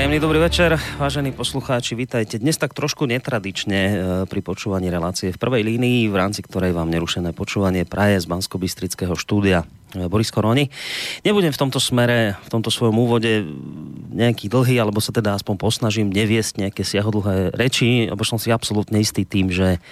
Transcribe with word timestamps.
Príjemný 0.00 0.16
dobrý 0.16 0.40
večer, 0.40 0.80
vážení 0.96 1.28
poslucháči, 1.28 1.92
vítajte. 1.92 2.40
Dnes 2.40 2.56
tak 2.56 2.72
trošku 2.72 3.04
netradične 3.04 3.76
e, 3.76 3.94
pri 4.24 4.40
počúvaní 4.40 4.88
relácie 4.88 5.28
v 5.28 5.36
prvej 5.36 5.60
línii, 5.60 6.08
v 6.08 6.16
rámci 6.16 6.40
ktorej 6.40 6.72
vám 6.72 6.88
nerušené 6.88 7.36
počúvanie 7.36 7.84
praje 7.84 8.24
z 8.24 8.24
bansko 8.24 8.56
štúdia 9.12 9.68
e, 9.92 10.08
Boris 10.08 10.32
Koroni. 10.32 10.72
Nebudem 11.20 11.52
v 11.52 11.60
tomto 11.60 11.76
smere, 11.76 12.40
v 12.40 12.48
tomto 12.48 12.72
svojom 12.72 12.96
úvode 12.96 13.44
nejaký 14.16 14.48
dlhý, 14.48 14.80
alebo 14.80 15.04
sa 15.04 15.12
teda 15.12 15.36
aspoň 15.36 15.60
posnažím 15.60 16.08
neviesť 16.08 16.64
nejaké 16.64 16.80
siahodlhé 16.80 17.52
reči, 17.52 18.08
lebo 18.08 18.24
som 18.24 18.40
si 18.40 18.48
absolútne 18.48 19.04
istý 19.04 19.28
tým, 19.28 19.52
že 19.52 19.84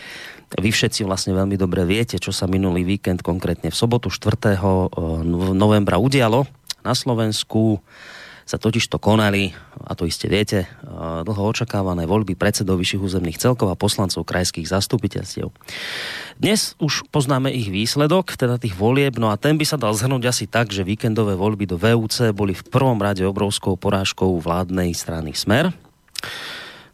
vy 0.56 0.72
všetci 0.72 1.04
vlastne 1.04 1.36
veľmi 1.36 1.60
dobre 1.60 1.84
viete, 1.84 2.16
čo 2.16 2.32
sa 2.32 2.48
minulý 2.48 2.80
víkend, 2.80 3.20
konkrétne 3.20 3.68
v 3.68 3.76
sobotu 3.76 4.08
4. 4.08 4.56
E, 4.56 4.60
novembra 5.52 6.00
udialo 6.00 6.48
na 6.80 6.96
Slovensku 6.96 7.84
sa 8.48 8.56
totiž 8.56 8.88
to 8.88 8.96
konali, 8.96 9.52
a 9.76 9.92
to 9.92 10.08
iste 10.08 10.24
viete, 10.24 10.64
dlho 11.20 11.42
očakávané 11.52 12.08
voľby 12.08 12.32
predsedov 12.32 12.80
vyšších 12.80 13.04
územných 13.04 13.36
celkov 13.36 13.68
a 13.68 13.76
poslancov 13.76 14.24
krajských 14.24 14.64
zastupiteľstiev. 14.64 15.52
Dnes 16.40 16.72
už 16.80 17.04
poznáme 17.12 17.52
ich 17.52 17.68
výsledok, 17.68 18.40
teda 18.40 18.56
tých 18.56 18.72
volieb, 18.72 19.20
no 19.20 19.28
a 19.28 19.36
ten 19.36 19.60
by 19.60 19.68
sa 19.68 19.76
dal 19.76 19.92
zhrnúť 19.92 20.32
asi 20.32 20.48
tak, 20.48 20.72
že 20.72 20.80
víkendové 20.80 21.36
voľby 21.36 21.68
do 21.68 21.76
VUC 21.76 22.32
boli 22.32 22.56
v 22.56 22.64
prvom 22.72 22.96
rade 22.96 23.20
obrovskou 23.20 23.76
porážkou 23.76 24.40
vládnej 24.40 24.96
strany 24.96 25.36
Smer. 25.36 25.68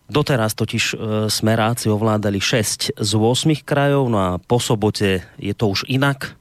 Doteraz 0.04 0.52
totiž 0.58 0.84
e, 0.92 0.94
smeráci 1.32 1.88
ovládali 1.88 2.36
6 2.36 2.98
z 2.98 3.10
8 3.14 3.64
krajov, 3.64 4.10
no 4.10 4.18
a 4.20 4.30
po 4.36 4.60
sobote 4.60 5.24
je 5.38 5.54
to 5.56 5.70
už 5.70 5.86
inak 5.86 6.36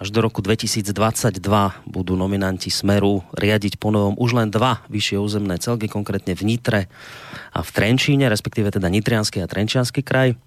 až 0.00 0.08
do 0.08 0.24
roku 0.24 0.40
2022 0.40 1.44
budú 1.84 2.16
nominanti 2.16 2.72
Smeru 2.72 3.20
riadiť 3.36 3.76
ponovom 3.76 4.16
už 4.16 4.32
len 4.32 4.48
dva 4.48 4.80
vyššie 4.88 5.20
územné 5.20 5.60
celky, 5.60 5.92
konkrétne 5.92 6.32
v 6.32 6.42
Nitre 6.48 6.80
a 7.52 7.60
v 7.60 7.68
Trenčíne, 7.68 8.32
respektíve 8.32 8.72
teda 8.72 8.88
Nitrianský 8.88 9.44
a 9.44 9.46
Trenčiansky 9.46 10.00
kraj. 10.00 10.40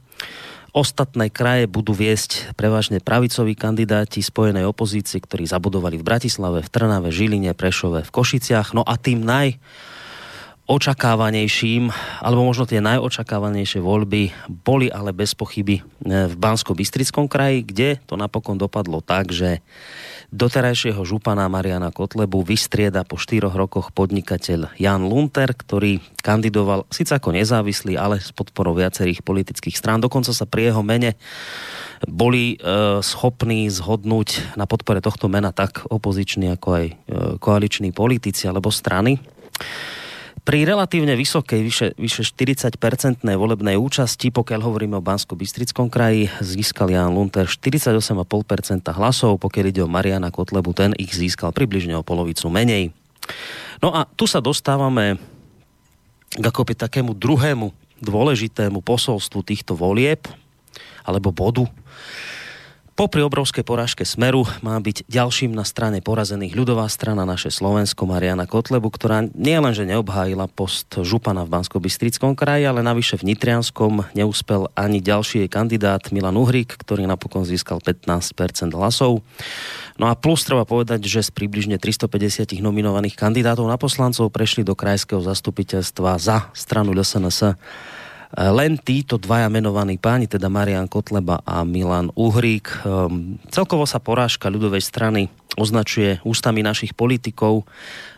Ostatné 0.74 1.30
kraje 1.30 1.70
budú 1.70 1.94
viesť 1.94 2.58
prevažne 2.58 2.98
pravicoví 2.98 3.54
kandidáti 3.54 4.26
spojenej 4.26 4.66
opozície, 4.66 5.22
ktorí 5.22 5.46
zabudovali 5.46 6.02
v 6.02 6.08
Bratislave, 6.10 6.66
v 6.66 6.72
Trnave, 6.74 7.14
Žiline, 7.14 7.54
Prešove, 7.54 8.02
v 8.02 8.10
Košiciach. 8.10 8.74
No 8.74 8.82
a 8.82 8.98
tým 8.98 9.22
naj 9.22 9.62
očakávanejším, 10.64 11.92
alebo 12.24 12.48
možno 12.48 12.64
tie 12.64 12.80
najočakávanejšie 12.80 13.84
voľby 13.84 14.32
boli 14.48 14.88
ale 14.88 15.12
bez 15.12 15.36
pochyby 15.36 15.84
e, 15.84 16.32
v 16.32 16.36
Bansko-Bystrickom 16.40 17.28
kraji, 17.28 17.68
kde 17.68 17.90
to 18.08 18.16
napokon 18.16 18.56
dopadlo 18.56 19.04
tak, 19.04 19.36
že 19.36 19.60
doterajšieho 20.32 21.04
župana 21.04 21.52
Mariana 21.52 21.92
Kotlebu 21.92 22.48
vystrieda 22.48 23.04
po 23.04 23.20
štyroch 23.20 23.54
rokoch 23.54 23.92
podnikateľ 23.92 24.72
Jan 24.80 25.04
Lunter, 25.04 25.52
ktorý 25.52 26.00
kandidoval 26.24 26.88
síce 26.88 27.12
ako 27.12 27.36
nezávislý, 27.36 28.00
ale 28.00 28.24
s 28.24 28.32
podporou 28.32 28.72
viacerých 28.72 29.20
politických 29.20 29.76
strán. 29.76 30.00
Dokonca 30.00 30.32
sa 30.32 30.48
pri 30.48 30.72
jeho 30.72 30.80
mene 30.80 31.20
boli 32.08 32.56
e, 32.56 33.04
schopní 33.04 33.68
zhodnúť 33.68 34.56
na 34.56 34.64
podpore 34.64 35.04
tohto 35.04 35.28
mena 35.28 35.52
tak 35.52 35.84
opoziční 35.92 36.56
ako 36.56 36.68
aj 36.72 36.86
e, 36.88 36.94
koaliční 37.44 37.92
politici 37.92 38.48
alebo 38.48 38.72
strany. 38.72 39.20
Pri 40.42 40.66
relatívne 40.66 41.14
vysokej, 41.14 41.62
vyše, 41.62 41.88
vyše 41.94 42.26
40-percentnej 42.26 43.38
volebnej 43.38 43.78
účasti, 43.78 44.34
pokiaľ 44.34 44.60
hovoríme 44.66 44.98
o 44.98 45.06
Bansko-Bystrickom 45.06 45.94
kraji, 45.94 46.34
získal 46.42 46.90
Jan 46.90 47.14
Lunter 47.14 47.46
48,5% 47.46 48.18
hlasov, 48.98 49.38
pokiaľ 49.38 49.66
ide 49.70 49.82
o 49.86 49.90
Mariana 49.90 50.34
Kotlebu, 50.34 50.74
ten 50.74 50.92
ich 50.98 51.14
získal 51.14 51.54
približne 51.54 51.94
o 51.96 52.04
polovicu 52.04 52.50
menej. 52.50 52.90
No 53.80 53.94
a 53.94 54.10
tu 54.10 54.26
sa 54.26 54.42
dostávame 54.42 55.22
k 56.34 56.44
akoby 56.44 56.74
takému 56.74 57.14
druhému 57.14 57.72
dôležitému 58.04 58.84
posolstvu 58.84 59.46
týchto 59.46 59.78
volieb, 59.78 60.28
alebo 61.08 61.30
bodu, 61.32 61.70
Popri 62.94 63.26
obrovskej 63.26 63.66
porážke 63.66 64.06
Smeru 64.06 64.46
má 64.62 64.78
byť 64.78 65.10
ďalším 65.10 65.50
na 65.58 65.66
strane 65.66 65.98
porazených 65.98 66.54
ľudová 66.54 66.86
strana 66.86 67.26
naše 67.26 67.50
Slovensko 67.50 68.06
Mariana 68.06 68.46
Kotlebu, 68.46 68.86
ktorá 68.94 69.26
nielenže 69.34 69.82
neobhájila 69.90 70.46
post 70.46 71.02
župana 71.02 71.42
v 71.42 71.58
bansko 71.58 71.82
kraji, 72.38 72.70
ale 72.70 72.86
navyše 72.86 73.18
v 73.18 73.34
Nitrianskom 73.34 74.06
neúspel 74.14 74.70
ani 74.78 75.02
ďalší 75.02 75.50
kandidát 75.50 76.14
Milan 76.14 76.38
Uhrík, 76.38 76.78
ktorý 76.78 77.10
napokon 77.10 77.50
získal 77.50 77.82
15% 77.82 78.78
hlasov. 78.78 79.26
No 79.98 80.06
a 80.06 80.14
plus 80.14 80.46
treba 80.46 80.62
povedať, 80.62 81.02
že 81.10 81.26
z 81.26 81.34
približne 81.34 81.82
350 81.82 82.62
nominovaných 82.62 83.18
kandidátov 83.18 83.66
na 83.66 83.82
poslancov 83.82 84.30
prešli 84.30 84.62
do 84.62 84.78
krajského 84.78 85.26
zastupiteľstva 85.26 86.22
za 86.22 86.54
stranu 86.54 86.94
LSNS 86.94 87.58
len 88.34 88.82
títo 88.82 89.22
dvaja 89.22 89.46
menovaní 89.46 90.02
páni, 90.02 90.26
teda 90.26 90.50
Marian 90.50 90.90
Kotleba 90.90 91.46
a 91.46 91.62
Milan 91.62 92.10
Uhrík. 92.18 92.82
Um, 92.82 93.38
celkovo 93.54 93.86
sa 93.86 94.02
porážka 94.02 94.50
ľudovej 94.50 94.82
strany 94.82 95.30
označuje 95.54 96.18
ústami 96.26 96.66
našich 96.66 96.98
politikov, 96.98 97.70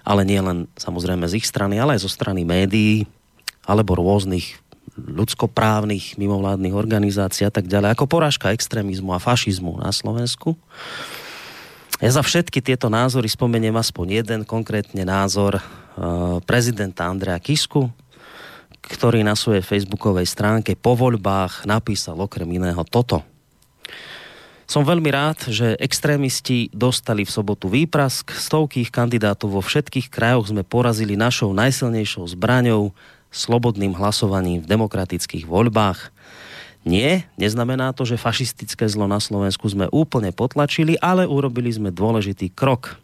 ale 0.08 0.24
nie 0.24 0.40
len 0.40 0.72
samozrejme 0.80 1.28
z 1.28 1.44
ich 1.44 1.48
strany, 1.48 1.76
ale 1.76 2.00
aj 2.00 2.08
zo 2.08 2.12
strany 2.12 2.48
médií 2.48 3.04
alebo 3.68 4.00
rôznych 4.00 4.56
ľudskoprávnych 4.96 6.16
mimovládnych 6.16 6.72
organizácií 6.72 7.44
a 7.44 7.52
tak 7.52 7.68
ďalej, 7.68 8.00
ako 8.00 8.08
porážka 8.08 8.56
extrémizmu 8.56 9.12
a 9.12 9.20
fašizmu 9.20 9.84
na 9.84 9.92
Slovensku. 9.92 10.56
Ja 12.00 12.12
za 12.12 12.24
všetky 12.24 12.64
tieto 12.64 12.88
názory 12.88 13.28
spomeniem 13.28 13.76
aspoň 13.76 14.24
jeden 14.24 14.42
konkrétne 14.48 15.04
názor 15.04 15.60
uh, 15.60 16.40
prezidenta 16.48 17.12
Andrea 17.12 17.36
Kisku, 17.44 17.92
ktorý 18.86 19.26
na 19.26 19.34
svojej 19.34 19.66
facebookovej 19.66 20.30
stránke 20.30 20.78
po 20.78 20.94
voľbách 20.94 21.66
napísal 21.66 22.22
okrem 22.22 22.48
iného 22.54 22.82
toto. 22.86 23.26
Som 24.66 24.82
veľmi 24.82 25.14
rád, 25.14 25.46
že 25.54 25.78
extrémisti 25.78 26.74
dostali 26.74 27.22
v 27.22 27.30
sobotu 27.30 27.70
výprask. 27.70 28.34
Stovky 28.34 28.82
ich 28.82 28.90
kandidátov 28.90 29.54
vo 29.54 29.62
všetkých 29.62 30.10
krajoch 30.10 30.50
sme 30.50 30.66
porazili 30.66 31.14
našou 31.14 31.54
najsilnejšou 31.54 32.26
zbraňou, 32.34 32.90
slobodným 33.30 33.94
hlasovaním 33.94 34.66
v 34.66 34.70
demokratických 34.74 35.46
voľbách. 35.46 36.10
Nie, 36.86 37.30
neznamená 37.38 37.94
to, 37.94 38.06
že 38.10 38.22
fašistické 38.22 38.86
zlo 38.90 39.06
na 39.06 39.22
Slovensku 39.22 39.70
sme 39.70 39.90
úplne 39.90 40.34
potlačili, 40.34 40.98
ale 40.98 41.30
urobili 41.30 41.70
sme 41.70 41.94
dôležitý 41.94 42.54
krok. 42.54 42.98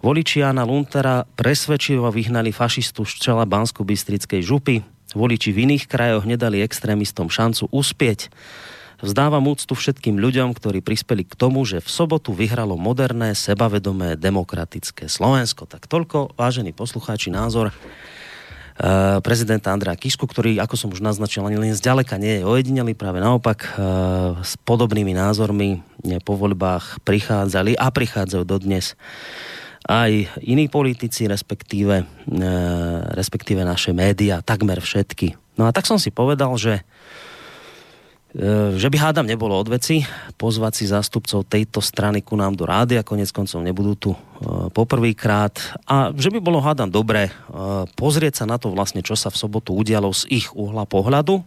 Voliči 0.00 0.40
Jana 0.44 0.62
Luntera 0.62 1.26
presvedčivo 1.36 2.08
vyhnali 2.08 2.54
fašistu 2.54 3.02
z 3.02 3.12
čela 3.18 3.44
Bansko-Bystrickej 3.48 4.40
župy, 4.44 4.84
Voliči 5.16 5.56
v 5.56 5.64
iných 5.64 5.88
krajoch 5.88 6.28
nedali 6.28 6.60
extrémistom 6.60 7.32
šancu 7.32 7.68
uspieť. 7.72 8.28
Vzdávam 8.98 9.46
úctu 9.46 9.78
všetkým 9.78 10.18
ľuďom, 10.18 10.58
ktorí 10.58 10.82
prispeli 10.82 11.22
k 11.22 11.38
tomu, 11.38 11.62
že 11.62 11.78
v 11.78 11.86
sobotu 11.86 12.34
vyhralo 12.34 12.74
moderné, 12.74 13.32
sebavedomé, 13.38 14.18
demokratické 14.18 15.06
Slovensko. 15.06 15.70
Tak 15.70 15.86
toľko, 15.86 16.34
vážení 16.34 16.74
poslucháči, 16.74 17.30
názor 17.30 17.72
Uh, 18.78 19.18
prezidenta 19.26 19.74
Andrea 19.74 19.98
Kisku, 19.98 20.22
ktorý, 20.22 20.62
ako 20.62 20.78
som 20.78 20.94
už 20.94 21.02
naznačil, 21.02 21.42
ani 21.42 21.58
len 21.58 21.74
zďaleka 21.74 22.14
nie 22.14 22.38
je 22.38 22.46
ojedinelý, 22.46 22.94
práve 22.94 23.18
naopak 23.18 23.74
uh, 23.74 24.38
s 24.38 24.54
podobnými 24.62 25.18
názormi 25.18 25.82
po 26.22 26.38
voľbách 26.38 27.02
prichádzali 27.02 27.74
a 27.74 27.90
prichádzajú 27.90 28.46
dodnes 28.46 28.94
aj 29.88 30.44
iní 30.44 30.68
politici, 30.68 31.24
respektíve, 31.24 32.04
e, 32.04 32.44
respektíve 33.16 33.64
naše 33.64 33.96
médiá, 33.96 34.44
takmer 34.44 34.84
všetky. 34.84 35.32
No 35.56 35.64
a 35.64 35.72
tak 35.72 35.88
som 35.88 35.96
si 35.96 36.12
povedal, 36.12 36.52
že 36.60 36.84
e, 38.36 38.76
že 38.76 38.92
by 38.92 38.96
hádam 39.00 39.24
nebolo 39.24 39.56
od 39.56 39.72
veci 39.72 40.04
pozvať 40.36 40.72
si 40.76 40.84
zástupcov 40.84 41.48
tejto 41.48 41.80
strany 41.80 42.20
ku 42.20 42.36
nám 42.36 42.52
do 42.52 42.68
rády 42.68 43.00
a 43.00 43.02
konec 43.02 43.32
koncov 43.32 43.64
nebudú 43.64 43.96
tu 43.96 44.10
e, 44.12 44.18
poprvýkrát 44.76 45.56
a 45.88 46.12
že 46.12 46.28
by 46.28 46.38
bolo 46.38 46.60
hádam 46.60 46.92
dobre 46.92 47.32
e, 47.32 47.32
pozrieť 47.96 48.44
sa 48.44 48.46
na 48.46 48.60
to 48.60 48.68
vlastne, 48.68 49.00
čo 49.00 49.16
sa 49.16 49.32
v 49.32 49.40
sobotu 49.40 49.72
udialo 49.72 50.12
z 50.12 50.28
ich 50.28 50.52
uhla 50.52 50.84
pohľadu. 50.84 51.40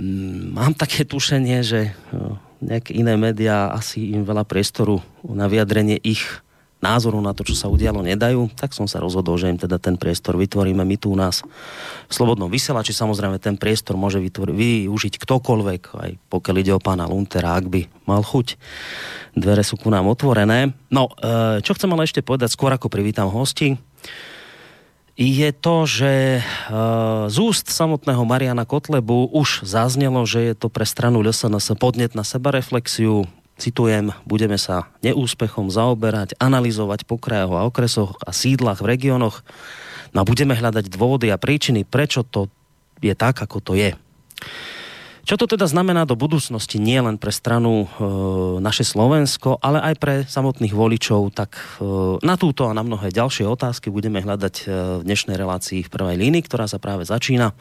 Mm, 0.00 0.56
mám 0.56 0.72
také 0.72 1.04
tušenie, 1.04 1.60
že 1.60 1.92
nejaké 2.64 2.96
iné 2.96 3.20
médiá 3.20 3.72
asi 3.76 4.16
im 4.16 4.24
veľa 4.24 4.48
priestoru 4.48 5.04
na 5.24 5.52
vyjadrenie 5.52 6.00
ich 6.00 6.24
názoru 6.80 7.20
na 7.20 7.36
to, 7.36 7.44
čo 7.44 7.54
sa 7.56 7.68
udialo, 7.68 8.00
nedajú, 8.00 8.48
tak 8.56 8.72
som 8.72 8.88
sa 8.88 8.98
rozhodol, 9.00 9.36
že 9.36 9.52
im 9.52 9.60
teda 9.60 9.76
ten 9.76 10.00
priestor 10.00 10.40
vytvoríme 10.40 10.80
my 10.80 10.96
tu 10.96 11.12
u 11.12 11.16
nás 11.16 11.44
v 12.08 12.12
Slobodnom 12.12 12.48
vysielači. 12.48 12.96
Samozrejme, 12.96 13.36
ten 13.36 13.60
priestor 13.60 14.00
môže 14.00 14.18
vytvori, 14.18 14.52
využiť 14.56 15.20
ktokoľvek, 15.20 15.82
aj 15.94 16.10
pokiaľ 16.32 16.56
ide 16.56 16.72
o 16.72 16.80
pána 16.80 17.04
Luntera, 17.04 17.54
ak 17.54 17.68
by 17.68 17.80
mal 18.08 18.24
chuť. 18.24 18.56
Dvere 19.36 19.62
sú 19.62 19.76
ku 19.78 19.92
nám 19.92 20.08
otvorené. 20.08 20.72
No, 20.90 21.12
e, 21.20 21.60
čo 21.62 21.76
chcem 21.76 21.92
ale 21.92 22.08
ešte 22.08 22.24
povedať, 22.24 22.50
skôr 22.50 22.72
ako 22.72 22.90
privítam 22.90 23.30
hosti, 23.30 23.78
je 25.20 25.52
to, 25.52 25.84
že 25.84 26.40
z 27.28 27.36
úst 27.36 27.68
samotného 27.68 28.24
Mariana 28.24 28.64
Kotlebu 28.64 29.28
už 29.36 29.68
zaznelo, 29.68 30.24
že 30.24 30.40
je 30.48 30.54
to 30.56 30.72
pre 30.72 30.88
stranu 30.88 31.20
LSNS 31.20 31.76
podnet 31.76 32.16
na 32.16 32.24
sebareflexiu. 32.24 33.28
Citujem, 33.60 34.16
budeme 34.24 34.56
sa 34.56 34.88
neúspechom 35.04 35.68
zaoberať, 35.68 36.32
analyzovať 36.40 37.04
po 37.04 37.20
krajoch 37.20 37.60
a 37.60 37.68
okresoch 37.68 38.16
a 38.24 38.32
sídlach 38.32 38.80
v 38.80 38.96
regiónoch 38.96 39.44
no 40.16 40.24
a 40.24 40.24
budeme 40.24 40.56
hľadať 40.56 40.88
dôvody 40.88 41.28
a 41.28 41.36
príčiny, 41.36 41.84
prečo 41.84 42.24
to 42.24 42.48
je 43.04 43.12
tak, 43.12 43.36
ako 43.36 43.60
to 43.60 43.72
je. 43.76 43.92
Čo 45.28 45.36
to 45.36 45.44
teda 45.44 45.68
znamená 45.68 46.08
do 46.08 46.16
budúcnosti 46.16 46.80
nie 46.80 46.96
len 46.96 47.20
pre 47.20 47.28
stranu 47.28 47.84
e, 47.84 47.88
naše 48.58 48.82
Slovensko, 48.82 49.60
ale 49.60 49.78
aj 49.92 49.94
pre 50.00 50.14
samotných 50.24 50.72
voličov, 50.72 51.30
tak 51.36 51.60
e, 51.60 52.18
na 52.24 52.40
túto 52.40 52.66
a 52.66 52.74
na 52.74 52.80
mnohé 52.80 53.12
ďalšie 53.12 53.44
otázky 53.44 53.92
budeme 53.92 54.24
hľadať 54.24 54.54
e, 54.56 54.64
v 54.98 55.02
dnešnej 55.04 55.36
relácii 55.36 55.84
v 55.84 55.92
prvej 55.92 56.16
línii, 56.16 56.42
ktorá 56.48 56.64
sa 56.64 56.80
práve 56.80 57.04
začína 57.04 57.52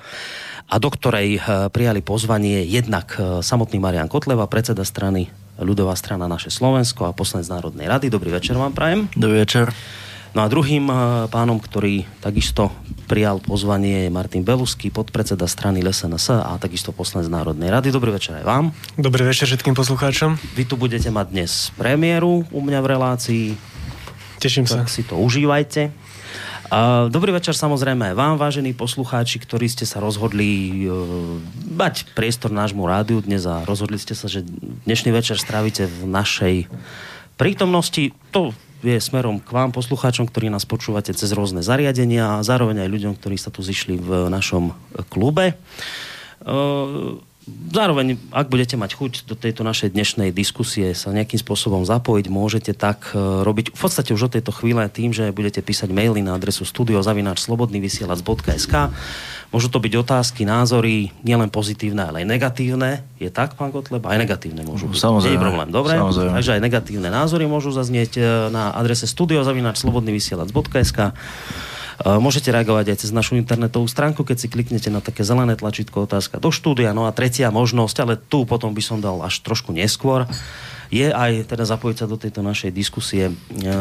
a 0.66 0.76
do 0.80 0.90
ktorej 0.90 1.38
e, 1.38 1.40
prijali 1.70 2.00
pozvanie 2.00 2.64
jednak 2.64 3.20
e, 3.20 3.44
samotný 3.44 3.78
Marian 3.78 4.08
Kotleva, 4.08 4.48
predseda 4.48 4.88
strany 4.88 5.28
ľudová 5.60 5.94
strana 5.96 6.26
naše 6.26 6.50
Slovensko 6.50 7.08
a 7.08 7.16
poslanec 7.16 7.52
Národnej 7.52 7.86
rady. 7.86 8.08
Dobrý 8.08 8.32
večer 8.32 8.56
vám 8.56 8.72
prajem. 8.72 9.12
Dobrý 9.14 9.44
večer. 9.44 9.72
No 10.30 10.46
a 10.46 10.48
druhým 10.48 10.86
eh, 10.90 10.98
pánom, 11.34 11.58
ktorý 11.58 12.06
takisto 12.22 12.70
prijal 13.10 13.42
pozvanie 13.42 14.06
je 14.06 14.14
Martin 14.14 14.46
Belusky, 14.46 14.94
podpredseda 14.94 15.50
strany 15.50 15.82
LSNS 15.82 16.46
a 16.46 16.54
takisto 16.62 16.94
poslanec 16.94 17.26
Národnej 17.34 17.74
rady. 17.74 17.90
Dobrý 17.90 18.14
večer 18.14 18.38
aj 18.38 18.46
vám. 18.46 18.66
Dobrý 18.94 19.26
večer 19.26 19.50
všetkým 19.50 19.74
poslucháčom. 19.74 20.38
Vy 20.54 20.70
tu 20.70 20.78
budete 20.78 21.10
mať 21.10 21.34
dnes 21.34 21.74
premiéru 21.74 22.46
u 22.54 22.60
mňa 22.62 22.80
v 22.86 22.88
relácii. 22.88 23.46
Teším 24.38 24.70
tak 24.70 24.86
sa. 24.86 24.94
si 24.94 25.02
to 25.02 25.18
užívajte. 25.18 26.09
Dobrý 27.10 27.34
večer 27.34 27.58
samozrejme 27.58 28.14
aj 28.14 28.16
vám, 28.16 28.38
vážení 28.38 28.78
poslucháči, 28.78 29.42
ktorí 29.42 29.66
ste 29.66 29.90
sa 29.90 29.98
rozhodli 29.98 30.86
mať 31.66 32.14
priestor 32.14 32.54
nášmu 32.54 32.86
rádiu 32.86 33.26
dnes 33.26 33.42
a 33.50 33.66
rozhodli 33.66 33.98
ste 33.98 34.14
sa, 34.14 34.30
že 34.30 34.46
dnešný 34.86 35.10
večer 35.10 35.42
strávite 35.42 35.90
v 35.90 36.06
našej 36.06 36.56
prítomnosti. 37.42 38.14
To 38.30 38.54
je 38.86 39.02
smerom 39.02 39.42
k 39.42 39.50
vám, 39.50 39.74
poslucháčom, 39.74 40.30
ktorí 40.30 40.54
nás 40.54 40.70
počúvate 40.70 41.10
cez 41.10 41.34
rôzne 41.34 41.66
zariadenia 41.66 42.38
a 42.38 42.46
zároveň 42.46 42.86
aj 42.86 42.94
ľuďom, 42.94 43.14
ktorí 43.18 43.42
sa 43.42 43.50
tu 43.50 43.66
zišli 43.66 43.98
v 43.98 44.30
našom 44.30 44.70
klube. 45.10 45.58
Zároveň, 47.70 48.18
ak 48.34 48.50
budete 48.50 48.74
mať 48.78 48.94
chuť 48.98 49.30
do 49.30 49.36
tejto 49.38 49.62
našej 49.62 49.94
dnešnej 49.94 50.34
diskusie 50.34 50.98
sa 50.98 51.14
nejakým 51.14 51.38
spôsobom 51.38 51.86
zapojiť, 51.86 52.26
môžete 52.30 52.74
tak 52.74 53.14
uh, 53.14 53.46
robiť 53.46 53.70
v 53.74 53.78
podstate 53.78 54.14
už 54.14 54.24
od 54.30 54.34
tejto 54.38 54.52
chvíle 54.56 54.90
tým, 54.90 55.14
že 55.14 55.30
budete 55.30 55.62
písať 55.62 55.94
maily 55.94 56.22
na 56.26 56.34
adresu 56.34 56.66
studiozavináčslobodnyvysielac.sk 56.66 58.90
Môžu 59.50 59.66
to 59.74 59.82
byť 59.82 59.94
otázky, 59.98 60.46
názory, 60.46 61.10
nielen 61.26 61.50
pozitívne, 61.50 62.06
ale 62.06 62.22
aj 62.22 62.30
negatívne. 62.30 63.02
Je 63.18 63.34
tak, 63.34 63.58
pán 63.58 63.74
Kotleb? 63.74 64.06
Aj 64.06 64.14
negatívne 64.14 64.62
môžu. 64.62 64.94
Samozrejme. 64.94 65.26
Nie 65.26 65.42
je 65.42 65.42
problém. 65.42 65.74
Dobre, 65.74 65.98
Samozrejme. 65.98 66.38
takže 66.38 66.54
aj 66.54 66.62
negatívne 66.62 67.10
názory 67.10 67.50
môžu 67.50 67.74
zaznieť 67.74 68.22
e, 68.22 68.54
na 68.54 68.70
adrese 68.78 69.10
studiozavináčslobodnyvysielac.sk 69.10 71.00
E, 71.00 71.12
Môžete 72.00 72.56
reagovať 72.56 72.96
aj 72.96 72.98
cez 73.04 73.12
našu 73.12 73.36
internetovú 73.36 73.84
stránku, 73.84 74.24
keď 74.24 74.38
si 74.40 74.48
kliknete 74.48 74.88
na 74.88 75.04
také 75.04 75.28
zelené 75.28 75.60
tlačítko 75.60 76.08
otázka 76.08 76.40
do 76.40 76.48
štúdia. 76.48 76.96
No 76.96 77.04
a 77.04 77.12
tretia 77.12 77.52
možnosť, 77.52 77.96
ale 78.00 78.14
tu 78.16 78.48
potom 78.48 78.72
by 78.72 78.80
som 78.80 79.04
dal 79.04 79.20
až 79.20 79.44
trošku 79.44 79.76
neskôr, 79.76 80.24
je 80.90 81.12
aj 81.12 81.52
teda 81.52 81.68
zapojiť 81.70 81.98
sa 82.02 82.08
do 82.10 82.18
tejto 82.18 82.42
našej 82.42 82.74
diskusie 82.74 83.30
e, 83.30 83.34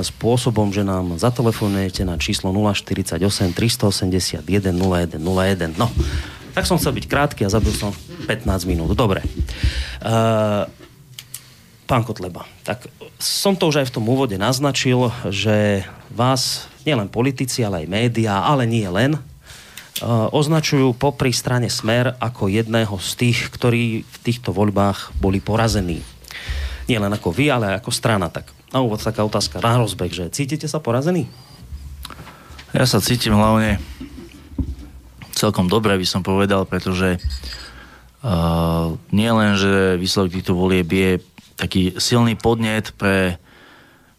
spôsobom, 0.05 0.69
že 0.75 0.85
nám 0.85 1.17
zatelefonujete 1.17 2.05
na 2.05 2.21
číslo 2.21 2.53
048 2.53 3.17
381 3.57 4.45
0101. 4.45 5.81
No, 5.81 5.89
tak 6.53 6.69
som 6.69 6.77
chcel 6.77 6.93
byť 6.99 7.07
krátky 7.09 7.47
a 7.47 7.55
zabil 7.55 7.73
som 7.73 7.97
15 8.29 8.69
minút. 8.69 8.93
Dobre. 8.93 9.25
Uh, 10.03 10.67
pán 11.89 12.05
Kotleba, 12.05 12.45
tak 12.69 12.85
som 13.17 13.57
to 13.57 13.73
už 13.73 13.81
aj 13.81 13.89
v 13.89 13.95
tom 13.97 14.05
úvode 14.05 14.37
naznačil, 14.37 15.09
že 15.33 15.89
vás 16.13 16.69
nielen 16.85 17.09
politici, 17.09 17.65
ale 17.65 17.83
aj 17.83 17.89
médiá, 17.89 18.45
ale 18.45 18.69
nie 18.69 18.85
len, 18.85 19.17
uh, 19.17 20.29
označujú 20.29 20.93
popri 20.93 21.33
strane 21.33 21.73
Smer 21.73 22.13
ako 22.21 22.53
jedného 22.53 22.93
z 23.01 23.11
tých, 23.17 23.49
ktorí 23.49 24.05
v 24.05 24.17
týchto 24.21 24.53
voľbách 24.53 25.17
boli 25.17 25.41
porazení. 25.41 26.05
Nie 26.93 27.01
len 27.01 27.13
ako 27.13 27.33
vy, 27.33 27.49
ale 27.49 27.81
ako 27.81 27.89
strana. 27.89 28.29
Tak 28.29 28.53
na 28.69 28.85
úvod 28.85 29.01
taká 29.01 29.25
otázka 29.25 29.65
na 29.65 29.81
rozbeh, 29.81 30.13
že 30.13 30.33
cítite 30.33 30.69
sa 30.69 30.81
porazení? 30.81 31.25
Ja 32.77 32.85
sa 32.85 33.01
cítim 33.01 33.33
hlavne 33.33 33.81
celkom 35.33 35.73
dobre, 35.73 35.97
by 35.97 36.05
som 36.05 36.21
povedal, 36.21 36.69
pretože 36.69 37.17
uh, 38.21 38.93
nie 39.09 39.31
len, 39.33 39.57
že 39.57 39.97
výsledok 39.97 40.37
týchto 40.37 40.53
volieb 40.53 40.89
je 40.93 41.11
taký 41.59 41.99
silný 41.99 42.39
podnet 42.39 42.95
pre 42.95 43.43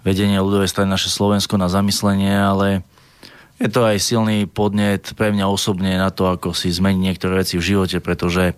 vedenie 0.04 0.38
ľudovej 0.44 0.68
strany 0.68 0.92
naše 0.92 1.08
Slovensko 1.08 1.56
na 1.56 1.72
zamyslenie, 1.72 2.36
ale 2.36 2.84
je 3.60 3.68
to 3.72 3.84
aj 3.84 4.00
silný 4.00 4.48
podnet 4.48 5.16
pre 5.16 5.32
mňa 5.32 5.48
osobne 5.48 5.96
na 5.96 6.12
to, 6.12 6.28
ako 6.28 6.52
si 6.52 6.72
zmeniť 6.72 7.00
niektoré 7.00 7.44
veci 7.44 7.56
v 7.56 7.68
živote, 7.76 8.04
pretože 8.04 8.56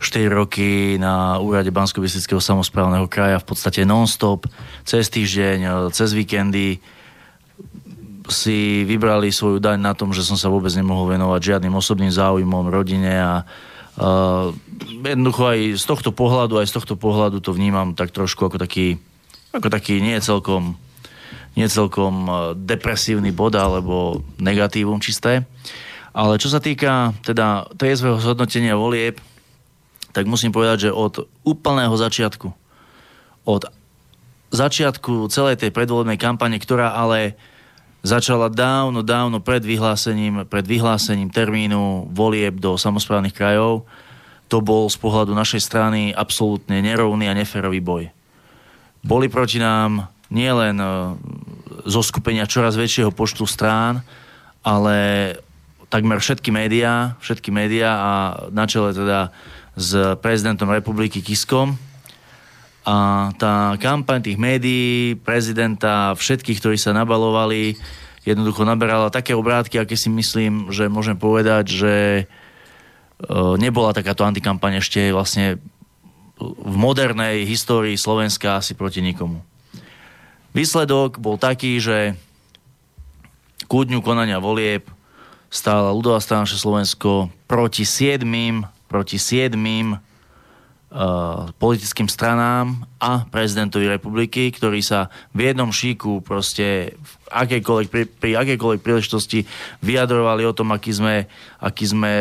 4 0.00 0.28
roky 0.28 1.00
na 1.00 1.40
úrade 1.40 1.72
bansko 1.72 2.04
samozprávneho 2.04 3.08
kraja 3.08 3.40
v 3.40 3.46
podstate 3.48 3.88
non-stop, 3.88 4.44
cez 4.84 5.08
týždeň, 5.08 5.88
cez 5.96 6.12
víkendy 6.12 6.80
si 8.28 8.84
vybrali 8.88 9.28
svoju 9.28 9.60
daň 9.60 9.80
na 9.80 9.92
tom, 9.92 10.12
že 10.12 10.24
som 10.24 10.36
sa 10.36 10.48
vôbec 10.48 10.72
nemohol 10.72 11.12
venovať 11.16 11.40
žiadnym 11.40 11.76
osobným 11.76 12.12
záujmom, 12.12 12.72
rodine 12.72 13.20
a 13.20 13.44
jednoducho 15.04 15.42
aj 15.54 15.60
z 15.78 15.84
tohto 15.86 16.10
pohľadu, 16.10 16.58
aj 16.58 16.66
z 16.66 16.74
tohto 16.74 16.94
pohľadu 16.98 17.38
to 17.38 17.54
vnímam 17.54 17.94
tak 17.94 18.10
trošku 18.10 18.50
ako 18.50 18.58
taký, 18.58 18.98
ako 19.54 19.70
taký 19.70 20.02
nie 20.02 20.18
celkom 20.18 20.78
nie 21.54 21.70
celkom 21.70 22.26
depresívny 22.66 23.30
bod 23.30 23.54
alebo 23.54 24.26
negatívum 24.42 24.98
čisté. 24.98 25.46
Ale 26.14 26.38
čo 26.38 26.50
sa 26.50 26.58
týka 26.58 27.14
teda 27.22 27.70
triezvého 27.78 28.18
zhodnotenia 28.18 28.74
volieb, 28.74 29.18
tak 30.14 30.30
musím 30.30 30.54
povedať, 30.54 30.90
že 30.90 30.94
od 30.94 31.26
úplného 31.42 31.94
začiatku, 31.94 32.50
od 33.46 33.62
začiatku 34.54 35.26
celej 35.30 35.58
tej 35.58 35.70
predvolebnej 35.74 36.18
kampane, 36.18 36.58
ktorá 36.62 36.94
ale 36.94 37.34
začala 38.04 38.52
dávno, 38.52 39.00
dávno 39.00 39.40
pred 39.40 39.64
vyhlásením, 39.64 40.44
pred 40.44 40.68
vyhlásením 40.68 41.32
termínu 41.32 42.12
volieb 42.12 42.60
do 42.60 42.76
samozprávnych 42.76 43.32
krajov, 43.32 43.88
to 44.52 44.60
bol 44.60 44.92
z 44.92 45.00
pohľadu 45.00 45.32
našej 45.32 45.64
strany 45.64 46.12
absolútne 46.12 46.84
nerovný 46.84 47.32
a 47.32 47.34
neférový 47.34 47.80
boj. 47.80 48.12
Boli 49.00 49.32
proti 49.32 49.56
nám 49.56 50.04
nielen 50.28 50.76
zo 51.88 52.00
skupenia 52.04 52.44
čoraz 52.44 52.76
väčšieho 52.76 53.08
počtu 53.08 53.48
strán, 53.48 54.04
ale 54.60 54.96
takmer 55.88 56.20
všetky 56.20 56.52
médiá, 56.52 57.16
všetky 57.24 57.48
médiá 57.48 57.90
a 57.96 58.12
na 58.52 58.68
čele 58.68 58.92
teda 58.92 59.32
s 59.74 59.96
prezidentom 60.20 60.68
republiky 60.68 61.24
Kiskom. 61.24 61.76
A 62.84 63.32
tá 63.40 63.80
kampaň 63.80 64.20
tých 64.20 64.36
médií, 64.36 65.16
prezidenta, 65.16 66.12
všetkých, 66.12 66.60
ktorí 66.60 66.76
sa 66.76 66.92
nabalovali, 66.92 67.80
jednoducho 68.28 68.68
naberala 68.68 69.08
také 69.08 69.32
obrátky, 69.32 69.80
aké 69.80 69.96
si 69.96 70.12
myslím, 70.12 70.68
že 70.68 70.92
môžem 70.92 71.16
povedať, 71.16 71.64
že 71.72 71.94
nebola 73.56 73.96
takáto 73.96 74.28
antikampaň 74.28 74.84
ešte 74.84 75.12
vlastne 75.16 75.56
v 76.40 76.74
modernej 76.76 77.46
histórii 77.48 77.96
Slovenska 77.96 78.60
asi 78.60 78.76
proti 78.76 79.00
nikomu. 79.00 79.40
Výsledok 80.52 81.16
bol 81.22 81.40
taký, 81.40 81.80
že 81.80 82.18
ku 83.64 83.86
dňu 83.86 84.04
konania 84.04 84.42
volieb 84.42 84.84
stála 85.48 85.94
ľudová 85.94 86.18
strana 86.20 86.44
Slovensko 86.44 87.32
proti 87.48 87.86
siedmým, 87.86 88.66
proti 88.90 89.16
siedmým 89.16 89.96
politickým 91.58 92.06
stranám 92.06 92.86
a 93.02 93.26
prezidentovi 93.26 93.90
republiky, 93.90 94.54
ktorý 94.54 94.78
sa 94.78 95.10
v 95.34 95.50
jednom 95.50 95.74
šíku 95.74 96.22
proste 96.22 96.94
v 96.94 97.12
akejkoľvek, 97.34 97.88
pri, 97.90 98.02
pri 98.06 98.30
akejkoľvek 98.38 98.78
príležitosti 98.78 99.42
vyjadrovali 99.82 100.46
o 100.46 100.54
tom, 100.54 100.70
aký 100.70 100.94
sme, 100.94 101.26
aký 101.58 101.84
sme 101.90 102.12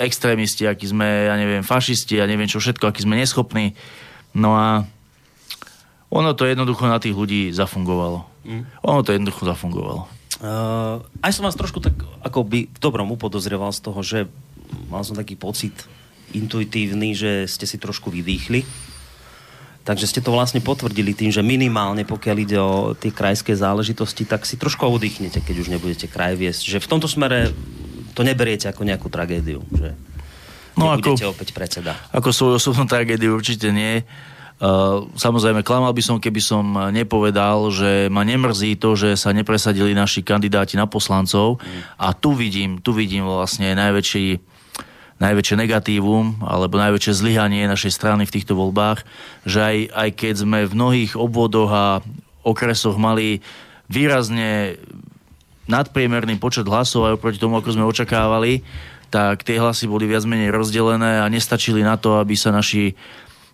extrémisti, 0.00 0.64
aký 0.64 0.88
sme, 0.88 1.28
ja 1.28 1.36
neviem, 1.36 1.60
fašisti, 1.60 2.16
ja 2.16 2.24
neviem 2.24 2.48
čo 2.48 2.56
všetko, 2.56 2.88
aký 2.88 3.04
sme 3.04 3.20
neschopní. 3.20 3.76
No 4.32 4.56
a 4.56 4.88
ono 6.08 6.32
to 6.32 6.48
jednoducho 6.48 6.88
na 6.88 6.96
tých 6.96 7.12
ľudí 7.12 7.52
zafungovalo. 7.52 8.24
Mm. 8.48 8.64
Ono 8.88 9.00
to 9.04 9.12
jednoducho 9.12 9.44
zafungovalo. 9.44 10.08
Uh, 10.40 11.04
aj 11.20 11.36
som 11.36 11.44
vás 11.44 11.54
trošku 11.54 11.84
tak 11.84 12.00
ako 12.24 12.48
by 12.48 12.64
v 12.64 12.78
dobrom 12.80 13.12
upodozrieval 13.12 13.76
z 13.76 13.80
toho, 13.84 14.00
že 14.00 14.24
mal 14.88 15.04
som 15.04 15.12
taký 15.12 15.36
pocit 15.36 15.76
intuitívny, 16.30 17.12
že 17.12 17.50
ste 17.50 17.66
si 17.66 17.76
trošku 17.76 18.08
vydýchli. 18.08 18.62
Takže 19.82 20.06
ste 20.06 20.22
to 20.22 20.30
vlastne 20.30 20.62
potvrdili 20.62 21.10
tým, 21.10 21.34
že 21.34 21.42
minimálne 21.42 22.06
pokiaľ 22.06 22.36
ide 22.38 22.58
o 22.62 22.94
tie 22.94 23.10
krajské 23.10 23.58
záležitosti, 23.58 24.22
tak 24.22 24.46
si 24.46 24.54
trošku 24.54 24.86
oddychnete, 24.86 25.42
keď 25.42 25.56
už 25.58 25.68
nebudete 25.74 26.06
kraj 26.06 26.38
viesť. 26.38 26.78
Že 26.78 26.78
v 26.86 26.90
tomto 26.90 27.10
smere 27.10 27.50
to 28.14 28.22
neberiete 28.22 28.70
ako 28.70 28.86
nejakú 28.86 29.10
tragédiu. 29.10 29.58
Že 29.74 29.98
no 30.78 30.94
ako, 30.94 31.18
opäť 31.34 31.50
predseda. 31.50 31.98
Ako 32.14 32.30
svoju 32.30 32.62
osobnú 32.62 32.86
tragédiu 32.86 33.34
určite 33.34 33.74
nie. 33.74 34.06
Uh, 34.62 35.10
samozrejme, 35.18 35.66
klamal 35.66 35.90
by 35.90 35.98
som, 35.98 36.22
keby 36.22 36.38
som 36.38 36.62
nepovedal, 36.94 37.66
že 37.74 38.06
ma 38.06 38.22
nemrzí 38.22 38.78
to, 38.78 38.94
že 38.94 39.18
sa 39.18 39.34
nepresadili 39.34 39.90
naši 39.90 40.22
kandidáti 40.22 40.78
na 40.78 40.86
poslancov 40.86 41.58
mm. 41.58 41.98
a 41.98 42.14
tu 42.14 42.38
vidím, 42.38 42.78
tu 42.78 42.94
vidím 42.94 43.26
vlastne 43.26 43.74
najväčší 43.74 44.51
najväčšie 45.22 45.56
negatívum 45.62 46.42
alebo 46.42 46.82
najväčšie 46.82 47.14
zlyhanie 47.14 47.70
našej 47.70 47.94
strany 47.94 48.26
v 48.26 48.34
týchto 48.34 48.58
voľbách, 48.58 49.06
že 49.46 49.62
aj, 49.62 49.76
aj 49.94 50.08
keď 50.18 50.34
sme 50.42 50.58
v 50.66 50.74
mnohých 50.74 51.12
obvodoch 51.14 51.70
a 51.70 51.86
okresoch 52.42 52.98
mali 52.98 53.38
výrazne 53.86 54.82
nadpriemerný 55.70 56.42
počet 56.42 56.66
hlasov 56.66 57.06
aj 57.06 57.22
oproti 57.22 57.38
tomu, 57.38 57.54
ako 57.62 57.70
sme 57.70 57.86
očakávali, 57.86 58.66
tak 59.12 59.46
tie 59.46 59.62
hlasy 59.62 59.86
boli 59.86 60.10
viac 60.10 60.26
menej 60.26 60.50
rozdelené 60.50 61.22
a 61.22 61.30
nestačili 61.30 61.86
na 61.86 61.94
to, 61.94 62.18
aby 62.18 62.34
sa 62.34 62.50
naši 62.50 62.98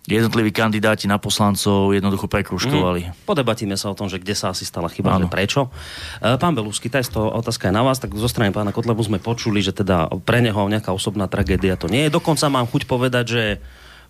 jednotliví 0.07 0.55
kandidáti 0.55 1.09
na 1.09 1.19
poslancov 1.19 1.91
jednoducho 1.91 2.29
prekruškovali. 2.31 3.01
Mm. 3.09 3.13
Podebatíme 3.27 3.75
sa 3.75 3.91
o 3.91 3.97
tom, 3.97 4.07
že 4.07 4.21
kde 4.21 4.37
sa 4.37 4.55
asi 4.55 4.63
stala 4.63 4.87
chyba, 4.87 5.19
že 5.19 5.27
prečo. 5.27 5.67
E, 6.23 6.39
pán 6.39 6.55
Belúsky, 6.55 6.87
tá 6.87 7.03
to 7.03 7.27
otázka 7.27 7.69
je 7.69 7.73
na 7.75 7.83
vás, 7.83 7.99
tak 7.99 8.15
zo 8.15 8.29
strany 8.29 8.55
pána 8.55 8.71
Kotlebu 8.71 9.03
sme 9.03 9.19
počuli, 9.19 9.59
že 9.59 9.75
teda 9.75 10.07
pre 10.23 10.39
neho 10.39 10.59
nejaká 10.69 10.95
osobná 10.95 11.27
tragédia 11.27 11.75
to 11.75 11.91
nie 11.91 12.07
je. 12.07 12.15
Dokonca 12.15 12.47
mám 12.47 12.69
chuť 12.69 12.87
povedať, 12.87 13.25
že 13.27 13.43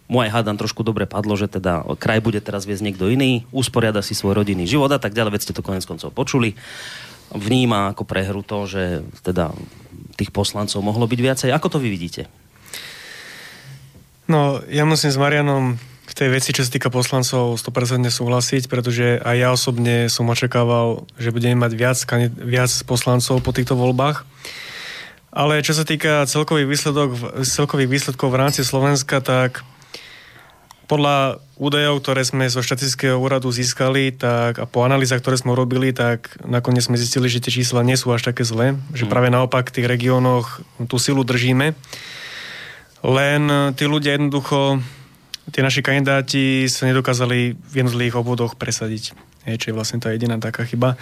mu 0.09 0.25
aj 0.25 0.41
hádam 0.41 0.57
trošku 0.57 0.81
dobre 0.81 1.05
padlo, 1.05 1.37
že 1.37 1.45
teda 1.45 1.85
kraj 2.01 2.17
bude 2.19 2.41
teraz 2.41 2.65
viesť 2.65 2.81
niekto 2.81 3.05
iný, 3.13 3.45
usporiada 3.53 4.01
si 4.01 4.17
svoj 4.17 4.41
rodinný 4.41 4.65
život 4.65 4.89
a 4.89 4.97
tak 4.97 5.13
ďalej, 5.13 5.37
veď 5.37 5.41
ste 5.45 5.53
to 5.53 5.61
konec 5.61 5.85
koncov 5.85 6.09
počuli. 6.09 6.57
Vníma 7.29 7.93
ako 7.93 8.09
prehru 8.09 8.41
to, 8.41 8.65
že 8.65 9.05
teda 9.21 9.53
tých 10.17 10.33
poslancov 10.33 10.81
mohlo 10.81 11.05
byť 11.05 11.19
viacej. 11.21 11.49
Ako 11.53 11.69
to 11.69 11.77
vy 11.77 11.93
vidíte? 11.93 12.25
No, 14.29 14.61
ja 14.69 14.85
musím 14.85 15.09
s 15.09 15.17
Marianom 15.17 15.81
v 16.05 16.13
tej 16.13 16.29
veci, 16.29 16.53
čo 16.53 16.61
sa 16.61 16.69
týka 16.69 16.93
poslancov, 16.93 17.57
100% 17.57 18.05
súhlasiť, 18.13 18.69
pretože 18.69 19.17
aj 19.25 19.35
ja 19.41 19.49
osobne 19.49 20.05
som 20.05 20.29
očakával, 20.29 21.09
že 21.17 21.33
budeme 21.33 21.57
mať 21.57 21.71
viac, 21.73 21.97
viac 22.37 22.69
poslancov 22.85 23.41
po 23.41 23.49
týchto 23.49 23.73
voľbách. 23.73 24.29
Ale 25.33 25.65
čo 25.65 25.73
sa 25.73 25.81
týka 25.81 26.29
celkových, 26.29 26.69
výsledok, 26.69 27.09
celkových 27.41 27.89
výsledkov 27.89 28.29
v 28.29 28.39
rámci 28.41 28.61
Slovenska, 28.61 29.17
tak 29.21 29.65
podľa 30.89 31.37
údajov, 31.61 32.01
ktoré 32.01 32.25
sme 32.25 32.49
zo 32.49 32.65
štatistického 32.65 33.17
úradu 33.17 33.53
získali 33.53 34.13
tak, 34.13 34.57
a 34.57 34.65
po 34.65 34.81
analýzach, 34.81 35.21
ktoré 35.21 35.37
sme 35.37 35.53
robili, 35.53 35.93
tak 35.93 36.33
nakoniec 36.45 36.85
sme 36.85 36.97
zistili, 36.97 37.29
že 37.29 37.41
tie 37.41 37.61
čísla 37.61 37.85
nie 37.85 37.93
sú 37.93 38.09
až 38.09 38.29
také 38.29 38.41
zlé, 38.41 38.73
že 38.93 39.05
mm. 39.05 39.09
práve 39.09 39.29
naopak 39.29 39.69
v 39.69 39.75
tých 39.81 39.89
regiónoch 39.89 40.61
tú 40.89 40.97
silu 40.97 41.21
držíme. 41.21 41.77
Len 43.03 43.73
tí 43.75 43.83
ľudia 43.87 44.19
jednoducho 44.19 44.79
tie 45.49 45.65
naši 45.65 45.81
kandidáti 45.81 46.69
sa 46.69 46.85
nedokázali 46.85 47.57
v 47.57 47.73
jednotlivých 47.73 48.21
obvodoch 48.21 48.55
presadiť. 48.55 49.17
Je, 49.49 49.57
čo 49.57 49.73
je 49.73 49.77
vlastne 49.77 49.97
tá 49.97 50.13
jediná 50.13 50.37
taká 50.37 50.67
chyba. 50.67 50.99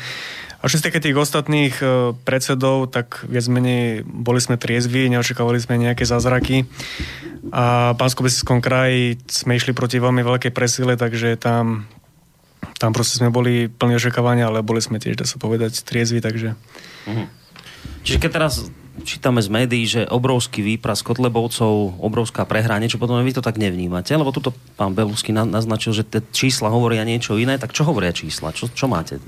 A 0.57 0.63
čo 0.65 0.79
sa 0.81 0.89
tých 0.89 1.13
ostatných 1.13 1.75
e, 1.83 2.17
predsedov, 2.25 2.89
tak 2.89 3.27
viac 3.29 3.45
menej 3.45 4.01
boli 4.07 4.41
sme 4.41 4.57
triezvi, 4.57 5.05
neočakávali 5.11 5.61
sme 5.61 5.77
nejaké 5.77 6.07
zázraky. 6.07 6.65
A 7.53 7.93
v 7.93 7.97
pánsko 7.99 8.25
kraji 8.63 9.21
sme 9.29 9.57
išli 9.57 9.77
proti 9.77 10.01
veľmi 10.01 10.25
veľkej 10.25 10.49
presile, 10.49 10.97
takže 10.97 11.37
tam, 11.37 11.85
tam 12.81 12.89
proste 12.89 13.21
sme 13.21 13.29
boli 13.29 13.69
plní 13.69 14.01
očakávania, 14.01 14.49
ale 14.49 14.65
boli 14.65 14.81
sme 14.81 14.97
tiež, 14.97 15.19
dá 15.19 15.29
sa 15.29 15.37
povedať, 15.37 15.85
triezvi, 15.85 16.23
takže... 16.23 16.57
Mhm. 17.05 17.25
Čiže 18.01 18.17
keď 18.23 18.31
teraz 18.31 18.53
čítame 19.03 19.43
z 19.43 19.49
médií, 19.51 19.83
že 19.85 20.01
obrovský 20.09 20.65
výpras 20.65 21.05
Kotlebovcov, 21.05 22.01
obrovská 22.01 22.47
prehra, 22.47 22.81
niečo 22.81 22.97
potom 22.97 23.21
vy 23.21 23.33
to 23.35 23.45
tak 23.45 23.61
nevnímate, 23.61 24.13
lebo 24.13 24.33
tuto 24.33 24.55
pán 24.79 24.97
Belusky 24.97 25.33
naznačil, 25.33 25.93
že 25.93 26.07
tie 26.07 26.21
čísla 26.33 26.71
hovoria 26.73 27.05
niečo 27.05 27.37
iné, 27.37 27.61
tak 27.61 27.73
čo 27.75 27.85
hovoria 27.85 28.15
čísla? 28.15 28.55
Čo, 28.55 28.71
čo 28.71 28.85
máte? 28.89 29.21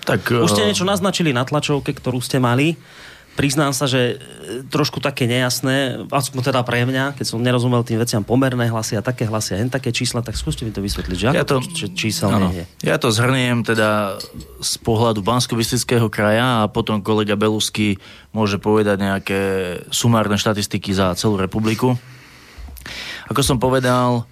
Tak, 0.00 0.32
Už 0.32 0.50
ste 0.50 0.64
eh, 0.64 0.68
niečo 0.72 0.88
naznačili 0.88 1.30
na 1.30 1.44
tlačovke, 1.44 1.92
ktorú 1.92 2.18
ste 2.24 2.40
mali 2.40 2.74
priznám 3.38 3.70
sa, 3.74 3.86
že 3.86 4.16
e, 4.18 4.66
trošku 4.66 4.98
také 4.98 5.26
nejasné, 5.30 6.06
aspoň 6.10 6.52
teda 6.52 6.60
pre 6.66 6.82
mňa, 6.86 7.14
keď 7.14 7.26
som 7.26 7.42
nerozumel 7.42 7.86
tým 7.86 8.00
veciam 8.00 8.22
pomerné 8.26 8.70
hlasy 8.70 8.98
a 8.98 9.02
také 9.02 9.26
hlasy 9.26 9.54
a 9.54 9.60
hen 9.62 9.70
také 9.70 9.94
čísla, 9.94 10.22
tak 10.24 10.34
skúste 10.38 10.66
mi 10.66 10.74
to 10.74 10.82
vysvetliť, 10.82 11.16
že 11.16 11.26
ja 11.30 11.46
to, 11.46 11.62
to 11.62 11.90
číselne 11.94 12.50
je. 12.52 12.64
Ja 12.84 12.96
to 12.98 13.14
zhrniem 13.14 13.62
teda 13.62 14.20
z 14.60 14.74
pohľadu 14.82 15.22
bansko 15.22 15.56
kraja 16.10 16.64
a 16.64 16.70
potom 16.70 17.00
kolega 17.00 17.38
Belusky 17.38 18.00
môže 18.34 18.58
povedať 18.58 18.96
nejaké 19.00 19.40
sumárne 19.90 20.36
štatistiky 20.36 20.90
za 20.94 21.14
celú 21.14 21.38
republiku. 21.38 21.96
Ako 23.30 23.46
som 23.46 23.62
povedal, 23.62 24.26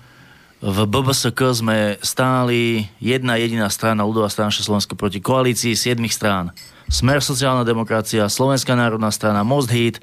v 0.59 0.79
BBSK 0.91 1.55
sme 1.55 1.79
stáli 2.03 2.91
jedna 2.99 3.39
jediná 3.39 3.71
strana, 3.71 4.03
ľudová 4.03 4.27
strana 4.27 4.51
Slovenska 4.51 4.99
proti 4.99 5.23
koalícii 5.23 5.79
siedmých 5.79 6.19
strán. 6.19 6.51
Smer 6.89 7.21
sociálna 7.21 7.69
demokracia, 7.69 8.33
Slovenská 8.33 8.73
národná 8.73 9.13
strana, 9.13 9.45
Most 9.45 9.69
Hit, 9.69 10.01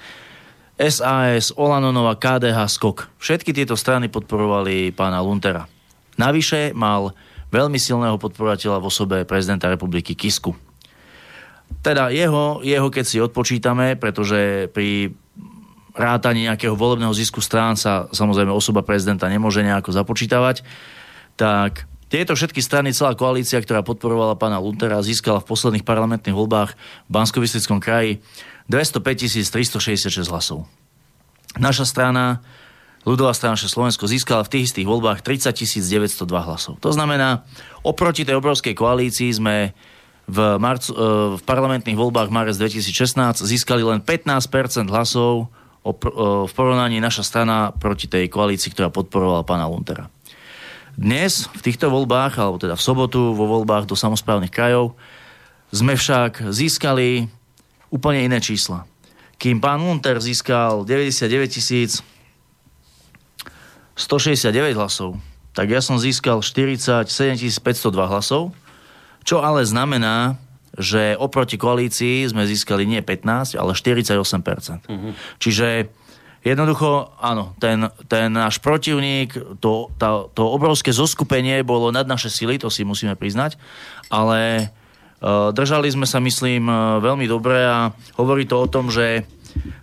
SAS, 0.78 1.50
Olanonova, 1.58 2.14
KDH, 2.14 2.70
Skok. 2.70 3.10
Všetky 3.18 3.58
tieto 3.58 3.74
strany 3.74 4.06
podporovali 4.06 4.94
pána 4.94 5.18
Luntera. 5.26 5.66
Navyše 6.22 6.78
mal 6.78 7.18
veľmi 7.50 7.82
silného 7.82 8.22
podporovateľa 8.22 8.78
v 8.78 8.86
osobe 8.86 9.18
prezidenta 9.26 9.66
republiky 9.66 10.14
Kisku. 10.14 10.54
Teda 11.82 12.14
jeho, 12.14 12.62
jeho 12.62 12.88
keď 12.94 13.06
si 13.10 13.18
odpočítame, 13.18 13.98
pretože 13.98 14.70
pri 14.70 15.10
rátaní 15.98 16.46
nejakého 16.46 16.78
volebného 16.78 17.18
zisku 17.18 17.42
strán 17.42 17.74
sa 17.80 18.06
samozrejme 18.14 18.54
osoba 18.54 18.86
prezidenta 18.86 19.26
nemôže 19.26 19.66
nejako 19.66 19.90
započítavať, 19.90 20.62
tak 21.34 21.90
tieto 22.16 22.32
všetky 22.32 22.64
strany, 22.64 22.96
celá 22.96 23.12
koalícia, 23.12 23.60
ktorá 23.60 23.84
podporovala 23.84 24.40
pána 24.40 24.64
Luntera, 24.64 25.04
získala 25.04 25.44
v 25.44 25.52
posledných 25.52 25.84
parlamentných 25.84 26.32
voľbách 26.32 26.72
v 26.72 27.10
bansko 27.12 27.44
kraji 27.84 28.24
205 28.72 29.44
366 29.52 30.32
hlasov. 30.32 30.64
Naša 31.60 31.84
strana, 31.84 32.40
ľudová 33.04 33.36
strana 33.36 33.60
Slovensko, 33.60 34.08
získala 34.08 34.48
v 34.48 34.52
tých 34.56 34.72
istých 34.72 34.88
voľbách 34.88 35.28
30 35.28 35.52
902 35.84 36.24
hlasov. 36.24 36.80
To 36.80 36.96
znamená, 36.96 37.44
oproti 37.84 38.24
tej 38.24 38.40
obrovskej 38.40 38.80
koalícii 38.80 39.36
sme 39.36 39.76
v, 40.32 40.38
marcu, 40.56 40.96
e, 40.96 40.98
v 41.36 41.42
parlamentných 41.44 42.00
voľbách 42.00 42.32
marec 42.32 42.56
2016 42.56 43.44
získali 43.44 43.84
len 43.84 44.00
15% 44.00 44.88
hlasov 44.88 45.52
e, 45.84 45.92
v 46.48 46.52
porovnaní 46.56 47.04
naša 47.04 47.28
strana 47.28 47.76
proti 47.76 48.08
tej 48.08 48.32
koalícii, 48.32 48.72
ktorá 48.72 48.88
podporovala 48.88 49.44
pána 49.44 49.68
Luntera. 49.68 50.15
Dnes 50.96 51.52
v 51.52 51.60
týchto 51.60 51.92
voľbách, 51.92 52.40
alebo 52.40 52.56
teda 52.56 52.80
v 52.80 52.84
sobotu 52.84 53.36
vo 53.36 53.46
voľbách 53.60 53.84
do 53.84 54.00
samozprávnych 54.00 54.48
krajov, 54.48 54.96
sme 55.68 56.00
však 56.00 56.48
získali 56.56 57.28
úplne 57.92 58.24
iné 58.24 58.40
čísla. 58.40 58.88
Kým 59.36 59.60
pán 59.60 59.84
Munter 59.84 60.24
získal 60.24 60.88
99 60.88 62.00
169 63.96 64.80
hlasov, 64.80 65.20
tak 65.52 65.68
ja 65.68 65.84
som 65.84 66.00
získal 66.00 66.40
47 66.40 67.12
502 67.60 67.92
hlasov, 67.92 68.56
čo 69.28 69.44
ale 69.44 69.68
znamená, 69.68 70.40
že 70.80 71.20
oproti 71.20 71.60
koalícii 71.60 72.24
sme 72.28 72.48
získali 72.48 72.88
nie 72.88 73.04
15, 73.04 73.60
ale 73.60 73.76
48%. 73.76 74.16
Mm-hmm. 74.88 75.12
Čiže 75.44 75.68
Jednoducho, 76.46 77.10
áno, 77.18 77.58
ten, 77.58 77.90
ten 78.06 78.30
náš 78.30 78.62
protivník, 78.62 79.34
to, 79.58 79.90
tá, 79.98 80.30
to 80.30 80.46
obrovské 80.46 80.94
zoskupenie 80.94 81.66
bolo 81.66 81.90
nad 81.90 82.06
naše 82.06 82.30
sily, 82.30 82.62
to 82.62 82.70
si 82.70 82.86
musíme 82.86 83.18
priznať, 83.18 83.58
ale 84.14 84.70
uh, 85.26 85.50
držali 85.50 85.90
sme 85.90 86.06
sa, 86.06 86.22
myslím, 86.22 86.70
uh, 86.70 87.02
veľmi 87.02 87.26
dobre 87.26 87.66
a 87.66 87.90
hovorí 88.22 88.46
to 88.46 88.62
o 88.62 88.70
tom, 88.70 88.94
že 88.94 89.26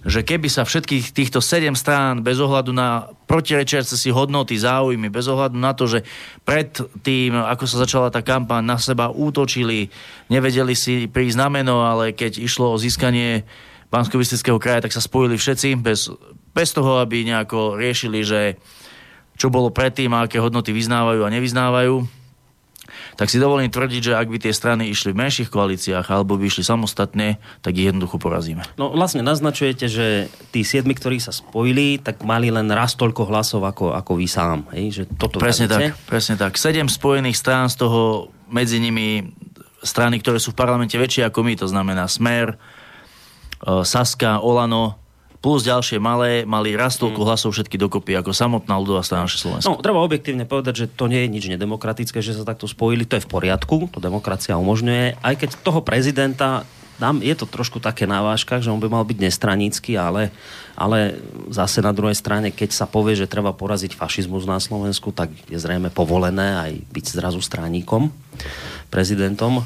že 0.05 0.21
keby 0.21 0.53
sa 0.53 0.69
všetkých 0.69 1.17
týchto 1.17 1.41
sedem 1.41 1.73
strán 1.73 2.21
bez 2.21 2.37
ohľadu 2.37 2.77
na 2.77 3.09
protirečiace 3.25 3.97
si 3.97 4.13
hodnoty, 4.13 4.61
záujmy, 4.61 5.09
bez 5.09 5.25
ohľadu 5.33 5.57
na 5.57 5.73
to, 5.73 5.89
že 5.89 6.05
pred 6.45 6.69
tým, 7.01 7.33
ako 7.33 7.65
sa 7.65 7.81
začala 7.81 8.13
tá 8.13 8.21
kampaň, 8.21 8.61
na 8.61 8.77
seba 8.77 9.09
útočili, 9.09 9.89
nevedeli 10.29 10.77
si 10.77 11.09
prísť 11.09 11.41
na 11.41 11.49
meno, 11.49 11.89
ale 11.89 12.13
keď 12.13 12.37
išlo 12.37 12.77
o 12.77 12.81
získanie 12.81 13.49
bansko 13.89 14.21
kraja, 14.61 14.85
tak 14.85 14.93
sa 14.93 15.01
spojili 15.01 15.41
všetci 15.41 15.81
bez 15.81 16.13
bez 16.53 16.73
toho, 16.77 17.01
aby 17.01 17.25
nejako 17.25 17.81
riešili, 17.81 18.25
že 18.25 18.61
čo 19.37 19.49
bolo 19.49 19.73
predtým 19.73 20.13
a 20.13 20.29
aké 20.29 20.39
hodnoty 20.39 20.71
vyznávajú 20.71 21.25
a 21.25 21.33
nevyznávajú, 21.33 22.05
tak 23.17 23.29
si 23.29 23.41
dovolím 23.41 23.73
tvrdiť, 23.73 24.13
že 24.13 24.17
ak 24.17 24.29
by 24.29 24.39
tie 24.41 24.53
strany 24.53 24.89
išli 24.89 25.13
v 25.13 25.21
menších 25.25 25.49
koalíciách 25.49 26.07
alebo 26.13 26.37
by 26.37 26.49
išli 26.49 26.65
samostatne, 26.65 27.41
tak 27.65 27.73
ich 27.77 27.89
jednoducho 27.89 28.17
porazíme. 28.21 28.65
No 28.77 28.93
vlastne 28.93 29.25
naznačujete, 29.25 29.87
že 29.89 30.07
tí 30.53 30.65
siedmi, 30.65 30.97
ktorí 30.97 31.21
sa 31.21 31.33
spojili, 31.33 32.01
tak 32.01 32.25
mali 32.25 32.53
len 32.53 32.69
raz 32.73 32.97
toľko 32.97 33.29
hlasov 33.29 33.65
ako, 33.65 33.97
ako 33.97 34.13
vy 34.17 34.27
sám. 34.29 34.69
Hej? 34.73 34.85
Že 34.93 35.03
toto 35.17 35.37
presne 35.41 35.69
tak, 35.69 35.97
presne 36.09 36.35
tak. 36.37 36.57
Sedem 36.57 36.89
spojených 36.89 37.37
strán, 37.37 37.69
z 37.73 37.81
toho 37.81 38.33
medzi 38.53 38.77
nimi 38.81 39.33
strany, 39.83 40.21
ktoré 40.23 40.39
sú 40.39 40.55
v 40.55 40.61
parlamente 40.61 40.95
väčšie 40.95 41.29
ako 41.29 41.41
my, 41.43 41.55
to 41.59 41.67
znamená 41.67 42.07
Smer, 42.07 42.55
e, 42.55 42.57
Saska, 43.83 44.41
Olano, 44.41 45.02
plus 45.43 45.67
ďalšie 45.67 45.99
malé, 45.99 46.47
mali 46.47 46.79
raz 46.79 46.95
toľko 47.03 47.19
mm. 47.19 47.27
hlasov 47.27 47.51
všetky 47.51 47.75
dokopy 47.77 48.15
ako 48.15 48.31
samotná 48.31 48.79
ľudová 48.79 49.03
strana 49.03 49.27
Slovenska. 49.27 49.67
No, 49.67 49.83
treba 49.83 49.99
objektívne 49.99 50.47
povedať, 50.47 50.87
že 50.87 50.87
to 50.87 51.11
nie 51.11 51.27
je 51.27 51.29
nič 51.29 51.45
nedemokratické, 51.51 52.23
že 52.23 52.39
sa 52.39 52.47
takto 52.47 52.71
spojili, 52.71 53.03
to 53.03 53.19
je 53.19 53.27
v 53.27 53.29
poriadku, 53.29 53.91
to 53.91 53.99
demokracia 53.99 54.55
umožňuje, 54.55 55.19
aj 55.19 55.35
keď 55.35 55.51
toho 55.67 55.83
prezidenta 55.83 56.63
tam 57.03 57.19
je 57.19 57.35
to 57.35 57.51
trošku 57.51 57.83
také 57.83 58.07
na 58.07 58.23
váškach, 58.23 58.63
že 58.63 58.71
on 58.71 58.79
by 58.79 58.87
mal 58.87 59.03
byť 59.03 59.19
nestranícky, 59.19 59.99
ale, 59.99 60.31
ale 60.79 61.19
zase 61.51 61.83
na 61.83 61.91
druhej 61.91 62.15
strane, 62.15 62.55
keď 62.55 62.71
sa 62.71 62.87
povie, 62.87 63.19
že 63.19 63.27
treba 63.27 63.51
poraziť 63.51 63.99
fašizmus 63.99 64.47
na 64.47 64.63
Slovensku, 64.63 65.11
tak 65.11 65.35
je 65.51 65.59
zrejme 65.59 65.91
povolené 65.91 66.55
aj 66.55 66.73
byť 66.95 67.05
zrazu 67.19 67.43
straníkom, 67.43 68.15
prezidentom. 68.93 69.65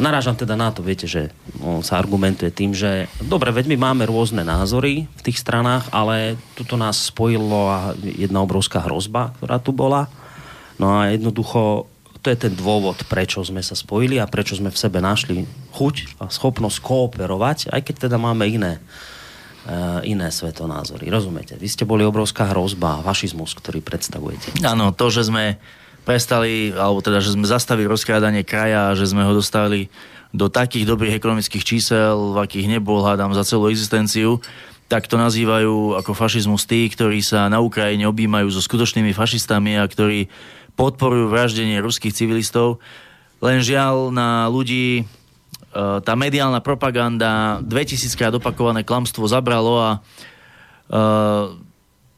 Narážam 0.00 0.32
teda 0.32 0.56
na 0.56 0.72
to, 0.72 0.80
viete, 0.80 1.04
že 1.04 1.28
sa 1.84 2.00
argumentuje 2.00 2.48
tým, 2.48 2.72
že 2.72 3.12
dobre, 3.20 3.52
veď 3.52 3.76
my 3.76 3.92
máme 3.92 4.08
rôzne 4.08 4.40
názory 4.40 5.04
v 5.04 5.20
tých 5.20 5.44
stranách, 5.44 5.92
ale 5.92 6.40
tuto 6.56 6.80
nás 6.80 7.12
spojilo 7.12 7.92
jedna 8.00 8.40
obrovská 8.40 8.80
hrozba, 8.88 9.36
ktorá 9.36 9.60
tu 9.60 9.76
bola. 9.76 10.08
No 10.80 10.96
a 10.96 11.12
jednoducho 11.12 11.92
to 12.24 12.32
je 12.32 12.48
ten 12.48 12.56
dôvod, 12.56 13.04
prečo 13.04 13.44
sme 13.44 13.60
sa 13.60 13.76
spojili 13.76 14.16
a 14.16 14.24
prečo 14.24 14.56
sme 14.56 14.72
v 14.72 14.80
sebe 14.80 14.96
našli 15.04 15.44
chuť 15.76 16.24
a 16.24 16.32
schopnosť 16.32 16.80
kooperovať, 16.80 17.68
aj 17.68 17.84
keď 17.84 18.08
teda 18.08 18.16
máme 18.16 18.48
iné, 18.48 18.80
uh, 19.68 20.00
iné 20.08 20.32
svetonázory. 20.32 21.12
Rozumiete? 21.12 21.60
Vy 21.60 21.68
ste 21.68 21.84
boli 21.84 22.00
obrovská 22.00 22.48
hrozba, 22.48 23.04
fašizmus, 23.04 23.52
ktorý 23.60 23.84
predstavujete. 23.84 24.64
Áno, 24.64 24.96
to, 24.96 25.12
že 25.12 25.28
sme 25.28 25.60
prestali, 26.04 26.70
alebo 26.76 27.00
teda, 27.00 27.24
že 27.24 27.32
sme 27.32 27.48
zastavili 27.48 27.88
rozkrádanie 27.88 28.44
kraja 28.44 28.92
že 28.94 29.08
sme 29.08 29.24
ho 29.24 29.32
dostali 29.32 29.88
do 30.34 30.50
takých 30.52 30.84
dobrých 30.84 31.16
ekonomických 31.16 31.64
čísel, 31.64 32.34
v 32.34 32.42
akých 32.42 32.66
nebol, 32.66 33.06
hádam, 33.06 33.32
za 33.32 33.46
celú 33.46 33.70
existenciu, 33.70 34.42
tak 34.90 35.06
to 35.08 35.16
nazývajú 35.16 35.96
ako 35.96 36.12
fašizmus 36.12 36.66
tí, 36.68 36.90
ktorí 36.90 37.24
sa 37.24 37.48
na 37.48 37.62
Ukrajine 37.62 38.04
objímajú 38.10 38.50
so 38.52 38.60
skutočnými 38.60 39.14
fašistami 39.14 39.80
a 39.80 39.86
ktorí 39.86 40.28
podporujú 40.74 41.30
vraždenie 41.30 41.78
ruských 41.78 42.12
civilistov. 42.12 42.82
Len 43.38 43.62
žiaľ 43.62 44.10
na 44.10 44.50
ľudí 44.50 45.02
e, 45.02 45.04
tá 46.02 46.12
mediálna 46.18 46.58
propaganda, 46.60 47.62
2000 47.62 48.18
krát 48.18 48.34
opakované 48.34 48.82
klamstvo 48.82 49.24
zabralo 49.30 49.78
a 49.78 49.90
uh, 50.90 51.54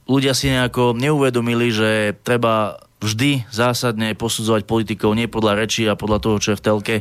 ľudia 0.08 0.32
si 0.32 0.50
nejako 0.50 0.96
neuvedomili, 0.96 1.68
že 1.70 1.90
treba 2.22 2.85
vždy 3.06 3.46
zásadne 3.54 4.10
posudzovať 4.18 4.66
politikov 4.66 5.14
nie 5.14 5.30
podľa 5.30 5.54
rečí 5.54 5.86
a 5.86 5.94
podľa 5.94 6.18
toho, 6.18 6.36
čo 6.42 6.48
je 6.52 6.58
v 6.58 6.64
telke 6.66 6.96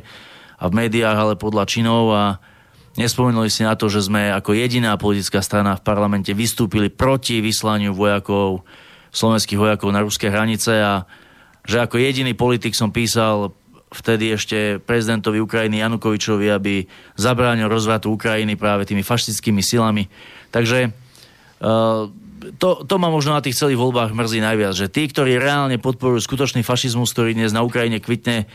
a 0.62 0.64
v 0.70 0.74
médiách, 0.78 1.18
ale 1.18 1.34
podľa 1.34 1.66
činov 1.66 2.14
a 2.14 2.24
nespomenuli 2.96 3.50
si 3.50 3.66
na 3.66 3.74
to, 3.74 3.90
že 3.90 4.06
sme 4.06 4.30
ako 4.32 4.54
jediná 4.54 4.96
politická 4.96 5.42
strana 5.42 5.76
v 5.76 5.84
parlamente 5.84 6.32
vystúpili 6.32 6.94
proti 6.94 7.42
vyslaniu 7.42 7.92
vojakov, 7.92 8.64
slovenských 9.12 9.60
vojakov 9.60 9.90
na 9.90 10.06
ruské 10.06 10.30
hranice 10.30 10.80
a 10.80 11.10
že 11.66 11.82
ako 11.82 11.98
jediný 11.98 12.38
politik 12.38 12.78
som 12.78 12.94
písal 12.94 13.52
vtedy 13.90 14.36
ešte 14.36 14.78
prezidentovi 14.84 15.40
Ukrajiny 15.40 15.82
Janukovičovi, 15.82 16.52
aby 16.52 16.86
zabránil 17.16 17.72
rozvratu 17.72 18.12
Ukrajiny 18.12 18.60
práve 18.60 18.84
tými 18.84 19.02
fašistickými 19.02 19.64
silami. 19.64 20.06
Takže 20.52 20.92
uh, 20.92 22.12
to, 22.58 22.86
to 22.86 22.96
ma 23.02 23.10
možno 23.10 23.34
na 23.34 23.42
tých 23.42 23.58
celých 23.58 23.80
voľbách 23.80 24.14
mrzí 24.14 24.40
najviac, 24.42 24.74
že 24.78 24.92
tí, 24.92 25.10
ktorí 25.10 25.38
reálne 25.40 25.82
podporujú 25.82 26.22
skutočný 26.22 26.62
fašizmus, 26.62 27.14
ktorý 27.16 27.34
dnes 27.34 27.56
na 27.56 27.66
Ukrajine 27.66 28.04
kvitne, 28.04 28.46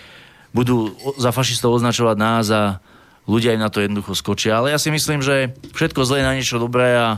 budú 0.50 0.94
za 1.18 1.30
fašistov 1.30 1.78
označovať 1.78 2.16
nás 2.18 2.47
a 2.50 2.82
ľudia 3.30 3.54
aj 3.54 3.61
na 3.62 3.68
to 3.70 3.82
jednoducho 3.82 4.18
skočia. 4.18 4.59
Ale 4.59 4.75
ja 4.75 4.78
si 4.78 4.90
myslím, 4.90 5.23
že 5.23 5.54
všetko 5.75 6.02
zlé 6.02 6.26
na 6.26 6.35
niečo 6.35 6.59
dobré 6.59 6.99
a 6.99 7.09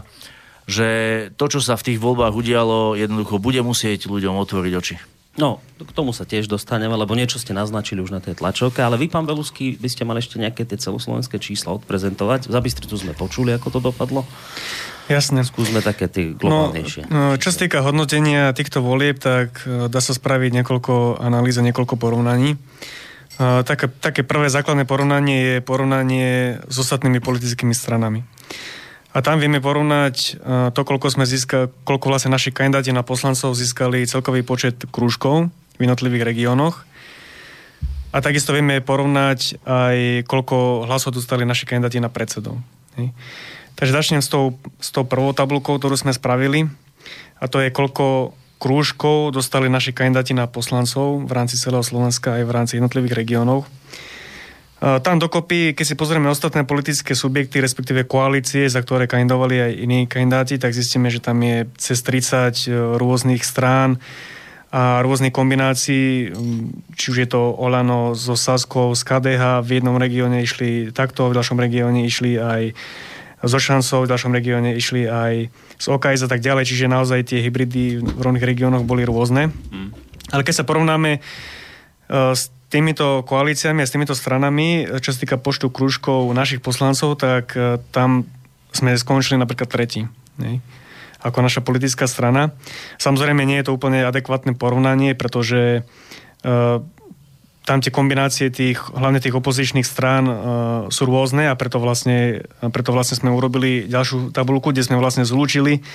že 0.69 0.89
to, 1.35 1.51
čo 1.51 1.59
sa 1.59 1.75
v 1.75 1.93
tých 1.93 1.99
voľbách 1.99 2.37
udialo, 2.37 2.95
jednoducho 2.95 3.43
bude 3.43 3.61
musieť 3.65 4.07
ľuďom 4.07 4.39
otvoriť 4.39 4.73
oči. 4.79 4.97
No, 5.33 5.65
k 5.81 5.91
tomu 5.97 6.13
sa 6.13 6.29
tiež 6.29 6.45
dostaneme, 6.45 6.93
lebo 6.93 7.17
niečo 7.17 7.41
ste 7.41 7.57
naznačili 7.57 8.05
už 8.05 8.13
na 8.13 8.21
tej 8.21 8.37
tlačovke, 8.37 8.85
ale 8.85 9.01
vy, 9.01 9.09
pán 9.09 9.25
Belusky, 9.25 9.81
by 9.81 9.89
ste 9.89 10.05
mali 10.05 10.21
ešte 10.21 10.37
nejaké 10.37 10.69
tie 10.69 10.77
celoslovenské 10.77 11.41
čísla 11.41 11.73
odprezentovať. 11.81 12.53
Za 12.53 12.61
Bystricu 12.61 12.93
sme 13.01 13.17
počuli, 13.17 13.57
ako 13.57 13.69
to 13.73 13.81
dopadlo. 13.81 14.29
Jasne. 15.09 15.41
Skúsme 15.41 15.81
také 15.81 16.07
tie 16.07 16.37
globálnejšie. 16.37 17.09
No, 17.09 17.33
no, 17.33 17.41
čo 17.41 17.49
sa 17.49 17.65
týka 17.65 17.81
hodnotenia 17.81 18.53
týchto 18.53 18.85
volieb, 18.85 19.19
tak 19.19 19.65
e, 19.65 19.89
dá 19.89 20.01
sa 20.05 20.13
spraviť 20.13 20.63
niekoľko 20.63 21.25
analýz 21.25 21.57
a 21.59 21.65
niekoľko 21.65 21.97
porovnaní. 21.97 22.55
E, 22.55 22.59
také, 23.65 23.89
také 23.89 24.23
prvé 24.23 24.53
základné 24.53 24.85
porovnanie 24.85 25.39
je 25.41 25.57
porovnanie 25.65 26.61
s 26.69 26.77
ostatnými 26.77 27.25
politickými 27.25 27.73
stranami. 27.73 28.23
A 29.13 29.21
tam 29.21 29.37
vieme 29.37 29.61
porovnať 29.61 30.17
e, 30.17 30.31
to, 30.73 30.81
koľko 30.89 31.13
sme 31.13 31.29
získali, 31.29 31.69
koľko 31.85 32.07
vlastne 32.09 32.33
naši 32.33 32.49
kandidáti 32.49 32.97
na 32.97 33.05
poslancov 33.05 33.53
získali 33.53 34.09
celkový 34.09 34.41
počet 34.41 34.89
krúžkov 34.89 35.53
v 35.77 35.81
jednotlivých 35.85 36.25
regiónoch. 36.25 36.89
A 38.13 38.21
takisto 38.25 38.57
vieme 38.57 38.81
porovnať 38.81 39.61
aj, 39.65 40.25
koľko 40.29 40.89
hlasov 40.89 41.17
dostali 41.17 41.45
naši 41.45 41.65
kandidáti 41.65 42.01
na 42.01 42.13
predsedov. 42.13 42.61
Takže 43.77 43.93
začnem 43.93 44.21
s 44.21 44.29
tou, 44.29 44.57
s 44.81 44.93
tou 44.93 45.05
prvou 45.09 45.33
tabulkou, 45.33 45.81
ktorú 45.81 45.97
sme 45.97 46.13
spravili. 46.13 46.69
A 47.41 47.49
to 47.49 47.61
je, 47.61 47.73
koľko 47.73 48.37
krúžkov 48.61 49.35
dostali 49.35 49.67
naši 49.67 49.91
kandidáti 49.91 50.37
na 50.37 50.47
poslancov 50.47 51.25
v 51.25 51.33
rámci 51.35 51.59
celého 51.59 51.83
Slovenska 51.83 52.39
aj 52.39 52.45
v 52.47 52.55
rámci 52.55 52.73
jednotlivých 52.79 53.19
regiónov. 53.19 53.67
Tam 54.83 55.23
dokopy, 55.23 55.79
keď 55.79 55.87
si 55.87 55.95
pozrieme 55.95 56.27
ostatné 56.27 56.67
politické 56.67 57.15
subjekty, 57.15 57.63
respektíve 57.63 58.03
koalície, 58.03 58.67
za 58.67 58.83
ktoré 58.83 59.07
kandidovali 59.07 59.71
aj 59.71 59.73
iní 59.79 60.11
kandidáti, 60.11 60.59
tak 60.59 60.75
zistíme, 60.75 61.07
že 61.07 61.23
tam 61.23 61.39
je 61.39 61.71
cez 61.79 62.03
30 62.03 62.67
e, 62.67 62.75
rôznych 62.99 63.47
strán 63.47 64.03
a 64.75 64.99
rôznych 65.07 65.31
kombinácií, 65.31 66.35
či 66.99 67.07
už 67.15 67.19
je 67.23 67.29
to 67.31 67.55
Olano 67.55 68.19
so 68.19 68.35
Saskou, 68.35 68.91
z 68.99 69.07
KDH, 69.07 69.63
v 69.63 69.79
jednom 69.79 69.95
regióne 69.95 70.43
išli 70.43 70.91
takto, 70.91 71.31
v 71.31 71.39
ďalšom 71.39 71.63
regióne 71.63 72.03
išli 72.03 72.43
aj 72.43 72.75
so 73.47 73.63
šancov, 73.63 74.09
v 74.09 74.11
ďalšom 74.11 74.35
regióne 74.35 74.75
išli 74.75 75.07
aj 75.07 75.35
z 75.79 75.87
OKS 75.87 76.27
a 76.27 76.29
tak 76.33 76.43
ďalej, 76.43 76.67
čiže 76.67 76.91
naozaj 76.91 77.31
tie 77.31 77.39
hybridy 77.39 78.03
v 78.03 78.19
rôznych 78.19 78.43
regiónoch 78.43 78.83
boli 78.83 79.07
rôzne. 79.07 79.55
Mm. 79.71 79.95
Ale 80.35 80.43
keď 80.43 80.55
sa 80.63 80.67
porovnáme 80.67 81.21
uh, 81.21 82.35
s 82.35 82.51
týmito 82.73 83.21
koalíciami 83.29 83.85
a 83.85 83.87
s 83.87 83.93
týmito 83.93 84.17
stranami, 84.17 84.89
čo 85.05 85.13
sa 85.13 85.21
týka 85.21 85.37
počtu 85.37 85.69
krúžkov 85.69 86.33
našich 86.33 86.65
poslancov, 86.65 87.21
tak 87.21 87.53
e, 87.53 87.77
tam 87.93 88.25
sme 88.73 88.97
skončili 88.97 89.37
napríklad 89.37 89.69
tretí. 89.69 90.09
Ne? 90.41 90.65
Ako 91.21 91.45
naša 91.45 91.61
politická 91.61 92.09
strana. 92.09 92.57
Samozrejme, 92.97 93.45
nie 93.45 93.61
je 93.61 93.69
to 93.69 93.77
úplne 93.77 94.03
adekvátne 94.09 94.57
porovnanie, 94.59 95.15
pretože 95.15 95.87
uh, 96.43 96.83
tam 97.63 97.79
tie 97.79 97.95
kombinácie 97.95 98.51
tých, 98.51 98.83
hlavne 98.91 99.23
tých 99.23 99.39
opozičných 99.39 99.87
strán 99.87 100.25
uh, 100.27 100.35
sú 100.91 101.07
rôzne 101.07 101.47
a 101.47 101.55
preto 101.55 101.79
vlastne, 101.79 102.43
preto 102.75 102.91
vlastne 102.91 103.23
sme 103.23 103.31
urobili 103.31 103.87
ďalšiu 103.87 104.35
tabulku, 104.35 104.75
kde 104.75 104.83
sme 104.83 104.99
vlastne 104.99 105.23
zlúčili 105.23 105.87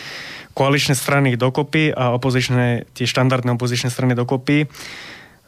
koaličné 0.56 0.96
strany 0.96 1.36
dokopy 1.36 1.92
a 1.92 2.16
opozičné, 2.16 2.88
tie 2.96 3.06
štandardné 3.06 3.52
opozičné 3.60 3.92
strany 3.92 4.16
dokopy. 4.16 4.72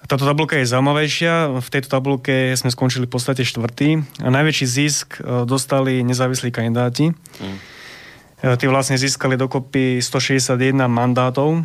Táto 0.07 0.23
tabulka 0.23 0.55
je 0.55 0.69
zaujímavejšia. 0.69 1.59
V 1.59 1.67
tejto 1.67 1.91
tabulke 1.91 2.55
sme 2.55 2.71
skončili 2.71 3.05
v 3.05 3.13
podstate 3.13 3.43
štvrtý. 3.43 3.99
A 4.23 4.27
najväčší 4.31 4.65
zisk 4.65 5.07
e, 5.19 5.43
dostali 5.43 6.01
nezávislí 6.07 6.49
kandidáti. 6.55 7.11
Mm. 7.11 7.57
Tí 8.39 8.65
vlastne 8.71 8.95
získali 8.95 9.35
dokopy 9.35 9.99
161 9.99 10.87
mandátov 10.87 11.59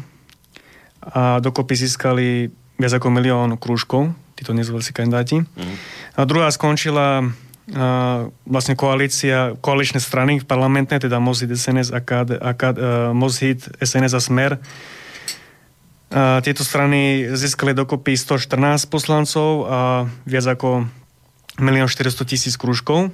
a 0.98 1.38
dokopy 1.38 1.78
získali 1.78 2.50
viac 2.74 2.92
ako 2.98 3.14
milión 3.14 3.54
krúžkov, 3.54 4.10
títo 4.34 4.50
nezávislí 4.50 4.90
kandidáti. 4.90 5.46
Mm. 5.46 5.74
A 6.18 6.20
druhá 6.26 6.50
skončila 6.50 7.22
e, 7.22 7.26
vlastne 8.42 8.74
koalícia, 8.74 9.54
koaličné 9.62 10.02
strany 10.02 10.42
parlamentné, 10.42 10.98
teda 10.98 11.22
Mozhit, 11.22 11.54
SNS 11.54 11.94
a, 11.94 12.02
KD, 12.02 12.42
a 12.42 12.50
KD, 12.50 12.76
uh, 12.76 12.86
Mozhit, 13.14 13.62
SNS 13.78 14.12
a 14.18 14.20
Smer, 14.20 14.52
tieto 16.14 16.62
strany 16.62 17.34
získali 17.34 17.74
dokopy 17.74 18.14
114 18.14 18.86
poslancov 18.86 19.66
a 19.66 19.78
viac 20.22 20.46
ako 20.46 20.86
1 21.58 21.66
400 21.66 22.30
tisíc 22.30 22.54
krúžkov, 22.54 23.10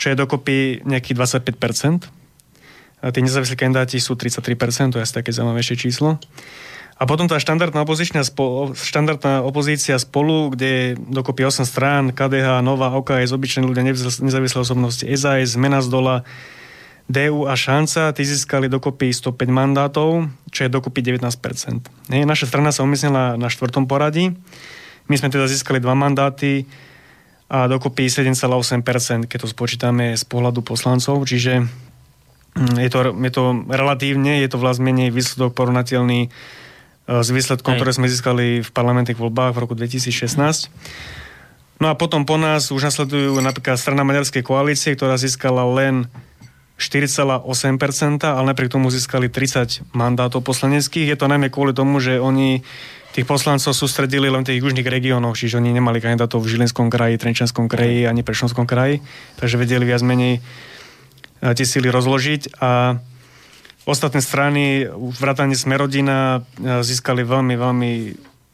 čo 0.00 0.06
je 0.08 0.16
dokopy 0.16 0.80
nejakých 0.88 1.16
25%. 1.52 2.08
A 3.04 3.12
tí 3.12 3.20
nezávislí 3.20 3.60
kandidáti 3.60 4.00
sú 4.00 4.16
33%, 4.16 4.96
to 4.96 4.96
je 4.96 5.04
asi 5.04 5.12
také 5.12 5.36
zaujímavejšie 5.36 5.76
číslo. 5.76 6.16
A 6.94 7.04
potom 7.04 7.28
tá 7.28 7.36
štandardná, 7.36 7.84
opozičná 7.84 8.24
spo, 8.24 8.72
štandardná 8.72 9.44
opozícia 9.44 9.98
spolu, 10.00 10.54
kde 10.54 10.68
je 10.68 10.86
dokopy 10.96 11.44
8 11.44 11.68
strán, 11.68 12.02
KDH, 12.16 12.64
Nová, 12.64 12.96
OKS, 12.96 13.34
obyčajní 13.34 13.66
ľudia, 13.68 13.84
nezávislé 14.24 14.58
osobnosti, 14.62 15.04
SAS, 15.04 15.58
Zmena 15.58 15.84
z 15.84 15.92
dola, 15.92 16.24
DU 17.04 17.44
a 17.44 17.52
Šanca, 17.52 18.16
tí 18.16 18.24
získali 18.24 18.72
dokopy 18.72 19.12
105 19.12 19.36
mandátov, 19.48 20.28
čo 20.48 20.60
je 20.64 20.72
dokopy 20.72 21.04
19%. 21.04 22.08
Nie, 22.08 22.24
naša 22.24 22.48
strana 22.48 22.72
sa 22.72 22.84
umiestnila 22.84 23.36
na 23.36 23.48
štvrtom 23.52 23.84
poradí. 23.84 24.32
My 25.08 25.20
sme 25.20 25.28
teda 25.28 25.44
získali 25.44 25.84
dva 25.84 25.92
mandáty 25.92 26.64
a 27.52 27.68
dokopy 27.68 28.08
7,8%, 28.08 29.28
keď 29.28 29.38
to 29.44 29.48
spočítame 29.52 30.16
z 30.16 30.24
pohľadu 30.24 30.64
poslancov, 30.64 31.28
čiže 31.28 31.68
mm, 32.56 32.76
je 32.80 32.88
to, 32.88 33.12
je 33.12 33.32
to 33.32 33.44
relatívne, 33.68 34.40
je 34.40 34.48
to 34.48 34.56
vlastne 34.56 34.88
menej 34.88 35.12
výsledok 35.12 35.52
porovnateľný 35.52 36.32
E, 37.04 37.20
s 37.20 37.28
výsledkom, 37.28 37.76
Hej. 37.76 37.78
ktoré 37.80 37.90
sme 37.92 38.06
získali 38.08 38.64
v 38.64 38.70
parlamentných 38.72 39.20
voľbách 39.20 39.52
v 39.52 39.60
roku 39.60 39.74
2016. 39.76 40.72
No 41.82 41.92
a 41.92 41.94
potom 41.98 42.24
po 42.24 42.40
nás 42.40 42.72
už 42.72 42.80
nasledujú 42.80 43.36
napríklad 43.44 43.76
strana 43.76 44.06
Maďarskej 44.06 44.40
koalície, 44.40 44.96
ktorá 44.96 45.20
získala 45.20 45.68
len 45.68 46.08
4,8%, 46.74 48.26
ale 48.26 48.46
napriek 48.50 48.74
tomu 48.74 48.90
získali 48.90 49.30
30 49.30 49.94
mandátov 49.94 50.42
poslaneckých. 50.42 51.14
Je 51.14 51.18
to 51.18 51.30
najmä 51.30 51.48
kvôli 51.48 51.70
tomu, 51.70 52.02
že 52.02 52.18
oni 52.18 52.66
tých 53.14 53.30
poslancov 53.30 53.78
sústredili 53.78 54.26
len 54.26 54.42
v 54.42 54.50
tých 54.50 54.62
južných 54.62 54.90
regiónoch, 54.90 55.38
čiže 55.38 55.62
oni 55.62 55.70
nemali 55.70 56.02
kandidátov 56.02 56.42
v 56.42 56.50
Žilinskom 56.50 56.90
kraji, 56.90 57.14
Trenčanskom 57.14 57.70
kraji 57.70 58.10
ani 58.10 58.26
Prešovskom 58.26 58.66
kraji, 58.66 59.06
takže 59.38 59.54
vedeli 59.54 59.86
viac 59.86 60.02
menej 60.02 60.42
e, 60.42 61.54
tie 61.54 61.62
síly 61.62 61.94
rozložiť 61.94 62.58
a 62.58 62.98
Ostatné 63.84 64.24
strany, 64.24 64.88
vrátane 64.96 65.52
Smerodina, 65.52 66.40
e, 66.40 66.80
získali 66.80 67.20
veľmi, 67.20 67.52
veľmi, 67.52 67.92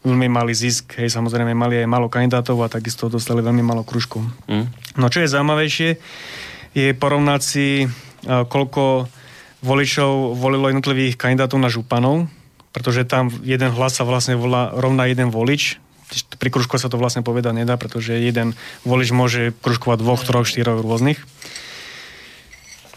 veľmi 0.03 0.27
malý 0.27 0.51
zisk. 0.51 0.99
Hej, 0.99 1.15
samozrejme, 1.15 1.55
mali 1.55 1.79
aj 1.79 1.87
málo 1.87 2.11
kandidátov 2.11 2.59
a 2.67 2.67
takisto 2.67 3.07
dostali 3.07 3.39
veľmi 3.39 3.63
málo 3.63 3.87
kružkov. 3.87 4.27
Mm. 4.51 4.67
No 4.99 5.07
čo 5.07 5.23
je 5.23 5.31
zaujímavejšie, 5.31 5.91
je 6.75 6.87
porovnať 6.99 7.41
si, 7.47 7.87
koľko 8.27 9.09
voličov 9.61 10.41
volilo 10.41 10.73
jednotlivých 10.73 11.21
kandidátov 11.21 11.61
na 11.61 11.69
županov, 11.69 12.33
pretože 12.73 13.05
tam 13.05 13.29
jeden 13.45 13.75
hlas 13.75 14.01
sa 14.01 14.09
vlastne 14.09 14.39
volá 14.39 14.73
rovná 14.73 15.05
jeden 15.11 15.29
volič. 15.29 15.77
Pri 16.43 16.51
kružku 16.51 16.75
sa 16.81 16.91
to 16.91 16.99
vlastne 16.99 17.23
povedať 17.23 17.55
nedá, 17.55 17.79
pretože 17.79 18.19
jeden 18.19 18.59
volič 18.83 19.15
môže 19.15 19.55
kružkovať 19.63 19.99
dvoch, 20.03 20.23
troch, 20.27 20.49
štyroch 20.49 20.83
rôznych. 20.83 21.23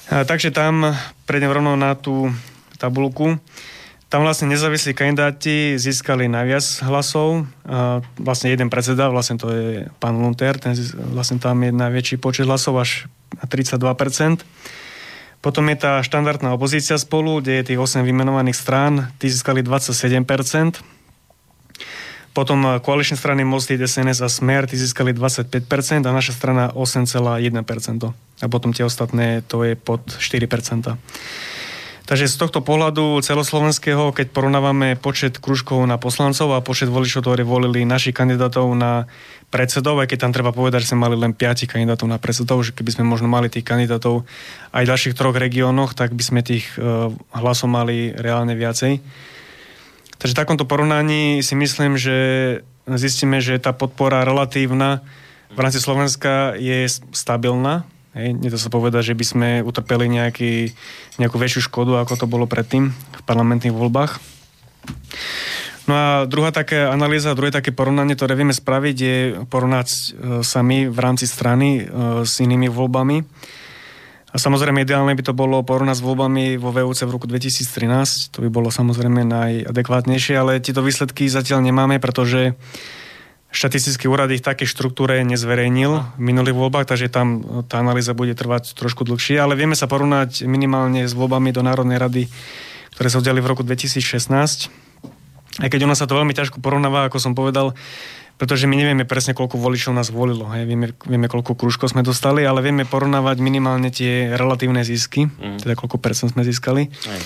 Takže 0.09 0.53
tam 0.53 0.97
prejdem 1.25 1.53
rovno 1.53 1.77
na 1.77 1.93
tú 1.93 2.33
tabulku. 2.81 3.37
Tam 4.09 4.21
vlastne 4.21 4.45
nezávislí 4.53 4.93
kandidáti 4.93 5.73
získali 5.81 6.29
najviac 6.29 6.85
hlasov. 6.85 7.49
Vlastne 8.21 8.53
jeden 8.53 8.69
predseda, 8.69 9.09
vlastne 9.09 9.41
to 9.41 9.49
je 9.49 9.89
pán 9.97 10.13
Lunter, 10.21 10.53
ten 10.61 10.77
vlastne 11.09 11.41
tam 11.41 11.65
je 11.65 11.73
najväčší 11.73 12.21
počet 12.21 12.45
hlasov, 12.45 12.77
až 12.77 13.09
32%. 13.41 14.45
Potom 15.43 15.67
je 15.67 15.75
tá 15.75 15.99
štandardná 15.99 16.55
opozícia 16.55 16.95
spolu, 16.95 17.43
kde 17.43 17.59
je 17.59 17.75
tých 17.75 17.79
8 17.79 18.07
vymenovaných 18.07 18.55
strán, 18.55 19.11
tí 19.19 19.27
získali 19.27 19.59
27%. 19.59 20.23
Potom 22.31 22.63
eh, 22.63 22.79
koaličné 22.79 23.19
strany 23.19 23.43
Mosty, 23.43 23.75
SNS 23.75 24.23
a 24.23 24.29
Smer, 24.31 24.71
tí 24.71 24.79
získali 24.79 25.11
25% 25.11 26.07
a 26.07 26.11
naša 26.15 26.31
strana 26.31 26.71
8,1%. 26.71 27.43
A 28.39 28.47
potom 28.47 28.71
tie 28.71 28.87
ostatné, 28.87 29.43
to 29.43 29.67
je 29.67 29.75
pod 29.75 30.01
4%. 30.15 30.95
Takže 32.03 32.27
z 32.27 32.35
tohto 32.35 32.59
pohľadu 32.59 33.23
celoslovenského, 33.23 34.11
keď 34.11 34.35
porovnávame 34.35 34.99
počet 34.99 35.39
kružkov 35.39 35.87
na 35.87 35.95
poslancov 35.95 36.51
a 36.51 36.59
počet 36.59 36.91
voličov, 36.91 37.23
ktorí 37.23 37.47
volili 37.47 37.87
našich 37.87 38.11
kandidátov 38.11 38.67
na 38.75 39.07
predsedov, 39.47 40.03
aj 40.03 40.11
keď 40.11 40.27
tam 40.27 40.35
treba 40.35 40.51
povedať, 40.51 40.83
že 40.83 40.91
sme 40.91 41.07
mali 41.07 41.15
len 41.15 41.31
5 41.31 41.63
kandidátov 41.63 42.11
na 42.11 42.19
predsedov, 42.19 42.59
že 42.67 42.75
keby 42.75 42.99
sme 42.99 43.07
možno 43.07 43.31
mali 43.31 43.47
tých 43.47 43.63
kandidátov 43.63 44.27
aj 44.75 44.83
v 44.83 44.89
ďalších 44.91 45.15
troch 45.15 45.37
regiónoch, 45.37 45.95
tak 45.95 46.11
by 46.11 46.23
sme 46.25 46.43
tých 46.43 46.67
uh, 46.75 47.07
hlasov 47.31 47.71
mali 47.71 48.11
reálne 48.11 48.51
viacej. 48.51 48.99
Takže 50.19 50.33
v 50.35 50.39
takomto 50.43 50.67
porovnaní 50.67 51.39
si 51.39 51.55
myslím, 51.55 51.95
že 51.95 52.15
zistíme, 52.83 53.39
že 53.39 53.63
tá 53.63 53.71
podpora 53.71 54.27
relatívna 54.27 54.99
v 55.53 55.59
rámci 55.61 55.79
Slovenska 55.79 56.57
je 56.59 56.89
stabilná. 57.13 57.87
Hej, 58.13 58.37
nedá 58.37 58.61
sa 58.61 58.69
povedať, 58.69 59.09
že 59.09 59.17
by 59.17 59.25
sme 59.25 59.49
utrpeli 59.65 60.05
nejaký, 60.05 60.69
nejakú 61.17 61.41
väčšiu 61.41 61.65
škodu, 61.65 61.97
ako 61.97 62.13
to 62.13 62.25
bolo 62.29 62.45
predtým 62.45 62.93
v 62.93 63.21
parlamentných 63.25 63.73
voľbách. 63.73 64.21
No 65.83 65.93
a 65.97 66.07
druhá 66.29 66.53
taká 66.55 66.93
analýza, 66.93 67.35
druhé 67.35 67.51
také 67.51 67.75
porovnanie, 67.75 68.15
ktoré 68.15 68.39
vieme 68.39 68.55
spraviť, 68.55 68.95
je 68.95 69.17
porovnať 69.49 69.87
e, 69.89 69.99
sami 70.45 70.87
v 70.87 70.97
rámci 71.01 71.27
strany 71.27 71.83
e, 71.83 72.23
s 72.23 72.39
inými 72.39 72.71
voľbami. 72.71 73.17
A 74.33 74.35
samozrejme 74.41 74.81
ideálne 74.85 75.13
by 75.13 75.23
to 75.27 75.33
bolo 75.35 75.59
porovnať 75.65 75.99
s 75.99 76.05
voľbami 76.05 76.55
vo 76.55 76.71
VUC 76.71 77.05
v 77.05 77.13
roku 77.13 77.27
2013. 77.27 78.33
To 78.33 78.45
by 78.45 78.49
bolo 78.49 78.69
samozrejme 78.71 79.27
najadekvátnejšie, 79.27 80.33
ale 80.39 80.63
tieto 80.63 80.81
výsledky 80.81 81.27
zatiaľ 81.27 81.61
nemáme, 81.61 82.01
pretože 82.01 82.55
štatistický 83.53 84.09
úrad 84.09 84.33
ich 84.33 84.41
v 84.41 84.49
takej 84.49 84.65
štruktúre 84.65 85.21
nezverejnil 85.21 86.17
v 86.17 86.21
minulých 86.21 86.57
voľbách, 86.57 86.89
takže 86.89 87.13
tam 87.13 87.61
tá 87.69 87.79
analýza 87.79 88.17
bude 88.17 88.33
trvať 88.33 88.73
trošku 88.73 89.05
dlhšie, 89.05 89.37
ale 89.37 89.53
vieme 89.53 89.77
sa 89.77 89.85
porovnať 89.85 90.49
minimálne 90.49 91.05
s 91.05 91.13
voľbami 91.13 91.53
do 91.53 91.61
Národnej 91.61 92.01
rady, 92.01 92.23
ktoré 92.97 93.07
sa 93.13 93.21
udiali 93.21 93.39
v 93.39 93.47
roku 93.53 93.61
2016. 93.61 94.01
Aj 95.61 95.69
keď 95.69 95.85
ono 95.85 95.93
sa 95.93 96.09
to 96.09 96.17
veľmi 96.17 96.33
ťažko 96.33 96.65
porovnáva, 96.65 97.05
ako 97.05 97.21
som 97.21 97.37
povedal, 97.37 97.77
pretože 98.41 98.65
my 98.65 98.73
nevieme 98.73 99.05
presne, 99.05 99.37
koľko 99.37 99.61
voličov 99.61 99.93
nás 99.93 100.09
volilo. 100.09 100.49
Hej. 100.49 100.65
Vieme, 100.65 100.97
vieme, 101.05 101.29
koľko 101.29 101.53
krúžkov 101.53 101.93
sme 101.93 102.01
dostali, 102.01 102.41
ale 102.41 102.65
vieme 102.65 102.89
porovnávať 102.89 103.37
minimálne 103.37 103.93
tie 103.93 104.33
relatívne 104.33 104.81
zisky, 104.81 105.29
mm. 105.29 105.61
teda 105.61 105.77
koľko 105.77 106.01
percent 106.01 106.33
sme 106.33 106.41
získali. 106.41 106.89
Aj. 106.89 107.21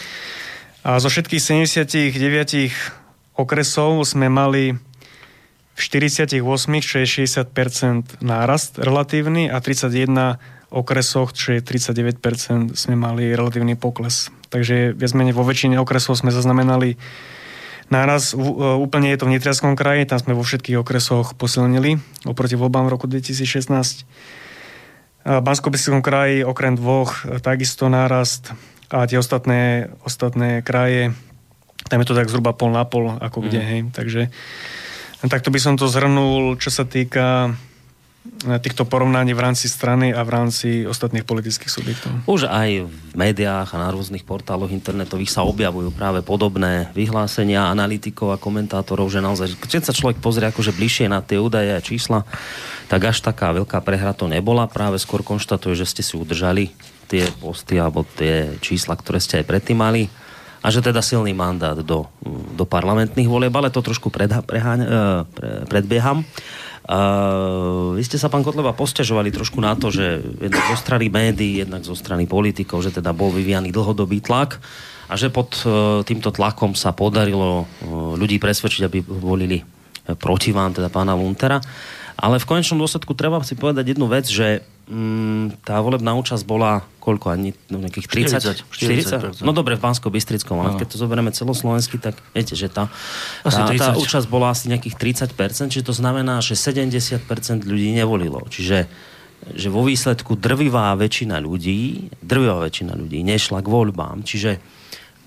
A 0.83 0.89
zo 0.99 1.07
všetkých 1.07 1.39
79 1.39 3.39
okresov 3.39 4.03
sme 4.03 4.27
mali 4.27 4.75
v 5.77 5.79
48, 5.79 6.41
čo 6.81 6.95
je 7.05 7.07
60% 7.29 8.25
nárast 8.25 8.81
relatívny 8.81 9.45
a 9.45 9.61
31 9.61 10.41
okresoch, 10.73 11.37
čo 11.37 11.53
je 11.53 11.61
39%, 11.61 12.73
sme 12.73 12.95
mali 12.97 13.29
relatívny 13.29 13.77
pokles. 13.77 14.33
Takže 14.49 14.97
viac 14.97 15.13
menej 15.13 15.37
vo 15.37 15.45
väčšine 15.45 15.77
okresov 15.77 16.17
sme 16.17 16.33
zaznamenali 16.33 16.97
Náraz 17.87 18.35
e, 18.35 18.37
úplne 18.75 19.15
je 19.15 19.19
to 19.19 19.27
v 19.31 19.39
Nitrianskom 19.39 19.79
kraji, 19.79 20.03
tam 20.03 20.19
sme 20.19 20.35
vo 20.35 20.43
všetkých 20.43 20.75
okresoch 20.83 21.39
posilnili 21.39 21.95
oproti 22.27 22.59
voľbám 22.59 22.91
v 22.91 22.91
roku 22.91 23.07
2016. 23.07 24.03
V 25.27 25.43
bansko 25.43 25.71
kraji 26.03 26.43
okrem 26.43 26.75
dvoch 26.75 27.23
e, 27.23 27.39
takisto 27.39 27.87
nárast 27.87 28.51
a 28.91 29.07
tie 29.07 29.15
ostatné, 29.15 29.91
ostatné 30.03 30.63
kraje, 30.63 31.15
tam 31.87 32.03
je 32.03 32.07
to 32.11 32.15
tak 32.15 32.27
zhruba 32.27 32.51
pol 32.51 32.75
na 32.75 32.83
pol, 32.83 33.15
ako 33.23 33.39
mm. 33.39 33.45
kde, 33.47 33.61
hej. 33.63 33.81
Takže 33.95 34.21
takto 35.25 35.49
by 35.49 35.59
som 35.61 35.73
to 35.73 35.89
zhrnul, 35.89 36.61
čo 36.61 36.69
sa 36.69 36.85
týka 36.85 37.57
týchto 38.37 38.83
porovnaní 38.83 39.31
v 39.31 39.39
rámci 39.39 39.71
strany 39.71 40.11
a 40.11 40.21
v 40.21 40.29
rámci 40.35 40.83
ostatných 40.83 41.23
politických 41.23 41.71
subjektov. 41.71 42.11
Už 42.27 42.45
aj 42.51 42.85
v 42.85 42.91
médiách 43.15 43.71
a 43.71 43.81
na 43.81 43.89
rôznych 43.89 44.27
portáloch 44.27 44.69
internetových 44.69 45.31
sa 45.31 45.47
objavujú 45.47 45.95
práve 45.95 46.19
podobné 46.21 46.91
vyhlásenia 46.91 47.71
analytikov 47.71 48.35
a 48.35 48.41
komentátorov, 48.41 49.07
že 49.07 49.23
naozaj, 49.23 49.55
keď 49.57 49.89
sa 49.89 49.95
človek 49.95 50.19
pozrie 50.19 50.51
akože 50.51 50.75
bližšie 50.75 51.07
na 51.07 51.23
tie 51.23 51.39
údaje 51.39 51.71
a 51.71 51.79
čísla, 51.79 52.27
tak 52.91 53.15
až 53.15 53.23
taká 53.23 53.55
veľká 53.55 53.79
prehra 53.79 54.11
to 54.11 54.27
nebola. 54.27 54.67
Práve 54.67 54.99
skôr 54.99 55.23
konštatuje, 55.23 55.79
že 55.79 55.87
ste 55.87 56.03
si 56.03 56.19
udržali 56.19 56.75
tie 57.07 57.31
posty 57.39 57.79
alebo 57.79 58.03
tie 58.03 58.59
čísla, 58.59 58.99
ktoré 58.99 59.23
ste 59.23 59.39
aj 59.39 59.47
predtým 59.47 59.79
mali 59.79 60.11
a 60.61 60.67
že 60.73 60.81
teda 60.81 61.01
silný 61.05 61.31
mandát 61.33 61.77
do, 61.77 62.09
do 62.53 62.65
parlamentných 62.65 63.29
volieb, 63.29 63.53
ale 63.53 63.73
to 63.73 63.85
trošku 63.85 64.09
predha, 64.09 64.41
preháň, 64.41 64.79
eh, 64.81 64.87
pre, 65.31 65.49
predbieham. 65.69 66.25
Uh, 66.87 67.99
vy 67.99 68.03
ste 68.07 68.15
sa, 68.15 68.31
pán 68.31 68.47
Kotleba, 68.47 68.71
posťažovali 68.71 69.35
trošku 69.35 69.59
na 69.59 69.75
to, 69.75 69.91
že 69.91 70.23
jednak 70.23 70.71
zo 70.71 70.77
strany 70.79 71.11
médií, 71.11 71.59
jednak 71.59 71.83
zo 71.83 71.91
strany 71.99 72.23
politikov, 72.23 72.79
že 72.79 72.95
teda 72.95 73.11
bol 73.11 73.27
vyvianý 73.27 73.75
dlhodobý 73.75 74.23
tlak 74.23 74.63
a 75.11 75.19
že 75.19 75.27
pod 75.27 75.51
uh, 75.67 75.99
týmto 76.07 76.31
tlakom 76.31 76.79
sa 76.79 76.95
podarilo 76.95 77.67
uh, 77.67 78.15
ľudí 78.15 78.39
presvedčiť, 78.39 78.87
aby 78.87 79.03
volili 79.03 79.59
proti 80.15 80.55
vám, 80.55 80.79
teda 80.79 80.87
pána 80.87 81.11
Luntera. 81.11 81.59
Ale 82.15 82.39
v 82.39 82.47
konečnom 82.47 82.79
dôsledku 82.79 83.11
treba 83.19 83.43
si 83.43 83.59
povedať 83.59 83.91
jednu 83.91 84.07
vec, 84.07 84.23
že 84.23 84.63
mm, 84.87 85.63
tá 85.63 85.79
volebná 85.79 86.15
účasť 86.17 86.43
bola 86.47 86.83
koľko? 86.99 87.31
Ani, 87.31 87.55
no, 87.71 87.79
nejakých 87.79 88.07
30? 88.07 88.67
40? 88.67 89.39
40? 89.39 89.39
40? 89.39 89.47
No 89.47 89.55
dobre, 89.55 89.79
v 89.79 89.81
Pánsko 89.83 90.11
Bystrickom, 90.11 90.59
ale 90.59 90.75
no. 90.75 90.79
keď 90.79 90.87
to 90.91 90.97
zoberieme 90.99 91.31
celoslovensky, 91.31 91.95
tak 91.99 92.19
viete, 92.35 92.55
že 92.59 92.67
tá, 92.67 92.91
tá, 93.47 93.71
tá 93.71 93.95
účasť 93.95 94.27
bola 94.27 94.51
asi 94.51 94.67
nejakých 94.67 94.99
30%, 95.31 95.71
čiže 95.71 95.87
to 95.87 95.95
znamená, 95.95 96.43
že 96.43 96.59
70% 96.59 97.23
ľudí 97.63 97.95
nevolilo. 97.95 98.43
Čiže 98.51 98.87
že 99.37 99.69
vo 99.69 99.85
výsledku 99.85 100.33
drvivá 100.35 100.97
väčšina 100.97 101.37
ľudí, 101.37 102.09
drvivá 102.25 102.57
väčšina 102.67 102.97
ľudí 102.97 103.21
nešla 103.21 103.61
k 103.61 103.67
voľbám. 103.69 104.25
Čiže 104.25 104.57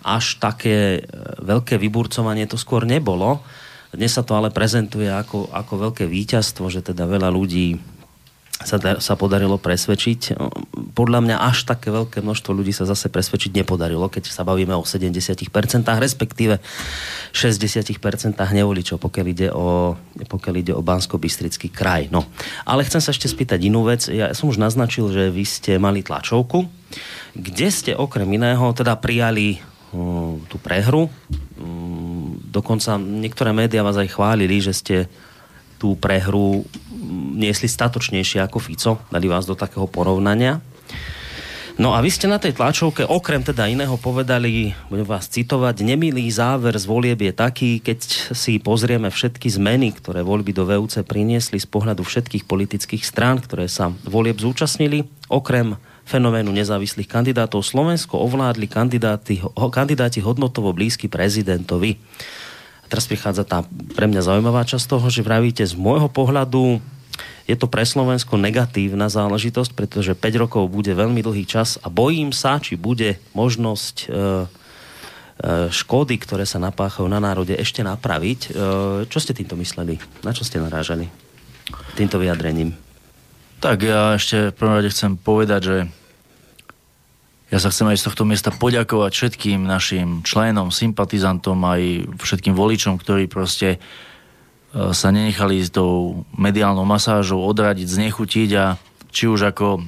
až 0.02 0.36
také 0.42 1.00
e, 1.00 1.00
veľké 1.40 1.78
vyburcovanie 1.78 2.44
to 2.50 2.58
skôr 2.58 2.84
nebolo. 2.84 3.40
Dnes 3.94 4.10
sa 4.10 4.26
to 4.26 4.34
ale 4.34 4.50
prezentuje 4.50 5.06
ako, 5.06 5.54
ako 5.54 5.90
veľké 5.90 6.04
víťazstvo, 6.10 6.68
že 6.68 6.82
teda 6.82 7.06
veľa 7.06 7.30
ľudí 7.30 7.78
sa, 8.60 8.76
sa 8.76 9.14
podarilo 9.16 9.56
presvedčiť. 9.56 10.36
Podľa 10.92 11.20
mňa 11.24 11.36
až 11.40 11.64
také 11.64 11.88
veľké 11.88 12.20
množstvo 12.20 12.52
ľudí 12.52 12.76
sa 12.76 12.84
zase 12.84 13.08
presvedčiť 13.08 13.56
nepodarilo, 13.56 14.12
keď 14.12 14.28
sa 14.28 14.44
bavíme 14.44 14.76
o 14.76 14.84
70%, 14.84 15.48
respektíve 15.96 16.60
60% 17.32 17.96
nevoličov, 18.36 19.00
pokiaľ 19.00 19.26
ide 19.32 19.48
o, 19.48 19.96
pokiaľ 20.28 20.54
ide 20.60 20.72
o 20.76 20.84
Bansko-Bystrický 20.84 21.72
kraj. 21.72 22.12
No. 22.12 22.28
Ale 22.68 22.84
chcem 22.84 23.00
sa 23.00 23.16
ešte 23.16 23.32
spýtať 23.32 23.64
inú 23.64 23.88
vec. 23.88 24.04
Ja 24.12 24.36
som 24.36 24.52
už 24.52 24.60
naznačil, 24.60 25.08
že 25.08 25.32
vy 25.32 25.44
ste 25.48 25.80
mali 25.80 26.04
tlačovku, 26.04 26.68
kde 27.32 27.68
ste 27.72 27.92
okrem 27.96 28.28
iného 28.28 28.76
teda 28.76 28.92
prijali 29.00 29.56
uh, 29.56 30.36
tú 30.52 30.60
prehru. 30.60 31.08
Um, 31.56 32.36
dokonca 32.44 33.00
niektoré 33.00 33.56
médiá 33.56 33.80
vás 33.80 33.96
aj 33.96 34.12
chválili, 34.12 34.60
že 34.60 34.76
ste 34.76 34.96
tú 35.80 35.96
prehru 35.96 36.68
niesli 37.36 37.66
statočnejšie 37.66 38.44
ako 38.44 38.58
Fico, 38.60 38.92
dali 39.08 39.26
vás 39.26 39.48
do 39.48 39.56
takého 39.56 39.88
porovnania. 39.88 40.60
No 41.80 41.96
a 41.96 42.04
vy 42.04 42.12
ste 42.12 42.28
na 42.28 42.36
tej 42.36 42.52
tlačovke 42.52 43.08
okrem 43.08 43.40
teda 43.40 43.64
iného 43.64 43.96
povedali, 43.96 44.76
budem 44.92 45.08
vás 45.08 45.32
citovať, 45.32 45.80
nemilý 45.80 46.28
záver 46.28 46.76
z 46.76 46.84
volieb 46.84 47.16
je 47.24 47.32
taký, 47.32 47.80
keď 47.80 47.98
si 48.36 48.60
pozrieme 48.60 49.08
všetky 49.08 49.48
zmeny, 49.48 49.96
ktoré 49.96 50.20
voľby 50.20 50.52
do 50.52 50.68
VUC 50.68 51.00
priniesli 51.08 51.56
z 51.56 51.64
pohľadu 51.64 52.04
všetkých 52.04 52.44
politických 52.44 53.00
strán, 53.00 53.40
ktoré 53.40 53.64
sa 53.64 53.96
volieb 54.04 54.36
zúčastnili, 54.36 55.08
okrem 55.32 55.80
fenoménu 56.04 56.52
nezávislých 56.52 57.08
kandidátov 57.08 57.64
Slovensko 57.64 58.20
ovládli 58.20 58.68
kandidáti, 58.68 59.40
kandidáti 59.56 60.20
hodnotovo 60.20 60.76
blízky 60.76 61.08
prezidentovi 61.08 61.96
teraz 62.90 63.06
prichádza 63.06 63.46
tá 63.46 63.62
pre 63.94 64.10
mňa 64.10 64.26
zaujímavá 64.26 64.66
časť 64.66 64.84
toho, 64.90 65.06
že 65.06 65.22
vravíte 65.22 65.62
z 65.62 65.78
môjho 65.78 66.10
pohľadu 66.10 66.82
je 67.50 67.58
to 67.58 67.66
pre 67.66 67.82
Slovensko 67.82 68.38
negatívna 68.38 69.10
záležitosť, 69.10 69.74
pretože 69.74 70.14
5 70.14 70.42
rokov 70.46 70.70
bude 70.70 70.94
veľmi 70.94 71.18
dlhý 71.18 71.42
čas 71.50 71.82
a 71.82 71.90
bojím 71.90 72.30
sa, 72.30 72.62
či 72.62 72.78
bude 72.78 73.18
možnosť 73.34 73.96
e, 73.98 74.06
e, 74.06 74.16
škody, 75.74 76.14
ktoré 76.22 76.46
sa 76.46 76.62
napáchajú 76.62 77.10
na 77.10 77.18
národe, 77.18 77.58
ešte 77.58 77.82
napraviť. 77.82 78.40
E, 78.46 78.50
čo 79.10 79.18
ste 79.18 79.34
týmto 79.34 79.58
mysleli? 79.58 79.98
Na 80.22 80.30
čo 80.30 80.46
ste 80.46 80.62
narážali 80.62 81.10
týmto 81.98 82.22
vyjadrením? 82.22 82.70
Tak 83.58 83.82
ja 83.82 84.14
ešte 84.14 84.54
v 84.54 84.56
prvom 84.56 84.78
rade 84.78 84.94
chcem 84.94 85.18
povedať, 85.18 85.60
že 85.60 85.76
ja 87.50 87.58
sa 87.58 87.74
chcem 87.74 87.90
aj 87.90 87.98
z 87.98 88.06
tohto 88.06 88.22
miesta 88.22 88.54
poďakovať 88.54 89.10
všetkým 89.10 89.66
našim 89.66 90.22
členom, 90.22 90.70
sympatizantom, 90.70 91.58
aj 91.66 92.06
všetkým 92.22 92.54
voličom, 92.54 92.94
ktorí 92.94 93.26
proste 93.26 93.76
e, 93.76 93.78
sa 94.94 95.10
nenechali 95.10 95.58
s 95.58 95.74
tou 95.74 96.22
mediálnou 96.38 96.86
masážou 96.86 97.42
odradiť, 97.42 97.90
znechutiť 97.90 98.50
a 98.54 98.78
či 99.10 99.26
už 99.26 99.50
ako 99.50 99.66
e, 99.76 99.80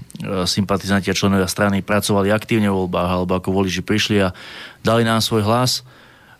sympatizanti 0.43 1.15
a 1.15 1.15
členovia 1.15 1.47
strany 1.47 1.87
pracovali 1.87 2.35
aktívne 2.35 2.67
v 2.67 2.83
voľbách, 2.83 3.11
alebo 3.15 3.39
ako 3.39 3.55
voliči 3.55 3.87
prišli 3.87 4.19
a 4.27 4.35
dali 4.83 5.07
nám 5.07 5.23
svoj 5.23 5.47
hlas, 5.47 5.87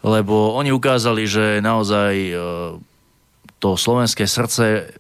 lebo 0.03 0.59
oni 0.59 0.75
ukázali, 0.75 1.23
že 1.31 1.63
naozaj 1.63 2.13
e, 2.19 2.33
to 3.63 3.79
slovenské 3.79 4.27
srdce 4.27 4.91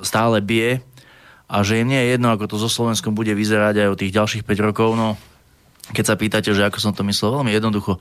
stále 0.00 0.40
bije 0.40 0.80
a 1.44 1.60
že 1.60 1.84
im 1.84 1.92
nie 1.92 2.00
je 2.00 2.16
jedno, 2.16 2.32
ako 2.32 2.48
to 2.48 2.56
so 2.56 2.72
Slovenskom 2.72 3.12
bude 3.12 3.36
vyzerať 3.36 3.84
aj 3.84 3.88
o 3.92 3.98
tých 4.00 4.16
ďalších 4.16 4.48
5 4.48 4.68
rokov, 4.72 4.96
no 4.96 5.20
keď 5.92 6.04
sa 6.04 6.16
pýtate, 6.20 6.50
že 6.52 6.64
ako 6.64 6.78
som 6.80 6.92
to 6.92 7.06
myslel, 7.06 7.40
veľmi 7.40 7.52
jednoducho. 7.52 7.96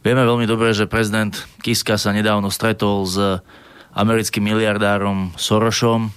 Vieme 0.00 0.24
veľmi 0.24 0.48
dobre, 0.48 0.72
že 0.72 0.88
prezident 0.88 1.32
Kiska 1.60 2.00
sa 2.00 2.12
nedávno 2.12 2.48
stretol 2.48 3.04
s 3.04 3.16
americkým 3.96 4.44
miliardárom 4.44 5.32
Sorošom, 5.36 6.12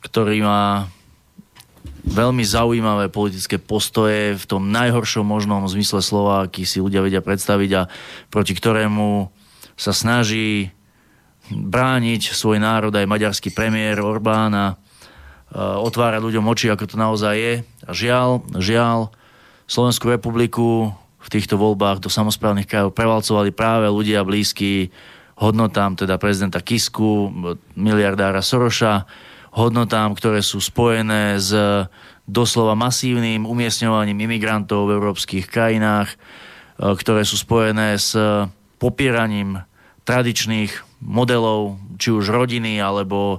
ktorý 0.00 0.42
má 0.42 0.86
veľmi 2.00 2.40
zaujímavé 2.40 3.12
politické 3.12 3.60
postoje 3.60 4.32
v 4.38 4.44
tom 4.48 4.72
najhoršom 4.72 5.26
možnom 5.26 5.68
zmysle 5.68 6.00
slova, 6.00 6.48
aký 6.48 6.64
si 6.64 6.80
ľudia 6.80 7.04
vedia 7.04 7.20
predstaviť 7.20 7.70
a 7.76 7.82
proti 8.32 8.56
ktorému 8.56 9.28
sa 9.76 9.92
snaží 9.92 10.72
brániť 11.50 12.32
svoj 12.32 12.62
národ 12.62 12.94
aj 12.94 13.10
maďarský 13.10 13.52
premiér 13.52 14.00
Orbán 14.00 14.52
a 14.54 14.66
otvárať 15.82 16.22
ľuďom 16.22 16.46
oči, 16.46 16.70
ako 16.70 16.84
to 16.86 16.96
naozaj 16.96 17.34
je. 17.34 17.54
A 17.84 17.90
žiaľ, 17.90 18.46
žiaľ, 18.54 19.10
Slovenskú 19.70 20.10
republiku 20.10 20.90
v 21.22 21.28
týchto 21.30 21.54
voľbách 21.54 22.02
do 22.02 22.10
samozprávnych 22.10 22.66
krajov 22.66 22.90
prevalcovali 22.90 23.54
práve 23.54 23.86
ľudia 23.86 24.26
blízky 24.26 24.90
hodnotám 25.38 25.94
teda 25.94 26.18
prezidenta 26.18 26.58
Kisku, 26.58 27.30
miliardára 27.78 28.42
Soroša, 28.42 29.06
hodnotám, 29.54 30.18
ktoré 30.18 30.42
sú 30.42 30.58
spojené 30.58 31.38
s 31.38 31.54
doslova 32.26 32.74
masívnym 32.74 33.46
umiestňovaním 33.46 34.18
imigrantov 34.26 34.90
v 34.90 34.98
európskych 34.98 35.46
krajinách, 35.46 36.10
e, 36.10 36.16
ktoré 36.90 37.22
sú 37.22 37.38
spojené 37.38 37.94
s 37.94 38.18
popieraním 38.82 39.62
tradičných 40.02 40.98
modelov, 40.98 41.78
či 41.94 42.10
už 42.10 42.26
rodiny, 42.26 42.82
alebo 42.82 43.38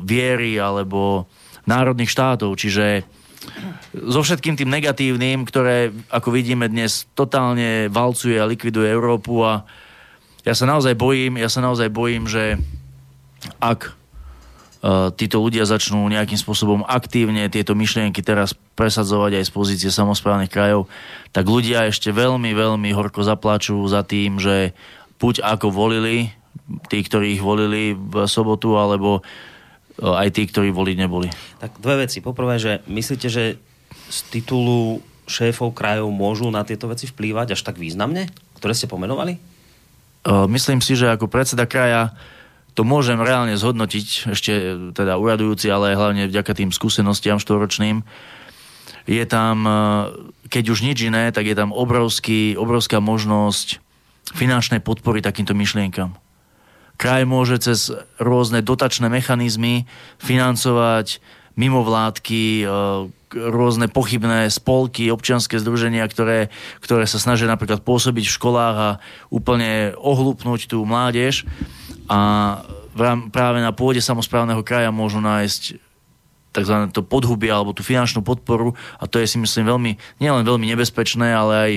viery, 0.00 0.56
alebo 0.56 1.28
národných 1.68 2.08
štátov. 2.08 2.56
Čiže 2.56 3.04
so 3.92 4.20
všetkým 4.20 4.54
tým 4.54 4.70
negatívnym, 4.70 5.48
ktoré, 5.48 5.94
ako 6.12 6.28
vidíme 6.34 6.68
dnes, 6.68 7.08
totálne 7.16 7.88
valcuje 7.88 8.36
a 8.36 8.48
likviduje 8.48 8.88
Európu 8.90 9.40
a 9.42 9.64
ja 10.46 10.54
sa 10.54 10.68
naozaj 10.68 10.94
bojím, 10.94 11.42
ja 11.42 11.50
sa 11.50 11.58
naozaj 11.58 11.90
bojím, 11.90 12.30
že 12.30 12.54
ak 13.58 13.90
uh, 13.90 15.10
títo 15.10 15.42
ľudia 15.42 15.66
začnú 15.66 16.06
nejakým 16.06 16.38
spôsobom 16.38 16.86
aktívne 16.86 17.50
tieto 17.50 17.74
myšlienky 17.74 18.22
teraz 18.22 18.54
presadzovať 18.78 19.42
aj 19.42 19.44
z 19.48 19.50
pozície 19.50 19.90
samozprávnych 19.90 20.52
krajov, 20.52 20.86
tak 21.34 21.50
ľudia 21.50 21.90
ešte 21.90 22.14
veľmi, 22.14 22.54
veľmi 22.54 22.90
horko 22.94 23.26
zapláču 23.26 23.80
za 23.90 24.06
tým, 24.06 24.38
že 24.38 24.76
buď 25.18 25.42
ako 25.42 25.72
volili, 25.72 26.30
tí, 26.92 27.02
ktorí 27.02 27.40
ich 27.40 27.42
volili 27.42 27.96
v 27.96 28.28
sobotu, 28.30 28.78
alebo 28.78 29.26
aj 30.00 30.28
tí, 30.32 30.44
ktorí 30.44 30.72
voliť 30.72 30.96
neboli. 31.00 31.28
Tak 31.60 31.80
dve 31.80 32.04
veci. 32.04 32.20
Poprvé, 32.20 32.60
že 32.60 32.84
myslíte, 32.84 33.28
že 33.32 33.56
z 34.12 34.18
titulu 34.28 35.00
šéfov 35.26 35.74
krajov 35.74 36.12
môžu 36.14 36.52
na 36.52 36.62
tieto 36.62 36.86
veci 36.86 37.08
vplývať 37.10 37.58
až 37.58 37.60
tak 37.66 37.80
významne, 37.80 38.30
ktoré 38.60 38.76
ste 38.76 38.86
pomenovali? 38.86 39.40
Myslím 40.26 40.82
si, 40.82 40.98
že 40.98 41.10
ako 41.10 41.30
predseda 41.30 41.66
kraja 41.70 42.14
to 42.76 42.84
môžem 42.84 43.16
reálne 43.16 43.56
zhodnotiť, 43.56 44.36
ešte 44.36 44.52
teda 44.92 45.16
uradujúci, 45.16 45.72
ale 45.72 45.96
hlavne 45.96 46.28
vďaka 46.28 46.52
tým 46.52 46.70
skúsenostiam 46.74 47.40
štvoročným. 47.40 48.04
Je 49.08 49.24
tam, 49.24 49.64
keď 50.50 50.64
už 50.74 50.84
nič 50.84 51.08
iné, 51.08 51.32
tak 51.32 51.48
je 51.48 51.56
tam 51.56 51.72
obrovský, 51.72 52.58
obrovská 52.58 53.00
možnosť 53.00 53.80
finančnej 54.34 54.82
podpory 54.82 55.22
takýmto 55.22 55.54
myšlienkam. 55.54 56.18
Kraj 56.96 57.28
môže 57.28 57.60
cez 57.60 57.92
rôzne 58.16 58.64
dotačné 58.64 59.12
mechanizmy 59.12 59.84
financovať 60.16 61.20
mimovládky, 61.56 62.44
e, 62.62 62.64
rôzne 63.32 63.88
pochybné 63.88 64.48
spolky, 64.52 65.08
občianske 65.08 65.56
združenia, 65.56 66.04
ktoré, 66.08 66.52
ktoré 66.84 67.08
sa 67.08 67.20
snažia 67.20 67.48
napríklad 67.48 67.84
pôsobiť 67.84 68.24
v 68.28 68.36
školách 68.36 68.76
a 68.76 68.90
úplne 69.32 69.96
ohlúpnúť 69.96 70.68
tú 70.68 70.84
mládež. 70.84 71.48
A 72.06 72.60
práve 73.32 73.58
na 73.60 73.72
pôde 73.72 74.00
samozprávneho 74.00 74.64
kraja 74.64 74.92
môžu 74.92 75.20
nájsť 75.20 75.80
tzv. 76.56 76.76
to 76.88 77.04
podhubie 77.04 77.52
alebo 77.52 77.76
tú 77.76 77.84
finančnú 77.84 78.24
podporu 78.24 78.72
a 78.96 79.04
to 79.04 79.20
je 79.20 79.28
si 79.28 79.36
myslím 79.36 79.68
veľmi, 79.68 79.92
nielen 80.16 80.40
veľmi 80.40 80.64
nebezpečné, 80.72 81.28
ale 81.28 81.52
aj 81.52 81.72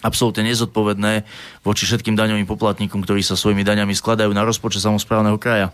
absolútne 0.00 0.48
nezodpovedné 0.48 1.28
voči 1.62 1.84
všetkým 1.84 2.16
daňovým 2.16 2.48
poplatníkom, 2.48 3.04
ktorí 3.04 3.20
sa 3.20 3.38
svojimi 3.38 3.62
daňami 3.62 3.92
skladajú 3.92 4.32
na 4.32 4.42
rozpočet 4.42 4.82
samozprávneho 4.82 5.36
kraja. 5.36 5.70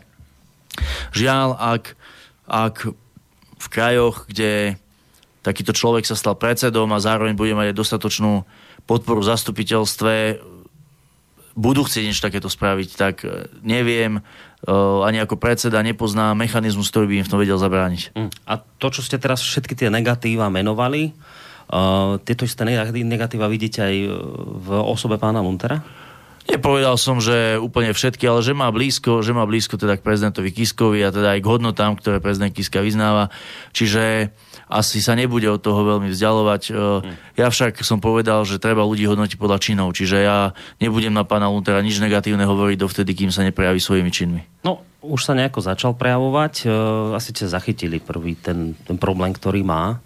Žiaľ, 1.15 1.49
ak, 1.57 1.85
ak 2.51 2.77
v 3.59 3.67
krajoch, 3.71 4.29
kde 4.29 4.77
takýto 5.43 5.73
človek 5.73 6.05
sa 6.05 6.19
stal 6.19 6.37
predsedom 6.37 6.93
a 6.93 7.03
zároveň 7.03 7.35
bude 7.35 7.57
mať 7.57 7.73
dostatočnú 7.73 8.45
podporu 8.85 9.25
v 9.25 9.31
zastupiteľstve, 9.33 10.15
budú 11.59 11.83
chcieť 11.83 12.05
niečo 12.07 12.23
takéto 12.23 12.47
spraviť, 12.47 12.89
tak 12.95 13.27
e, 13.27 13.51
neviem, 13.67 14.23
e, 14.63 14.71
ani 15.03 15.19
ako 15.19 15.35
predseda 15.35 15.83
nepoznám 15.83 16.39
mechanizmus, 16.39 16.87
ktorý 16.87 17.11
by 17.11 17.15
im 17.19 17.27
v 17.27 17.33
tom 17.35 17.41
vedel 17.43 17.59
zabrániť. 17.59 18.15
Mm. 18.15 18.31
A 18.47 18.63
to, 18.63 18.89
čo 18.95 19.03
ste 19.03 19.19
teraz 19.19 19.43
všetky 19.43 19.75
tie 19.75 19.91
negatíva 19.91 20.47
menovali, 20.55 21.11
tieto 22.25 22.49
isté 22.49 22.65
negatíva 23.05 23.45
vidíte 23.49 23.85
aj 23.85 23.95
v 24.65 24.69
osobe 24.73 25.21
pána 25.21 25.45
Muntera? 25.45 25.85
Nepovedal 26.49 26.97
som, 26.97 27.21
že 27.21 27.61
úplne 27.61 27.93
všetky, 27.93 28.25
ale 28.25 28.41
že 28.41 28.57
má 28.57 28.73
blízko, 28.73 29.21
že 29.21 29.37
má 29.37 29.45
blízko 29.45 29.77
teda 29.77 30.01
k 30.01 30.05
prezidentovi 30.05 30.49
Kiskovi 30.49 31.05
a 31.05 31.13
teda 31.13 31.37
aj 31.37 31.45
k 31.45 31.51
hodnotám, 31.53 31.93
ktoré 32.01 32.25
prezident 32.25 32.57
Kiska 32.57 32.81
vyznáva. 32.81 33.29
Čiže 33.77 34.33
asi 34.65 35.05
sa 35.05 35.13
nebude 35.13 35.45
od 35.53 35.61
toho 35.61 35.85
veľmi 35.85 36.09
vzdialovať. 36.09 36.63
Hmm. 36.73 37.21
Ja 37.37 37.53
však 37.53 37.85
som 37.85 38.01
povedal, 38.01 38.49
že 38.49 38.57
treba 38.57 38.81
ľudí 38.81 39.05
hodnotiť 39.05 39.37
podľa 39.37 39.61
činov, 39.61 39.93
čiže 39.93 40.25
ja 40.25 40.57
nebudem 40.81 41.13
na 41.13 41.29
pána 41.29 41.53
Luntera 41.53 41.85
nič 41.85 42.01
negatívne 42.01 42.49
hovoriť 42.49 42.81
dovtedy, 42.81 43.13
kým 43.13 43.29
sa 43.29 43.45
neprejaví 43.45 43.77
svojimi 43.77 44.09
činmi. 44.09 44.41
No, 44.65 44.81
už 45.05 45.29
sa 45.29 45.37
nejako 45.37 45.61
začal 45.61 45.93
prejavovať. 46.01 46.65
E, 46.65 46.67
asi 47.13 47.37
ste 47.37 47.45
zachytili 47.45 48.01
prvý 48.01 48.41
ten, 48.41 48.73
ten 48.89 48.97
problém, 48.97 49.37
ktorý 49.37 49.61
má 49.65 50.01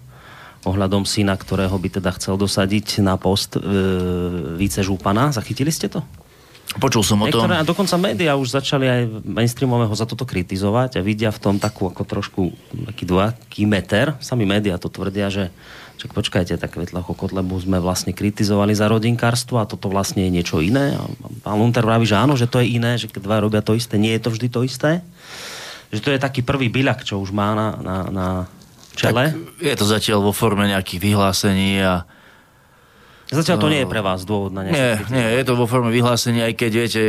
ohľadom 0.63 1.03
syna, 1.03 1.35
ktorého 1.35 1.75
by 1.75 1.89
teda 1.99 2.11
chcel 2.15 2.39
dosadiť 2.39 3.03
na 3.03 3.19
post 3.19 3.59
e, 3.59 3.61
vicežúpana. 4.55 5.35
Zachytili 5.35 5.75
ste 5.75 5.91
to? 5.91 6.03
Počul 6.73 7.05
som 7.05 7.21
o 7.21 7.29
tom. 7.29 7.45
Niektoré, 7.45 7.61
a 7.61 7.69
dokonca 7.69 8.01
médiá 8.01 8.33
už 8.33 8.57
začali 8.57 8.89
aj 8.89 9.03
mainstreamového 9.29 9.93
za 9.93 10.09
toto 10.09 10.25
kritizovať 10.25 10.97
a 10.97 11.05
vidia 11.05 11.29
v 11.29 11.41
tom 11.43 11.61
takú 11.61 11.91
ako 11.91 12.03
trošku 12.09 12.43
taký 12.89 13.05
dvojaký 13.05 13.63
meter. 13.69 14.17
Sami 14.25 14.49
médiá 14.49 14.81
to 14.81 14.89
tvrdia, 14.89 15.29
že 15.29 15.53
čak 16.01 16.17
počkajte, 16.17 16.57
tak 16.57 16.73
Vetlacho 16.73 17.13
Kotlebu 17.13 17.61
sme 17.61 17.77
vlastne 17.77 18.17
kritizovali 18.17 18.73
za 18.73 18.89
rodinkárstvo 18.89 19.61
a 19.61 19.69
toto 19.69 19.93
vlastne 19.93 20.25
je 20.25 20.33
niečo 20.33 20.65
iné. 20.65 20.97
A 20.97 21.05
pán 21.45 21.61
Lunter 21.61 21.85
vraví, 21.85 22.09
že 22.09 22.17
áno, 22.17 22.41
že 22.41 22.49
to 22.49 22.65
je 22.65 22.73
iné, 22.81 22.97
že 22.97 23.13
keď 23.13 23.21
dva 23.21 23.45
robia 23.45 23.61
to 23.61 23.77
isté, 23.77 24.01
nie 24.01 24.17
je 24.17 24.23
to 24.25 24.33
vždy 24.33 24.49
to 24.49 24.61
isté. 24.65 25.05
Že 25.93 26.01
to 26.01 26.09
je 26.17 26.25
taký 26.25 26.41
prvý 26.41 26.73
byľak, 26.73 27.05
čo 27.05 27.21
už 27.21 27.37
má 27.37 27.53
na, 27.53 27.69
na, 27.85 27.97
na 28.09 28.27
čele. 28.95 29.33
Tak 29.33 29.63
je 29.63 29.75
to 29.77 29.87
zatiaľ 29.87 30.19
vo 30.25 30.33
forme 30.35 30.69
nejakých 30.69 31.01
vyhlásení 31.01 31.81
a 31.83 32.05
Zatiaľ 33.33 33.65
to 33.65 33.73
nie 33.73 33.81
je 33.81 33.89
pre 33.89 34.05
vás 34.05 34.29
dôvod 34.29 34.53
na 34.53 34.61
Nie, 34.61 35.01
nie, 35.09 35.25
je 35.41 35.45
to 35.49 35.57
vo 35.57 35.65
forme 35.65 35.89
vyhlásenia, 35.89 36.53
aj 36.53 36.55
keď 36.55 36.71
viete, 36.77 37.03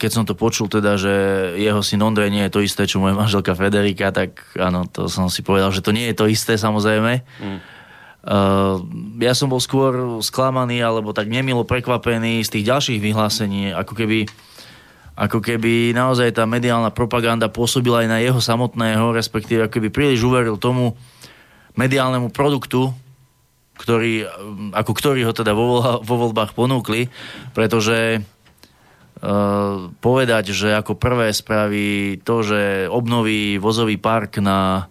keď 0.00 0.10
som 0.10 0.24
to 0.24 0.32
počul 0.32 0.72
teda, 0.72 0.96
že 0.96 1.12
jeho 1.60 1.84
syn 1.84 2.00
Ondrej 2.00 2.32
nie 2.32 2.48
je 2.48 2.52
to 2.56 2.64
isté, 2.64 2.88
čo 2.88 2.96
moja 2.96 3.12
manželka 3.12 3.52
Federika, 3.52 4.08
tak 4.08 4.40
áno, 4.56 4.88
to 4.88 5.12
som 5.12 5.28
si 5.28 5.44
povedal, 5.44 5.68
že 5.76 5.84
to 5.84 5.92
nie 5.92 6.08
je 6.08 6.16
to 6.16 6.32
isté 6.32 6.56
samozrejme. 6.56 7.20
Mm. 7.20 7.60
Uh, 8.26 8.80
ja 9.20 9.36
som 9.36 9.52
bol 9.52 9.60
skôr 9.60 10.18
sklamaný, 10.24 10.80
alebo 10.80 11.12
tak 11.12 11.28
nemilo 11.28 11.68
prekvapený 11.68 12.40
z 12.40 12.56
tých 12.56 12.64
ďalších 12.72 12.98
vyhlásení, 12.98 13.76
ako 13.76 13.92
keby 13.92 14.24
ako 15.16 15.40
keby 15.40 15.96
naozaj 15.96 16.36
tá 16.36 16.44
mediálna 16.44 16.92
propaganda 16.92 17.48
pôsobila 17.48 18.04
aj 18.04 18.08
na 18.08 18.18
jeho 18.20 18.36
samotného, 18.36 19.16
respektíve 19.16 19.64
ako 19.64 19.80
keby 19.80 19.88
príliš 19.88 20.20
uveril 20.20 20.60
tomu 20.60 20.92
mediálnemu 21.76 22.32
produktu, 22.32 22.92
ktorý, 23.76 24.24
ako 24.72 24.92
ktorý 24.96 25.28
ho 25.28 25.32
teda 25.36 25.52
vo, 25.52 26.00
vo 26.00 26.14
voľbách 26.26 26.56
ponúkli, 26.56 27.12
pretože 27.52 28.20
uh, 28.20 29.92
povedať, 30.00 30.56
že 30.56 30.72
ako 30.72 30.96
prvé 30.96 31.28
spraví 31.30 32.20
to, 32.24 32.40
že 32.40 32.88
obnoví 32.88 33.60
vozový 33.60 34.00
park 34.00 34.40
na 34.40 34.88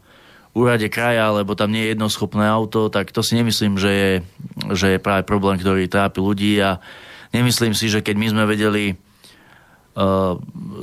úrade 0.56 0.88
kraja, 0.88 1.36
lebo 1.36 1.52
tam 1.58 1.74
nie 1.74 1.84
je 1.84 1.92
jednoschopné 1.98 2.48
auto, 2.48 2.88
tak 2.88 3.12
to 3.12 3.20
si 3.20 3.36
nemyslím, 3.36 3.76
že 3.76 3.92
je, 3.92 4.12
že 4.72 4.88
je 4.96 5.04
práve 5.04 5.28
problém, 5.28 5.60
ktorý 5.60 5.92
trápi 5.92 6.24
ľudí 6.24 6.56
a 6.64 6.80
nemyslím 7.36 7.76
si, 7.76 7.92
že 7.92 8.00
keď 8.00 8.16
my 8.16 8.28
sme 8.32 8.44
vedeli 8.48 8.96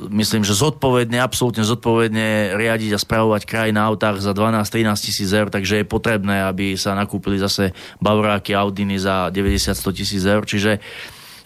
myslím, 0.09 0.41
že 0.41 0.57
zodpovedne, 0.57 1.21
absolútne 1.21 1.61
zodpovedne 1.69 2.57
riadiť 2.57 2.97
a 2.97 3.03
spravovať 3.03 3.43
kraj 3.45 3.69
na 3.69 3.85
autách 3.85 4.25
za 4.25 4.33
12-13 4.33 4.89
tisíc 5.05 5.29
eur, 5.29 5.53
takže 5.53 5.85
je 5.85 5.87
potrebné, 5.87 6.49
aby 6.49 6.81
sa 6.81 6.97
nakúpili 6.97 7.37
zase 7.37 7.77
Bavoráky, 8.01 8.57
Audiny 8.57 8.97
za 8.97 9.29
90-100 9.29 9.99
tisíc 10.01 10.25
eur, 10.25 10.49
čiže 10.49 10.81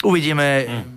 uvidíme, 0.07 0.47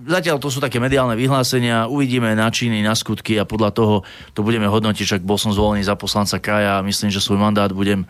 zatiaľ 0.05 0.37
to 0.37 0.53
sú 0.53 0.61
také 0.61 0.77
mediálne 0.77 1.17
vyhlásenia, 1.17 1.89
uvidíme 1.89 2.37
na 2.37 2.53
činy, 2.53 2.85
na 2.85 2.93
skutky 2.93 3.41
a 3.41 3.49
podľa 3.49 3.73
toho 3.73 3.95
to 4.37 4.45
budeme 4.45 4.69
hodnotiť, 4.69 5.05
však 5.05 5.21
bol 5.25 5.41
som 5.41 5.49
zvolený 5.49 5.81
za 5.81 5.97
poslanca 5.97 6.37
kraja 6.37 6.77
a 6.77 6.85
myslím, 6.85 7.09
že 7.09 7.17
svoj 7.17 7.41
mandát 7.41 7.73
budem, 7.73 8.05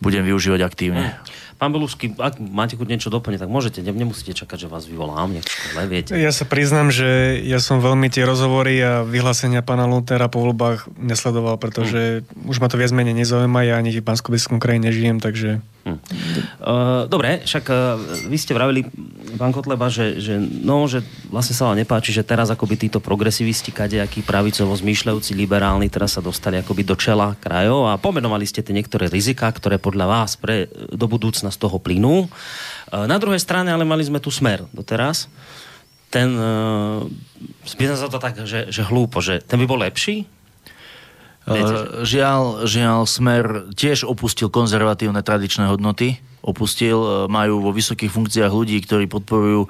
budem 0.00 0.24
využívať 0.24 0.64
aktívne. 0.64 1.12
Mm. 1.12 1.38
Pán 1.58 1.74
Belusky, 1.74 2.14
ak 2.14 2.38
máte 2.38 2.78
chuť 2.78 2.86
niečo 2.86 3.10
doplniť, 3.10 3.42
tak 3.42 3.50
môžete, 3.50 3.82
nemusíte 3.82 4.30
čakať, 4.30 4.66
že 4.66 4.68
vás 4.70 4.86
vyvolám, 4.86 5.34
nech 5.34 5.46
viete. 5.90 6.14
Ja 6.14 6.30
sa 6.30 6.46
priznám, 6.46 6.94
že 6.94 7.34
ja 7.42 7.58
som 7.58 7.82
veľmi 7.82 8.06
tie 8.14 8.22
rozhovory 8.22 8.78
a 8.78 9.02
vyhlásenia 9.02 9.66
pána 9.66 9.90
Lutera 9.90 10.30
po 10.30 10.38
voľbách 10.38 10.86
nesledoval, 10.94 11.58
pretože 11.58 12.22
hmm. 12.22 12.46
už 12.46 12.62
ma 12.62 12.70
to 12.70 12.78
viac 12.78 12.94
menej 12.94 13.26
nezaujíma, 13.26 13.66
ja 13.66 13.74
ani 13.74 13.90
v 13.90 14.06
bansko 14.06 14.30
kraji 14.62 14.78
nežijem, 14.86 15.18
takže... 15.18 15.58
Hmm. 15.88 15.96
Uh, 16.60 17.02
dobre, 17.08 17.40
však 17.48 17.64
uh, 17.72 17.96
vy 18.28 18.36
ste 18.36 18.52
vravili, 18.52 18.84
pán 19.40 19.56
Kotleba, 19.56 19.88
že, 19.88 20.20
že, 20.20 20.36
no, 20.36 20.84
že 20.84 21.00
vlastne 21.32 21.56
sa 21.56 21.72
vám 21.72 21.80
nepáči, 21.80 22.12
že 22.12 22.20
teraz 22.20 22.52
akoby 22.52 22.76
títo 22.76 23.00
progresivisti, 23.00 23.72
kadejakí 23.72 24.20
pravicovo 24.20 24.76
zmýšľajúci 24.76 25.32
liberálni, 25.32 25.88
teraz 25.88 26.20
sa 26.20 26.20
dostali 26.20 26.60
akoby 26.60 26.84
do 26.84 26.92
čela 26.92 27.32
krajov 27.40 27.88
a 27.88 27.96
pomenovali 27.96 28.44
ste 28.44 28.60
tie 28.60 28.76
niektoré 28.76 29.08
rizika, 29.08 29.48
ktoré 29.48 29.80
podľa 29.80 30.04
vás 30.04 30.36
pre, 30.36 30.68
do 30.92 31.08
budúcna 31.08 31.48
z 31.48 31.56
toho 31.56 31.80
plynú. 31.80 32.28
Na 32.92 33.16
druhej 33.16 33.40
strane 33.40 33.72
ale 33.72 33.88
mali 33.88 34.04
sme 34.04 34.20
tu 34.20 34.28
smer 34.28 34.68
doteraz. 34.76 35.32
Ten, 36.08 36.32
uh, 36.36 37.04
sa 37.96 38.08
to 38.08 38.20
tak, 38.20 38.44
že, 38.44 38.72
že 38.72 38.82
hlúpo, 38.84 39.20
že 39.20 39.44
ten 39.44 39.60
by 39.60 39.66
bol 39.68 39.80
lepší? 39.80 40.24
Uh, 41.48 42.04
žiaľ, 42.04 42.68
žiaľ, 42.68 43.08
Smer 43.08 43.72
tiež 43.72 44.04
opustil 44.04 44.52
konzervatívne 44.52 45.24
tradičné 45.24 45.72
hodnoty. 45.72 46.20
Opustil, 46.44 47.26
majú 47.26 47.64
vo 47.64 47.72
vysokých 47.72 48.12
funkciách 48.12 48.52
ľudí, 48.52 48.78
ktorí 48.84 49.08
podporujú 49.08 49.66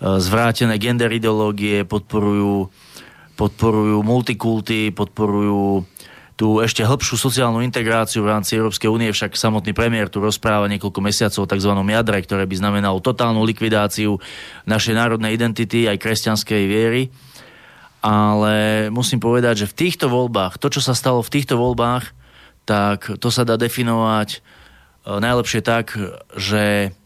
zvrátené 0.00 0.80
gender 0.80 1.12
ideológie, 1.12 1.84
podporujú, 1.84 2.72
podporujú 3.36 4.00
multikulty, 4.00 4.90
podporujú 4.96 5.84
tú 6.40 6.64
ešte 6.64 6.80
hĺbšiu 6.80 7.20
sociálnu 7.20 7.60
integráciu 7.60 8.24
v 8.24 8.32
rámci 8.32 8.56
Európskej 8.56 8.88
únie, 8.88 9.12
však 9.12 9.36
samotný 9.36 9.76
premiér 9.76 10.08
tu 10.08 10.24
rozpráva 10.24 10.72
niekoľko 10.72 11.00
mesiacov 11.04 11.44
o 11.44 11.50
tzv. 11.52 11.68
jadre, 11.68 12.16
ktoré 12.24 12.48
by 12.48 12.56
znamenalo 12.56 13.04
totálnu 13.04 13.44
likvidáciu 13.44 14.16
našej 14.64 14.96
národnej 14.96 15.36
identity 15.36 15.84
aj 15.84 16.00
kresťanskej 16.00 16.62
viery. 16.64 17.12
Ale 18.00 18.88
musím 18.88 19.20
povedať, 19.20 19.64
že 19.64 19.70
v 19.70 19.78
týchto 19.86 20.08
voľbách, 20.08 20.56
to, 20.56 20.72
čo 20.72 20.80
sa 20.80 20.96
stalo 20.96 21.20
v 21.20 21.32
týchto 21.32 21.60
voľbách, 21.60 22.16
tak 22.64 23.20
to 23.20 23.28
sa 23.28 23.44
dá 23.44 23.60
definovať 23.60 24.28
e, 24.36 24.38
najlepšie 25.20 25.60
tak, 25.60 25.92
že 26.32 26.96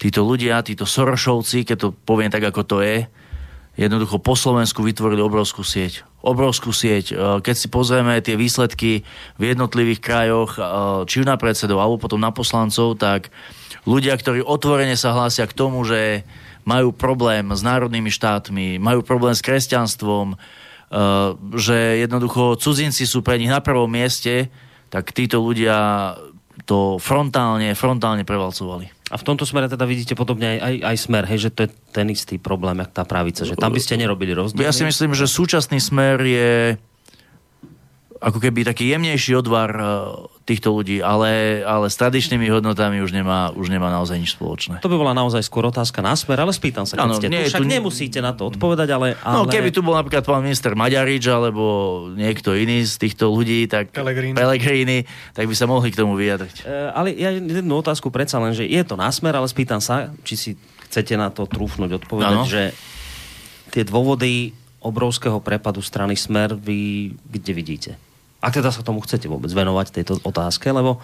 títo 0.00 0.24
ľudia, 0.24 0.64
títo 0.64 0.88
Sorošovci, 0.88 1.68
keď 1.68 1.76
to 1.76 1.88
poviem 1.92 2.32
tak, 2.32 2.44
ako 2.44 2.62
to 2.64 2.76
je, 2.80 3.04
jednoducho 3.74 4.22
po 4.22 4.38
Slovensku 4.38 4.80
vytvorili 4.86 5.20
obrovskú 5.20 5.66
sieť. 5.66 6.06
Obrovskú 6.24 6.70
sieť. 6.70 7.12
E, 7.12 7.14
keď 7.44 7.54
si 7.58 7.68
pozrieme 7.68 8.16
tie 8.24 8.38
výsledky 8.38 9.04
v 9.36 9.42
jednotlivých 9.42 10.00
krajoch, 10.00 10.56
e, 10.56 10.60
či 11.10 11.26
na 11.26 11.36
predsedov, 11.36 11.82
alebo 11.82 12.00
potom 12.00 12.22
na 12.22 12.32
poslancov, 12.32 12.96
tak 12.96 13.28
ľudia, 13.84 14.16
ktorí 14.16 14.40
otvorene 14.40 14.96
sa 14.96 15.12
hlásia 15.12 15.44
k 15.44 15.56
tomu, 15.56 15.84
že 15.84 16.24
majú 16.64 16.92
problém 16.92 17.52
s 17.52 17.60
národnými 17.60 18.10
štátmi, 18.10 18.80
majú 18.80 19.04
problém 19.04 19.36
s 19.36 19.44
kresťanstvom, 19.44 20.34
e, 20.34 20.36
že 21.56 22.04
jednoducho 22.04 22.60
cudzinci 22.60 23.04
sú 23.04 23.20
pre 23.20 23.40
nich 23.40 23.52
na 23.52 23.60
prvom 23.60 23.88
mieste, 23.88 24.52
tak 24.88 25.12
títo 25.12 25.40
ľudia 25.40 26.12
to 26.64 26.96
frontálne, 27.02 27.76
frontálne 27.76 28.24
prevalcovali. 28.24 28.88
A 29.12 29.20
v 29.20 29.26
tomto 29.26 29.44
smere 29.44 29.68
teda 29.68 29.84
vidíte 29.84 30.16
podobne 30.16 30.56
aj, 30.56 30.58
aj, 30.64 30.74
aj 30.80 30.96
smer, 30.96 31.24
hej, 31.28 31.38
že 31.46 31.50
to 31.52 31.60
je 31.66 31.70
ten 31.92 32.08
istý 32.08 32.40
problém, 32.40 32.80
jak 32.80 32.90
tá 32.90 33.04
pravica, 33.04 33.44
že 33.44 33.58
tam 33.58 33.74
by 33.74 33.80
ste 33.82 34.00
nerobili 34.00 34.32
rozdiel. 34.32 34.64
Ja 34.64 34.72
si 34.72 34.86
myslím, 34.86 35.12
že 35.12 35.28
súčasný 35.28 35.78
smer 35.78 36.18
je 36.24 36.80
ako 38.24 38.40
keby 38.40 38.64
taký 38.64 38.88
jemnejší 38.88 39.36
odvar 39.36 39.68
e, 39.76 39.84
týchto 40.48 40.72
ľudí, 40.72 41.04
ale, 41.04 41.60
ale 41.60 41.92
s 41.92 41.96
tradičnými 42.00 42.48
hodnotami 42.48 43.04
už 43.04 43.12
nemá, 43.12 43.52
už 43.52 43.68
nemá 43.68 43.92
naozaj 43.92 44.16
nič 44.16 44.32
spoločné. 44.32 44.80
To 44.80 44.88
by 44.88 44.96
bola 44.96 45.12
naozaj 45.12 45.44
skôr 45.44 45.68
otázka 45.68 46.00
na 46.00 46.16
smer, 46.16 46.40
ale 46.40 46.56
spýtam 46.56 46.88
sa, 46.88 46.96
keď 46.96 47.04
ano, 47.04 47.20
ste 47.20 47.28
nie, 47.28 47.44
tu, 47.44 47.52
však 47.52 47.64
tu... 47.64 47.68
nemusíte 47.68 48.18
na 48.24 48.32
to 48.32 48.48
odpovedať, 48.48 48.88
ale, 48.96 49.08
no, 49.20 49.44
ale... 49.44 49.44
No 49.44 49.52
keby 49.52 49.68
tu 49.68 49.84
bol 49.84 49.92
napríklad 49.92 50.24
pán 50.24 50.40
minister 50.40 50.72
Maďarič 50.72 51.28
alebo 51.28 51.64
niekto 52.16 52.56
iný 52.56 52.88
z 52.88 52.96
týchto 52.96 53.28
ľudí, 53.28 53.68
tak 53.68 53.92
Pelegrini, 53.92 54.32
Pelegrini 54.32 54.98
tak 55.36 55.44
by 55.44 55.54
sa 55.54 55.68
mohli 55.68 55.92
k 55.92 56.00
tomu 56.00 56.16
vyjadriť. 56.16 56.64
E, 56.64 56.96
ale 56.96 57.12
ja 57.12 57.28
jednu 57.28 57.76
otázku 57.76 58.08
predsa 58.08 58.40
len, 58.40 58.56
že 58.56 58.64
je 58.64 58.80
to 58.88 58.96
na 58.96 59.12
smer, 59.12 59.36
ale 59.36 59.52
spýtam 59.52 59.84
sa, 59.84 60.08
či 60.24 60.34
si 60.40 60.50
chcete 60.88 61.12
na 61.20 61.28
to 61.28 61.44
trúfnuť 61.44 62.00
odpovedať, 62.00 62.40
ano. 62.40 62.48
že 62.48 62.72
tie 63.68 63.84
dôvody 63.84 64.56
obrovského 64.84 65.40
prepadu 65.44 65.80
strany 65.80 66.16
Smer 66.16 66.56
vy 66.56 67.12
kde 67.28 67.52
vidíte? 67.52 67.92
Ak 68.44 68.52
teda 68.52 68.68
sa 68.68 68.84
tomu 68.84 69.00
chcete 69.00 69.24
vôbec 69.24 69.48
venovať 69.48 69.88
tejto 69.88 70.20
otázke, 70.20 70.68
lebo 70.68 71.00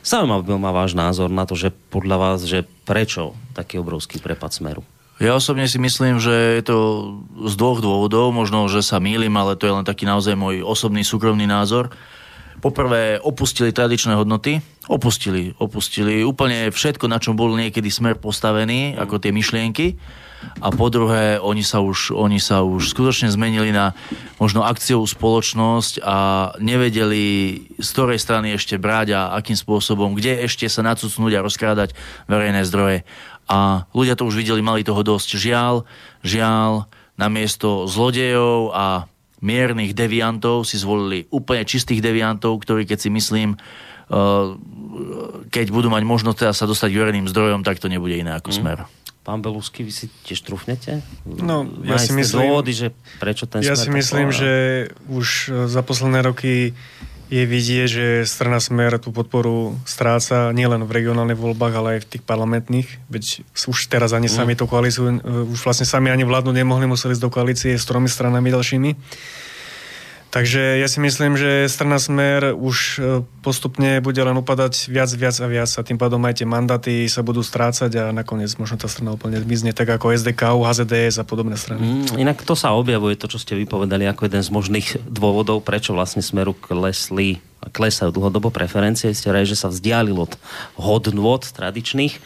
zaujímavý 0.00 0.56
ma 0.56 0.72
váš 0.72 0.96
názor 0.96 1.28
na 1.28 1.44
to, 1.44 1.52
že 1.52 1.76
podľa 1.92 2.16
vás, 2.16 2.38
že 2.48 2.64
prečo 2.88 3.36
taký 3.52 3.76
obrovský 3.76 4.16
prepad 4.24 4.56
smeru? 4.56 4.80
Ja 5.18 5.34
osobne 5.34 5.66
si 5.66 5.82
myslím, 5.82 6.22
že 6.22 6.62
je 6.62 6.64
to 6.64 6.78
z 7.44 7.54
dvoch 7.58 7.82
dôvodov. 7.82 8.30
Možno, 8.30 8.70
že 8.70 8.86
sa 8.86 9.02
mýlim, 9.02 9.34
ale 9.34 9.58
to 9.58 9.66
je 9.66 9.74
len 9.74 9.82
taký 9.82 10.06
naozaj 10.06 10.38
môj 10.38 10.62
osobný 10.62 11.04
súkromný 11.04 11.44
názor. 11.44 11.90
poprvé 12.58 13.22
opustili 13.22 13.70
tradičné 13.70 14.18
hodnoty, 14.18 14.58
opustili, 14.90 15.54
opustili 15.62 16.26
úplne 16.26 16.70
všetko, 16.74 17.06
na 17.06 17.22
čom 17.22 17.38
bol 17.38 17.54
niekedy 17.54 17.86
smer 17.86 18.18
postavený, 18.18 18.98
ako 18.98 19.22
tie 19.22 19.30
myšlienky 19.30 19.94
a 20.58 20.68
po 20.74 20.90
druhé, 20.90 21.38
oni 21.38 21.62
sa 21.62 21.78
už, 21.78 22.14
oni 22.14 22.42
sa 22.42 22.66
už 22.66 22.90
skutočne 22.90 23.30
zmenili 23.30 23.70
na 23.70 23.94
možno 24.42 24.66
akciovú 24.66 25.06
spoločnosť 25.06 26.02
a 26.02 26.16
nevedeli, 26.58 27.26
z 27.78 27.88
ktorej 27.94 28.18
strany 28.18 28.58
ešte 28.58 28.74
brať 28.74 29.14
a 29.14 29.20
akým 29.38 29.54
spôsobom, 29.54 30.18
kde 30.18 30.46
ešte 30.46 30.66
sa 30.66 30.82
nacucnúť 30.82 31.38
a 31.38 31.44
rozkrádať 31.46 31.94
verejné 32.26 32.66
zdroje. 32.66 33.06
A 33.48 33.88
ľudia 33.94 34.18
to 34.18 34.28
už 34.28 34.36
videli, 34.36 34.60
mali 34.60 34.84
toho 34.84 35.00
dosť. 35.00 35.38
Žiaľ, 35.38 35.74
žiaľ, 36.20 36.90
namiesto 37.18 37.90
zlodejov 37.90 38.70
a 38.76 39.10
miernych 39.42 39.94
deviantov 39.94 40.66
si 40.66 40.78
zvolili 40.78 41.26
úplne 41.30 41.66
čistých 41.66 42.02
deviantov, 42.02 42.58
ktorí 42.62 42.86
keď 42.86 42.98
si 42.98 43.10
myslím, 43.10 43.54
eh, 43.54 44.46
keď 45.50 45.66
budú 45.70 45.90
mať 45.90 46.02
možnosť 46.02 46.38
teda 46.38 46.52
sa 46.54 46.66
dostať 46.66 46.88
k 46.90 47.00
verejným 47.02 47.30
zdrojom, 47.30 47.62
tak 47.62 47.78
to 47.82 47.90
nebude 47.90 48.14
iné 48.14 48.38
ako 48.38 48.50
mm. 48.50 49.07
Pán 49.28 49.44
Belusky, 49.44 49.84
vy 49.84 49.92
si 49.92 50.08
tiež 50.24 50.40
trúfnete? 50.40 51.04
No, 51.28 51.68
ja 51.84 52.00
si 52.00 52.16
myslím, 52.16 52.48
dôvody, 52.48 52.72
že 52.72 52.96
prečo 53.20 53.44
ten 53.44 53.60
Ja 53.60 53.76
si 53.76 53.92
myslím, 53.92 54.32
že 54.32 54.52
už 55.04 55.52
e, 55.52 55.68
za 55.68 55.84
posledné 55.84 56.24
roky 56.24 56.72
je 57.28 57.44
vidieť, 57.44 57.88
že 57.92 58.06
strana 58.24 58.56
Smer 58.56 58.96
tú 58.96 59.12
podporu 59.12 59.76
stráca 59.84 60.48
nielen 60.56 60.88
v 60.88 60.96
regionálnych 60.96 61.36
voľbách, 61.36 61.74
ale 61.76 61.88
aj 62.00 62.08
v 62.08 62.10
tých 62.16 62.24
parlamentných. 62.24 62.88
Veď 63.12 63.44
už 63.52 63.92
teraz 63.92 64.16
ani 64.16 64.32
mm. 64.32 64.34
sami 64.40 64.56
to 64.56 64.64
koalíciu, 64.64 65.20
e, 65.20 65.20
už 65.52 65.60
vlastne 65.60 65.84
sami 65.84 66.08
ani 66.08 66.24
vládnu 66.24 66.56
nemohli, 66.56 66.88
museli 66.88 67.12
ísť 67.12 67.20
do 67.20 67.28
koalície 67.28 67.76
s 67.76 67.84
tromi 67.84 68.08
stranami 68.08 68.48
ďalšími. 68.48 68.90
Takže 70.28 70.76
ja 70.76 70.88
si 70.92 71.00
myslím, 71.00 71.40
že 71.40 71.72
strana 71.72 71.96
Smer 71.96 72.52
už 72.52 72.76
e, 73.00 73.00
postupne 73.40 74.04
bude 74.04 74.20
len 74.20 74.36
upadať 74.36 74.92
viac, 74.92 75.08
viac 75.16 75.36
a 75.40 75.46
viac 75.48 75.70
a 75.72 75.80
tým 75.80 75.96
pádom 75.96 76.20
aj 76.28 76.44
tie 76.44 76.46
mandaty 76.48 76.94
sa 77.08 77.24
budú 77.24 77.40
strácať 77.40 77.90
a 77.96 78.04
nakoniec 78.12 78.52
možno 78.60 78.76
tá 78.76 78.92
strana 78.92 79.16
úplne 79.16 79.40
zmizne, 79.40 79.72
tak 79.72 79.88
ako 79.88 80.12
SDK, 80.12 80.52
HZDS 80.52 81.16
a 81.20 81.24
podobné 81.24 81.56
strany. 81.56 81.80
Mm, 81.80 82.20
inak 82.20 82.44
to 82.44 82.52
sa 82.52 82.76
objavuje, 82.76 83.16
to, 83.16 83.24
čo 83.24 83.40
ste 83.40 83.56
vypovedali, 83.56 84.04
ako 84.04 84.28
jeden 84.28 84.44
z 84.44 84.52
možných 84.52 84.88
dôvodov, 85.08 85.64
prečo 85.64 85.96
vlastne 85.96 86.20
Smeru 86.20 86.52
klesli 86.52 87.40
klesajú 87.58 88.14
dlhodobo 88.14 88.52
preferencie. 88.52 89.10
Ste 89.16 89.34
že 89.42 89.58
sa 89.58 89.72
vzdialil 89.72 90.14
od 90.14 90.36
hodnôt 90.78 91.42
tradičných 91.42 92.20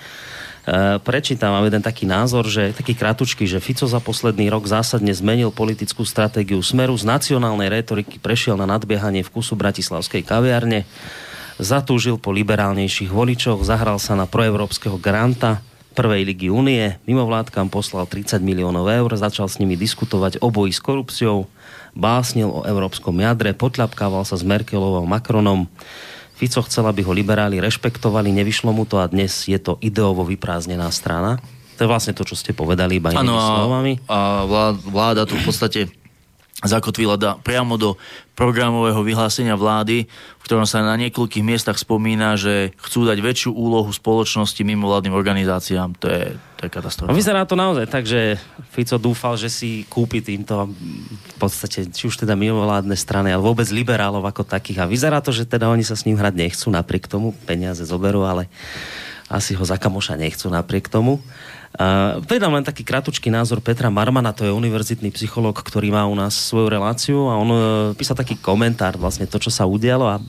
prečítam, 1.03 1.59
mám 1.59 1.67
jeden 1.67 1.83
taký 1.83 2.07
názor, 2.07 2.47
že 2.47 2.71
taký 2.71 2.95
kratučky, 2.95 3.51
že 3.51 3.59
Fico 3.59 3.87
za 3.91 3.99
posledný 3.99 4.47
rok 4.47 4.71
zásadne 4.71 5.11
zmenil 5.11 5.51
politickú 5.51 6.07
stratégiu 6.07 6.63
Smeru 6.63 6.95
z 6.95 7.03
nacionálnej 7.03 7.67
retoriky 7.67 8.23
prešiel 8.23 8.55
na 8.55 8.67
nadbiehanie 8.71 9.27
vkusu 9.27 9.59
bratislavskej 9.59 10.23
kaviarne, 10.23 10.87
zatúžil 11.59 12.19
po 12.19 12.31
liberálnejších 12.31 13.11
voličoch, 13.11 13.67
zahral 13.67 13.99
sa 13.99 14.15
na 14.15 14.31
proevropského 14.31 14.99
granta 15.03 15.63
Prvej 15.93 16.25
ligy 16.25 16.49
únie, 16.49 16.97
mimovládkam 17.05 17.69
poslal 17.69 18.09
30 18.09 18.41
miliónov 18.41 18.89
eur, 18.89 19.13
začal 19.13 19.45
s 19.45 19.61
nimi 19.61 19.77
diskutovať 19.77 20.41
o 20.41 20.49
boji 20.49 20.73
s 20.73 20.81
korupciou, 20.81 21.45
básnil 21.93 22.49
o 22.49 22.65
európskom 22.65 23.21
jadre, 23.21 23.53
potľapkával 23.53 24.25
sa 24.25 24.41
s 24.41 24.45
Merkelovou 24.47 25.05
Macronom, 25.05 25.69
Fico 26.43 26.59
chcel, 26.67 26.91
aby 26.91 27.07
ho 27.07 27.15
liberáli 27.15 27.63
rešpektovali, 27.63 28.35
nevyšlo 28.35 28.75
mu 28.75 28.83
to 28.83 28.99
a 28.99 29.07
dnes 29.07 29.47
je 29.47 29.55
to 29.63 29.79
ideovo 29.79 30.27
vyprázdnená 30.27 30.91
strana. 30.91 31.39
To 31.79 31.87
je 31.87 31.89
vlastne 31.89 32.19
to, 32.19 32.27
čo 32.27 32.35
ste 32.35 32.51
povedali 32.51 32.99
iba 32.99 33.15
inými 33.15 33.31
slovami. 33.31 33.93
A 34.11 34.43
vláda 34.75 35.23
tu 35.23 35.39
v 35.39 35.47
podstate 35.47 35.87
zakotvila 36.63 37.19
da, 37.19 37.35
priamo 37.39 37.75
do 37.75 37.99
programového 38.33 39.03
vyhlásenia 39.03 39.59
vlády, 39.59 40.07
v 40.09 40.43
ktorom 40.47 40.67
sa 40.67 40.83
na 40.83 40.97
niekoľkých 40.99 41.45
miestach 41.45 41.77
spomína, 41.79 42.39
že 42.39 42.73
chcú 42.81 43.07
dať 43.07 43.19
väčšiu 43.19 43.51
úlohu 43.53 43.91
spoločnosti 43.91 44.63
mimo 44.65 44.89
vládnym 44.89 45.15
organizáciám. 45.15 45.95
To 46.01 46.07
je, 46.09 46.25
to 46.59 46.61
je 46.67 46.71
katastrofa. 46.71 47.11
A 47.11 47.19
vyzerá 47.19 47.45
to 47.45 47.59
naozaj 47.59 47.87
tak, 47.91 48.09
že 48.09 48.41
Fico 48.73 48.97
dúfal, 48.97 49.37
že 49.37 49.53
si 49.53 49.85
kúpi 49.87 50.25
týmto 50.25 50.71
v 50.73 51.37
podstate, 51.37 51.91
či 51.91 52.09
už 52.09 52.25
teda 52.25 52.39
mimovládne 52.39 52.95
strany, 52.97 53.35
ale 53.35 53.43
vôbec 53.43 53.69
liberálov 53.69 54.25
ako 54.25 54.47
takých. 54.47 54.83
A 54.83 54.91
vyzerá 54.91 55.21
to, 55.21 55.35
že 55.35 55.45
teda 55.45 55.69
oni 55.69 55.85
sa 55.85 55.99
s 55.99 56.07
ním 56.09 56.17
hrať 56.17 56.35
nechcú, 56.35 56.73
napriek 56.73 57.11
tomu 57.11 57.37
peniaze 57.45 57.85
zoberú, 57.85 58.25
ale 58.25 58.49
asi 59.33 59.57
ho 59.57 59.65
za 59.65 59.81
kamoša 59.81 60.21
nechcú 60.21 60.53
napriek 60.53 60.93
tomu. 60.93 61.25
Uh, 61.73 62.21
Vedám 62.29 62.53
len 62.53 62.61
taký 62.61 62.85
kratučký 62.85 63.33
názor 63.33 63.65
Petra 63.65 63.89
Marmana, 63.89 64.37
to 64.37 64.45
je 64.45 64.53
univerzitný 64.53 65.09
psychológ, 65.17 65.65
ktorý 65.65 65.89
má 65.89 66.05
u 66.05 66.13
nás 66.13 66.37
svoju 66.37 66.69
reláciu 66.69 67.33
a 67.33 67.41
on 67.41 67.49
uh, 67.49 67.61
písal 67.97 68.13
taký 68.13 68.37
komentár, 68.37 69.01
vlastne 69.01 69.25
to, 69.25 69.41
čo 69.41 69.49
sa 69.49 69.65
udialo 69.65 70.05
a 70.05 70.21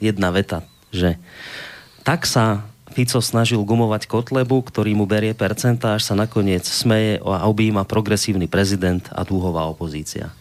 jedna 0.00 0.32
veta, 0.32 0.64
že 0.88 1.20
tak 2.08 2.24
sa 2.24 2.64
Fico 2.96 3.20
snažil 3.20 3.60
gumovať 3.60 4.08
Kotlebu, 4.08 4.64
ktorý 4.64 4.96
mu 4.96 5.04
berie 5.04 5.36
percentá, 5.36 6.00
až 6.00 6.08
sa 6.08 6.16
nakoniec 6.16 6.64
smeje 6.64 7.20
a 7.20 7.44
objíma 7.44 7.84
progresívny 7.84 8.48
prezident 8.48 9.04
a 9.12 9.28
dúhová 9.28 9.68
opozícia. 9.68 10.32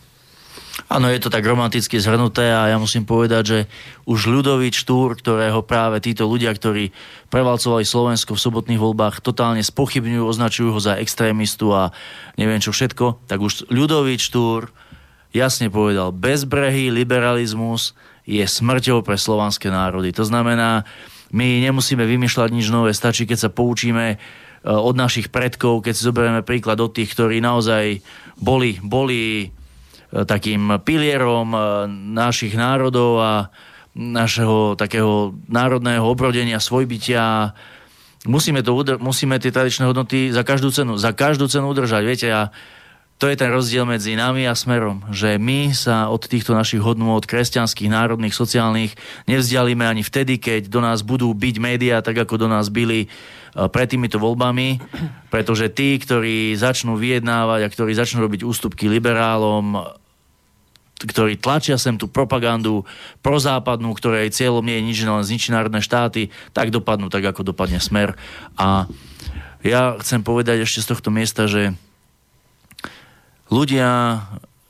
Áno, 0.88 1.12
je 1.12 1.20
to 1.20 1.28
tak 1.28 1.44
romanticky 1.44 2.00
zhrnuté 2.00 2.48
a 2.48 2.72
ja 2.72 2.80
musím 2.80 3.04
povedať, 3.04 3.44
že 3.44 3.60
už 4.08 4.32
Ľudovič 4.32 4.88
Túr, 4.88 5.20
ktorého 5.20 5.60
práve 5.60 6.00
títo 6.00 6.24
ľudia, 6.24 6.56
ktorí 6.56 6.96
prevalcovali 7.28 7.84
Slovensko 7.84 8.40
v 8.40 8.44
sobotných 8.48 8.80
voľbách, 8.80 9.20
totálne 9.20 9.60
spochybňujú, 9.60 10.24
označujú 10.24 10.72
ho 10.72 10.80
za 10.80 10.96
extrémistu 10.96 11.76
a 11.76 11.92
neviem 12.40 12.64
čo 12.64 12.72
všetko, 12.72 13.28
tak 13.28 13.44
už 13.44 13.68
Ľudovič 13.68 14.32
Túr 14.32 14.72
jasne 15.36 15.68
povedal, 15.68 16.16
bezbrehý 16.16 16.88
liberalizmus 16.88 17.92
je 18.24 18.48
smrťou 18.48 19.04
pre 19.04 19.20
slovanské 19.20 19.68
národy. 19.68 20.16
To 20.16 20.24
znamená, 20.24 20.88
my 21.36 21.68
nemusíme 21.68 22.08
vymýšľať 22.08 22.50
nič 22.56 22.72
nové, 22.72 22.96
stačí, 22.96 23.28
keď 23.28 23.48
sa 23.48 23.50
poučíme 23.52 24.16
e, 24.16 24.18
od 24.64 24.96
našich 24.96 25.28
predkov, 25.36 25.84
keď 25.84 25.94
si 26.00 26.08
zoberieme 26.08 26.48
príklad 26.48 26.80
od 26.80 26.96
tých, 26.96 27.12
ktorí 27.12 27.44
naozaj 27.44 28.00
boli, 28.40 28.80
boli 28.80 29.52
takým 30.26 30.82
pilierom 30.82 31.54
e, 31.54 31.60
našich 32.16 32.58
národov 32.58 33.22
a 33.22 33.34
našeho 33.98 34.78
takého 34.78 35.34
národného 35.50 36.06
obrodenia, 36.06 36.62
svojbytia. 36.62 37.54
Musíme, 38.30 38.62
to, 38.62 38.78
musíme 39.02 39.42
tie 39.42 39.50
tradičné 39.50 39.90
hodnoty 39.90 40.30
za 40.30 40.46
každú 40.46 40.70
cenu, 40.70 41.02
za 41.02 41.18
každú 41.18 41.50
cenu 41.50 41.66
udržať. 41.74 42.02
Viete, 42.06 42.28
a 42.30 42.54
to 43.18 43.26
je 43.26 43.34
ten 43.34 43.50
rozdiel 43.50 43.82
medzi 43.90 44.14
nami 44.14 44.46
a 44.46 44.54
smerom, 44.54 45.02
že 45.10 45.42
my 45.42 45.74
sa 45.74 46.14
od 46.14 46.30
týchto 46.30 46.54
našich 46.54 46.78
hodnôt 46.78 47.18
kresťanských, 47.26 47.90
národných, 47.90 48.38
sociálnych 48.38 48.94
nevzdialíme 49.26 49.82
ani 49.82 50.06
vtedy, 50.06 50.38
keď 50.38 50.70
do 50.70 50.86
nás 50.86 51.02
budú 51.02 51.34
byť 51.34 51.56
médiá, 51.58 52.06
tak 52.06 52.14
ako 52.14 52.46
do 52.46 52.48
nás 52.48 52.70
byli 52.70 53.06
e, 53.06 53.08
pred 53.74 53.90
týmito 53.90 54.22
voľbami, 54.22 54.78
pretože 55.34 55.74
tí, 55.74 55.98
ktorí 55.98 56.54
začnú 56.54 56.94
vyjednávať 56.94 57.66
a 57.66 57.72
ktorí 57.74 57.98
začnú 57.98 58.22
robiť 58.22 58.46
ústupky 58.46 58.86
liberálom, 58.86 59.82
ktorí 60.98 61.38
tlačia 61.38 61.78
sem 61.78 61.94
tú 61.94 62.10
propagandu 62.10 62.82
prozápadnú, 63.22 63.94
ktorej 63.94 64.34
cieľom 64.34 64.66
je 64.66 64.80
nič, 64.82 64.98
len 65.06 65.22
zničiť 65.22 65.54
národné 65.54 65.86
štáty, 65.86 66.34
tak 66.58 66.74
dopadnú 66.74 67.14
tak, 67.14 67.22
ako 67.22 67.54
dopadne 67.54 67.78
smer. 67.78 68.18
A 68.58 68.90
ja 69.62 69.94
chcem 70.02 70.26
povedať 70.26 70.66
ešte 70.66 70.82
z 70.82 70.90
tohto 70.98 71.14
miesta, 71.14 71.46
že 71.46 71.78
ľudia 73.54 74.22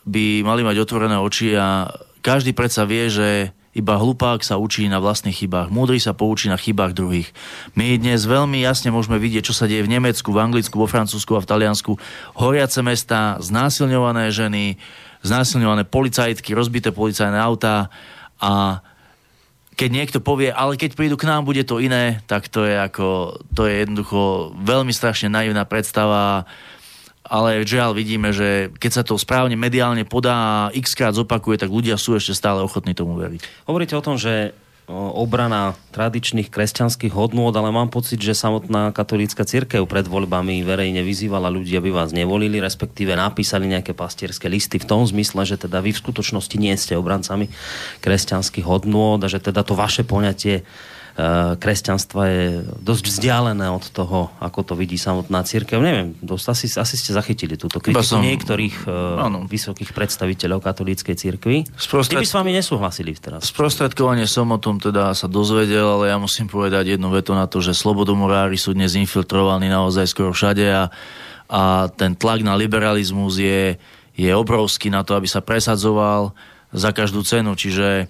by 0.04 0.44
mali 0.44 0.68
mať 0.68 0.84
otvorené 0.84 1.16
oči 1.20 1.56
a 1.56 1.92
každý 2.20 2.52
predsa 2.52 2.84
vie, 2.84 3.08
že 3.08 3.28
iba 3.78 3.94
hlupák 3.94 4.42
sa 4.42 4.58
učí 4.58 4.90
na 4.90 4.98
vlastných 4.98 5.46
chybách, 5.46 5.70
múdry 5.70 6.02
sa 6.02 6.18
poučí 6.18 6.50
na 6.50 6.58
chybách 6.58 6.98
druhých. 6.98 7.30
My 7.78 7.94
dnes 8.02 8.26
veľmi 8.26 8.58
jasne 8.58 8.90
môžeme 8.90 9.22
vidieť, 9.22 9.46
čo 9.46 9.54
sa 9.54 9.70
deje 9.70 9.86
v 9.86 9.94
Nemecku, 9.94 10.34
v 10.34 10.42
Anglicku, 10.42 10.82
vo 10.82 10.90
Francúzsku 10.90 11.38
a 11.38 11.44
v 11.46 11.50
Taliansku. 11.50 11.94
Horiace 12.42 12.82
mesta, 12.82 13.38
znásilňované 13.38 14.34
ženy, 14.34 14.82
znásilňované 15.28 15.84
policajtky, 15.86 16.56
rozbité 16.56 16.96
policajné 16.96 17.36
autá 17.36 17.92
a 18.40 18.82
keď 19.78 19.90
niekto 19.94 20.20
povie, 20.24 20.50
ale 20.50 20.74
keď 20.74 20.98
prídu 20.98 21.16
k 21.22 21.30
nám, 21.30 21.46
bude 21.46 21.62
to 21.62 21.78
iné, 21.78 22.26
tak 22.26 22.50
to 22.50 22.66
je 22.66 22.74
ako, 22.74 23.38
to 23.54 23.70
je 23.70 23.86
jednoducho 23.86 24.52
veľmi 24.58 24.90
strašne 24.90 25.30
naivná 25.30 25.70
predstava 25.70 26.50
ale 27.28 27.68
žiaľ 27.68 27.92
vidíme, 27.92 28.32
že 28.32 28.72
keď 28.80 28.92
sa 28.92 29.04
to 29.04 29.20
správne 29.20 29.60
mediálne 29.60 30.08
podá 30.08 30.34
a 30.34 30.72
x 30.72 30.96
krát 30.96 31.12
zopakuje, 31.12 31.60
tak 31.60 31.68
ľudia 31.68 32.00
sú 32.00 32.16
ešte 32.16 32.32
stále 32.32 32.64
ochotní 32.64 32.96
tomu 32.96 33.20
veriť. 33.20 33.68
Hovoríte 33.68 34.00
o 34.00 34.06
tom, 34.06 34.16
že 34.16 34.56
obrana 34.88 35.76
tradičných 35.92 36.48
kresťanských 36.48 37.12
hodnôt, 37.12 37.52
ale 37.52 37.76
mám 37.76 37.92
pocit, 37.92 38.24
že 38.24 38.32
samotná 38.32 38.96
katolícka 38.96 39.44
církev 39.44 39.84
pred 39.84 40.08
voľbami 40.08 40.64
verejne 40.64 41.04
vyzývala 41.04 41.52
ľudí, 41.52 41.76
aby 41.76 41.92
vás 41.92 42.16
nevolili, 42.16 42.64
respektíve 42.64 43.12
napísali 43.12 43.68
nejaké 43.68 43.92
pastierské 43.92 44.48
listy 44.48 44.80
v 44.80 44.88
tom 44.88 45.04
zmysle, 45.04 45.44
že 45.44 45.60
teda 45.60 45.84
vy 45.84 45.92
v 45.92 46.02
skutočnosti 46.08 46.56
nie 46.56 46.72
ste 46.80 46.96
obrancami 46.96 47.52
kresťanských 48.00 48.64
hodnôt 48.64 49.20
a 49.20 49.28
že 49.28 49.44
teda 49.44 49.68
to 49.68 49.76
vaše 49.76 50.08
poňatie 50.08 50.64
kresťanstva 51.58 52.22
je 52.30 52.46
dosť 52.78 53.10
vzdialené 53.10 53.66
od 53.74 53.82
toho, 53.90 54.30
ako 54.38 54.62
to 54.62 54.74
vidí 54.78 55.02
samotná 55.02 55.42
církev. 55.42 55.82
Neviem, 55.82 56.14
dosť, 56.22 56.46
asi, 56.54 56.66
asi 56.78 56.94
ste 56.94 57.10
zachytili 57.10 57.58
túto 57.58 57.82
kritiku 57.82 58.06
som, 58.06 58.22
niektorých 58.22 58.86
áno. 59.18 59.50
vysokých 59.50 59.98
predstaviteľov 59.98 60.62
katolíckej 60.62 61.18
církvy. 61.18 61.66
Sprostred... 61.74 62.22
by 62.22 62.30
s 62.30 62.38
vami 62.38 62.54
nesúhlasili 62.54 63.18
teraz. 63.18 63.50
Sprostredkovanie 63.50 64.30
som 64.30 64.46
o 64.54 64.62
tom 64.62 64.78
teda 64.78 65.18
sa 65.18 65.26
dozvedel, 65.26 65.98
ale 65.98 66.14
ja 66.14 66.22
musím 66.22 66.46
povedať 66.46 66.94
jednu 66.94 67.10
vetu 67.10 67.34
na 67.34 67.50
to, 67.50 67.66
že 67.66 67.74
slobodomurári 67.74 68.54
sú 68.54 68.78
dnes 68.78 68.94
infiltrovaní 68.94 69.74
naozaj 69.74 70.06
skoro 70.14 70.30
všade 70.38 70.70
a, 70.70 70.94
a 71.50 71.90
ten 71.98 72.14
tlak 72.14 72.46
na 72.46 72.54
liberalizmus 72.54 73.42
je, 73.42 73.74
je 74.14 74.30
obrovský 74.38 74.94
na 74.94 75.02
to, 75.02 75.18
aby 75.18 75.26
sa 75.26 75.42
presadzoval 75.42 76.38
za 76.70 76.94
každú 76.94 77.26
cenu. 77.26 77.58
Čiže 77.58 78.06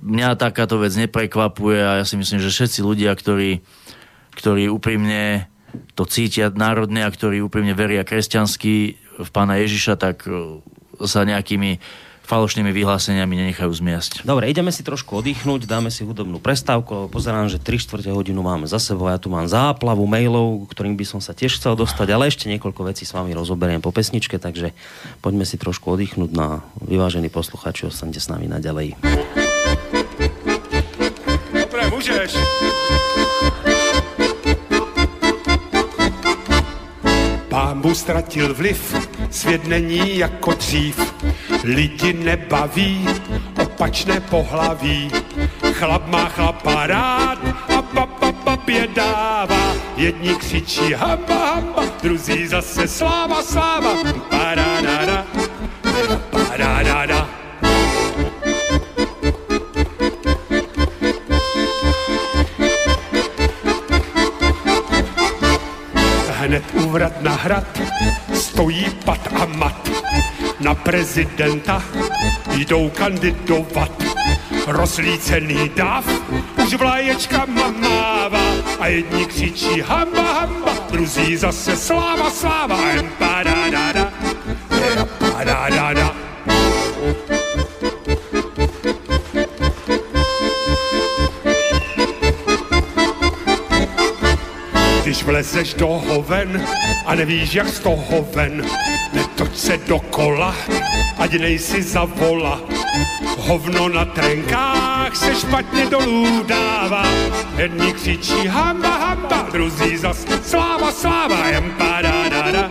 mňa 0.00 0.38
takáto 0.38 0.78
vec 0.78 0.94
neprekvapuje 0.94 1.78
a 1.82 1.92
ja 2.02 2.04
si 2.06 2.14
myslím, 2.14 2.38
že 2.38 2.54
všetci 2.54 2.80
ľudia, 2.86 3.10
ktorí, 3.14 3.62
ktorí 4.38 4.70
úprimne 4.70 5.50
to 5.94 6.06
cítia 6.06 6.50
národne 6.50 7.02
a 7.02 7.10
ktorí 7.10 7.42
úprimne 7.42 7.74
veria 7.74 8.06
kresťansky 8.06 8.98
v 8.98 9.28
pána 9.30 9.58
Ježiša, 9.62 9.94
tak 9.98 10.26
e, 10.26 10.62
sa 11.06 11.22
nejakými 11.26 11.78
falošnými 12.30 12.70
vyhláseniami 12.70 13.34
nenechajú 13.34 13.74
zmiasť. 13.74 14.22
Dobre, 14.22 14.46
ideme 14.46 14.70
si 14.70 14.86
trošku 14.86 15.18
oddychnúť, 15.18 15.66
dáme 15.66 15.90
si 15.90 16.06
hudobnú 16.06 16.38
prestávku, 16.38 17.10
pozerám, 17.10 17.50
že 17.50 17.58
3 17.58 17.82
čtvrte 17.82 18.14
hodinu 18.14 18.46
máme 18.46 18.70
za 18.70 18.78
sebou, 18.78 19.10
ja 19.10 19.18
tu 19.18 19.26
mám 19.26 19.50
záplavu 19.50 20.06
mailov, 20.06 20.70
ktorým 20.70 20.94
by 20.94 21.02
som 21.02 21.18
sa 21.18 21.34
tiež 21.34 21.58
chcel 21.58 21.74
dostať, 21.74 22.06
ale 22.14 22.30
ešte 22.30 22.46
niekoľko 22.46 22.86
vecí 22.86 23.02
s 23.02 23.10
vami 23.10 23.34
rozoberiem 23.34 23.82
po 23.82 23.90
pesničke, 23.90 24.38
takže 24.38 24.70
poďme 25.18 25.42
si 25.42 25.58
trošku 25.58 25.90
oddychnúť 25.90 26.30
na 26.30 26.62
vyvážený 26.78 27.34
posluchači, 27.34 27.90
ostaňte 27.90 28.22
s 28.22 28.30
nami 28.30 28.46
naďalej 28.46 28.94
můžeš. 32.00 32.49
Pámbu 37.70 37.94
ztratil 37.94 38.54
vliv, 38.54 38.94
svět 39.30 39.66
není 39.66 40.18
jako 40.18 40.54
dřív. 40.54 41.14
Lidi 41.64 42.12
nebaví 42.12 43.08
opačné 43.62 44.20
pohlaví. 44.20 45.10
Chlap 45.72 46.06
má 46.06 46.28
chlapa 46.28 46.86
rád 46.86 47.38
a 47.78 47.82
papa 47.82 48.32
papě 48.32 48.88
dává. 48.94 49.74
Jedni 49.96 50.34
křičí 50.34 50.92
hamba, 50.92 51.54
hamba, 51.54 51.82
druzí 52.02 52.46
zase 52.46 52.88
sláva, 52.88 53.42
sláva. 53.42 53.94
Paradada, 54.30 55.26
paradada. 56.30 57.39
Hned 66.40 66.64
úvrat 66.72 67.22
na 67.22 67.32
hrad, 67.32 67.68
stojí 68.34 68.86
pat 69.04 69.28
a 69.40 69.44
mat. 69.44 69.90
Na 70.60 70.74
prezidenta 70.74 71.82
jdou 72.56 72.90
kandidovat. 72.90 73.92
Rozlícený 74.66 75.70
dáv 75.76 76.04
už 76.64 76.74
vlaječka 76.74 77.46
mává 77.80 78.52
a 78.80 78.86
jedni 78.86 79.26
křičí 79.26 79.80
hamba, 79.80 80.32
hamba, 80.32 80.72
druzí 80.90 81.36
zase 81.36 81.76
sláva, 81.76 82.30
sláva, 82.30 82.76
empadadada, 82.90 84.12
empadadada. 84.70 86.14
Když 95.10 95.22
vlezeš 95.22 95.74
do 95.74 95.86
hoven 95.86 96.66
a 97.06 97.14
nevíš, 97.14 97.54
jak 97.54 97.68
z 97.68 97.78
toho 97.78 98.28
ven, 98.34 98.66
netoč 99.12 99.56
se 99.56 99.76
dokola, 99.76 100.54
ať 101.18 101.32
nejsi 101.32 101.82
za 101.82 102.04
vola. 102.04 102.60
Hovno 103.38 103.88
na 103.88 104.04
trenkách 104.04 105.16
se 105.16 105.34
špatně 105.34 105.86
dolů 105.86 106.44
dává, 106.46 107.06
jedni 107.56 107.92
křičí 107.92 108.46
hamba, 108.46 108.88
hamba, 108.88 109.48
druzí 109.52 109.96
zas 109.96 110.26
sláva, 110.42 110.92
sláva, 110.92 111.48
jem 111.48 111.74
padadada, 111.78 112.70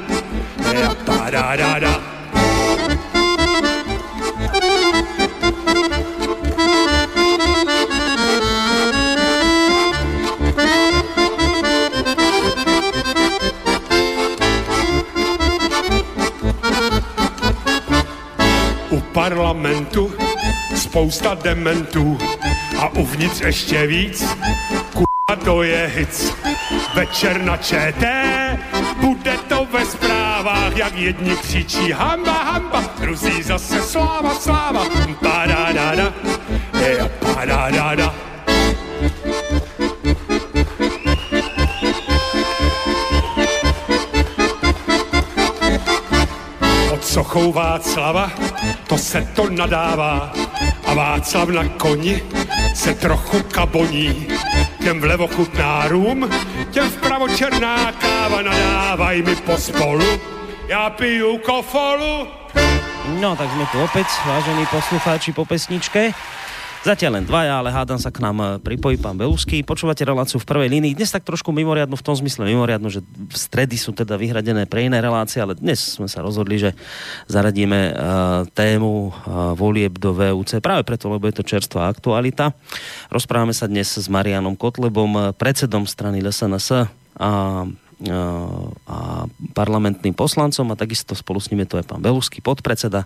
padadada. 1.05 2.08
parlamentu 2.08 2.08
spousta 20.89 21.35
dementů 21.35 22.17
a 22.79 22.89
uvnitř 22.89 23.41
ještě 23.41 23.87
víc. 23.87 24.37
Kurva, 24.93 25.43
to 25.45 25.63
je 25.63 25.91
hic. 25.95 26.33
Večer 26.93 27.41
na 27.41 27.57
ČT, 27.57 28.05
bude 29.01 29.37
to 29.47 29.67
ve 29.71 29.85
zprávách, 29.85 30.77
jak 30.77 30.95
jedni 30.95 31.35
křičí 31.35 31.91
hamba, 31.91 32.33
hamba, 32.33 32.83
druzí 32.99 33.43
zase 33.43 33.81
sláva, 33.81 34.35
sláva, 34.35 34.85
padadada, 35.21 36.13
je 36.79 37.09
padadada. 37.33 38.15
Pod 46.89 47.05
sochou 47.05 47.51
Václava 47.51 48.31
to 48.87 48.97
se 48.97 49.27
to 49.35 49.49
nadává 49.49 50.33
a 50.89 50.93
Václav 50.93 51.49
na 51.49 51.63
koni 51.77 52.23
se 52.73 52.93
trochu 52.93 53.43
kaboní. 53.43 54.27
Těm 54.83 55.01
vlevo 55.01 55.27
chutná 55.27 55.87
rum, 55.87 56.29
těm 56.71 56.89
vpravo 56.89 57.27
černá 57.27 57.91
káva, 57.91 58.41
nadávaj 58.41 59.21
mi 59.21 59.35
pospolu, 59.35 60.19
já 60.67 60.89
piju 60.89 61.37
kofolu. 61.37 62.27
No, 63.21 63.33
tak 63.33 63.49
sme 63.49 63.65
tu 63.73 63.81
opäť, 63.81 64.05
vážení 64.25 64.65
poslucháči 64.69 65.33
po 65.33 65.45
pesničke. 65.45 66.13
Zatiaľ 66.79 67.19
len 67.19 67.27
dvaja, 67.27 67.59
ale 67.59 67.75
hádam 67.75 67.99
sa 67.99 68.07
k 68.07 68.23
nám 68.23 68.39
e, 68.39 68.45
pripojí 68.63 68.95
pán 68.95 69.19
Belusky. 69.19 69.67
Počúvate 69.67 69.99
reláciu 70.07 70.39
v 70.39 70.47
prvej 70.47 70.71
línii. 70.71 70.95
Dnes 70.95 71.11
tak 71.11 71.27
trošku 71.27 71.51
mimoriadnu 71.51 71.91
v 71.99 72.05
tom 72.07 72.15
zmysle 72.15 72.47
mimoriadnu, 72.47 72.87
že 72.87 73.03
v 73.03 73.35
stredy 73.35 73.75
sú 73.75 73.91
teda 73.91 74.15
vyhradené 74.15 74.63
pre 74.63 74.87
iné 74.87 75.03
relácie, 75.03 75.43
ale 75.43 75.59
dnes 75.59 75.75
sme 75.75 76.07
sa 76.07 76.23
rozhodli, 76.23 76.55
že 76.55 76.71
zaradíme 77.27 77.79
uh, 77.91 77.91
tému 78.55 79.11
uh, 79.11 79.11
volieb 79.59 79.99
do 79.99 80.15
VUC 80.15 80.63
práve 80.63 80.87
preto, 80.87 81.11
lebo 81.11 81.27
je 81.27 81.43
to 81.43 81.43
čerstvá 81.43 81.91
aktualita. 81.91 82.55
Rozprávame 83.11 83.51
sa 83.51 83.67
dnes 83.67 83.91
s 83.99 84.07
Marianom 84.07 84.55
Kotlebom, 84.55 85.35
predsedom 85.35 85.83
strany 85.83 86.23
LSNS 86.23 86.87
a 87.19 87.67
a 88.87 89.27
parlamentným 89.51 90.15
poslancom 90.15 90.71
a 90.71 90.79
takisto 90.79 91.11
spolu 91.11 91.43
s 91.43 91.51
ním 91.51 91.67
je 91.67 91.75
to 91.75 91.79
aj 91.83 91.85
pán 91.91 91.99
Belusky, 91.99 92.39
podpredseda 92.39 93.03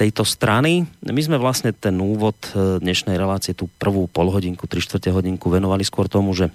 tejto 0.00 0.24
strany. 0.24 0.88
My 1.04 1.20
sme 1.20 1.36
vlastne 1.36 1.76
ten 1.76 2.00
úvod 2.00 2.36
e, 2.56 2.80
dnešnej 2.80 3.20
relácie, 3.20 3.52
tú 3.52 3.68
prvú 3.76 4.08
polhodinku, 4.08 4.64
tri 4.64 4.80
štvrte 4.80 5.12
hodinku 5.12 5.52
venovali 5.52 5.84
skôr 5.84 6.08
tomu, 6.08 6.32
že 6.32 6.48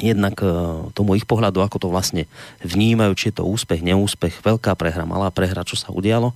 jednak 0.00 0.40
e, 0.40 0.48
tomu 0.96 1.12
ich 1.20 1.28
pohľadu, 1.28 1.60
ako 1.60 1.76
to 1.76 1.88
vlastne 1.92 2.24
vnímajú, 2.64 3.12
či 3.20 3.24
je 3.30 3.44
to 3.44 3.44
úspech, 3.44 3.84
neúspech, 3.84 4.40
veľká 4.40 4.72
prehra, 4.72 5.04
malá 5.04 5.28
prehra, 5.28 5.68
čo 5.68 5.76
sa 5.76 5.92
udialo 5.92 6.32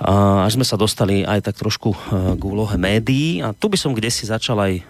až 0.00 0.56
sme 0.56 0.64
sa 0.64 0.80
dostali 0.80 1.28
aj 1.28 1.44
tak 1.44 1.60
trošku 1.60 1.92
e, 1.92 1.96
k 2.32 2.40
úlohe 2.40 2.72
médií. 2.80 3.44
A 3.44 3.52
tu 3.52 3.68
by 3.68 3.76
som 3.76 3.92
kde 3.92 4.08
si 4.08 4.24
začal 4.24 4.56
aj 4.56 4.80
e, 4.80 4.82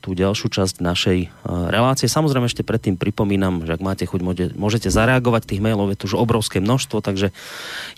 tú 0.00 0.16
ďalšiu 0.16 0.48
časť 0.48 0.80
našej 0.80 1.28
e, 1.28 1.36
relácie. 1.68 2.08
Samozrejme 2.08 2.48
ešte 2.48 2.64
predtým 2.64 2.96
pripomínam, 2.96 3.68
že 3.68 3.76
ak 3.76 3.84
máte 3.84 4.08
chuť, 4.08 4.24
môžete 4.56 4.88
zareagovať. 4.88 5.52
Tých 5.52 5.60
mailov 5.60 5.92
je 5.92 6.00
tu 6.00 6.08
už 6.08 6.16
obrovské 6.16 6.64
množstvo, 6.64 7.04
takže 7.04 7.28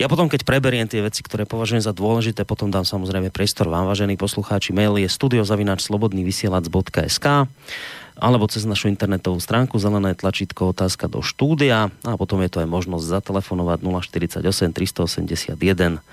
ja 0.03 0.11
potom, 0.11 0.27
keď 0.27 0.43
preberiem 0.43 0.91
tie 0.91 1.07
veci, 1.07 1.23
ktoré 1.23 1.47
považujem 1.47 1.87
za 1.87 1.95
dôležité, 1.95 2.43
potom 2.43 2.75
dám 2.75 2.83
samozrejme 2.83 3.31
priestor 3.31 3.71
vám, 3.71 3.87
vážení 3.87 4.19
poslucháči. 4.19 4.75
Mail 4.75 4.99
je 4.99 5.07
studiozavinačslobodnyvysielac.sk 5.07 7.47
alebo 8.21 8.45
cez 8.53 8.69
našu 8.69 8.93
internetovú 8.93 9.41
stránku 9.41 9.81
zelené 9.81 10.13
tlačítko 10.13 10.77
otázka 10.77 11.09
do 11.09 11.25
štúdia 11.25 11.89
a 12.05 12.21
potom 12.21 12.45
je 12.45 12.53
to 12.53 12.61
aj 12.61 12.69
možnosť 12.69 13.07
zatelefonovať 13.07 13.81
048 13.81 14.77
381 14.77 16.05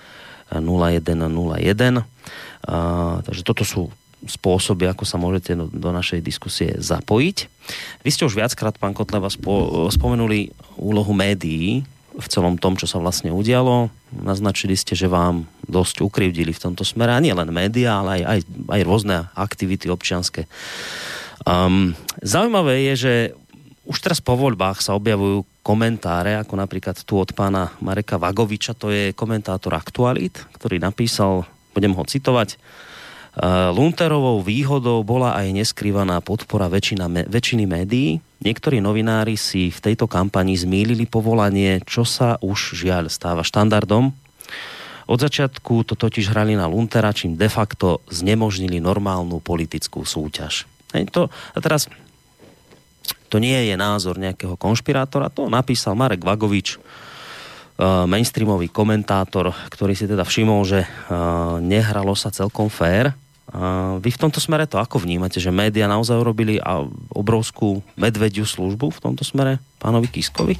0101. 0.51 2.03
takže 3.23 3.41
toto 3.43 3.63
sú 3.67 3.91
spôsoby, 4.25 4.89
ako 4.89 5.03
sa 5.05 5.21
môžete 5.21 5.53
do, 5.53 5.69
do 5.69 5.89
našej 5.93 6.25
diskusie 6.25 6.73
zapojiť. 6.81 7.37
Vy 8.01 8.09
ste 8.09 8.25
už 8.25 8.33
viackrát, 8.33 8.73
pán 8.75 8.97
Kotleva, 8.97 9.29
spo, 9.29 9.87
spomenuli 9.93 10.49
úlohu 10.73 11.13
médií 11.13 11.85
v 12.17 12.27
celom 12.27 12.57
tom, 12.57 12.73
čo 12.73 12.89
sa 12.89 12.97
vlastne 12.97 13.29
udialo. 13.29 13.93
Naznačili 14.09 14.73
ste, 14.73 14.97
že 14.97 15.05
vám 15.05 15.45
dosť 15.69 16.01
ukrivdili 16.01 16.49
v 16.49 16.63
tomto 16.69 16.81
smere, 16.81 17.13
a 17.13 17.21
nie 17.21 17.29
len 17.29 17.53
médiá, 17.53 18.01
ale 18.01 18.21
aj, 18.21 18.23
aj, 18.25 18.39
aj 18.73 18.81
rôzne 18.81 19.17
aktivity 19.37 19.85
občianske. 19.85 20.49
Um, 21.45 21.93
zaujímavé 22.25 22.89
je, 22.89 22.93
že 22.97 23.13
už 23.85 24.01
teraz 24.01 24.19
po 24.19 24.33
voľbách 24.33 24.81
sa 24.81 24.97
objavujú 24.97 25.45
komentáre, 25.67 26.39
ako 26.39 26.55
napríklad 26.55 26.95
tu 27.03 27.19
od 27.19 27.35
pána 27.35 27.75
Mareka 27.83 28.15
Vagoviča, 28.15 28.71
to 28.71 28.87
je 28.87 29.11
komentátor 29.11 29.75
Aktualit, 29.75 30.39
ktorý 30.55 30.79
napísal, 30.79 31.43
budem 31.75 31.91
ho 31.91 32.07
citovať, 32.07 32.55
Lunterovou 33.69 34.41
výhodou 34.41 35.05
bola 35.05 35.37
aj 35.37 35.53
neskrývaná 35.53 36.25
podpora 36.25 36.65
väčšina, 36.73 37.29
väčšiny 37.29 37.69
médií. 37.69 38.17
Niektorí 38.41 38.81
novinári 38.81 39.37
si 39.37 39.69
v 39.69 39.77
tejto 39.77 40.09
kampani 40.09 40.57
zmýlili 40.57 41.05
povolanie, 41.05 41.77
čo 41.85 42.01
sa 42.01 42.41
už 42.41 42.73
žiaľ 42.73 43.13
stáva 43.13 43.45
štandardom. 43.45 44.09
Od 45.05 45.19
začiatku 45.21 45.85
to 45.85 45.93
totiž 45.93 46.33
hrali 46.33 46.57
na 46.57 46.65
Luntera, 46.65 47.13
čím 47.13 47.37
de 47.37 47.45
facto 47.45 48.01
znemožnili 48.09 48.81
normálnu 48.81 49.37
politickú 49.37 50.01
súťaž. 50.01 50.65
Hej, 50.97 51.13
to, 51.13 51.29
a 51.29 51.57
teraz 51.61 51.85
to 53.27 53.37
nie 53.43 53.67
je 53.67 53.75
názor 53.75 54.15
nejakého 54.15 54.55
konšpirátora, 54.55 55.27
to 55.31 55.51
napísal 55.51 55.93
Marek 55.93 56.23
Vagovič, 56.23 56.79
mainstreamový 57.81 58.73
komentátor, 58.73 59.53
ktorý 59.69 59.93
si 59.93 60.09
teda 60.09 60.25
všimol, 60.25 60.65
že 60.65 60.89
nehralo 61.61 62.17
sa 62.17 62.33
celkom 62.33 62.73
fér 62.73 63.13
vy 64.03 64.09
v 64.11 64.19
tomto 64.19 64.43
smere 64.43 64.67
to 64.67 64.75
ako 64.75 64.99
vnímate, 65.07 65.39
že 65.39 65.55
média 65.55 65.87
naozaj 65.87 66.19
urobili 66.19 66.59
obrovskú 67.15 67.79
medvediu 67.95 68.43
službu 68.43 68.91
v 68.91 68.99
tomto 68.99 69.23
smere 69.23 69.63
pánovi 69.79 70.11
Kiskovi? 70.11 70.59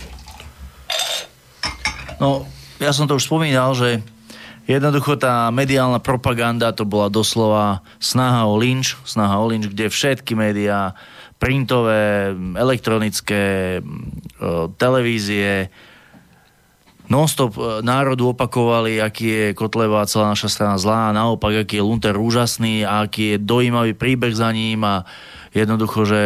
No, 2.15 2.47
ja 2.79 2.95
som 2.95 3.03
to 3.03 3.19
už 3.19 3.27
spomínal, 3.27 3.75
že 3.75 3.99
jednoducho 4.71 5.19
tá 5.19 5.51
mediálna 5.51 5.99
propaganda 5.99 6.71
to 6.71 6.87
bola 6.87 7.11
doslova 7.11 7.83
snaha 7.99 8.47
o 8.47 8.55
lynč, 8.55 8.95
snaha 9.03 9.35
o 9.35 9.51
lynč, 9.51 9.67
kde 9.67 9.91
všetky 9.91 10.31
médiá, 10.31 10.95
printové, 11.37 12.33
elektronické, 12.57 13.77
televízie, 14.77 15.69
nonstop 17.07 17.55
e, 17.55 17.61
národu 17.83 18.35
opakovali, 18.35 18.99
aký 18.99 19.25
je 19.25 19.45
Kotleva 19.55 20.07
celá 20.07 20.35
naša 20.35 20.51
strana 20.51 20.77
zlá, 20.77 21.09
a 21.09 21.15
naopak, 21.15 21.63
aký 21.63 21.79
je 21.79 21.87
Lunter 21.87 22.15
úžasný 22.19 22.83
a 22.83 23.07
aký 23.07 23.35
je 23.35 23.37
dojímavý 23.41 23.95
príbeh 23.95 24.35
za 24.35 24.51
ním 24.51 24.83
a 24.83 25.07
jednoducho, 25.55 26.03
že 26.03 26.21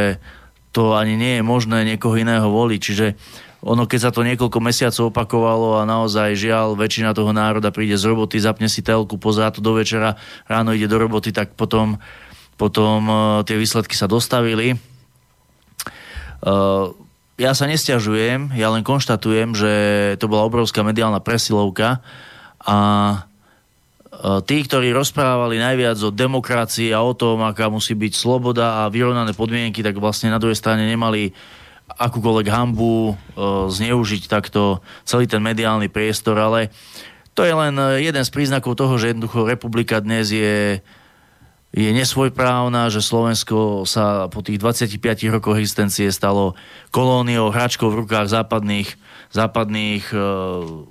to 0.73 0.97
ani 0.97 1.15
nie 1.15 1.33
je 1.39 1.43
možné 1.45 1.85
niekoho 1.85 2.17
iného 2.17 2.47
voliť. 2.49 2.79
Čiže 2.81 3.07
ono, 3.61 3.85
keď 3.85 3.99
sa 4.09 4.11
to 4.11 4.25
niekoľko 4.25 4.57
mesiacov 4.57 5.13
opakovalo 5.13 5.77
a 5.77 5.85
naozaj 5.85 6.33
žiaľ, 6.33 6.73
väčšina 6.73 7.13
toho 7.13 7.29
národa 7.29 7.69
príde 7.69 7.93
z 7.93 8.09
roboty, 8.09 8.41
zapne 8.41 8.65
si 8.65 8.81
telku, 8.81 9.21
pozrá 9.21 9.53
to 9.53 9.61
do 9.61 9.77
večera, 9.77 10.17
ráno 10.49 10.73
ide 10.73 10.89
do 10.89 10.97
roboty, 10.97 11.29
tak 11.29 11.53
potom, 11.53 12.01
potom 12.57 12.97
uh, 13.05 13.19
tie 13.45 13.61
výsledky 13.61 13.93
sa 13.93 14.09
dostavili. 14.09 14.90
Ja 17.41 17.57
sa 17.57 17.65
nestiažujem, 17.65 18.53
ja 18.53 18.69
len 18.69 18.85
konštatujem, 18.85 19.57
že 19.57 19.73
to 20.21 20.29
bola 20.29 20.45
obrovská 20.45 20.85
mediálna 20.85 21.17
presilovka 21.17 21.97
a 22.61 22.77
e, 22.77 23.17
tí, 24.45 24.61
ktorí 24.61 24.93
rozprávali 24.93 25.57
najviac 25.57 25.97
o 26.05 26.13
demokracii 26.13 26.93
a 26.93 27.01
o 27.01 27.17
tom, 27.17 27.41
aká 27.41 27.65
musí 27.65 27.97
byť 27.97 28.13
sloboda 28.13 28.85
a 28.85 28.93
vyrovnané 28.93 29.33
podmienky, 29.33 29.81
tak 29.81 29.97
vlastne 29.97 30.29
na 30.29 30.37
druhej 30.37 30.53
strane 30.53 30.85
nemali 30.85 31.33
akúkoľvek 31.89 32.47
hambu 32.53 33.09
e, 33.09 33.13
zneužiť 33.73 34.29
takto 34.29 34.85
celý 35.01 35.25
ten 35.25 35.41
mediálny 35.41 35.89
priestor, 35.89 36.37
ale 36.37 36.69
to 37.33 37.41
je 37.41 37.57
len 37.57 37.73
jeden 37.97 38.21
z 38.21 38.29
príznakov 38.29 38.77
toho, 38.77 39.01
že 39.01 39.17
jednoducho 39.17 39.49
republika 39.49 39.97
dnes 39.97 40.29
je 40.29 40.77
je 41.71 41.87
nesvojprávna, 41.95 42.91
že 42.91 42.99
Slovensko 42.99 43.87
sa 43.87 44.27
po 44.27 44.43
tých 44.43 44.59
25 44.59 44.99
rokoch 45.31 45.55
existencie 45.55 46.11
stalo 46.11 46.59
kolóniou, 46.91 47.47
hračkou 47.47 47.87
v 47.87 48.03
rukách 48.03 48.27
západných, 48.27 48.99
západných 49.31 50.03
e, 50.11 50.17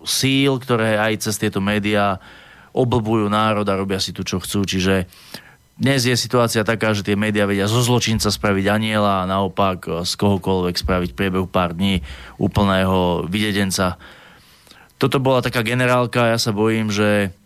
síl, 0.08 0.56
ktoré 0.56 0.96
aj 0.96 1.28
cez 1.28 1.36
tieto 1.36 1.60
médiá 1.60 2.16
oblbujú 2.72 3.28
národ 3.28 3.68
a 3.68 3.76
robia 3.76 4.00
si 4.00 4.16
tu, 4.16 4.24
čo 4.24 4.40
chcú. 4.40 4.64
Čiže 4.64 5.04
dnes 5.76 6.00
je 6.08 6.16
situácia 6.16 6.64
taká, 6.64 6.96
že 6.96 7.04
tie 7.04 7.12
médiá 7.12 7.44
vedia 7.44 7.68
zo 7.68 7.84
zločinca 7.84 8.32
spraviť 8.32 8.66
aniela 8.72 9.20
a 9.20 9.28
naopak 9.28 9.78
e, 9.84 9.88
z 10.08 10.12
kohokoľvek 10.16 10.80
spraviť 10.80 11.10
priebehu 11.12 11.44
pár 11.44 11.76
dní 11.76 12.00
úplného 12.40 13.28
videdenca. 13.28 14.00
Toto 14.96 15.20
bola 15.20 15.44
taká 15.44 15.60
generálka, 15.60 16.32
ja 16.32 16.40
sa 16.40 16.56
bojím, 16.56 16.88
že 16.88 17.36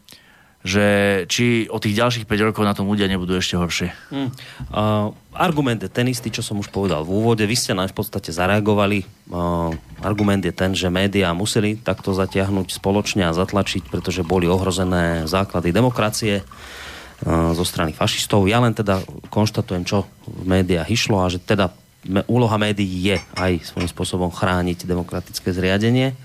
že 0.64 0.84
či 1.28 1.68
o 1.68 1.76
tých 1.76 1.92
ďalších 1.92 2.24
5 2.24 2.48
rokov 2.48 2.64
na 2.64 2.72
tom 2.72 2.88
ľudia 2.88 3.04
nebudú 3.04 3.36
ešte 3.36 3.60
horšie. 3.60 3.92
Hmm. 4.08 4.32
Uh, 4.72 5.12
argument 5.36 5.76
je 5.76 5.92
ten 5.92 6.08
istý, 6.08 6.32
čo 6.32 6.40
som 6.40 6.56
už 6.56 6.72
povedal 6.72 7.04
v 7.04 7.20
úvode. 7.20 7.44
Vy 7.44 7.52
ste 7.52 7.76
nám 7.76 7.92
v 7.92 8.00
podstate 8.00 8.32
zareagovali. 8.32 9.04
Uh, 9.28 9.76
argument 10.00 10.40
je 10.40 10.56
ten, 10.56 10.72
že 10.72 10.88
médiá 10.88 11.36
museli 11.36 11.76
takto 11.76 12.16
zatiahnuť 12.16 12.80
spoločne 12.80 13.28
a 13.28 13.36
zatlačiť, 13.36 13.92
pretože 13.92 14.24
boli 14.24 14.48
ohrozené 14.48 15.28
základy 15.28 15.68
demokracie 15.68 16.40
uh, 16.40 17.52
zo 17.52 17.64
strany 17.68 17.92
fašistov. 17.92 18.48
Ja 18.48 18.64
len 18.64 18.72
teda 18.72 19.04
konštatujem, 19.28 19.84
čo 19.84 20.08
v 20.24 20.48
médiách 20.48 20.88
išlo 20.88 21.20
a 21.20 21.28
že 21.28 21.44
teda 21.44 21.76
úloha 22.24 22.56
médií 22.56 23.12
je 23.12 23.16
aj 23.36 23.68
svojím 23.68 23.88
spôsobom 23.92 24.32
chrániť 24.32 24.88
demokratické 24.88 25.52
zriadenie 25.52 26.16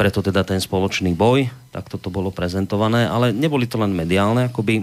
preto 0.00 0.24
teda 0.24 0.40
ten 0.48 0.56
spoločný 0.56 1.12
boj, 1.12 1.52
tak 1.68 1.92
toto 1.92 2.08
bolo 2.08 2.32
prezentované, 2.32 3.04
ale 3.04 3.36
neboli 3.36 3.68
to 3.68 3.76
len 3.76 3.92
mediálne 3.92 4.48
akoby 4.48 4.80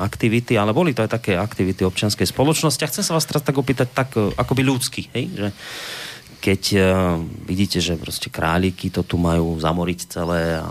aktivity, 0.00 0.56
ale 0.56 0.72
boli 0.72 0.96
to 0.96 1.04
aj 1.04 1.20
také 1.20 1.36
aktivity 1.36 1.84
občianskej 1.84 2.24
spoločnosti. 2.24 2.80
A 2.80 2.88
chcem 2.88 3.04
sa 3.04 3.12
vás 3.12 3.28
teraz 3.28 3.44
tak 3.44 3.60
opýtať 3.60 3.92
tak 3.92 4.16
e, 4.16 4.32
akoby 4.32 4.64
ľudsky, 4.64 5.12
hej? 5.12 5.24
že 5.36 5.48
keď 6.40 6.62
uh, 6.76 6.84
vidíte, 7.48 7.80
že 7.80 7.96
proste 7.96 8.28
králiky 8.28 8.92
to 8.92 9.00
tu 9.00 9.16
majú 9.16 9.56
zamoriť 9.56 9.98
celé 10.12 10.60
a 10.60 10.68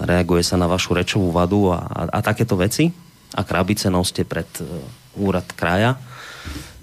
reaguje 0.00 0.40
sa 0.40 0.56
na 0.56 0.64
vašu 0.64 0.96
rečovú 0.96 1.28
vadu 1.28 1.68
a, 1.68 1.84
a, 1.84 2.00
a 2.16 2.18
takéto 2.24 2.56
veci 2.56 2.88
a 3.36 3.44
krabice 3.44 3.92
noste 3.92 4.24
pred 4.24 4.48
uh, 4.64 4.64
úrad 5.20 5.44
kraja, 5.52 6.00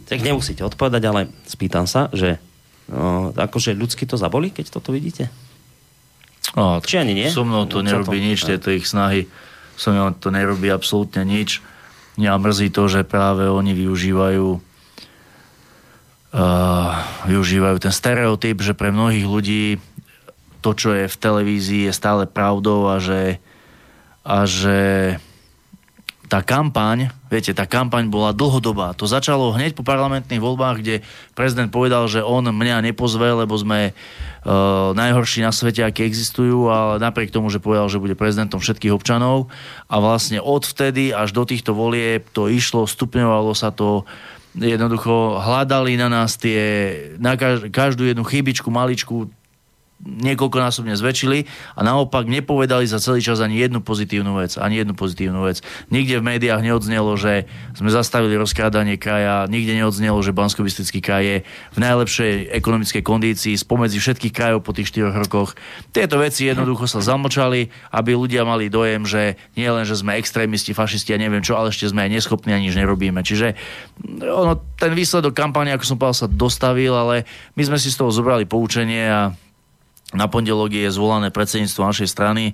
tak 0.05 0.21
nemusíte 0.21 0.61
odpovedať, 0.61 1.01
ale 1.09 1.29
spýtam 1.49 1.89
sa, 1.89 2.13
že 2.13 2.38
uh, 2.38 3.34
akože 3.34 3.73
ľudsky 3.73 4.05
to 4.05 4.13
zaboli, 4.13 4.53
keď 4.53 4.69
toto 4.69 4.93
vidíte? 4.93 5.34
No, 6.53 6.83
Či 6.83 6.99
ani 6.99 7.15
nie? 7.15 7.31
So 7.31 7.47
mnou 7.47 7.63
to 7.65 7.79
no, 7.79 7.87
nerobí 7.87 8.19
to? 8.19 8.25
nič, 8.27 8.39
tieto 8.43 8.69
ich 8.69 8.85
snahy. 8.85 9.31
So 9.79 9.95
mnou 9.95 10.11
to 10.11 10.29
nerobí 10.29 10.67
absolútne 10.67 11.23
nič. 11.23 11.63
Mňa 12.19 12.37
mrzí 12.37 12.69
to, 12.69 12.85
že 12.91 13.01
práve 13.07 13.49
oni 13.49 13.73
využívajú 13.73 14.61
uh, 16.33 16.91
využívajú 17.25 17.77
ten 17.81 17.93
stereotyp, 17.93 18.61
že 18.61 18.77
pre 18.77 18.93
mnohých 18.93 19.25
ľudí 19.25 19.63
to, 20.63 20.71
čo 20.77 20.95
je 20.95 21.05
v 21.09 21.19
televízii, 21.19 21.81
je 21.89 21.93
stále 21.93 22.23
pravdou 22.29 22.87
a 22.87 23.01
že, 23.01 23.41
a 24.23 24.47
že 24.47 24.79
tá 26.32 26.39
kampaň, 26.39 27.11
viete, 27.28 27.51
tá 27.51 27.67
kampaň 27.67 28.07
bola 28.07 28.32
dlhodobá. 28.32 28.95
To 28.97 29.05
začalo 29.05 29.53
hneď 29.53 29.76
po 29.76 29.84
parlamentných 29.84 30.39
voľbách, 30.39 30.76
kde 30.80 30.95
prezident 31.36 31.69
povedal, 31.69 32.07
že 32.07 32.24
on 32.24 32.47
mňa 32.47 32.80
nepozve, 32.80 33.28
lebo 33.28 33.53
sme 33.59 33.91
uh, 33.91 34.95
najhorší 34.95 35.43
na 35.43 35.51
svete, 35.51 35.84
aké 35.84 36.07
existujú, 36.07 36.71
ale 36.71 37.03
napriek 37.03 37.30
tomu, 37.30 37.51
že 37.51 37.61
povedal, 37.61 37.91
že 37.91 37.99
bude 37.99 38.15
prezidentom 38.15 38.63
všetkých 38.63 38.95
občanov 38.95 39.51
a 39.91 39.99
vlastne 39.99 40.39
od 40.39 40.63
vtedy 40.63 41.11
až 41.11 41.36
do 41.36 41.43
týchto 41.43 41.76
volieb 41.76 42.26
to 42.32 42.47
išlo, 42.47 42.88
stupňovalo 42.88 43.51
sa 43.53 43.76
to, 43.76 44.07
jednoducho 44.57 45.41
hľadali 45.41 45.97
na 45.97 46.07
nás 46.07 46.38
tie, 46.39 46.61
na 47.17 47.36
každú 47.69 48.05
jednu 48.05 48.24
chybičku, 48.24 48.69
maličku, 48.69 49.30
niekoľkonásobne 50.03 50.93
zväčšili 50.99 51.47
a 51.73 51.81
naopak 51.81 52.27
nepovedali 52.27 52.83
za 52.83 52.99
celý 52.99 53.23
čas 53.23 53.39
ani 53.39 53.55
jednu 53.55 53.79
pozitívnu 53.79 54.35
vec. 54.35 54.59
Ani 54.59 54.83
jednu 54.83 54.93
pozitívnu 54.99 55.47
vec. 55.47 55.63
Nikde 55.87 56.19
v 56.19 56.27
médiách 56.35 56.59
neodznelo, 56.59 57.15
že 57.15 57.47
sme 57.71 57.87
zastavili 57.87 58.35
rozkrádanie 58.35 58.99
kraja, 58.99 59.47
nikde 59.47 59.79
neodznelo, 59.79 60.19
že 60.19 60.35
bansko 60.35 60.67
kraj 60.99 61.23
je 61.23 61.37
v 61.47 61.77
najlepšej 61.79 62.51
ekonomickej 62.51 63.03
kondícii 63.03 63.55
spomedzi 63.55 63.97
všetkých 63.99 64.35
krajov 64.35 64.67
po 64.67 64.75
tých 64.75 64.91
4 64.91 65.15
rokoch. 65.23 65.55
Tieto 65.95 66.19
veci 66.19 66.51
jednoducho 66.51 66.83
sa 66.85 66.99
zamlčali, 66.99 67.71
aby 67.95 68.11
ľudia 68.11 68.43
mali 68.43 68.67
dojem, 68.67 69.07
že 69.07 69.39
nie 69.55 69.67
len, 69.71 69.87
že 69.87 69.95
sme 69.95 70.19
extrémisti, 70.19 70.75
fašisti 70.75 71.15
a 71.15 71.21
neviem 71.21 71.43
čo, 71.43 71.55
ale 71.55 71.71
ešte 71.71 71.87
sme 71.87 72.03
aj 72.07 72.11
neschopní 72.11 72.51
a 72.51 72.59
nič 72.59 72.75
nerobíme. 72.75 73.23
Čiže 73.23 73.55
ono, 74.19 74.59
ten 74.75 74.91
výsledok 74.91 75.31
kampane, 75.31 75.71
ako 75.71 75.85
som 75.87 75.95
povedal, 75.95 76.27
sa 76.27 76.27
dostavil, 76.27 76.91
ale 76.91 77.23
my 77.55 77.63
sme 77.63 77.77
si 77.79 77.87
z 77.87 78.03
toho 78.03 78.11
zobrali 78.11 78.43
poučenie 78.43 79.07
a 79.07 79.21
na 80.14 80.30
pondelok 80.30 80.72
je 80.72 80.93
zvolané 80.93 81.34
predsedníctvo 81.34 81.82
našej 81.89 82.09
strany, 82.09 82.53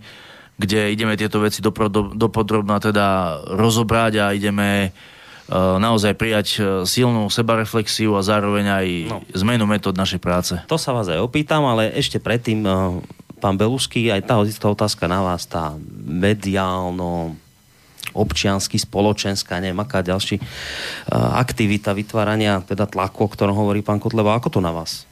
kde 0.60 0.91
ideme 0.91 1.16
tieto 1.16 1.39
veci 1.39 1.64
dopodrobná 1.64 2.84
teda 2.84 3.39
rozobrať 3.47 4.14
a 4.20 4.26
ideme 4.36 4.91
uh, 4.91 5.80
naozaj 5.80 6.20
prijať 6.20 6.47
uh, 6.60 6.64
silnú 6.84 7.32
sebareflexiu 7.32 8.16
a 8.20 8.24
zároveň 8.24 8.66
aj 8.68 8.88
no. 9.07 9.18
zmenu 9.39 9.64
metód 9.64 9.95
našej 9.95 10.20
práce. 10.20 10.53
To 10.68 10.76
sa 10.76 10.91
vás 10.91 11.07
aj 11.07 11.24
opýtam, 11.24 11.64
ale 11.64 11.95
ešte 11.95 12.20
predtým 12.20 12.60
uh, 12.68 12.99
pán 13.39 13.55
Belusky, 13.55 14.12
aj 14.12 14.28
tá, 14.28 14.36
tá 14.43 14.68
otázka 14.68 15.07
na 15.07 15.24
vás, 15.24 15.47
tá 15.47 15.80
mediálno 16.03 17.39
občiansky, 18.12 18.82
spoločenská, 18.82 19.62
neviem, 19.62 19.78
aká 19.80 20.01
ďalší 20.01 20.41
aktivita 21.14 21.93
vytvárania 21.93 22.57
teda 22.66 22.89
tlaku, 22.89 23.30
o 23.30 23.30
ktorom 23.30 23.53
hovorí 23.53 23.86
pán 23.86 24.01
Kotleba. 24.01 24.34
Ako 24.34 24.49
to 24.49 24.60
na 24.60 24.74
vás 24.74 25.09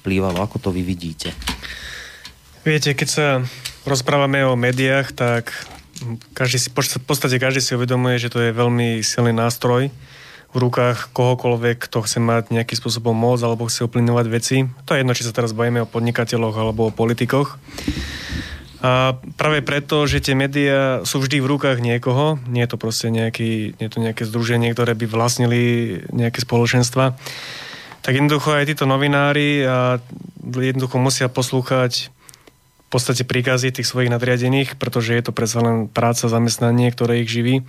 vplývalo? 0.00 0.40
Ako 0.40 0.58
to 0.58 0.72
vy 0.72 0.80
vidíte? 0.80 1.36
Viete, 2.64 2.96
keď 2.96 3.08
sa 3.08 3.26
rozprávame 3.88 4.44
o 4.44 4.56
médiách, 4.56 5.12
tak 5.16 5.52
každý 6.32 6.58
si, 6.60 6.68
v 6.72 7.04
podstate 7.04 7.36
každý 7.36 7.60
si 7.60 7.76
uvedomuje, 7.76 8.16
že 8.20 8.32
to 8.32 8.40
je 8.40 8.56
veľmi 8.56 9.04
silný 9.04 9.32
nástroj 9.36 9.92
v 10.50 10.56
rukách 10.58 11.14
kohokoľvek, 11.14 11.86
kto 11.86 12.02
chce 12.02 12.18
mať 12.18 12.50
nejakým 12.50 12.74
spôsobom 12.74 13.14
moc 13.14 13.38
alebo 13.38 13.70
chce 13.70 13.86
uplynovať 13.86 14.26
veci. 14.26 14.56
To 14.88 14.92
je 14.92 15.06
jedno, 15.06 15.14
či 15.14 15.22
sa 15.22 15.36
teraz 15.36 15.54
bavíme 15.54 15.86
o 15.86 15.90
podnikateľoch 15.90 16.56
alebo 16.58 16.90
o 16.90 16.94
politikoch. 16.94 17.54
A 18.80 19.14
práve 19.36 19.60
preto, 19.60 20.08
že 20.08 20.24
tie 20.24 20.32
médiá 20.32 21.04
sú 21.04 21.20
vždy 21.20 21.44
v 21.44 21.50
rukách 21.52 21.84
niekoho, 21.84 22.40
nie 22.48 22.64
je 22.64 22.70
to 22.72 22.80
proste 22.80 23.12
nejaký, 23.12 23.76
nie 23.76 23.84
je 23.86 23.92
to 23.92 24.00
nejaké 24.00 24.24
združenie, 24.24 24.72
ktoré 24.72 24.96
by 24.96 25.04
vlastnili 25.04 25.60
nejaké 26.10 26.40
spoločenstva, 26.40 27.14
tak 28.00 28.16
jednoducho 28.16 28.56
aj 28.56 28.68
títo 28.68 28.88
novinári 28.88 29.64
a 29.64 30.00
jednoducho 30.40 30.96
musia 30.96 31.28
poslúchať 31.28 32.08
v 32.10 32.88
podstate 32.88 33.22
príkazy 33.22 33.70
tých 33.70 33.86
svojich 33.86 34.10
nadriadených, 34.10 34.74
pretože 34.74 35.14
je 35.14 35.22
to 35.22 35.30
predsa 35.30 35.62
len 35.62 35.86
práca, 35.86 36.26
zamestnanie, 36.26 36.90
ktoré 36.90 37.22
ich 37.22 37.30
živí. 37.30 37.62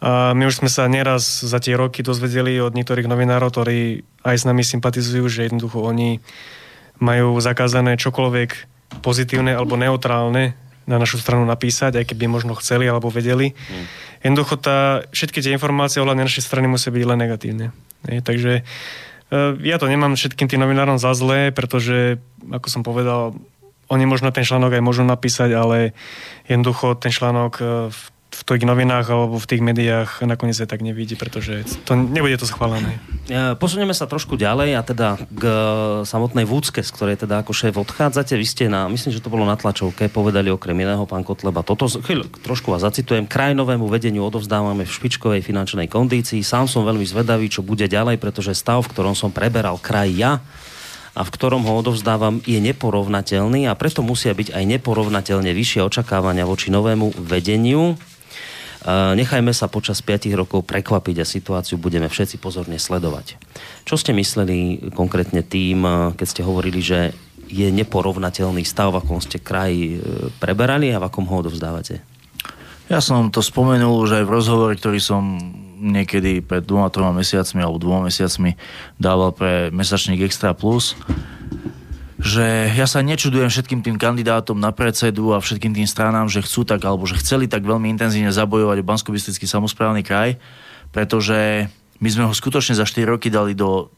A 0.00 0.32
my 0.32 0.48
už 0.48 0.64
sme 0.64 0.70
sa 0.70 0.88
neraz 0.88 1.44
za 1.44 1.58
tie 1.60 1.76
roky 1.76 2.00
dozvedeli 2.00 2.56
od 2.62 2.72
niektorých 2.72 3.10
novinárov, 3.10 3.52
ktorí 3.52 4.06
aj 4.24 4.36
s 4.38 4.48
nami 4.48 4.64
sympatizujú, 4.64 5.26
že 5.28 5.50
jednoducho 5.50 5.82
oni 5.82 6.22
majú 7.02 7.36
zakázané 7.42 7.98
čokoľvek 7.98 8.50
pozitívne 9.02 9.56
alebo 9.56 9.76
neutrálne 9.76 10.56
na 10.88 10.96
našu 10.96 11.20
stranu 11.20 11.44
napísať, 11.44 12.00
aj 12.00 12.14
keby 12.14 12.26
možno 12.26 12.56
chceli 12.58 12.88
alebo 12.88 13.12
vedeli. 13.12 13.52
Mm. 13.52 13.84
Jednoducho 14.24 14.54
tá, 14.58 15.04
všetky 15.12 15.44
tie 15.44 15.54
informácie 15.54 16.00
ohľadne 16.00 16.26
našej 16.26 16.44
strany 16.44 16.66
musia 16.66 16.90
byť 16.90 17.04
len 17.04 17.18
negatívne. 17.20 17.66
Je, 18.08 18.20
takže 18.24 18.64
ja 19.62 19.76
to 19.78 19.86
nemám 19.86 20.18
všetkým 20.18 20.50
tým 20.50 20.60
novinárom 20.60 20.98
za 20.98 21.14
zlé, 21.14 21.54
pretože, 21.54 22.18
ako 22.50 22.66
som 22.66 22.82
povedal, 22.82 23.38
oni 23.90 24.06
možno 24.06 24.30
ten 24.30 24.46
článok 24.46 24.78
aj 24.78 24.86
môžu 24.86 25.02
napísať, 25.02 25.50
ale 25.54 25.94
jednoducho 26.46 26.94
ten 26.94 27.10
článok 27.10 27.52
e, 27.58 27.62
v 27.90 28.00
v 28.30 28.42
tých 28.46 28.62
novinách 28.62 29.06
alebo 29.10 29.36
v 29.36 29.46
tých 29.50 29.62
médiách 29.62 30.22
nakoniec 30.22 30.54
sa 30.54 30.70
tak 30.70 30.86
nevidí, 30.86 31.18
pretože 31.18 31.66
to, 31.82 31.98
nebude 31.98 32.38
to 32.38 32.46
schválené. 32.46 33.02
Posunieme 33.58 33.90
sa 33.90 34.06
trošku 34.06 34.38
ďalej 34.38 34.78
a 34.78 34.82
teda 34.86 35.08
k 35.30 35.42
samotnej 36.06 36.46
Vúcke, 36.46 36.82
z 36.82 36.90
ktorej 36.94 37.26
teda 37.26 37.42
ako 37.42 37.50
šéf 37.50 37.74
odchádzate. 37.74 38.38
Vy 38.38 38.46
ste 38.46 38.64
na, 38.70 38.86
myslím, 38.86 39.10
že 39.10 39.22
to 39.22 39.30
bolo 39.30 39.42
na 39.42 39.58
tlačovke, 39.58 40.06
povedali 40.10 40.50
okrem 40.50 40.78
iného 40.78 41.02
pán 41.10 41.26
Kotleba. 41.26 41.66
Toto, 41.66 41.90
chvíľ, 41.90 42.30
trošku 42.42 42.70
vás 42.70 42.86
zacitujem, 42.86 43.26
krajinovému 43.26 43.90
vedeniu 43.90 44.26
odovzdávame 44.26 44.86
v 44.86 44.94
špičkovej 44.94 45.42
finančnej 45.42 45.90
kondícii. 45.90 46.42
Sám 46.46 46.70
som 46.70 46.86
veľmi 46.86 47.06
zvedavý, 47.06 47.50
čo 47.50 47.66
bude 47.66 47.90
ďalej, 47.90 48.18
pretože 48.22 48.54
stav, 48.54 48.86
v 48.86 48.90
ktorom 48.94 49.18
som 49.18 49.34
preberal 49.34 49.78
kraj 49.78 50.10
ja, 50.14 50.38
a 51.10 51.26
v 51.26 51.34
ktorom 51.34 51.66
ho 51.66 51.74
odovzdávam, 51.82 52.38
je 52.46 52.62
neporovnateľný 52.62 53.66
a 53.66 53.74
preto 53.74 53.98
musia 53.98 54.30
byť 54.30 54.54
aj 54.54 54.64
neporovnateľne 54.78 55.50
vyššie 55.50 55.82
očakávania 55.82 56.46
voči 56.46 56.70
novému 56.70 57.18
vedeniu. 57.18 57.98
Nechajme 58.88 59.52
sa 59.52 59.68
počas 59.68 60.00
5 60.00 60.32
rokov 60.32 60.64
prekvapiť 60.64 61.16
a 61.20 61.28
situáciu 61.28 61.76
budeme 61.76 62.08
všetci 62.08 62.40
pozorne 62.40 62.80
sledovať. 62.80 63.36
Čo 63.84 64.00
ste 64.00 64.16
mysleli 64.16 64.88
konkrétne 64.96 65.44
tým, 65.44 65.84
keď 66.16 66.26
ste 66.26 66.40
hovorili, 66.40 66.80
že 66.80 67.12
je 67.50 67.66
neporovnateľný 67.68 68.62
stav, 68.62 68.94
v 68.94 69.02
akom 69.02 69.18
ste 69.18 69.42
kraj 69.42 69.74
e, 69.74 69.98
preberali 70.38 70.94
a 70.94 71.02
v 71.02 71.06
akom 71.10 71.26
ho 71.26 71.42
odovzdávate? 71.42 71.98
Ja 72.86 73.02
som 73.02 73.34
to 73.34 73.42
spomenul 73.42 74.06
už 74.06 74.22
aj 74.22 74.24
v 74.26 74.34
rozhovore, 74.34 74.74
ktorý 74.78 75.02
som 75.02 75.38
niekedy 75.82 76.42
pred 76.42 76.62
dvoma, 76.62 76.90
troma 76.94 77.10
mesiacmi 77.10 77.58
alebo 77.58 77.82
dvoma 77.82 78.06
mesiacmi 78.06 78.54
dával 79.02 79.34
pre 79.34 79.74
mesačník 79.74 80.22
Extra 80.22 80.54
Plus 80.54 80.94
že 82.20 82.68
ja 82.76 82.84
sa 82.84 83.00
nečudujem 83.00 83.48
všetkým 83.48 83.80
tým 83.80 83.96
kandidátom 83.96 84.60
na 84.60 84.76
predsedu 84.76 85.32
a 85.32 85.40
všetkým 85.40 85.72
tým 85.72 85.88
stranám, 85.88 86.28
že 86.28 86.44
chcú 86.44 86.68
tak, 86.68 86.84
alebo 86.84 87.08
že 87.08 87.16
chceli 87.16 87.48
tak 87.48 87.64
veľmi 87.64 87.88
intenzívne 87.88 88.28
zabojovať 88.28 88.76
o 88.76 88.88
bansko 88.88 89.16
samozprávny 89.16 90.04
kraj, 90.04 90.36
pretože 90.92 91.72
my 92.00 92.08
sme 92.12 92.28
ho 92.28 92.32
skutočne 92.36 92.76
za 92.76 92.84
4 92.84 93.08
roky 93.08 93.32
dali 93.32 93.56
do 93.56 93.88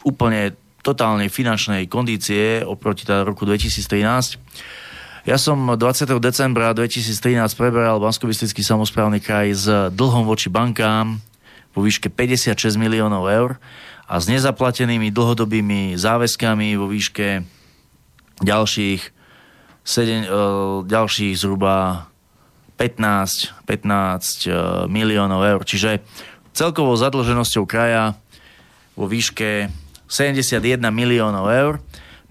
úplne 0.00 0.56
totálnej 0.80 1.28
finančnej 1.28 1.84
kondície 1.92 2.64
oproti 2.64 3.04
teda 3.04 3.28
roku 3.28 3.44
2013. 3.44 5.28
Ja 5.28 5.36
som 5.36 5.60
20. 5.60 6.16
decembra 6.16 6.72
2013 6.72 7.36
preberal 7.52 8.00
bansko 8.00 8.24
samozprávny 8.32 9.20
kraj 9.20 9.52
s 9.52 9.68
dlhom 9.92 10.24
voči 10.24 10.48
bankám 10.48 11.20
vo 11.76 11.80
výške 11.84 12.08
56 12.08 12.56
miliónov 12.80 13.28
eur 13.28 13.50
a 14.10 14.18
s 14.18 14.26
nezaplatenými 14.26 15.14
dlhodobými 15.14 15.94
záväzkami 15.94 16.74
vo 16.74 16.90
výške 16.90 17.46
ďalších, 18.42 19.00
7, 19.86 20.26
uh, 20.26 20.82
ďalších 20.82 21.38
zhruba 21.38 22.10
15, 22.74 23.54
15 23.70 24.50
uh, 24.50 24.54
miliónov 24.90 25.46
eur. 25.46 25.62
Čiže 25.62 26.02
celkovou 26.50 26.98
zadlženosťou 26.98 27.62
kraja 27.70 28.18
vo 28.98 29.06
výške 29.06 29.70
71 30.10 30.82
miliónov 30.90 31.46
eur, 31.46 31.74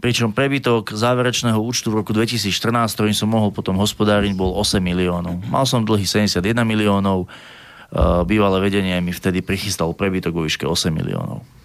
pričom 0.04 0.36
prebytok 0.36 0.92
záverečného 0.92 1.64
účtu 1.64 1.96
v 1.96 2.04
roku 2.04 2.12
2014, 2.12 2.92
ktorým 2.92 3.16
som 3.16 3.32
mohol 3.32 3.56
potom 3.56 3.80
hospodáriť, 3.80 4.36
bol 4.36 4.52
8 4.52 4.84
miliónov. 4.84 5.48
Mal 5.48 5.64
som 5.64 5.88
dlhy 5.88 6.04
71 6.04 6.44
miliónov, 6.68 7.24
uh, 7.24 8.28
bývalé 8.28 8.60
vedenie 8.60 9.00
mi 9.00 9.16
vtedy 9.16 9.40
prichystalo 9.40 9.96
prebytok 9.96 10.36
vo 10.36 10.44
výške 10.44 10.68
8 10.68 10.92
miliónov. 10.92 11.59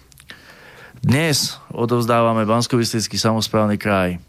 Dnes 1.01 1.59
odovzdávame 1.73 2.47
bansko 2.47 2.79
samozprávny 2.79 3.75
kraj 3.75 4.21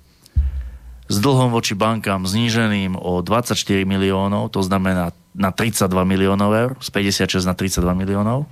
s 1.07 1.17
dlhom 1.23 1.55
voči 1.55 1.79
bankám 1.79 2.27
zníženým 2.27 2.99
o 2.99 3.23
24 3.23 3.55
miliónov, 3.87 4.51
to 4.51 4.59
znamená 4.67 5.14
na 5.39 5.55
32 5.55 5.87
miliónov 6.03 6.51
eur, 6.51 6.71
z 6.83 6.89
56 6.91 7.47
na 7.47 7.55
32 7.55 7.95
miliónov 7.95 8.51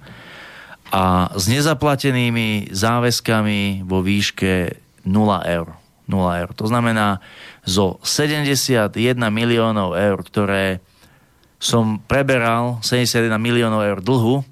a 0.95 1.35
s 1.35 1.51
nezaplatenými 1.51 2.71
záväzkami 2.71 3.83
vo 3.83 3.99
výške 4.05 4.79
0 5.03 5.11
eur. 5.43 5.69
0 6.07 6.41
eur. 6.45 6.51
To 6.55 6.67
znamená, 6.69 7.19
zo 7.65 7.99
71 8.05 8.93
miliónov 9.33 9.97
eur, 9.97 10.21
ktoré 10.23 10.85
som 11.57 11.97
preberal, 12.05 12.79
71 12.85 13.35
miliónov 13.41 13.81
eur 13.83 13.99
dlhu, 14.05 14.45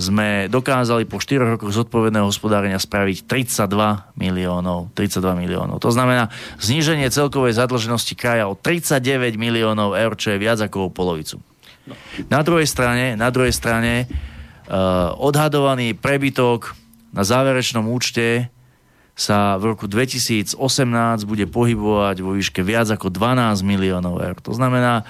sme 0.00 0.48
dokázali 0.48 1.04
po 1.04 1.20
4 1.20 1.56
rokoch 1.56 1.76
zodpovedného 1.76 2.24
hospodárenia 2.24 2.80
spraviť 2.80 3.28
32 3.28 4.16
miliónov. 4.16 4.88
32 4.96 5.36
miliónov. 5.36 5.76
To 5.84 5.92
znamená 5.92 6.32
zníženie 6.56 7.12
celkovej 7.12 7.60
zadlženosti 7.60 8.16
kraja 8.16 8.48
o 8.48 8.56
39 8.56 9.36
miliónov 9.36 9.92
eur, 9.92 10.16
čo 10.16 10.32
je 10.32 10.40
viac 10.40 10.58
ako 10.58 10.88
o 10.88 10.90
polovicu. 10.90 11.44
Na 12.32 12.40
druhej 12.40 12.64
strane, 12.64 13.14
na 13.14 13.28
druhej 13.28 13.52
strane 13.52 14.08
uh, 14.08 15.12
odhadovaný 15.20 15.92
prebytok 15.92 16.72
na 17.12 17.26
záverečnom 17.26 17.84
účte 17.92 18.48
sa 19.18 19.60
v 19.60 19.76
roku 19.76 19.84
2018 19.84 20.56
bude 21.28 21.44
pohybovať 21.44 22.16
vo 22.24 22.32
výške 22.32 22.64
viac 22.64 22.88
ako 22.88 23.12
12 23.12 23.60
miliónov 23.60 24.16
eur. 24.22 24.40
To 24.48 24.56
znamená, 24.56 25.04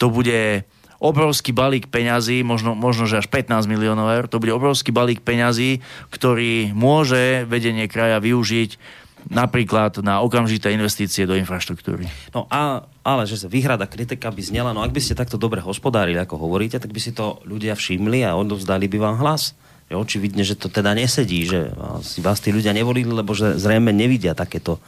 to 0.00 0.08
bude 0.08 0.64
obrovský 1.00 1.56
balík 1.56 1.88
peňazí, 1.88 2.44
možno, 2.44 2.76
možno 2.76 3.08
že 3.08 3.24
až 3.24 3.26
15 3.32 3.64
miliónov 3.64 4.12
eur, 4.12 4.24
to 4.28 4.36
bude 4.36 4.52
obrovský 4.52 4.92
balík 4.92 5.24
peňazí, 5.24 5.80
ktorý 6.12 6.76
môže 6.76 7.48
vedenie 7.48 7.88
kraja 7.88 8.20
využiť 8.20 9.00
napríklad 9.28 10.00
na 10.00 10.24
okamžité 10.24 10.72
investície 10.72 11.28
do 11.28 11.36
infraštruktúry. 11.36 12.08
No 12.32 12.48
a, 12.48 12.88
ale 13.04 13.28
že 13.28 13.36
sa 13.36 13.52
výhrada 13.52 13.84
kritika 13.84 14.32
by 14.32 14.40
znela, 14.40 14.72
no 14.72 14.80
ak 14.80 14.94
by 14.94 15.00
ste 15.02 15.18
takto 15.18 15.36
dobre 15.36 15.60
hospodárili, 15.60 16.16
ako 16.16 16.40
hovoríte, 16.40 16.80
tak 16.80 16.92
by 16.92 17.00
si 17.00 17.12
to 17.12 17.40
ľudia 17.44 17.76
všimli 17.76 18.24
a 18.24 18.36
odovzdali 18.36 18.88
by 18.88 18.98
vám 19.00 19.16
hlas. 19.20 19.52
Je 19.90 19.98
očividne, 19.98 20.46
že 20.46 20.54
to 20.54 20.70
teda 20.70 20.94
nesedí, 20.94 21.50
že 21.50 21.74
si 22.06 22.22
vás 22.22 22.38
tí 22.38 22.54
ľudia 22.54 22.70
nevolili, 22.70 23.10
lebo 23.10 23.34
že 23.34 23.58
zrejme 23.58 23.90
nevidia 23.90 24.38
takéto 24.38 24.78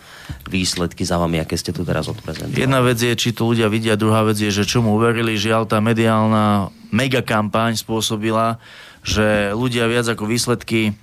výsledky 0.47 1.03
za 1.03 1.19
vami, 1.19 1.43
aké 1.43 1.59
ste 1.59 1.75
tu 1.75 1.83
teraz 1.83 2.07
odprezentovali. 2.07 2.63
Jedna 2.63 2.79
vec 2.87 3.03
je, 3.03 3.11
či 3.19 3.35
to 3.35 3.51
ľudia 3.51 3.67
vidia, 3.67 3.99
druhá 3.99 4.23
vec 4.23 4.39
je, 4.39 4.55
že 4.55 4.63
čomu 4.63 4.95
uverili. 4.95 5.35
Žiaľ, 5.35 5.67
tá 5.67 5.83
mediálna 5.83 6.71
megakampaň 6.95 7.75
spôsobila, 7.83 8.63
že 9.03 9.51
ľudia 9.59 9.91
viac 9.91 10.07
ako 10.07 10.31
výsledky 10.31 10.95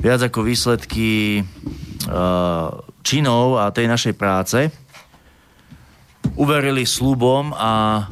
viac 0.00 0.20
ako 0.22 0.40
výsledky 0.46 1.42
uh, 2.08 2.68
činov 3.02 3.60
a 3.60 3.68
tej 3.74 3.86
našej 3.90 4.14
práce 4.16 4.72
uverili 6.36 6.84
slubom 6.84 7.54
a 7.56 8.04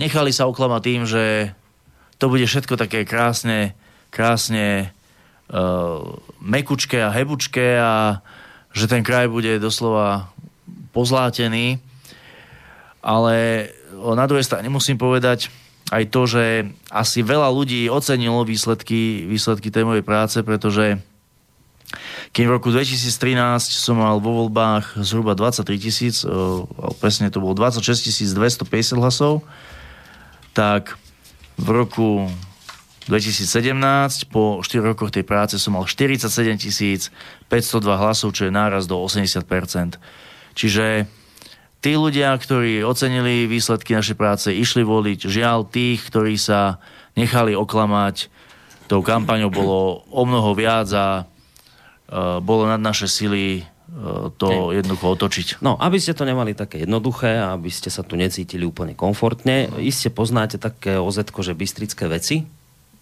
nechali 0.00 0.34
sa 0.34 0.48
oklamať 0.48 0.80
tým, 0.82 1.02
že 1.06 1.24
to 2.18 2.26
bude 2.26 2.42
všetko 2.42 2.74
také 2.74 3.06
krásne 3.06 3.74
krásne 4.08 4.92
uh, 5.52 6.16
mekučké 6.40 7.02
a 7.04 7.12
hebučké 7.12 7.80
a 7.80 8.24
že 8.72 8.86
ten 8.86 9.02
kraj 9.02 9.26
bude 9.28 9.58
doslova 9.58 10.30
pozlátený, 10.92 11.80
ale 13.00 13.68
na 13.94 14.24
druhej 14.28 14.44
strane 14.44 14.68
musím 14.68 15.00
povedať 15.00 15.48
aj 15.88 16.04
to, 16.12 16.28
že 16.28 16.44
asi 16.92 17.24
veľa 17.24 17.48
ľudí 17.48 17.88
ocenilo 17.88 18.44
výsledky, 18.44 19.24
výsledky 19.24 19.72
tej 19.72 19.88
mojej 19.88 20.04
práce, 20.04 20.36
pretože 20.44 21.00
keď 22.36 22.42
v 22.44 22.54
roku 22.60 22.68
2013 22.68 23.40
som 23.72 23.96
mal 23.96 24.20
vo 24.20 24.44
voľbách 24.44 25.00
zhruba 25.00 25.32
23 25.32 25.64
tisíc, 25.80 26.20
presne 27.00 27.32
to 27.32 27.40
bolo 27.40 27.56
26 27.56 28.04
250 28.36 29.00
hlasov, 29.00 29.40
tak 30.52 31.00
v 31.56 31.68
roku 31.72 32.28
2017 33.08 34.28
po 34.28 34.60
4 34.60 34.84
rokoch 34.84 35.08
tej 35.08 35.24
práce 35.24 35.56
som 35.56 35.80
mal 35.80 35.88
47 35.88 36.28
502 37.48 37.48
hlasov, 37.88 38.36
čo 38.36 38.46
je 38.46 38.52
náraz 38.52 38.84
do 38.84 39.00
80%. 39.00 39.96
Čiže 40.52 41.08
tí 41.80 41.92
ľudia, 41.96 42.36
ktorí 42.36 42.84
ocenili 42.84 43.48
výsledky 43.48 43.96
našej 43.96 44.16
práce, 44.18 44.48
išli 44.52 44.84
voliť. 44.84 45.24
Žiaľ, 45.24 45.58
tých, 45.72 46.04
ktorí 46.12 46.36
sa 46.36 46.84
nechali 47.16 47.56
oklamať, 47.56 48.28
tou 48.92 49.00
kampaňou 49.00 49.48
bolo 49.48 50.04
o 50.12 50.22
mnoho 50.28 50.52
viac 50.52 50.88
a 50.92 51.24
uh, 51.24 52.38
bolo 52.44 52.68
nad 52.68 52.80
naše 52.80 53.08
sily 53.08 53.64
uh, 53.64 54.28
to 54.36 54.76
jednoducho 54.76 55.16
otočiť. 55.16 55.46
No, 55.64 55.80
aby 55.80 55.96
ste 55.96 56.12
to 56.12 56.28
nemali 56.28 56.52
také 56.52 56.84
jednoduché, 56.84 57.40
aby 57.40 57.72
ste 57.72 57.88
sa 57.88 58.04
tu 58.04 58.20
necítili 58.20 58.68
úplne 58.68 58.92
komfortne, 58.92 59.68
iste 59.80 60.12
poznáte 60.12 60.60
také 60.60 61.00
ozetko, 61.00 61.40
že 61.40 61.56
bystrické 61.56 62.04
veci, 62.04 62.57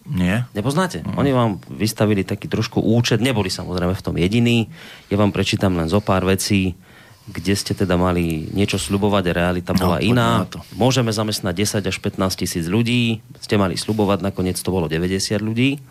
nie. 0.07 0.39
Nepoznáte? 0.55 1.03
Mm. 1.03 1.19
Oni 1.19 1.31
vám 1.35 1.51
vystavili 1.67 2.23
taký 2.23 2.47
trošku 2.47 2.79
účet, 2.79 3.19
neboli 3.19 3.51
samozrejme 3.51 3.91
v 3.91 4.03
tom 4.03 4.15
jediní. 4.15 4.71
Ja 5.11 5.19
vám 5.19 5.35
prečítam 5.35 5.75
len 5.75 5.91
zo 5.91 5.99
pár 5.99 6.23
vecí, 6.23 6.79
kde 7.27 7.53
ste 7.59 7.75
teda 7.75 7.99
mali 7.99 8.47
niečo 8.55 8.79
slubovať 8.79 9.23
a 9.29 9.33
realita 9.35 9.75
no, 9.75 9.79
bola 9.83 9.97
iná. 9.99 10.47
Môžeme 10.79 11.11
zamestnať 11.11 11.83
10 11.83 11.91
až 11.91 11.97
15 11.99 12.39
tisíc 12.39 12.65
ľudí, 12.71 13.19
ste 13.43 13.59
mali 13.59 13.75
slubovať, 13.75 14.23
nakoniec 14.23 14.55
to 14.55 14.71
bolo 14.71 14.87
90 14.87 15.43
ľudí. 15.43 15.83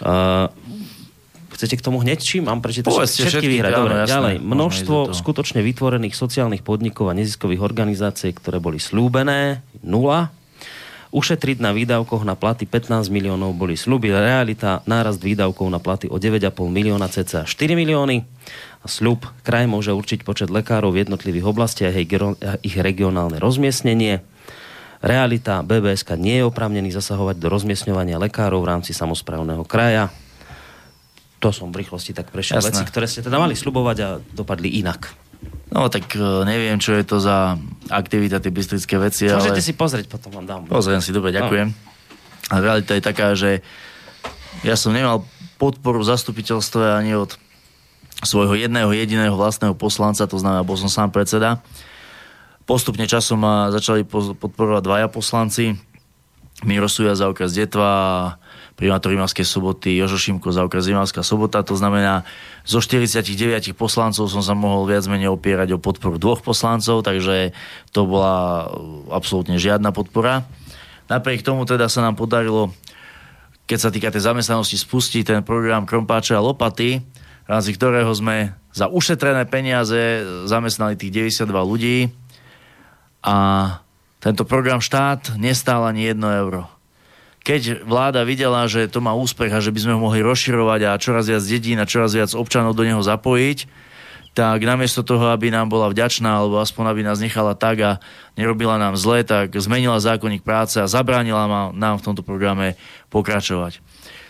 Uh, 0.00 0.48
chcete 1.52 1.76
k 1.76 1.84
tomu 1.84 2.00
hneď 2.00 2.20
či 2.20 2.40
mám 2.40 2.64
prečítať 2.64 2.88
všetky, 2.88 3.20
všetky 3.28 3.46
výhrať? 3.52 3.72
Dobre, 3.72 3.94
jasné, 4.00 4.12
ďalej. 4.12 4.34
Množstvo 4.44 4.96
skutočne 5.12 5.60
vytvorených 5.60 6.16
sociálnych 6.16 6.64
podnikov 6.64 7.12
a 7.12 7.16
neziskových 7.16 7.60
organizácií, 7.60 8.32
ktoré 8.32 8.56
boli 8.56 8.80
slúbené, 8.80 9.60
nula 9.84 10.35
ušetriť 11.16 11.64
na 11.64 11.72
výdavkoch 11.72 12.28
na 12.28 12.36
platy 12.36 12.68
15 12.68 13.08
miliónov 13.08 13.56
boli 13.56 13.72
sluby. 13.72 14.12
Realita 14.12 14.84
nárast 14.84 15.24
výdavkov 15.24 15.64
na 15.72 15.80
platy 15.80 16.12
o 16.12 16.20
9,5 16.20 16.52
milióna 16.68 17.08
cca 17.08 17.48
4 17.48 17.56
milióny. 17.72 18.20
A 18.84 18.86
sľub 18.86 19.24
kraj 19.40 19.64
môže 19.64 19.96
určiť 19.96 20.28
počet 20.28 20.52
lekárov 20.52 20.92
v 20.92 21.08
jednotlivých 21.08 21.48
oblastiach 21.48 21.96
a 21.96 22.04
ich 22.60 22.76
regionálne 22.76 23.40
rozmiestnenie. 23.40 24.20
Realita 25.00 25.64
BBSK 25.64 26.20
nie 26.20 26.44
je 26.44 26.44
oprávnený 26.44 26.92
zasahovať 26.92 27.40
do 27.40 27.48
rozmiestňovania 27.48 28.20
lekárov 28.20 28.60
v 28.60 28.76
rámci 28.76 28.92
samozprávneho 28.92 29.64
kraja. 29.64 30.12
To 31.40 31.52
som 31.52 31.72
v 31.72 31.84
rýchlosti 31.84 32.16
tak 32.16 32.32
prešiel 32.32 32.60
Jasné. 32.60 32.72
veci, 32.72 32.82
ktoré 32.88 33.04
ste 33.08 33.20
teda 33.20 33.36
mali 33.36 33.56
slubovať 33.56 33.96
a 34.04 34.08
dopadli 34.20 34.80
inak. 34.80 35.12
No 35.66 35.90
tak 35.90 36.14
e, 36.14 36.22
neviem, 36.46 36.78
čo 36.78 36.94
je 36.94 37.02
to 37.02 37.18
za 37.18 37.58
aktivita, 37.90 38.38
tie 38.38 38.54
bystrické 38.54 38.94
veci. 39.02 39.26
Môžete 39.26 39.62
ale... 39.62 39.66
si 39.66 39.74
pozrieť, 39.74 40.06
potom 40.06 40.30
vám 40.30 40.46
dám. 40.46 40.60
Pozriem 40.70 41.02
si, 41.02 41.10
dobre, 41.10 41.34
ďakujem. 41.34 41.74
No. 41.74 41.94
A 42.46 42.54
realita 42.62 42.94
je 42.94 43.02
taká, 43.02 43.34
že 43.34 43.66
ja 44.62 44.78
som 44.78 44.94
nemal 44.94 45.26
podporu 45.58 46.00
v 46.04 46.10
zastupiteľstve 46.14 47.02
ani 47.02 47.18
od 47.18 47.34
svojho 48.22 48.56
jedného 48.56 48.88
jediného 48.94 49.34
vlastného 49.34 49.76
poslanca, 49.76 50.24
to 50.30 50.38
znamená, 50.40 50.64
bol 50.64 50.78
som 50.78 50.88
sám 50.88 51.10
predseda. 51.12 51.60
Postupne 52.64 53.04
časom 53.04 53.42
ma 53.42 53.70
začali 53.74 54.06
podporovať 54.08 54.82
dvaja 54.82 55.08
poslanci, 55.10 55.76
Miro 56.64 56.88
Suja 56.88 57.12
za 57.12 57.28
okres 57.28 57.52
Detva 57.52 58.38
primátor 58.76 59.16
Rimavskej 59.16 59.48
soboty 59.48 59.96
Jožo 59.96 60.20
Šimko 60.20 60.52
za 60.52 60.62
okres 60.62 60.84
Rimavská 60.84 61.24
sobota. 61.24 61.64
To 61.64 61.74
znamená, 61.74 62.28
zo 62.68 62.84
49 62.84 63.24
poslancov 63.72 64.28
som 64.28 64.44
sa 64.44 64.52
mohol 64.52 64.84
viac 64.84 65.08
menej 65.08 65.32
opierať 65.32 65.74
o 65.74 65.82
podporu 65.82 66.20
dvoch 66.20 66.44
poslancov, 66.44 67.00
takže 67.00 67.56
to 67.96 68.04
bola 68.04 68.68
absolútne 69.08 69.56
žiadna 69.56 69.96
podpora. 69.96 70.44
Napriek 71.08 71.40
tomu 71.40 71.64
teda 71.64 71.88
sa 71.88 72.04
nám 72.04 72.20
podarilo, 72.20 72.76
keď 73.64 73.78
sa 73.80 73.88
týka 73.88 74.12
tej 74.12 74.28
zamestnanosti, 74.28 74.76
spustiť 74.76 75.24
ten 75.24 75.40
program 75.40 75.88
Krompáče 75.88 76.36
a 76.36 76.44
Lopaty, 76.44 77.00
v 77.00 77.48
rámci 77.48 77.72
ktorého 77.72 78.12
sme 78.12 78.52
za 78.76 78.92
ušetrené 78.92 79.48
peniaze 79.48 80.20
zamestnali 80.44 81.00
tých 81.00 81.32
92 81.32 81.48
ľudí 81.48 82.12
a 83.24 83.36
tento 84.20 84.44
program 84.44 84.84
štát 84.84 85.40
nestál 85.40 85.88
ani 85.88 86.12
1 86.12 86.20
euro 86.44 86.75
keď 87.46 87.86
vláda 87.86 88.26
videla, 88.26 88.66
že 88.66 88.90
to 88.90 88.98
má 88.98 89.14
úspech 89.14 89.54
a 89.54 89.62
že 89.62 89.70
by 89.70 89.78
sme 89.78 89.94
ho 89.94 90.02
mohli 90.02 90.18
rozširovať 90.18 90.80
a 90.82 90.98
čoraz 90.98 91.30
viac 91.30 91.46
dedín 91.46 91.78
a 91.78 91.86
čoraz 91.86 92.18
viac 92.18 92.34
občanov 92.34 92.74
do 92.74 92.82
neho 92.82 92.98
zapojiť, 92.98 93.86
tak 94.34 94.66
namiesto 94.66 95.06
toho, 95.06 95.30
aby 95.30 95.54
nám 95.54 95.70
bola 95.70 95.86
vďačná, 95.88 96.26
alebo 96.26 96.58
aspoň 96.58 96.90
aby 96.90 97.06
nás 97.06 97.22
nechala 97.22 97.54
tak 97.54 97.76
a 97.86 97.90
nerobila 98.34 98.76
nám 98.82 98.98
zle, 98.98 99.22
tak 99.22 99.54
zmenila 99.54 100.02
zákonník 100.02 100.42
práce 100.42 100.76
a 100.82 100.90
zabránila 100.90 101.70
nám 101.70 101.94
v 102.02 102.04
tomto 102.04 102.26
programe 102.26 102.74
pokračovať. 103.14 103.78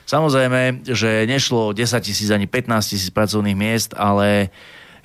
Samozrejme, 0.07 0.87
že 0.87 1.27
nešlo 1.27 1.75
10 1.75 1.83
tisíc 2.05 2.29
ani 2.31 2.47
15 2.47 2.93
tisíc 2.93 3.11
pracovných 3.11 3.59
miest, 3.59 3.91
ale 3.99 4.55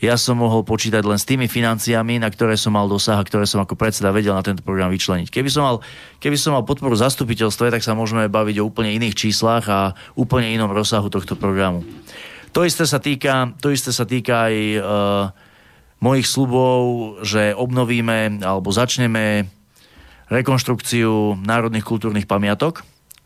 ja 0.02 0.18
som 0.18 0.41
mohol 0.41 0.66
počítať 0.66 1.06
len 1.06 1.22
s 1.22 1.30
tými 1.30 1.45
financiami, 1.45 2.18
na 2.18 2.34
ktoré 2.34 2.58
som 2.58 2.74
mal 2.74 2.89
dosah 2.89 3.22
a 3.22 3.28
ktoré 3.28 3.45
som 3.45 3.62
ako 3.62 3.78
predseda 3.78 4.10
vedel 4.10 4.34
na 4.34 4.41
tento 4.41 4.66
program 4.66 4.89
vyčleniť. 4.89 5.30
Keby 5.30 5.49
som 5.54 5.62
mal, 5.62 5.78
keby 6.18 6.41
som 6.41 6.58
mal 6.58 6.66
podporu 6.66 6.97
zastupiteľstve, 6.97 7.70
tak 7.70 7.86
sa 7.86 7.93
môžeme 7.93 8.26
baviť 8.26 8.58
o 8.60 8.68
úplne 8.68 8.97
iných 8.97 9.14
číslach 9.14 9.70
a 9.70 9.93
úplne 10.18 10.49
inom 10.49 10.74
rozsahu 10.74 11.14
tohto 11.14 11.38
programu. 11.38 11.86
To 12.58 12.66
isté 12.66 12.89
sa 12.89 12.97
týka, 12.97 13.54
to 13.62 13.70
isté 13.70 13.93
sa 13.93 14.04
týka 14.10 14.49
aj 14.49 14.56
uh, 14.58 14.84
mojich 16.02 16.26
slubov, 16.26 16.82
že 17.22 17.54
obnovíme 17.54 18.41
alebo 18.41 18.74
začneme 18.74 19.45
rekonštrukciu 20.34 21.38
národných 21.45 21.86
kultúrnych 21.86 22.26
pamiatok 22.26 22.82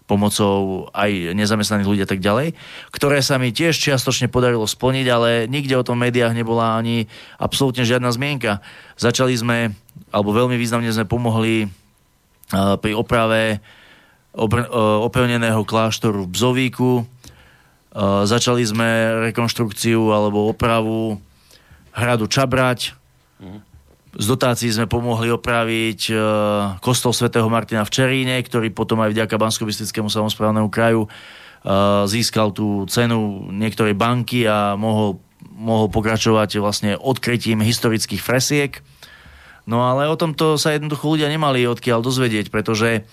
pomocou 0.06 0.86
aj 0.94 1.34
nezamestnaných 1.34 1.90
ľudí 1.90 2.02
a 2.06 2.10
tak 2.10 2.22
ďalej, 2.22 2.54
ktoré 2.94 3.26
sa 3.26 3.42
mi 3.42 3.50
tiež 3.50 3.74
čiastočne 3.74 4.30
podarilo 4.30 4.70
splniť, 4.70 5.06
ale 5.10 5.30
nikde 5.50 5.74
o 5.78 5.86
tom 5.86 5.98
v 5.98 6.10
médiách 6.10 6.38
nebola 6.38 6.78
ani 6.78 7.10
absolútne 7.42 7.82
žiadna 7.82 8.14
zmienka. 8.14 8.62
Začali 9.02 9.34
sme, 9.34 9.74
alebo 10.14 10.34
veľmi 10.34 10.56
významne 10.62 10.94
sme 10.94 11.10
pomohli 11.10 11.66
uh, 11.66 12.78
pri 12.78 12.94
oprave 12.94 13.58
uh, 13.58 15.06
opevneného 15.10 15.66
kláštoru 15.66 16.30
v 16.30 16.32
Bzovíku. 16.32 16.92
Uh, 17.96 18.24
začali 18.30 18.62
sme 18.62 18.88
rekonštrukciu 19.34 20.14
alebo 20.14 20.54
opravu 20.54 21.18
hradu 21.98 22.30
Čabrať. 22.30 22.94
Mm 23.42 23.75
z 24.16 24.26
dotácií 24.26 24.72
sme 24.72 24.88
pomohli 24.88 25.28
opraviť 25.28 26.02
e, 26.08 26.14
kostol 26.80 27.12
svätého 27.12 27.46
Martina 27.52 27.84
v 27.84 27.92
Čeríne, 27.92 28.36
ktorý 28.40 28.72
potom 28.72 29.04
aj 29.04 29.12
vďaka 29.12 29.36
bansko 29.36 29.68
samozprávnemu 29.68 30.72
kraju 30.72 31.06
e, 31.06 31.10
získal 32.08 32.56
tú 32.56 32.88
cenu 32.88 33.52
niektorej 33.52 33.92
banky 33.92 34.48
a 34.48 34.80
mohol, 34.80 35.20
mohol 35.52 35.92
pokračovať 35.92 36.64
vlastne 36.64 36.92
odkrytím 36.96 37.60
historických 37.60 38.24
fresiek. 38.24 38.80
No 39.68 39.84
ale 39.84 40.08
o 40.08 40.16
tomto 40.16 40.56
sa 40.56 40.72
jednoducho 40.72 41.18
ľudia 41.18 41.28
nemali 41.28 41.68
odkiaľ 41.68 42.00
dozvedieť, 42.00 42.54
pretože 42.54 43.04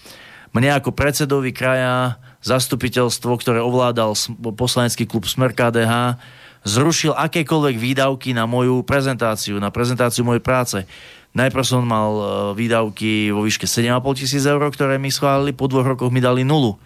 mne 0.53 0.70
ako 0.76 0.92
predsedovi 0.92 1.50
kraja 1.50 2.20
zastupiteľstvo, 2.44 3.32
ktoré 3.40 3.59
ovládal 3.64 4.12
poslanecký 4.55 5.09
klub 5.09 5.24
Smer 5.24 5.57
KDH, 5.57 6.20
zrušil 6.63 7.15
akékoľvek 7.15 7.77
výdavky 7.79 8.31
na 8.35 8.47
moju 8.47 8.87
prezentáciu, 8.87 9.59
na 9.59 9.75
prezentáciu 9.75 10.23
mojej 10.23 10.43
práce. 10.43 10.79
Najprv 11.33 11.65
som 11.65 11.83
mal 11.83 12.13
e, 12.13 12.25
výdavky 12.55 13.33
vo 13.33 13.43
výške 13.43 13.65
7,5 13.67 14.21
tisíc 14.21 14.45
eur, 14.45 14.61
ktoré 14.71 15.01
mi 15.01 15.09
schválili, 15.09 15.57
po 15.57 15.67
dvoch 15.67 15.97
rokoch 15.97 16.13
mi 16.13 16.21
dali 16.21 16.45
nulu. 16.45 16.77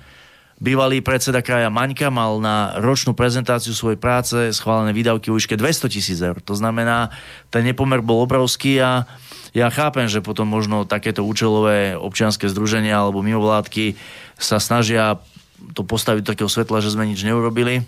Bývalý 0.56 1.04
predseda 1.04 1.44
kraja 1.44 1.68
Maňka 1.68 2.08
mal 2.08 2.40
na 2.40 2.80
ročnú 2.80 3.12
prezentáciu 3.12 3.76
svojej 3.76 4.00
práce 4.00 4.56
schválené 4.56 4.96
výdavky 4.96 5.28
vo 5.28 5.36
výške 5.36 5.52
200 5.52 5.92
tisíc 5.92 6.16
eur. 6.24 6.40
To 6.48 6.56
znamená, 6.56 7.12
ten 7.52 7.60
nepomer 7.68 8.00
bol 8.00 8.24
obrovský 8.24 8.80
a 8.80 9.04
ja 9.52 9.68
chápem, 9.68 10.08
že 10.08 10.24
potom 10.24 10.48
možno 10.48 10.88
takéto 10.88 11.20
účelové 11.28 11.92
občianske 11.92 12.48
združenia 12.48 12.96
alebo 12.96 13.20
mimovládky 13.20 14.00
sa 14.40 14.56
snažia 14.56 15.20
to 15.76 15.84
postaviť 15.84 16.24
do 16.24 16.30
takého 16.32 16.48
svetla, 16.48 16.80
že 16.80 16.96
sme 16.96 17.04
nič 17.04 17.20
neurobili 17.20 17.84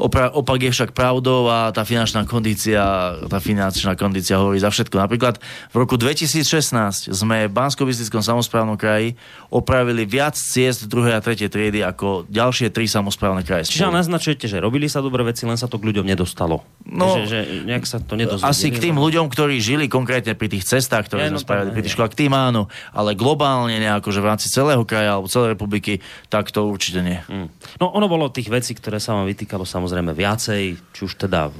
Opra- 0.00 0.32
opak 0.32 0.64
je 0.64 0.72
však 0.72 0.96
pravdou 0.96 1.44
a 1.52 1.68
tá 1.76 1.84
finančná 1.84 2.24
kondícia, 2.24 2.80
tá 3.28 3.36
finančná 3.36 3.92
kondícia 4.00 4.40
hovorí 4.40 4.56
za 4.56 4.72
všetko. 4.72 4.96
Napríklad 4.96 5.36
v 5.70 5.76
roku 5.76 6.00
2016 6.00 7.12
sme 7.12 7.44
v 7.44 7.52
bansko 7.52 7.84
samozprávnom 7.84 8.80
kraji 8.80 9.20
opravili 9.52 10.08
viac 10.08 10.40
ciest 10.40 10.88
druhej 10.88 11.12
a 11.12 11.20
tretej 11.20 11.52
triedy 11.52 11.84
ako 11.84 12.24
ďalšie 12.32 12.72
tri 12.72 12.88
samozprávne 12.88 13.44
kraje. 13.44 13.68
Čiže 13.68 13.92
naznačujete, 13.92 14.48
že 14.48 14.56
robili 14.56 14.88
sa 14.88 15.04
dobré 15.04 15.20
veci, 15.20 15.44
len 15.44 15.60
sa 15.60 15.68
to 15.68 15.76
k 15.76 15.92
ľuďom 15.92 16.08
nedostalo. 16.08 16.64
No, 16.88 17.20
že, 17.20 17.28
že 17.28 17.38
nejak 17.68 17.84
sa 17.84 18.00
to 18.00 18.16
nedozvedeli. 18.16 18.48
Asi 18.48 18.72
k 18.72 18.80
tým 18.80 18.96
ľuďom, 18.96 19.28
ktorí 19.28 19.60
žili 19.60 19.84
konkrétne 19.84 20.32
pri 20.32 20.48
tých 20.48 20.64
cestách, 20.64 21.12
ktoré 21.12 21.28
Ja, 21.28 21.36
sme 21.36 21.40
no, 21.40 21.44
spravili, 21.44 21.76
pri 21.76 21.82
tých 21.84 21.92
školách, 21.92 22.16
k 22.16 22.24
tým 22.24 22.32
áno, 22.32 22.72
ale 22.96 23.12
globálne 23.12 23.76
nejako, 23.76 24.08
že 24.16 24.24
v 24.24 24.26
rámci 24.32 24.48
celého 24.48 24.80
kraja 24.88 25.20
alebo 25.20 25.28
celej 25.28 25.60
republiky, 25.60 26.00
tak 26.32 26.48
to 26.48 26.64
určite 26.64 27.04
nie. 27.04 27.20
Mm. 27.28 27.52
No 27.76 27.92
ono 27.92 28.08
bolo 28.08 28.32
tých 28.32 28.48
vecí, 28.48 28.72
ktoré 28.72 28.96
sa 28.96 29.12
vám 29.12 29.28
vytýkalo 29.28 29.68
samozrejme 29.68 29.89
viacej, 29.92 30.78
či 30.78 31.00
už 31.02 31.18
teda 31.18 31.50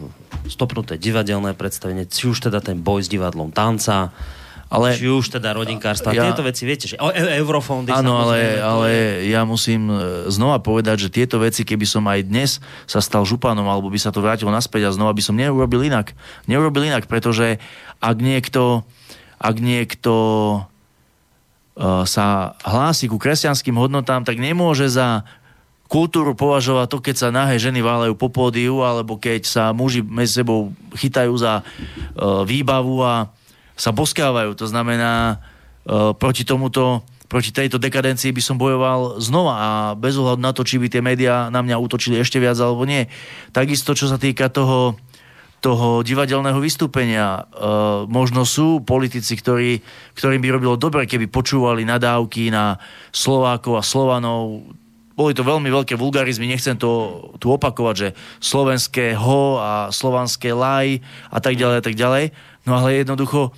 stopnuté 0.46 0.96
divadelné 0.96 1.52
predstavenie, 1.58 2.06
či 2.06 2.30
už 2.30 2.50
teda 2.50 2.62
ten 2.62 2.78
boj 2.78 3.02
s 3.04 3.08
divadlom 3.10 3.50
tanca, 3.50 4.14
Ale- 4.70 4.94
či 4.94 5.10
už 5.10 5.34
teda 5.34 5.50
rodinkárstva. 5.50 6.14
Ja-. 6.14 6.30
Tieto 6.30 6.46
veci 6.46 6.62
viete, 6.62 6.86
že 6.86 6.94
e, 6.94 7.42
eurofondy 7.42 7.90
Áno, 7.90 8.22
ale, 8.22 8.38
samozrejme, 8.38 8.62
ale 8.62 8.90
ja 9.26 9.42
musím 9.42 9.90
e, 9.90 9.94
znova 10.30 10.62
povedať, 10.62 11.06
že 11.06 11.08
tieto 11.10 11.42
veci, 11.42 11.66
keby 11.66 11.82
som 11.82 12.06
aj 12.06 12.20
dnes 12.22 12.50
sa 12.86 13.02
stal 13.02 13.26
županom, 13.26 13.66
alebo 13.66 13.90
by 13.90 13.98
sa 13.98 14.14
to 14.14 14.22
vrátilo 14.22 14.54
naspäť 14.54 14.86
a 14.86 14.94
znova 14.94 15.10
by 15.10 15.22
som 15.26 15.34
neurobil 15.34 15.82
inak. 15.82 16.14
Neurobil 16.46 16.86
inak, 16.86 17.10
pretože 17.10 17.58
ak 17.98 18.16
niekto, 18.22 18.86
ak 19.42 19.58
niekto 19.58 20.14
e, 21.74 22.06
sa 22.06 22.54
hlási 22.62 23.10
ku 23.10 23.18
kresťanským 23.18 23.74
hodnotám, 23.74 24.22
tak 24.22 24.38
nemôže 24.38 24.86
za 24.86 25.26
kultúru 25.90 26.38
považovať 26.38 26.86
to, 26.86 26.98
keď 27.02 27.14
sa 27.18 27.28
nahé 27.34 27.58
ženy 27.58 27.82
váľajú 27.82 28.14
po 28.14 28.30
pódiu, 28.30 28.86
alebo 28.86 29.18
keď 29.18 29.42
sa 29.42 29.64
muži 29.74 30.06
medzi 30.06 30.38
sebou 30.38 30.70
chytajú 30.94 31.34
za 31.34 31.60
e, 31.60 31.62
výbavu 32.46 33.02
a 33.02 33.34
sa 33.74 33.90
boskávajú. 33.90 34.54
To 34.54 34.70
znamená, 34.70 35.42
e, 35.82 36.14
proti 36.14 36.46
tomuto 36.46 37.02
proti 37.30 37.54
tejto 37.54 37.78
dekadencii 37.78 38.34
by 38.34 38.42
som 38.42 38.58
bojoval 38.58 39.22
znova 39.22 39.54
a 39.54 39.68
bez 39.94 40.18
ohľadu 40.18 40.42
na 40.42 40.50
to, 40.50 40.66
či 40.66 40.82
by 40.82 40.90
tie 40.90 40.98
médiá 40.98 41.46
na 41.46 41.62
mňa 41.62 41.78
útočili 41.78 42.18
ešte 42.18 42.42
viac 42.42 42.58
alebo 42.58 42.82
nie. 42.82 43.06
Takisto, 43.54 43.94
čo 43.94 44.10
sa 44.10 44.18
týka 44.18 44.50
toho, 44.50 44.98
toho 45.62 46.02
divadelného 46.02 46.58
vystúpenia. 46.58 47.46
E, 47.46 47.70
možno 48.10 48.42
sú 48.42 48.82
politici, 48.82 49.38
ktorí, 49.38 49.78
ktorým 50.18 50.42
by 50.42 50.48
robilo 50.58 50.74
dobre, 50.74 51.06
keby 51.06 51.30
počúvali 51.30 51.86
nadávky 51.86 52.50
na 52.50 52.82
Slovákov 53.14 53.78
a 53.78 53.86
Slovanov. 53.86 54.66
Boli 55.20 55.36
to 55.36 55.44
veľmi 55.44 55.68
veľké 55.68 56.00
vulgarizmy, 56.00 56.48
nechcem 56.48 56.80
to 56.80 57.20
tu 57.36 57.52
opakovať, 57.52 57.94
že 57.94 58.08
slovenské 58.40 59.12
ho 59.20 59.60
a 59.60 59.92
slovanské 59.92 60.56
laj 60.56 61.04
a 61.28 61.38
tak 61.44 61.60
ďalej 61.60 61.76
a 61.76 61.84
tak 61.84 61.92
ďalej. 61.92 62.24
No 62.64 62.80
ale 62.80 63.04
jednoducho 63.04 63.52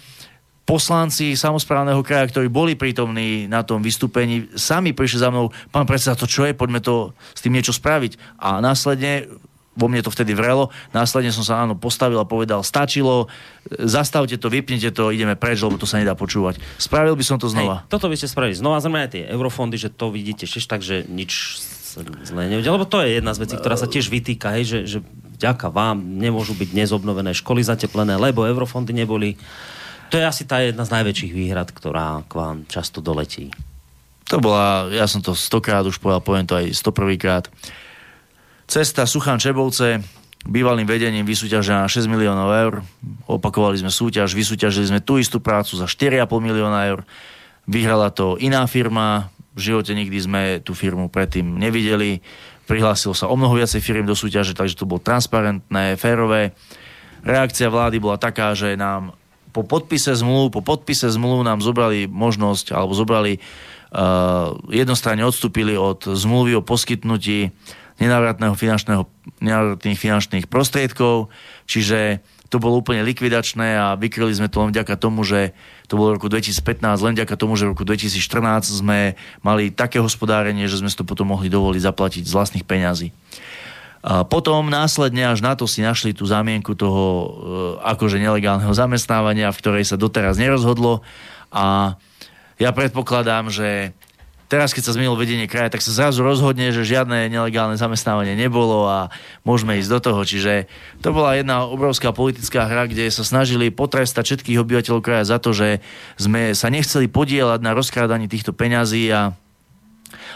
poslanci 0.67 1.39
samozprávneho 1.39 2.03
kraja, 2.03 2.27
ktorí 2.27 2.51
boli 2.51 2.75
prítomní 2.75 3.47
na 3.47 3.63
tom 3.63 3.79
vystúpení, 3.79 4.51
sami 4.59 4.91
prišli 4.91 5.23
za 5.23 5.31
mnou, 5.31 5.55
pán 5.71 5.87
predseda, 5.87 6.19
to 6.19 6.27
čo 6.27 6.47
je, 6.47 6.55
poďme 6.55 6.83
to 6.83 7.15
s 7.35 7.43
tým 7.43 7.55
niečo 7.55 7.75
spraviť. 7.75 8.43
A 8.43 8.59
následne 8.59 9.31
vo 9.73 9.87
mne 9.89 10.05
to 10.05 10.13
vtedy 10.13 10.37
vrelo. 10.37 10.69
Následne 10.93 11.33
som 11.33 11.45
sa 11.45 11.65
áno 11.65 11.73
postavil 11.73 12.21
a 12.21 12.29
povedal, 12.29 12.61
stačilo, 12.61 13.33
zastavte 13.69 14.37
to, 14.37 14.53
vypnite 14.53 14.93
to, 14.93 15.09
ideme 15.09 15.33
preč, 15.33 15.65
lebo 15.65 15.81
to 15.81 15.89
sa 15.89 15.97
nedá 15.97 16.13
počúvať. 16.13 16.61
Spravil 16.77 17.17
by 17.17 17.25
som 17.25 17.41
to 17.41 17.49
znova. 17.49 17.85
Hej, 17.85 17.89
toto 17.89 18.13
by 18.13 18.17
ste 18.21 18.29
spravili 18.29 18.57
znova, 18.57 18.85
znamená 18.85 19.09
tie 19.09 19.25
eurofondy, 19.25 19.81
že 19.81 19.89
to 19.89 20.13
vidíte 20.13 20.45
tiež 20.45 20.65
tak, 20.69 20.85
že 20.85 21.09
nič 21.09 21.61
zle 22.01 22.49
neudia, 22.49 22.73
lebo 22.73 22.89
to 22.89 23.05
je 23.05 23.21
jedna 23.21 23.37
z 23.37 23.43
vecí, 23.45 23.55
ktorá 23.61 23.77
sa 23.77 23.89
tiež 23.89 24.09
vytýka, 24.09 24.57
hej, 24.57 24.65
že, 24.65 24.79
že 24.89 24.99
vďaka 25.37 25.69
vám 25.69 26.01
nemôžu 26.01 26.57
byť 26.57 26.69
dnes 26.73 26.89
obnovené 26.95 27.37
školy 27.37 27.61
zateplené, 27.61 28.17
lebo 28.17 28.49
eurofondy 28.49 28.97
neboli. 28.97 29.37
To 30.09 30.21
je 30.21 30.25
asi 30.25 30.45
tá 30.45 30.61
jedna 30.61 30.85
z 30.85 30.93
najväčších 30.93 31.33
výhrad, 31.33 31.69
ktorá 31.73 32.25
k 32.29 32.33
vám 32.33 32.57
často 32.69 33.05
doletí. 33.05 33.53
To 34.31 34.41
bola, 34.41 34.89
ja 34.89 35.05
som 35.05 35.21
to 35.21 35.37
stokrát 35.37 35.85
už 35.85 36.01
povedal, 36.01 36.25
poviem 36.25 36.47
to 36.49 36.57
aj 36.57 36.73
101 36.73 37.21
krát. 37.21 37.45
Cesta 38.73 39.05
Suchan 39.05 39.37
Čebovce, 39.37 40.01
bývalým 40.49 40.89
vedením 40.89 41.29
vysúťažená 41.29 41.85
na 41.85 41.93
6 41.93 42.09
miliónov 42.09 42.49
eur. 42.57 42.75
Opakovali 43.29 43.77
sme 43.77 43.93
súťaž, 43.93 44.33
vysúťažili 44.33 44.89
sme 44.89 45.05
tú 45.05 45.21
istú 45.21 45.45
prácu 45.45 45.77
za 45.77 45.85
4,5 45.85 46.25
milióna 46.41 46.89
eur. 46.89 47.05
Vyhrala 47.69 48.09
to 48.09 48.41
iná 48.41 48.65
firma, 48.65 49.29
v 49.53 49.61
živote 49.61 49.93
nikdy 49.93 50.17
sme 50.17 50.43
tú 50.65 50.73
firmu 50.73 51.13
predtým 51.13 51.53
nevideli. 51.61 52.25
Prihlásilo 52.65 53.13
sa 53.13 53.29
o 53.29 53.37
mnoho 53.37 53.61
viacej 53.61 53.85
firm 53.85 54.09
do 54.09 54.17
súťaže, 54.17 54.57
takže 54.57 54.81
to 54.81 54.89
bolo 54.89 55.05
transparentné, 55.05 56.01
férové. 56.01 56.57
Reakcia 57.29 57.69
vlády 57.69 58.01
bola 58.01 58.17
taká, 58.17 58.57
že 58.57 58.73
nám 58.73 59.13
po 59.53 59.69
podpise 59.69 60.17
zmluv, 60.17 60.49
po 60.49 60.65
podpise 60.65 61.13
zmluv 61.13 61.45
nám 61.45 61.61
zobrali 61.61 62.09
možnosť, 62.09 62.73
alebo 62.73 62.97
zobrali 62.97 63.37
uh, 63.37 64.57
jednostranne 64.73 65.29
odstúpili 65.29 65.77
od 65.77 66.09
zmluvy 66.09 66.57
o 66.57 66.65
poskytnutí 66.65 67.53
nenávratného 68.01 68.55
finančného, 68.57 69.03
nenávratných 69.43 69.99
finančných 69.99 70.47
prostriedkov, 70.49 71.29
čiže 71.69 72.23
to 72.53 72.61
bolo 72.61 72.85
úplne 72.85 73.01
likvidačné 73.01 73.81
a 73.81 73.97
vykryli 73.97 74.37
sme 74.37 74.53
to 74.53 74.61
len 74.61 74.77
vďaka 74.77 75.01
tomu, 75.01 75.25
že 75.25 75.57
to 75.89 75.97
bolo 75.97 76.13
v 76.13 76.17
roku 76.21 76.29
2015, 76.29 76.85
len 77.01 77.17
vďaka 77.17 77.35
tomu, 77.41 77.57
že 77.57 77.65
v 77.65 77.73
roku 77.73 77.89
2014 77.89 78.69
sme 78.69 79.17
mali 79.41 79.73
také 79.73 79.97
hospodárenie, 80.05 80.69
že 80.69 80.85
sme 80.85 80.93
si 80.93 81.01
to 81.01 81.09
potom 81.09 81.33
mohli 81.33 81.49
dovoliť 81.49 81.81
zaplatiť 81.81 82.23
z 82.29 82.33
vlastných 82.37 82.69
peňazí. 82.69 83.09
A 84.03 84.29
potom 84.29 84.69
následne 84.69 85.33
až 85.33 85.41
na 85.41 85.57
to 85.57 85.65
si 85.65 85.81
našli 85.81 86.13
tú 86.13 86.29
zámienku 86.29 86.75
toho 86.77 87.05
e, 87.07 87.27
akože 87.87 88.21
nelegálneho 88.21 88.75
zamestnávania, 88.75 89.55
v 89.55 89.61
ktorej 89.63 89.85
sa 89.89 89.97
doteraz 89.97 90.37
nerozhodlo 90.37 91.01
a 91.55 91.97
ja 92.61 92.71
predpokladám, 92.71 93.49
že 93.49 93.97
teraz, 94.53 94.77
keď 94.77 94.85
sa 94.85 94.93
zmenilo 94.93 95.17
vedenie 95.17 95.49
kraja, 95.49 95.73
tak 95.73 95.81
sa 95.81 95.97
zrazu 95.97 96.21
rozhodne, 96.21 96.69
že 96.77 96.85
žiadne 96.85 97.33
nelegálne 97.33 97.81
zamestnávanie 97.81 98.37
nebolo 98.37 98.85
a 98.85 99.09
môžeme 99.49 99.81
ísť 99.81 99.89
do 99.89 100.01
toho. 100.05 100.21
Čiže 100.29 100.69
to 101.01 101.17
bola 101.17 101.41
jedna 101.41 101.65
obrovská 101.65 102.13
politická 102.13 102.69
hra, 102.69 102.85
kde 102.85 103.09
sa 103.09 103.25
snažili 103.25 103.73
potrestať 103.73 104.29
všetkých 104.29 104.61
obyvateľov 104.61 105.01
kraja 105.01 105.25
za 105.25 105.41
to, 105.41 105.57
že 105.57 105.81
sme 106.21 106.53
sa 106.53 106.69
nechceli 106.69 107.09
podielať 107.09 107.65
na 107.65 107.73
rozkrádaní 107.73 108.29
týchto 108.29 108.53
peňazí 108.53 109.09
a 109.09 109.33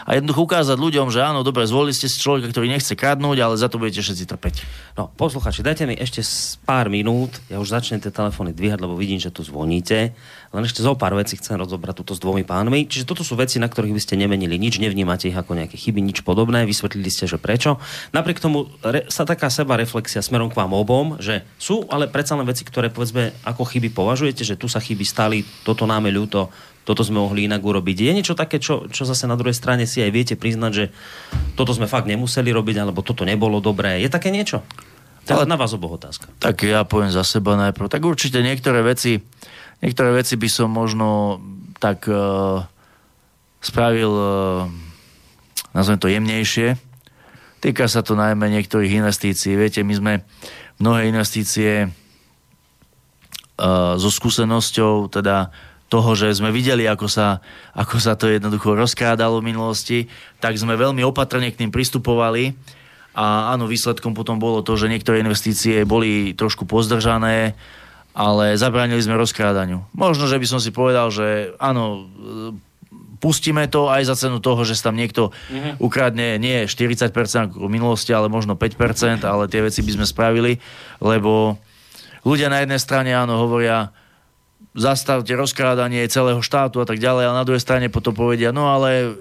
a 0.05 0.19
jednoducho 0.19 0.45
ukázať 0.45 0.77
ľuďom, 0.77 1.07
že 1.09 1.23
áno, 1.23 1.41
dobre, 1.41 1.65
zvolili 1.65 1.95
ste 1.95 2.11
si 2.11 2.21
človeka, 2.21 2.51
ktorý 2.51 2.69
nechce 2.69 2.93
kradnúť, 2.93 3.37
ale 3.41 3.55
za 3.55 3.71
to 3.71 3.81
budete 3.81 4.03
všetci 4.03 4.25
trpeť. 4.29 4.55
No, 4.99 5.09
posluchači, 5.15 5.65
dajte 5.65 5.89
mi 5.89 5.95
ešte 5.97 6.21
pár 6.67 6.91
minút, 6.91 7.41
ja 7.49 7.57
už 7.57 7.73
začnem 7.73 8.03
tie 8.03 8.13
telefóny 8.13 8.53
dvíhať, 8.53 8.79
lebo 8.83 8.93
vidím, 8.93 9.17
že 9.17 9.33
tu 9.33 9.41
zvoníte. 9.41 10.13
Len 10.47 10.63
ešte 10.63 10.79
zo 10.79 10.95
pár 10.95 11.11
vecí 11.13 11.35
chcem 11.35 11.59
rozobrať 11.59 12.01
túto 12.01 12.15
s 12.15 12.23
dvomi 12.23 12.47
pánmi. 12.47 12.87
Čiže 12.87 13.03
toto 13.03 13.21
sú 13.21 13.35
veci, 13.35 13.59
na 13.59 13.67
ktorých 13.67 13.91
by 13.91 14.01
ste 14.01 14.15
nemenili 14.15 14.55
nič, 14.55 14.79
nevnímate 14.79 15.27
ich 15.27 15.35
ako 15.35 15.59
nejaké 15.59 15.75
chyby, 15.75 15.99
nič 15.99 16.23
podobné, 16.23 16.63
vysvetlili 16.63 17.11
ste, 17.11 17.27
že 17.27 17.35
prečo. 17.35 17.77
Napriek 18.15 18.39
tomu 18.39 18.71
re, 18.79 19.05
sa 19.11 19.27
taká 19.27 19.51
seba 19.51 19.75
reflexia 19.75 20.23
smerom 20.23 20.47
k 20.47 20.57
vám 20.57 20.71
obom, 20.71 21.19
že 21.19 21.43
sú 21.59 21.83
ale 21.91 22.07
predsa 22.07 22.39
len 22.39 22.47
veci, 22.47 22.63
ktoré 22.63 22.87
povedzme 22.87 23.35
ako 23.43 23.67
chyby 23.67 23.91
považujete, 23.91 24.47
že 24.47 24.55
tu 24.55 24.71
sa 24.71 24.79
chyby 24.79 25.03
stali, 25.03 25.43
toto 25.67 25.83
nám 25.83 26.07
je 26.07 26.15
ľúto, 26.15 26.47
toto 26.87 27.03
sme 27.03 27.19
mohli 27.19 27.51
inak 27.51 27.59
urobiť. 27.59 27.99
Je 27.99 28.15
niečo 28.15 28.31
také, 28.31 28.63
čo, 28.63 28.87
čo 28.87 29.03
zase 29.03 29.27
na 29.27 29.35
druhej 29.35 29.51
strane 29.51 29.83
si 29.83 29.99
aj 29.99 30.07
viete 30.15 30.35
priznať, 30.39 30.71
že 30.71 30.85
toto 31.59 31.75
sme 31.75 31.83
fakt 31.83 32.07
nemuseli 32.07 32.47
robiť, 32.47 32.79
alebo 32.79 33.03
toto 33.03 33.27
nebolo 33.27 33.59
dobré. 33.59 33.99
Je 33.99 34.07
také 34.07 34.31
niečo? 34.31 34.63
Ale- 35.27 35.43
na 35.43 35.59
vás 35.59 35.75
oboch 35.75 35.99
otázka. 35.99 36.31
Tak 36.39 36.63
ja 36.63 36.87
poviem 36.87 37.11
za 37.11 37.27
seba 37.27 37.59
najprv. 37.59 37.91
Tak 37.91 38.07
určite 38.07 38.39
niektoré 38.39 38.79
veci, 38.87 39.19
niektoré 39.83 40.15
veci 40.15 40.39
by 40.39 40.47
som 40.47 40.71
možno 40.71 41.43
tak 41.83 42.07
uh, 42.07 42.63
spravil, 43.59 44.07
uh, 44.07 44.71
nazvem 45.75 45.99
to 45.99 46.07
jemnejšie. 46.07 46.79
Týka 47.59 47.91
sa 47.91 47.99
to 47.99 48.15
najmä 48.15 48.47
niektorých 48.47 49.03
investícií. 49.03 49.59
Viete, 49.59 49.83
my 49.83 49.91
sme 49.91 50.13
mnohé 50.79 51.11
investície 51.11 51.91
uh, 53.59 53.99
so 53.99 54.07
skúsenosťou, 54.07 55.11
teda 55.11 55.51
toho, 55.87 56.15
že 56.15 56.35
sme 56.35 56.51
videli, 56.51 56.83
ako 56.83 57.07
sa, 57.07 57.39
ako 57.71 57.97
sa 57.99 58.19
to 58.19 58.27
jednoducho 58.27 58.75
rozkrádalo 58.75 59.39
v 59.39 59.55
minulosti, 59.55 59.99
tak 60.43 60.59
sme 60.59 60.75
veľmi 60.75 61.01
opatrne 61.07 61.47
k 61.51 61.63
tým 61.63 61.71
pristupovali. 61.71 62.55
A 63.17 63.55
áno, 63.55 63.65
výsledkom 63.65 64.13
potom 64.13 64.37
bolo 64.37 64.61
to, 64.61 64.77
že 64.77 64.91
niektoré 64.91 65.23
investície 65.23 65.87
boli 65.87 66.37
trošku 66.37 66.69
pozdržané, 66.69 67.57
ale 68.13 68.59
zabránili 68.59 69.01
sme 69.01 69.17
rozkrádaniu. 69.17 69.81
Možno, 69.97 70.29
že 70.29 70.37
by 70.37 70.45
som 70.45 70.59
si 70.61 70.69
povedal, 70.69 71.09
že 71.09 71.53
áno, 71.57 72.05
e, 72.05 72.67
pustíme 73.17 73.65
to 73.69 73.89
aj 73.89 74.05
za 74.05 74.15
cenu 74.27 74.37
toho, 74.37 74.61
že 74.61 74.77
sa 74.77 74.89
tam 74.89 74.97
niekto 74.97 75.33
mm-hmm. 75.33 75.81
ukradne 75.81 76.37
nie 76.37 76.69
40% 76.69 77.09
ako 77.53 77.65
v 77.65 77.73
minulosti, 77.73 78.13
ale 78.13 78.29
možno 78.29 78.53
5%, 78.53 79.25
ale 79.25 79.49
tie 79.49 79.65
veci 79.65 79.81
by 79.81 79.91
sme 79.97 80.05
spravili, 80.05 80.61
lebo 81.01 81.57
ľudia 82.21 82.53
na 82.53 82.61
jednej 82.61 82.81
strane 82.81 83.13
áno 83.17 83.41
hovoria, 83.41 83.89
zastavte 84.73 85.31
rozkrádanie 85.37 86.03
celého 86.09 86.41
štátu 86.43 86.81
a 86.81 86.85
tak 86.87 86.97
ďalej, 86.97 87.29
a 87.29 87.37
na 87.37 87.45
druhej 87.45 87.63
strane 87.63 87.87
potom 87.87 88.11
povedia, 88.11 88.51
no 88.51 88.67
ale 88.71 89.15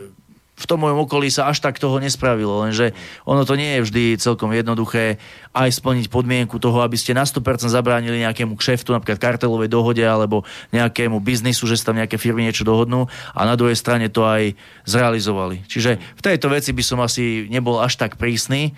v 0.56 0.64
tom 0.64 0.80
mojom 0.80 1.04
okolí 1.04 1.28
sa 1.28 1.52
až 1.52 1.60
tak 1.60 1.76
toho 1.76 2.00
nespravilo, 2.00 2.64
lenže 2.64 2.96
ono 3.28 3.44
to 3.44 3.60
nie 3.60 3.76
je 3.76 3.84
vždy 3.84 4.04
celkom 4.16 4.56
jednoduché 4.56 5.20
aj 5.52 5.68
splniť 5.68 6.08
podmienku 6.08 6.56
toho, 6.56 6.80
aby 6.80 6.96
ste 6.96 7.12
na 7.12 7.28
100% 7.28 7.68
zabránili 7.68 8.24
nejakému 8.24 8.56
kšeftu, 8.56 8.96
napríklad 8.96 9.20
kartelovej 9.20 9.68
dohode 9.68 10.00
alebo 10.00 10.48
nejakému 10.72 11.20
biznisu, 11.20 11.68
že 11.68 11.76
sa 11.76 11.92
tam 11.92 12.00
nejaké 12.00 12.16
firmy 12.16 12.48
niečo 12.48 12.64
dohodnú 12.64 13.04
a 13.36 13.40
na 13.44 13.52
druhej 13.52 13.76
strane 13.76 14.08
to 14.08 14.24
aj 14.24 14.56
zrealizovali. 14.88 15.68
Čiže 15.68 16.00
v 16.00 16.24
tejto 16.24 16.48
veci 16.48 16.72
by 16.72 16.82
som 16.84 17.04
asi 17.04 17.52
nebol 17.52 17.76
až 17.76 18.00
tak 18.00 18.16
prísny. 18.16 18.72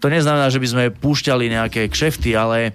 To 0.00 0.08
neznamená, 0.08 0.48
že 0.48 0.64
by 0.64 0.68
sme 0.68 0.84
púšťali 0.96 1.44
nejaké 1.52 1.92
kšefty, 1.92 2.32
ale 2.32 2.72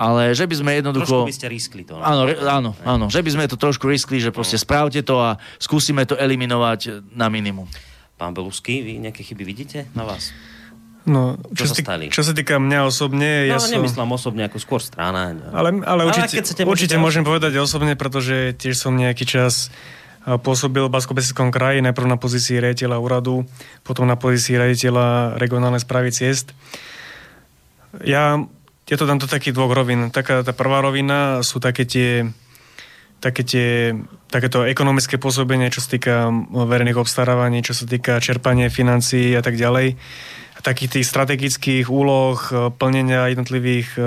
ale 0.00 0.32
že 0.32 0.48
by 0.48 0.54
sme 0.56 0.70
jednoducho... 0.80 1.12
Trošku 1.12 1.28
by 1.28 1.36
ste 1.36 1.46
riskli 1.52 1.82
to. 1.84 2.00
no. 2.00 2.02
Áno, 2.02 2.24
áno, 2.48 2.70
áno, 2.88 3.04
že 3.12 3.20
by 3.20 3.36
sme 3.36 3.44
to 3.44 3.60
trošku 3.60 3.84
riskli, 3.84 4.16
že 4.16 4.32
proste 4.32 4.56
správte 4.56 5.04
to 5.04 5.20
a 5.20 5.36
skúsime 5.60 6.08
to 6.08 6.16
eliminovať 6.16 7.04
na 7.12 7.28
minimum. 7.28 7.68
Pán 8.16 8.32
Belusky, 8.32 8.80
vy 8.80 8.96
nejaké 8.96 9.20
chyby 9.20 9.44
vidíte 9.44 9.78
na 9.92 10.08
vás? 10.08 10.32
No, 11.08 11.40
Čo 11.56 11.64
čo, 11.64 11.72
sa 11.72 11.74
stali? 11.80 12.04
čo 12.12 12.20
sa 12.20 12.36
týka 12.36 12.60
mňa 12.60 12.84
osobne, 12.84 13.48
Ja 13.48 13.56
ja 13.56 13.58
no, 13.60 13.64
som... 13.64 13.72
nemyslím 13.80 14.12
osobne 14.12 14.42
ako 14.48 14.60
skôr 14.60 14.80
strana. 14.84 15.32
Ale, 15.52 15.80
ale 15.84 16.04
určite, 16.04 16.44
chcete, 16.44 16.64
určite 16.68 16.68
môžete 16.68 16.96
môžem 17.00 17.24
povedať 17.24 17.56
osobne, 17.56 17.96
pretože 17.96 18.52
tiež 18.56 18.76
som 18.76 18.92
nejaký 18.96 19.24
čas 19.24 19.72
pôsobil 20.20 20.84
v 20.84 20.92
basko 20.92 21.16
kraji, 21.16 21.80
najprv 21.80 22.04
na 22.04 22.20
pozícii 22.20 22.60
riaditeľa 22.60 23.00
úradu, 23.00 23.48
potom 23.80 24.04
na 24.04 24.20
pozícii 24.20 24.60
riaditeľa 24.60 25.40
regionálnej 25.40 25.80
správy 25.80 26.12
ciest. 26.12 26.52
Ja, 28.04 28.44
ja 28.88 28.96
to 28.96 29.04
dám 29.04 29.20
do 29.20 29.28
takých 29.28 29.54
dvoch 29.54 29.74
rovín. 29.74 30.08
Taká 30.08 30.46
tá 30.46 30.52
prvá 30.56 30.80
rovina 30.80 31.44
sú 31.44 31.60
také 31.60 31.84
tie 31.84 32.30
také 33.20 33.44
tie, 33.44 33.92
takéto 34.32 34.64
ekonomické 34.64 35.20
pôsobenie, 35.20 35.68
čo 35.68 35.84
sa 35.84 35.92
týka 35.92 36.32
verejných 36.50 36.96
obstarávaní, 36.96 37.60
čo 37.60 37.76
sa 37.76 37.84
týka 37.84 38.16
čerpania 38.18 38.72
financií 38.72 39.36
a 39.36 39.44
tak 39.44 39.60
ďalej. 39.60 40.00
A 40.56 40.60
takých 40.64 41.00
tých 41.00 41.06
strategických 41.08 41.86
úloh, 41.92 42.40
e, 42.48 42.72
plnenia 42.72 43.28
jednotlivých 43.28 43.88
e, 43.96 44.00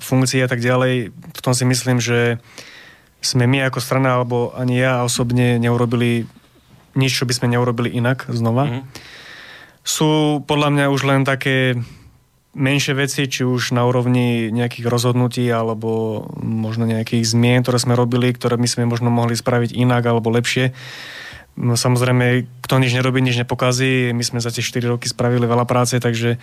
funkcií 0.00 0.44
a 0.44 0.48
tak 0.48 0.60
ďalej. 0.60 1.12
V 1.12 1.40
tom 1.40 1.56
si 1.56 1.64
myslím, 1.64 1.96
že 1.96 2.36
sme 3.24 3.48
my 3.48 3.66
ako 3.66 3.80
strana, 3.80 4.20
alebo 4.20 4.52
ani 4.52 4.78
ja 4.84 5.02
osobne 5.02 5.56
neurobili 5.56 6.28
nič, 6.92 7.12
čo 7.18 7.24
by 7.24 7.34
sme 7.34 7.52
neurobili 7.56 7.92
inak 7.96 8.28
znova. 8.28 8.68
Mhm. 8.68 8.80
Sú 9.80 10.40
podľa 10.44 10.68
mňa 10.76 10.84
už 10.92 11.00
len 11.08 11.24
také 11.24 11.80
menšie 12.56 12.96
veci, 12.96 13.28
či 13.28 13.44
už 13.44 13.76
na 13.76 13.84
úrovni 13.84 14.48
nejakých 14.48 14.88
rozhodnutí 14.88 15.44
alebo 15.52 16.24
možno 16.40 16.88
nejakých 16.88 17.24
zmien, 17.28 17.60
ktoré 17.60 17.76
sme 17.76 17.92
robili, 17.92 18.32
ktoré 18.32 18.56
my 18.56 18.68
sme 18.68 18.88
možno 18.88 19.12
mohli 19.12 19.36
spraviť 19.36 19.76
inak 19.76 20.02
alebo 20.08 20.32
lepšie. 20.32 20.72
No, 21.58 21.74
samozrejme, 21.74 22.46
kto 22.62 22.78
nič 22.78 22.94
nerobí, 22.94 23.18
nič 23.18 23.36
nepokazí. 23.42 24.14
My 24.14 24.22
sme 24.22 24.38
za 24.38 24.54
tie 24.54 24.62
4 24.62 24.94
roky 24.94 25.10
spravili 25.10 25.44
veľa 25.44 25.66
práce, 25.66 25.98
takže 25.98 26.38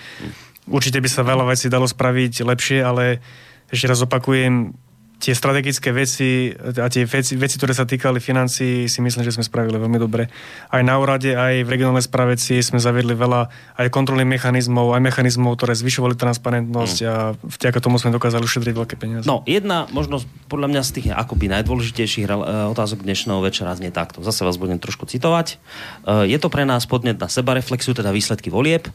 určite 0.68 1.00
by 1.00 1.10
sa 1.10 1.24
veľa 1.24 1.48
vecí 1.48 1.72
dalo 1.72 1.88
spraviť 1.88 2.44
lepšie, 2.44 2.80
ale 2.84 3.24
ešte 3.72 3.90
raz 3.90 4.04
opakujem, 4.04 4.76
tie 5.20 5.34
strategické 5.34 5.96
veci 5.96 6.52
a 6.56 6.88
tie 6.92 7.08
veci, 7.08 7.40
veci, 7.40 7.56
ktoré 7.56 7.74
sa 7.74 7.88
týkali 7.88 8.20
financií, 8.20 8.86
si 8.92 9.00
myslím, 9.00 9.24
že 9.24 9.36
sme 9.36 9.48
spravili 9.48 9.80
veľmi 9.80 10.00
dobre. 10.00 10.28
Aj 10.70 10.82
na 10.84 11.00
úrade, 11.00 11.34
aj 11.34 11.64
v 11.64 11.70
regionálnej 11.72 12.04
správe 12.04 12.36
sme 12.36 12.80
zaviedli 12.80 13.16
veľa 13.16 13.48
aj 13.80 13.88
kontrolných 13.90 14.28
mechanizmov, 14.28 14.92
aj 14.92 15.02
mechanizmov, 15.02 15.56
ktoré 15.56 15.74
zvyšovali 15.74 16.20
transparentnosť 16.20 16.98
mm. 17.02 17.08
a 17.08 17.16
vďaka 17.40 17.80
tomu 17.80 17.96
sme 17.98 18.12
dokázali 18.12 18.44
ušetriť 18.44 18.74
veľké 18.76 18.96
peniaze. 19.00 19.26
No, 19.26 19.42
jedna 19.48 19.88
možno 19.96 20.20
podľa 20.52 20.68
mňa 20.72 20.82
z 20.84 20.92
tých 21.00 21.08
akoby 21.16 21.48
najdôležitejších 21.52 22.26
rel- 22.28 22.46
e, 22.46 22.72
otázok 22.76 23.08
dnešného 23.08 23.40
večera 23.40 23.72
znie 23.74 23.90
takto. 23.90 24.20
Zase 24.22 24.44
vás 24.44 24.60
budem 24.60 24.78
trošku 24.78 25.08
citovať. 25.08 25.56
E, 25.56 26.28
Je 26.30 26.38
to 26.38 26.52
pre 26.52 26.68
nás 26.68 26.84
podnet 26.86 27.18
na 27.18 27.32
sebareflexiu, 27.32 27.96
teda 27.96 28.12
výsledky 28.12 28.52
volieb. 28.52 28.92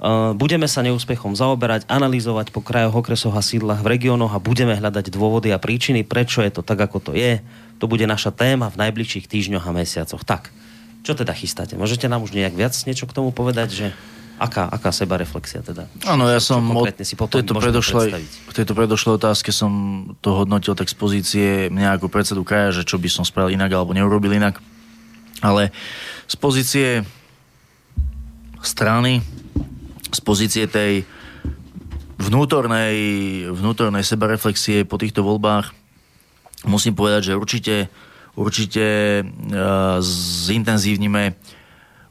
E, 0.00 0.32
Budeme 0.32 0.64
sa 0.64 0.80
neúspechom 0.80 1.36
zaoberať, 1.36 1.84
analyzovať 1.86 2.50
po 2.50 2.64
krajoch, 2.64 3.04
okresoch 3.04 3.36
a 3.36 3.44
sídlach 3.44 3.84
v 3.84 4.00
regiónoch 4.00 4.32
a 4.32 4.40
budeme 4.40 4.72
hľadať 4.72 5.12
dôvody 5.12 5.52
a 5.52 5.60
príčiny, 5.60 6.02
prečo 6.02 6.40
je 6.40 6.50
to 6.50 6.64
tak, 6.64 6.80
ako 6.80 6.98
to 6.98 7.12
je. 7.12 7.44
To 7.80 7.84
bude 7.84 8.04
naša 8.08 8.32
téma 8.32 8.72
v 8.72 8.88
najbližších 8.88 9.28
týždňoch 9.28 9.64
a 9.68 9.72
mesiacoch. 9.76 10.24
Tak, 10.24 10.48
čo 11.04 11.12
teda 11.12 11.36
chystáte? 11.36 11.76
Môžete 11.76 12.08
nám 12.08 12.24
už 12.24 12.32
nejak 12.32 12.56
viac 12.56 12.72
niečo 12.88 13.04
k 13.04 13.16
tomu 13.16 13.32
povedať, 13.32 13.68
že 13.72 13.86
aká, 14.40 14.72
aká 14.72 14.88
sebareflexia 14.88 15.60
teda? 15.60 15.84
Áno, 16.08 16.24
ja 16.24 16.40
som 16.40 16.64
od 16.72 16.88
si 17.04 17.12
potom 17.12 17.44
tejto 17.44 17.60
predošlej, 17.60 18.16
tejto 18.56 18.72
predošlej 18.72 19.20
otázke 19.20 19.52
som 19.52 19.72
to 20.24 20.32
hodnotil 20.32 20.72
tak 20.72 20.88
z 20.88 20.96
pozície 20.96 21.48
mňa 21.68 22.00
ako 22.00 22.08
predsedu 22.08 22.40
kraja, 22.40 22.80
že 22.80 22.88
čo 22.88 22.96
by 22.96 23.08
som 23.12 23.24
spravil 23.28 23.52
inak 23.52 23.68
alebo 23.68 23.92
neurobil 23.92 24.32
inak. 24.32 24.56
Ale 25.44 25.72
z 26.24 26.36
pozície 26.40 26.88
strany, 28.64 29.20
z 30.10 30.20
pozície 30.20 30.64
tej 30.66 31.06
vnútornej, 32.20 32.96
vnútornej 33.50 34.04
sebareflexie 34.04 34.84
po 34.84 35.00
týchto 35.00 35.24
voľbách 35.24 35.72
musím 36.68 36.92
povedať, 36.92 37.32
že 37.32 37.38
určite, 37.38 37.76
určite 38.36 38.86
uh, 39.24 40.02
zintenzívnime 40.44 41.38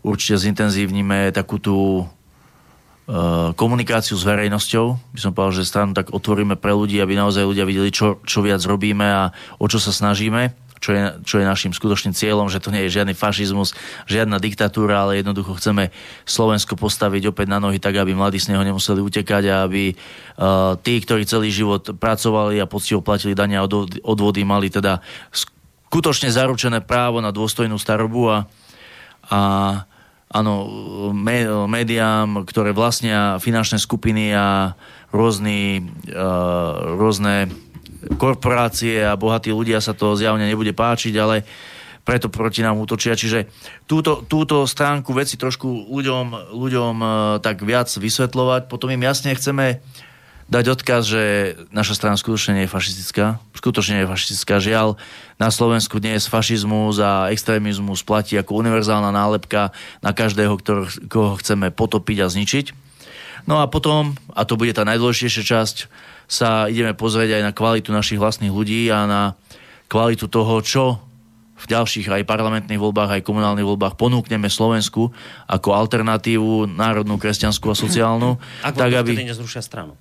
určite 0.04 0.40
zintenzívnime 0.40 1.32
takú 1.36 1.60
tú 1.60 1.78
uh, 2.04 3.52
komunikáciu 3.56 4.16
s 4.16 4.24
verejnosťou. 4.24 4.86
By 5.16 5.20
som 5.20 5.32
povedal, 5.36 5.60
že 5.60 5.70
stranu 5.70 5.92
tak 5.92 6.16
otvoríme 6.16 6.56
pre 6.56 6.72
ľudí, 6.72 7.00
aby 7.00 7.20
naozaj 7.20 7.44
ľudia 7.44 7.68
videli, 7.68 7.92
čo, 7.92 8.24
čo 8.24 8.40
viac 8.40 8.64
robíme 8.64 9.06
a 9.06 9.24
o 9.60 9.66
čo 9.68 9.78
sa 9.82 9.92
snažíme, 9.92 10.56
čo 10.80 10.96
je, 10.96 11.02
čo 11.28 11.36
je 11.40 11.46
našim 11.46 11.76
skutočným 11.76 12.16
cieľom, 12.16 12.48
že 12.48 12.64
to 12.64 12.72
nie 12.72 12.88
je 12.88 13.00
žiadny 13.00 13.12
fašizmus, 13.12 13.76
žiadna 14.08 14.40
diktatúra, 14.40 15.06
ale 15.06 15.20
jednoducho 15.20 15.60
chceme 15.60 15.92
Slovensko 16.24 16.80
postaviť 16.80 17.30
opäť 17.30 17.48
na 17.52 17.60
nohy 17.60 17.78
tak, 17.78 18.00
aby 18.00 18.16
mladí 18.16 18.40
z 18.40 18.56
neho 18.56 18.64
nemuseli 18.64 19.04
utekať 19.04 19.44
a 19.52 19.56
aby 19.68 19.94
uh, 19.94 20.80
tí, 20.80 21.04
ktorí 21.04 21.28
celý 21.28 21.52
život 21.52 22.00
pracovali 22.00 22.58
a 22.64 22.66
poctivo 22.66 23.04
platili 23.04 23.36
dania 23.36 23.62
a 23.62 23.68
odvody, 24.04 24.42
mali 24.48 24.72
teda 24.72 25.04
skutočne 25.30 26.32
zaručené 26.32 26.80
právo 26.80 27.20
na 27.20 27.36
dôstojnú 27.36 27.76
starobu 27.76 28.32
a, 28.32 28.38
a 29.28 29.40
áno, 30.32 30.54
me, 31.12 31.44
médiám, 31.68 32.48
ktoré 32.48 32.72
vlastnia 32.72 33.42
finančné 33.42 33.82
skupiny 33.82 34.32
a 34.32 34.78
rôzny, 35.10 35.84
uh, 36.14 36.96
rôzne 36.96 37.50
korporácie 38.18 39.04
a 39.04 39.20
bohatí 39.20 39.52
ľudia 39.52 39.84
sa 39.84 39.92
to 39.92 40.16
zjavne 40.16 40.48
nebude 40.48 40.72
páčiť, 40.72 41.14
ale 41.20 41.44
preto 42.08 42.32
proti 42.32 42.66
nám 42.66 42.80
útočia. 42.82 43.14
Čiže 43.14 43.52
túto, 43.86 44.26
túto 44.26 44.66
stránku 44.66 45.14
veci 45.14 45.38
trošku 45.38 45.92
ľuďom, 45.94 46.56
ľuďom 46.56 46.96
uh, 46.98 47.12
tak 47.44 47.62
viac 47.62 47.92
vysvetľovať. 47.92 48.66
Potom 48.72 48.90
im 48.90 49.06
jasne 49.06 49.36
chceme 49.38 49.84
dať 50.50 50.66
odkaz, 50.74 51.06
že 51.06 51.24
naša 51.70 51.94
strana 51.94 52.18
skutočne 52.18 52.58
nie 52.58 52.66
je 52.66 52.74
fašistická. 52.74 53.38
Skutočne 53.54 54.02
nie 54.02 54.04
je 54.04 54.12
fašistická. 54.12 54.58
Žiaľ, 54.58 54.98
na 55.38 55.54
Slovensku 55.54 56.02
dnes 56.02 56.26
fašizmus 56.26 56.98
a 56.98 57.30
extrémizmus 57.30 58.02
platí 58.02 58.34
ako 58.34 58.58
univerzálna 58.58 59.14
nálepka 59.14 59.70
na 60.02 60.10
každého, 60.10 60.58
ktorého, 60.58 60.90
koho 61.06 61.38
chceme 61.38 61.70
potopiť 61.70 62.18
a 62.26 62.32
zničiť. 62.34 62.66
No 63.46 63.62
a 63.62 63.70
potom, 63.70 64.18
a 64.34 64.42
to 64.44 64.58
bude 64.58 64.74
tá 64.74 64.82
najdôležitejšia 64.84 65.44
časť, 65.46 65.78
sa 66.30 66.70
ideme 66.70 66.94
pozrieť 66.94 67.42
aj 67.42 67.44
na 67.44 67.52
kvalitu 67.52 67.90
našich 67.90 68.22
vlastných 68.22 68.54
ľudí 68.54 68.94
a 68.94 69.10
na 69.10 69.22
kvalitu 69.90 70.30
toho, 70.30 70.62
čo 70.62 71.02
v 71.60 71.66
ďalších 71.68 72.08
aj 72.08 72.30
parlamentných 72.30 72.80
voľbách, 72.80 73.20
aj 73.20 73.26
komunálnych 73.26 73.68
voľbách 73.68 74.00
ponúkneme 74.00 74.48
Slovensku 74.48 75.12
ako 75.50 75.70
alternatívu 75.76 76.72
národnú, 76.72 77.20
kresťanskú 77.20 77.68
a 77.68 77.76
sociálnu. 77.76 78.40
Ak 78.64 78.80
tak, 78.80 78.96
aby, 78.96 79.28
nezrušia 79.28 79.60
stranu. 79.60 80.00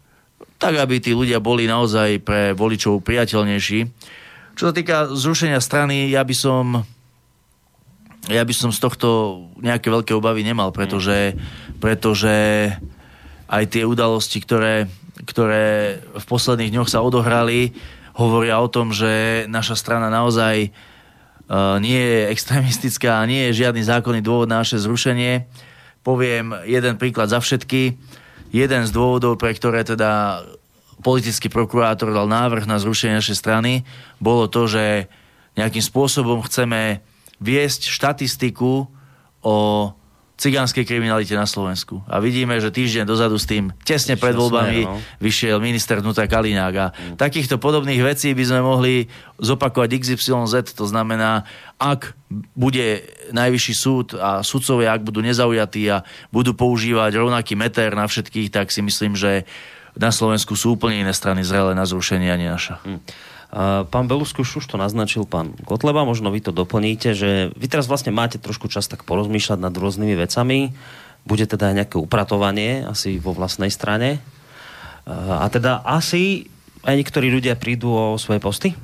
tak, 0.60 0.78
aby 0.78 1.02
tí 1.02 1.16
ľudia 1.16 1.42
boli 1.42 1.66
naozaj 1.66 2.22
pre 2.22 2.54
voličov 2.54 3.02
priateľnejší. 3.02 3.78
Čo 4.54 4.70
sa 4.70 4.72
týka 4.74 5.10
zrušenia 5.10 5.58
strany, 5.58 6.12
ja 6.12 6.22
by 6.22 6.34
som 6.36 6.64
ja 8.28 8.44
by 8.44 8.52
som 8.52 8.68
z 8.68 8.78
tohto 8.78 9.08
nejaké 9.58 9.88
veľké 9.88 10.12
obavy 10.12 10.44
nemal, 10.44 10.68
pretože, 10.68 11.32
pretože 11.80 12.68
aj 13.48 13.64
tie 13.72 13.88
udalosti, 13.88 14.44
ktoré, 14.44 14.84
ktoré 15.26 15.98
v 16.02 16.24
posledných 16.26 16.70
dňoch 16.74 16.90
sa 16.90 17.02
odohrali, 17.02 17.74
hovoria 18.18 18.58
o 18.58 18.68
tom, 18.70 18.90
že 18.90 19.46
naša 19.46 19.78
strana 19.78 20.10
naozaj 20.10 20.70
uh, 20.70 21.78
nie 21.78 21.98
je 21.98 22.20
extremistická 22.34 23.22
a 23.22 23.28
nie 23.30 23.50
je 23.50 23.64
žiadny 23.64 23.82
zákonný 23.86 24.20
dôvod 24.22 24.50
na 24.50 24.62
naše 24.62 24.78
zrušenie. 24.78 25.46
Poviem 26.02 26.54
jeden 26.66 26.98
príklad 26.98 27.30
za 27.30 27.38
všetky. 27.38 27.94
Jeden 28.48 28.82
z 28.88 28.90
dôvodov, 28.90 29.36
pre 29.36 29.52
ktoré 29.52 29.84
teda 29.84 30.42
politický 31.04 31.46
prokurátor 31.52 32.10
dal 32.10 32.26
návrh 32.26 32.66
na 32.66 32.80
zrušenie 32.82 33.22
našej 33.22 33.38
strany, 33.38 33.86
bolo 34.18 34.50
to, 34.50 34.66
že 34.66 35.06
nejakým 35.54 35.82
spôsobom 35.82 36.42
chceme 36.46 37.04
viesť 37.38 37.86
štatistiku 37.86 38.90
o 39.42 39.56
cigánskej 40.38 40.86
kriminalite 40.86 41.34
na 41.34 41.50
Slovensku. 41.50 41.98
A 42.06 42.22
vidíme, 42.22 42.62
že 42.62 42.70
týždeň 42.70 43.02
dozadu 43.02 43.42
s 43.42 43.50
tým 43.50 43.74
tesne 43.82 44.14
pred 44.14 44.38
voľbami 44.38 44.86
no. 44.86 45.02
vyšiel 45.18 45.58
minister 45.58 45.98
vnútra 45.98 46.30
Kaliňák. 46.30 46.74
A 46.78 46.86
takýchto 47.18 47.58
podobných 47.58 47.98
vecí 48.06 48.30
by 48.38 48.44
sme 48.46 48.60
mohli 48.62 49.10
zopakovať 49.42 49.98
XYZ, 49.98 50.78
to 50.78 50.86
znamená, 50.86 51.42
ak 51.82 52.14
bude 52.54 53.02
najvyšší 53.34 53.74
súd 53.74 54.06
a 54.14 54.46
sudcovia, 54.46 54.94
ak 54.94 55.02
budú 55.02 55.26
nezaujatí 55.26 55.82
a 55.90 56.06
budú 56.30 56.54
používať 56.54 57.18
rovnaký 57.18 57.58
meter 57.58 57.98
na 57.98 58.06
všetkých, 58.06 58.54
tak 58.54 58.70
si 58.70 58.78
myslím, 58.86 59.18
že 59.18 59.42
na 59.98 60.14
Slovensku 60.14 60.54
sú 60.54 60.78
úplne 60.78 61.02
iné 61.02 61.10
strany 61.10 61.42
zrelé 61.42 61.74
na 61.74 61.82
zrušenie, 61.82 62.30
ani 62.30 62.46
naša. 62.46 62.78
A 62.78 63.37
Pán 63.48 64.04
Beluskuš 64.04 64.60
už 64.60 64.66
to 64.68 64.76
naznačil 64.76 65.24
pán 65.24 65.56
Kotleba, 65.64 66.04
možno 66.04 66.28
vy 66.28 66.44
to 66.44 66.52
doplníte, 66.52 67.16
že 67.16 67.48
vy 67.56 67.66
teraz 67.66 67.88
vlastne 67.88 68.12
máte 68.12 68.36
trošku 68.36 68.68
čas 68.68 68.92
tak 68.92 69.08
porozmýšľať 69.08 69.56
nad 69.56 69.72
rôznymi 69.72 70.14
vecami. 70.20 70.76
Bude 71.24 71.48
teda 71.48 71.72
aj 71.72 71.74
nejaké 71.80 71.96
upratovanie 71.96 72.84
asi 72.84 73.16
vo 73.16 73.32
vlastnej 73.32 73.72
strane. 73.72 74.20
A 75.08 75.48
teda 75.48 75.80
asi 75.80 76.52
aj 76.84 76.94
niektorí 77.00 77.32
ľudia 77.32 77.56
prídu 77.56 77.88
o 77.88 78.04
svoje 78.20 78.40
posty? 78.44 78.76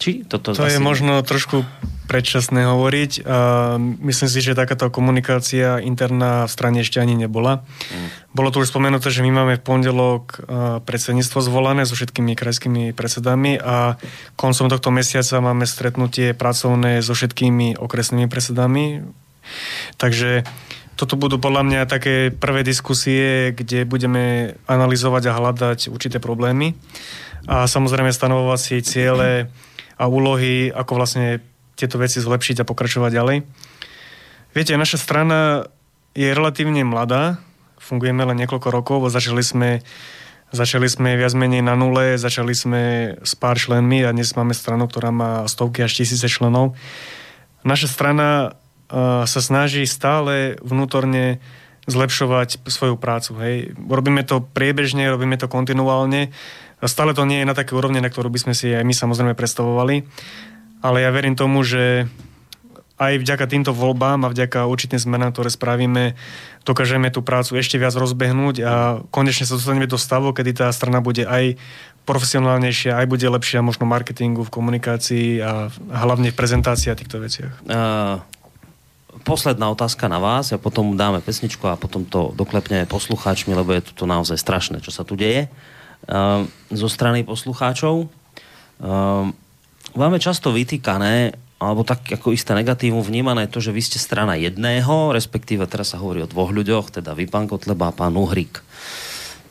Či 0.00 0.24
toto 0.24 0.56
To 0.56 0.64
je 0.64 0.80
možno 0.80 1.20
trošku 1.20 1.68
predčasné 2.08 2.66
hovoriť. 2.66 3.12
A 3.22 3.76
myslím 3.78 4.28
si, 4.32 4.40
že 4.42 4.56
takáto 4.58 4.88
komunikácia 4.90 5.78
interná 5.78 6.48
v 6.48 6.50
strane 6.50 6.80
ešte 6.80 6.98
ani 6.98 7.14
nebola. 7.14 7.62
Mm. 7.92 8.08
Bolo 8.32 8.48
tu 8.50 8.64
už 8.64 8.72
spomenuté, 8.72 9.12
že 9.12 9.22
my 9.22 9.30
máme 9.30 9.54
v 9.60 9.62
pondelok 9.62 10.24
a, 10.24 10.80
predsedníctvo 10.82 11.38
zvolané 11.44 11.84
so 11.84 11.94
všetkými 11.94 12.32
krajskými 12.32 12.96
predsedami 12.96 13.60
a 13.60 14.00
koncom 14.34 14.72
tohto 14.72 14.90
mesiaca 14.90 15.38
máme 15.38 15.68
stretnutie 15.68 16.32
pracovné 16.34 17.04
so 17.04 17.12
všetkými 17.12 17.78
okresnými 17.78 18.26
predsedami. 18.26 19.06
Takže 20.00 20.48
toto 20.98 21.14
budú 21.14 21.36
podľa 21.36 21.62
mňa 21.62 21.80
také 21.86 22.32
prvé 22.32 22.64
diskusie, 22.64 23.52
kde 23.52 23.84
budeme 23.84 24.56
analyzovať 24.64 25.22
a 25.28 25.36
hľadať 25.36 25.92
určité 25.92 26.18
problémy 26.18 26.74
a 27.48 27.64
samozrejme 27.64 28.12
stanovovať 28.12 28.60
si 28.60 28.76
ciele 28.84 29.48
a 30.00 30.08
úlohy, 30.08 30.72
ako 30.72 30.96
vlastne 30.96 31.44
tieto 31.76 32.00
veci 32.00 32.24
zlepšiť 32.24 32.64
a 32.64 32.68
pokračovať 32.68 33.10
ďalej. 33.12 33.36
Viete, 34.56 34.80
naša 34.80 34.96
strana 34.96 35.68
je 36.16 36.32
relatívne 36.32 36.80
mladá, 36.82 37.38
fungujeme 37.76 38.24
len 38.24 38.40
niekoľko 38.40 38.68
rokov, 38.72 39.12
začali 39.12 39.44
sme, 39.44 39.84
začali 40.50 40.88
sme 40.88 41.20
viac 41.20 41.36
menej 41.36 41.60
na 41.60 41.76
nule, 41.76 42.16
začali 42.16 42.56
sme 42.56 42.82
s 43.20 43.32
pár 43.36 43.60
členmi 43.60 44.02
a 44.02 44.10
dnes 44.10 44.32
máme 44.32 44.56
stranu, 44.56 44.88
ktorá 44.88 45.12
má 45.12 45.44
stovky 45.46 45.84
až 45.84 46.00
tisíce 46.00 46.26
členov. 46.26 46.74
Naša 47.62 47.92
strana 47.92 48.28
uh, 48.50 49.28
sa 49.28 49.40
snaží 49.44 49.84
stále 49.84 50.56
vnútorne 50.64 51.44
zlepšovať 51.88 52.64
svoju 52.68 52.96
prácu. 52.96 53.30
Hej. 53.40 53.56
Robíme 53.76 54.22
to 54.22 54.44
priebežne, 54.44 55.08
robíme 55.10 55.36
to 55.40 55.50
kontinuálne. 55.50 56.30
Stále 56.88 57.12
to 57.12 57.28
nie 57.28 57.44
je 57.44 57.48
na 57.48 57.52
také 57.52 57.76
úrovni, 57.76 58.00
na 58.00 58.08
ktorú 58.08 58.32
by 58.32 58.40
sme 58.48 58.54
si 58.56 58.72
aj 58.72 58.84
my 58.84 58.94
samozrejme 58.96 59.36
predstavovali. 59.36 60.08
Ale 60.80 61.04
ja 61.04 61.12
verím 61.12 61.36
tomu, 61.36 61.60
že 61.60 62.08
aj 63.00 63.16
vďaka 63.16 63.44
týmto 63.48 63.72
voľbám 63.72 64.28
a 64.28 64.32
vďaka 64.32 64.68
určitým 64.68 65.00
zmenám, 65.00 65.32
ktoré 65.32 65.48
spravíme, 65.48 66.16
dokážeme 66.68 67.08
tú 67.08 67.24
prácu 67.24 67.56
ešte 67.56 67.80
viac 67.80 67.96
rozbehnúť 67.96 68.56
a 68.60 69.00
konečne 69.08 69.48
sa 69.48 69.56
dostaneme 69.56 69.88
do 69.88 69.96
stavu, 69.96 70.36
kedy 70.36 70.60
tá 70.60 70.68
strana 70.68 71.00
bude 71.00 71.24
aj 71.24 71.56
profesionálnejšia, 72.04 73.00
aj 73.00 73.06
bude 73.08 73.24
lepšia 73.24 73.64
možno 73.64 73.88
marketingu, 73.88 74.44
v 74.44 74.52
komunikácii 74.52 75.40
a 75.40 75.72
hlavne 75.88 76.28
v 76.28 76.36
prezentácii 76.36 76.92
a 76.92 76.98
týchto 76.98 77.16
veciach. 77.24 77.64
Uh, 77.64 78.20
posledná 79.24 79.72
otázka 79.72 80.04
na 80.04 80.20
vás 80.20 80.52
a 80.52 80.60
potom 80.60 80.92
dáme 80.92 81.24
pesničku 81.24 81.72
a 81.72 81.80
potom 81.80 82.04
to 82.04 82.36
doklepneme 82.36 82.84
poslucháčmi, 82.84 83.56
lebo 83.56 83.72
je 83.72 83.96
to 83.96 84.04
naozaj 84.04 84.36
strašné, 84.36 84.84
čo 84.84 84.92
sa 84.92 85.08
tu 85.08 85.16
deje 85.16 85.48
uh, 85.48 85.79
zo 86.70 86.88
strany 86.90 87.22
poslucháčov. 87.22 88.10
Uh, 88.80 89.30
máme 89.94 90.18
často 90.18 90.50
vytýkané 90.50 91.38
alebo 91.60 91.84
tak 91.84 92.08
ako 92.08 92.32
isté 92.32 92.56
negatívum 92.56 93.04
vnímané 93.04 93.44
to, 93.44 93.60
že 93.60 93.76
vy 93.76 93.84
ste 93.84 94.00
strana 94.00 94.32
jedného, 94.32 95.12
respektíve 95.12 95.68
teraz 95.68 95.92
sa 95.92 96.00
hovorí 96.00 96.24
o 96.24 96.30
dvoch 96.30 96.48
ľuďoch, 96.56 96.88
teda 96.88 97.12
vy, 97.12 97.28
pán 97.28 97.44
Kotleba 97.44 97.92
a 97.92 97.96
pán 97.96 98.16
Uhrik. 98.16 98.64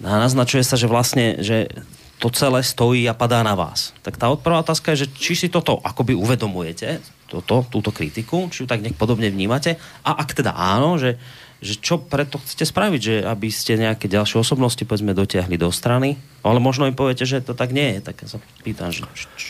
A 0.02 0.18
naznačuje 0.18 0.66
sa, 0.66 0.74
že 0.74 0.90
vlastne, 0.90 1.38
že 1.46 1.70
to 2.18 2.34
celé 2.34 2.66
stojí 2.66 3.06
a 3.06 3.14
padá 3.14 3.46
na 3.46 3.54
vás. 3.54 3.94
Tak 4.02 4.18
tá 4.18 4.28
prvá 4.34 4.66
otázka 4.66 4.92
je, 4.92 5.06
že 5.06 5.12
či 5.16 5.34
si 5.38 5.48
toto 5.54 5.78
akoby 5.86 6.18
uvedomujete, 6.18 7.00
toto, 7.30 7.62
túto 7.70 7.94
kritiku, 7.94 8.50
či 8.50 8.66
ju 8.66 8.68
tak 8.68 8.82
nejak 8.82 8.98
podobne 8.98 9.30
vnímate 9.30 9.78
a 10.02 10.18
ak 10.18 10.34
teda 10.34 10.58
áno, 10.58 10.98
že, 10.98 11.16
že 11.60 11.76
čo 11.76 12.00
preto 12.00 12.40
chcete 12.40 12.72
spraviť, 12.72 13.02
že 13.04 13.16
aby 13.28 13.52
ste 13.52 13.76
nejaké 13.76 14.08
ďalšie 14.08 14.40
osobnosti 14.40 14.80
povedzme 14.88 15.12
dotiahli 15.12 15.60
do 15.60 15.68
strany, 15.76 16.16
ale 16.40 16.64
možno 16.64 16.88
im 16.88 16.96
poviete, 16.96 17.28
že 17.28 17.44
to 17.44 17.52
tak 17.52 17.76
nie 17.76 18.00
je, 18.00 18.12
tak 18.12 18.16
sa 18.24 18.40
pýtam, 18.64 18.96
že 18.96 19.04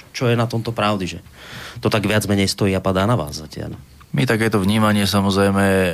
čo, 0.09 0.25
je 0.25 0.33
na 0.33 0.49
tomto 0.49 0.73
pravdy, 0.73 1.05
že 1.05 1.19
to 1.77 1.93
tak 1.93 2.09
viac 2.09 2.25
menej 2.25 2.49
stojí 2.49 2.73
a 2.73 2.81
padá 2.81 3.05
na 3.05 3.13
vás 3.13 3.37
zatiaľ. 3.37 3.77
My 4.09 4.25
takéto 4.25 4.57
vnímanie 4.57 5.05
samozrejme 5.05 5.65
e, 5.69 5.93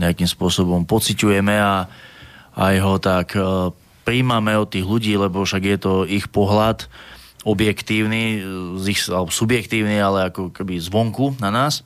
nejakým 0.00 0.24
spôsobom 0.24 0.88
pociťujeme 0.88 1.54
a 1.60 1.84
aj 2.56 2.74
ho 2.80 2.94
tak 2.96 3.36
e, 3.36 3.68
príjmame 4.08 4.56
od 4.56 4.72
tých 4.72 4.88
ľudí, 4.88 5.12
lebo 5.20 5.44
však 5.44 5.60
je 5.60 5.78
to 5.80 5.92
ich 6.08 6.24
pohľad 6.32 6.88
objektívny, 7.44 8.40
z 8.80 8.84
ich, 8.88 9.00
alebo 9.12 9.28
subjektívny, 9.28 10.00
ale 10.00 10.32
ako 10.32 10.48
keby 10.56 10.80
zvonku 10.80 11.36
na 11.36 11.52
nás. 11.52 11.84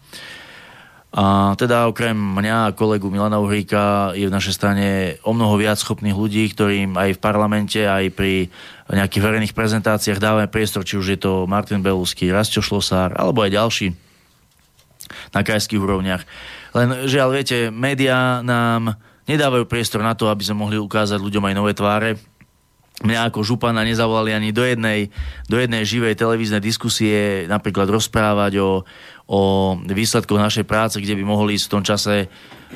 A 1.09 1.57
teda 1.57 1.89
okrem 1.89 2.13
mňa 2.13 2.69
a 2.69 2.75
kolegu 2.77 3.09
Milana 3.09 3.41
Uhríka 3.41 4.13
je 4.13 4.29
v 4.29 4.35
našej 4.35 4.55
strane 4.55 4.87
o 5.25 5.33
mnoho 5.33 5.57
viac 5.57 5.81
schopných 5.81 6.13
ľudí, 6.13 6.53
ktorým 6.53 7.01
aj 7.01 7.17
v 7.17 7.23
parlamente, 7.23 7.81
aj 7.81 8.13
pri 8.13 8.53
nejakých 8.93 9.25
verejných 9.25 9.57
prezentáciách 9.57 10.21
dávame 10.21 10.53
priestor, 10.53 10.85
či 10.85 11.01
už 11.01 11.17
je 11.17 11.19
to 11.21 11.49
Martin 11.49 11.81
Belusky, 11.81 12.29
Rastio 12.29 12.61
Šlosár, 12.61 13.17
alebo 13.17 13.41
aj 13.41 13.57
ďalší 13.57 13.89
na 15.33 15.41
krajských 15.41 15.81
úrovniach. 15.81 16.29
Len 16.77 17.09
žiaľ, 17.09 17.33
viete, 17.33 17.73
médiá 17.73 18.45
nám 18.45 19.01
nedávajú 19.25 19.65
priestor 19.65 20.05
na 20.05 20.13
to, 20.13 20.29
aby 20.29 20.45
sme 20.45 20.61
mohli 20.61 20.77
ukázať 20.77 21.17
ľuďom 21.21 21.45
aj 21.49 21.55
nové 21.57 21.73
tváre. 21.73 22.21
Mňa 22.99 23.31
ako 23.31 23.47
župana 23.47 23.87
nezavolali 23.87 24.35
ani 24.35 24.51
do 24.51 24.67
jednej, 24.67 25.15
do 25.47 25.55
jednej 25.55 25.87
živej 25.87 26.19
televíznej 26.19 26.59
diskusie 26.59 27.47
napríklad 27.47 27.87
rozprávať 27.87 28.59
o, 28.59 28.83
o 29.29 29.77
výsledkoch 29.77 30.41
našej 30.41 30.65
práce, 30.65 30.97
kde 30.97 31.13
by 31.13 31.25
mohli 31.25 31.61
ísť 31.61 31.67
v 31.69 31.75
tom 31.77 31.85
čase 31.85 32.15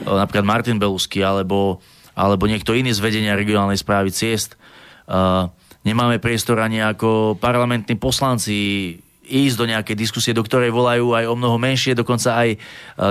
napríklad 0.04 0.44
Martin 0.44 0.76
Belusky 0.76 1.24
alebo, 1.24 1.80
alebo 2.12 2.44
niekto 2.44 2.76
iný 2.76 2.92
z 2.92 3.00
vedenia 3.00 3.32
regionálnej 3.32 3.80
správy 3.80 4.12
ciest. 4.12 4.60
Uh, 5.08 5.48
nemáme 5.82 6.20
priestor 6.20 6.60
ani 6.60 6.84
ako 6.84 7.40
parlamentní 7.40 7.96
poslanci 7.96 8.96
ísť 9.32 9.56
do 9.56 9.64
nejakej 9.64 9.96
diskusie, 9.96 10.36
do 10.36 10.44
ktorej 10.44 10.68
volajú 10.68 11.16
aj 11.16 11.24
o 11.24 11.32
mnoho 11.32 11.56
menšie, 11.56 11.96
dokonca 11.96 12.36
aj 12.36 12.60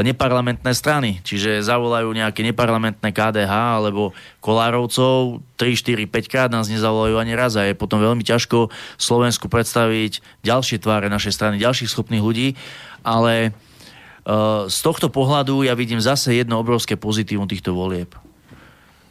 neparlamentné 0.06 0.70
strany. 0.78 1.18
Čiže 1.26 1.66
zavolajú 1.66 2.14
nejaké 2.14 2.46
neparlamentné 2.46 3.10
KDH 3.10 3.50
alebo 3.50 4.14
Kolárovcov 4.38 5.42
3, 5.58 5.74
4, 5.74 6.06
5 6.06 6.30
krát 6.30 6.50
nás 6.54 6.70
nezavolajú 6.70 7.18
ani 7.18 7.34
raz 7.34 7.58
a 7.58 7.66
je 7.66 7.74
potom 7.74 7.98
veľmi 7.98 8.22
ťažko 8.22 8.70
Slovensku 9.02 9.50
predstaviť 9.50 10.46
ďalšie 10.46 10.78
tváre 10.78 11.10
našej 11.10 11.34
strany, 11.34 11.58
ďalších 11.58 11.90
schopných 11.90 12.22
ľudí, 12.22 12.54
ale 13.02 13.58
z 14.70 14.80
tohto 14.86 15.10
pohľadu 15.10 15.66
ja 15.66 15.74
vidím 15.74 15.98
zase 15.98 16.38
jedno 16.38 16.62
obrovské 16.62 16.94
pozitívum 16.94 17.50
týchto 17.50 17.74
volieb. 17.74 18.14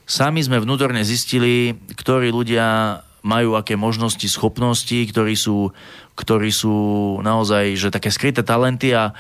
Sami 0.07 0.39
sme 0.39 0.63
vnútorne 0.63 1.03
zistili, 1.03 1.75
ktorí 1.99 2.31
ľudia 2.31 2.99
majú 3.27 3.59
aké 3.59 3.77
možnosti, 3.77 4.25
schopnosti, 4.31 4.95
ktorí 4.95 5.35
sú, 5.35 5.75
ktorí 6.21 6.53
sú 6.53 6.77
naozaj 7.25 7.75
že 7.81 7.89
také 7.89 8.13
skryté 8.13 8.45
talenty 8.45 8.93
a 8.93 9.17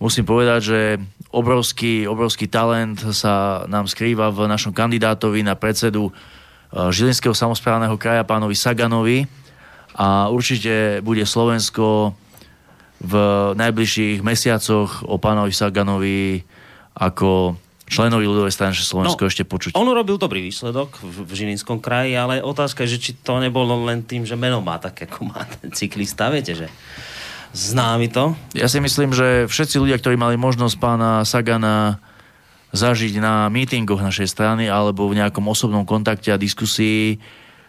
musím 0.00 0.24
povedať, 0.24 0.60
že 0.64 0.80
obrovský, 1.28 2.08
obrovský 2.08 2.48
talent 2.48 2.96
sa 3.12 3.66
nám 3.68 3.84
skrýva 3.84 4.32
v 4.32 4.48
našom 4.48 4.72
kandidátovi 4.72 5.44
na 5.44 5.52
predsedu 5.58 6.08
Žilinského 6.72 7.32
samozprávneho 7.32 7.96
kraja 7.96 8.24
pánovi 8.28 8.56
Saganovi. 8.56 9.24
A 9.98 10.28
určite 10.30 11.00
bude 11.02 11.24
Slovensko 11.26 12.14
v 13.02 13.14
najbližších 13.54 14.22
mesiacoch 14.22 15.06
o 15.06 15.16
pánovi 15.18 15.50
Saganovi 15.54 16.42
ako 16.98 17.54
členovi 17.88 18.24
ľudovej 18.28 18.52
strany 18.52 18.76
Slovensko 18.76 19.24
no, 19.24 19.28
ešte 19.28 19.44
počuť. 19.48 19.72
On 19.74 19.88
urobil 19.88 20.20
dobrý 20.20 20.44
výsledok 20.44 21.00
v, 21.00 21.24
v 21.24 21.30
Žilinskom 21.32 21.80
kraji, 21.80 22.14
ale 22.14 22.44
otázka 22.44 22.84
je, 22.84 22.96
že 22.96 23.02
či 23.02 23.10
to 23.18 23.40
nebolo 23.40 23.88
len 23.88 24.04
tým, 24.04 24.28
že 24.28 24.36
meno 24.36 24.60
má 24.60 24.76
tak, 24.76 25.08
ako 25.08 25.32
má 25.32 25.42
ten 25.58 25.72
cyklista, 25.72 26.28
viete, 26.28 26.52
že 26.52 26.68
známy 27.56 28.12
to. 28.12 28.36
Ja 28.52 28.68
si 28.68 28.78
myslím, 28.78 29.16
že 29.16 29.48
všetci 29.48 29.80
ľudia, 29.80 29.96
ktorí 29.96 30.20
mali 30.20 30.36
možnosť 30.36 30.76
pána 30.76 31.24
Sagana 31.24 31.98
zažiť 32.76 33.16
na 33.18 33.48
mítingoch 33.48 34.04
našej 34.04 34.28
strany 34.28 34.68
alebo 34.68 35.08
v 35.08 35.24
nejakom 35.24 35.48
osobnom 35.48 35.88
kontakte 35.88 36.28
a 36.28 36.40
diskusii, 36.40 37.16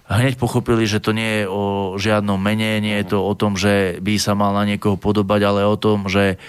hneď 0.09 0.35
pochopili, 0.35 0.89
že 0.89 0.99
to 0.99 1.13
nie 1.13 1.43
je 1.43 1.45
o 1.47 1.95
žiadnom 1.95 2.35
mene, 2.35 2.81
nie 2.81 2.97
je 2.99 3.15
to 3.15 3.21
o 3.21 3.33
tom, 3.37 3.55
že 3.55 4.01
by 4.01 4.17
sa 4.17 4.33
mal 4.33 4.51
na 4.51 4.65
niekoho 4.65 4.97
podobať, 4.97 5.41
ale 5.45 5.69
o 5.69 5.77
tom, 5.79 6.09
že 6.09 6.41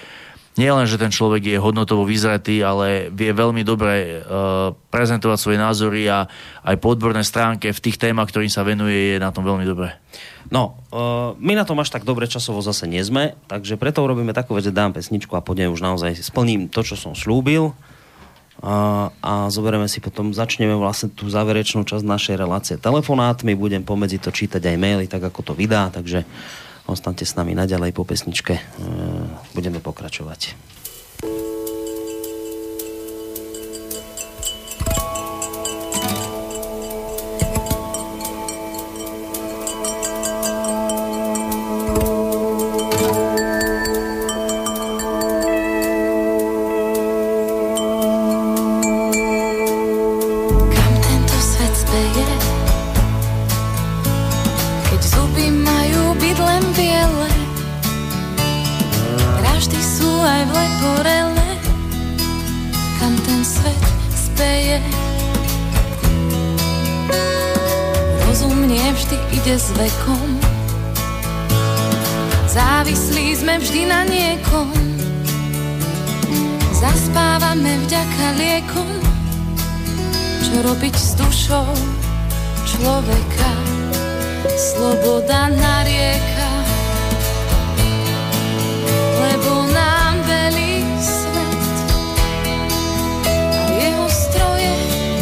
nie 0.58 0.66
len, 0.66 0.82
že 0.82 0.98
ten 0.98 1.14
človek 1.14 1.46
je 1.46 1.62
hodnotovo 1.62 2.02
vyzretý, 2.02 2.58
ale 2.66 3.06
vie 3.14 3.30
veľmi 3.30 3.62
dobre 3.62 4.18
uh, 4.18 4.74
prezentovať 4.90 5.38
svoje 5.38 5.58
názory 5.62 6.10
a 6.10 6.26
aj 6.66 6.76
po 6.82 6.90
odbornej 6.92 7.22
stránke 7.22 7.70
v 7.70 7.82
tých 7.82 8.02
témach, 8.02 8.28
ktorým 8.34 8.50
sa 8.50 8.66
venuje, 8.66 9.14
je 9.14 9.22
na 9.22 9.30
tom 9.30 9.46
veľmi 9.46 9.62
dobre. 9.62 9.94
No, 10.50 10.82
uh, 10.90 11.38
my 11.38 11.54
na 11.54 11.62
tom 11.62 11.78
až 11.78 11.94
tak 11.94 12.02
dobre 12.02 12.26
časovo 12.26 12.58
zase 12.66 12.90
nie 12.90 13.00
sme, 13.00 13.38
takže 13.46 13.78
preto 13.78 14.02
urobíme 14.02 14.34
takú 14.34 14.58
vec, 14.58 14.66
že 14.66 14.74
dám 14.74 14.90
pesničku 14.90 15.38
a 15.38 15.44
po 15.44 15.54
už 15.54 15.80
naozaj 15.80 16.18
splním 16.18 16.66
to, 16.66 16.82
čo 16.82 16.98
som 16.98 17.14
slúbil 17.14 17.70
a, 18.60 19.08
a 19.24 19.32
zoberieme 19.48 19.88
si 19.88 20.04
potom, 20.04 20.36
začneme 20.36 20.76
vlastne 20.76 21.08
tú 21.08 21.32
záverečnú 21.32 21.88
časť 21.88 22.04
našej 22.04 22.36
relácie 22.36 22.76
telefonátmi, 22.76 23.56
budem 23.56 23.80
pomedzi 23.80 24.20
to 24.20 24.28
čítať 24.28 24.60
aj 24.60 24.76
maily, 24.76 25.06
tak 25.08 25.24
ako 25.24 25.40
to 25.40 25.52
vydá, 25.56 25.88
takže 25.88 26.28
Ostaňte 26.90 27.22
s 27.22 27.38
nami 27.38 27.54
naďalej 27.54 27.94
po 27.94 28.02
pesničke. 28.02 28.58
E, 28.58 28.62
budeme 29.54 29.78
pokračovať. 29.78 30.58
ide 69.50 69.58
s 69.58 69.74
vekom. 69.74 70.30
Závislí 72.46 73.34
sme 73.34 73.58
vždy 73.58 73.82
na 73.90 74.06
niekom, 74.06 74.70
zaspávame 76.70 77.82
vďaka 77.82 78.26
liekom, 78.38 78.94
čo 80.46 80.54
robiť 80.54 80.94
s 80.94 81.18
dušou 81.18 81.66
človeka. 82.62 83.50
Sloboda 84.54 85.50
na 85.50 85.82
rieka, 85.82 86.50
lebo 89.18 89.66
nám 89.74 90.14
velí 90.30 90.86
svet. 91.02 91.74
A 93.26 93.62
jeho 93.66 94.06
stroje 94.06 94.72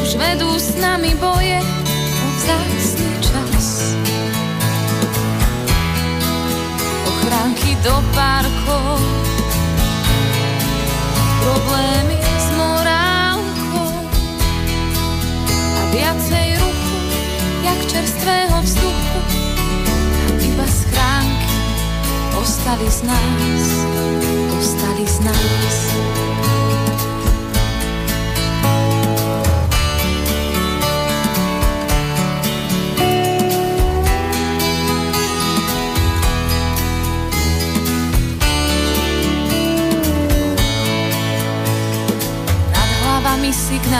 už 0.05 0.11
vedú 0.21 0.53
s 0.61 0.77
nami 0.77 1.17
boje. 1.17 1.65
O 2.13 2.27
vzácne 2.37 3.08
schránky 7.29 7.77
do 7.85 7.93
parkov. 8.17 9.01
Problémy 11.45 12.17
s 12.17 12.47
morálkou 12.57 13.93
a 15.77 15.83
viacej 15.93 16.57
ruchu, 16.57 16.97
jak 17.69 17.81
čerstvého 17.85 18.57
vzduchu. 18.65 19.21
A 20.25 20.29
iba 20.41 20.67
schránky 20.73 21.53
ostali 22.41 22.89
z 22.89 23.05
nás, 23.05 23.65
ostali 24.57 25.05
z 25.05 25.21
nás. 25.21 26.28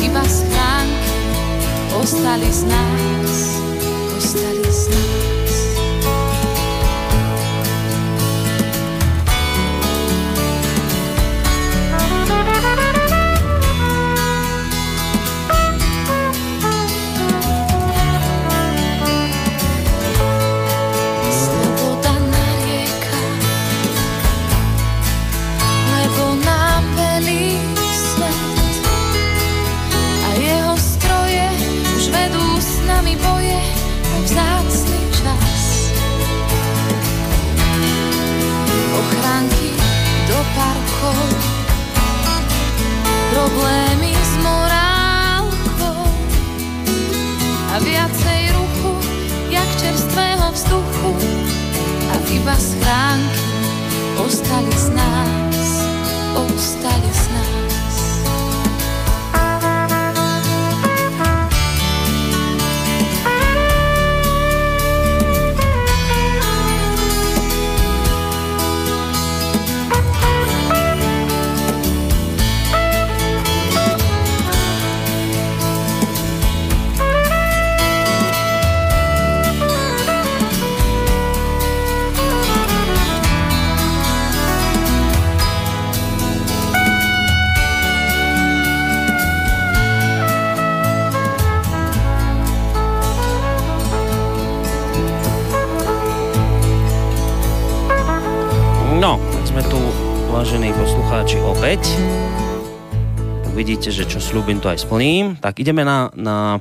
iba 0.00 0.24
schránky 0.24 1.12
ostali 2.00 2.52
z 2.52 2.62
nás, 2.64 3.60
ostali 4.18 4.64
z 4.72 4.88
nás. 4.88 5.41
problémy 43.52 44.16
s 44.16 44.34
morálkou. 44.40 46.08
A 47.72 47.78
viacej 47.84 48.42
ruchu, 48.56 48.96
jak 49.52 49.68
čerstvého 49.76 50.52
vzduchu. 50.52 51.12
A 52.12 52.14
iba 52.32 52.56
schránky 52.56 53.40
ostali 54.16 54.72
z 54.76 54.88
nás, 54.96 55.84
ostali 56.36 57.10
z 57.12 57.21
poslucháči, 101.32 101.48
opäť. 101.48 101.82
Tak 103.44 103.52
vidíte, 103.56 103.88
že 103.88 104.04
čo 104.04 104.20
slúbim, 104.20 104.60
to 104.60 104.68
aj 104.68 104.84
splním. 104.84 105.40
Tak 105.40 105.64
ideme 105.64 105.80
na, 105.80 106.12
na 106.12 106.60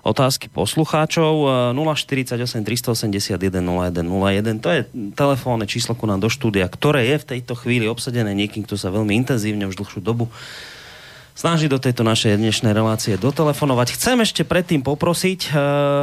otázky 0.00 0.48
poslucháčov 0.48 1.74
048 1.76 2.40
381 2.40 3.36
0101. 3.36 4.64
To 4.64 4.68
je 4.72 4.80
telefónne 5.12 5.68
číslo 5.68 5.92
ku 5.92 6.08
nám 6.08 6.24
do 6.24 6.32
štúdia, 6.32 6.72
ktoré 6.72 7.04
je 7.12 7.16
v 7.20 7.28
tejto 7.36 7.52
chvíli 7.52 7.84
obsadené 7.84 8.32
niekým, 8.32 8.64
kto 8.64 8.80
sa 8.80 8.88
veľmi 8.88 9.12
intenzívne 9.12 9.68
už 9.68 9.76
dlhšiu 9.76 10.00
dobu 10.00 10.32
snaží 11.32 11.64
do 11.64 11.80
tejto 11.80 12.04
našej 12.04 12.36
dnešnej 12.36 12.76
relácie 12.76 13.16
dotelefonovať. 13.16 13.96
Chcem 13.96 14.20
ešte 14.20 14.44
predtým 14.44 14.84
poprosiť 14.84 15.40
e, 15.48 15.50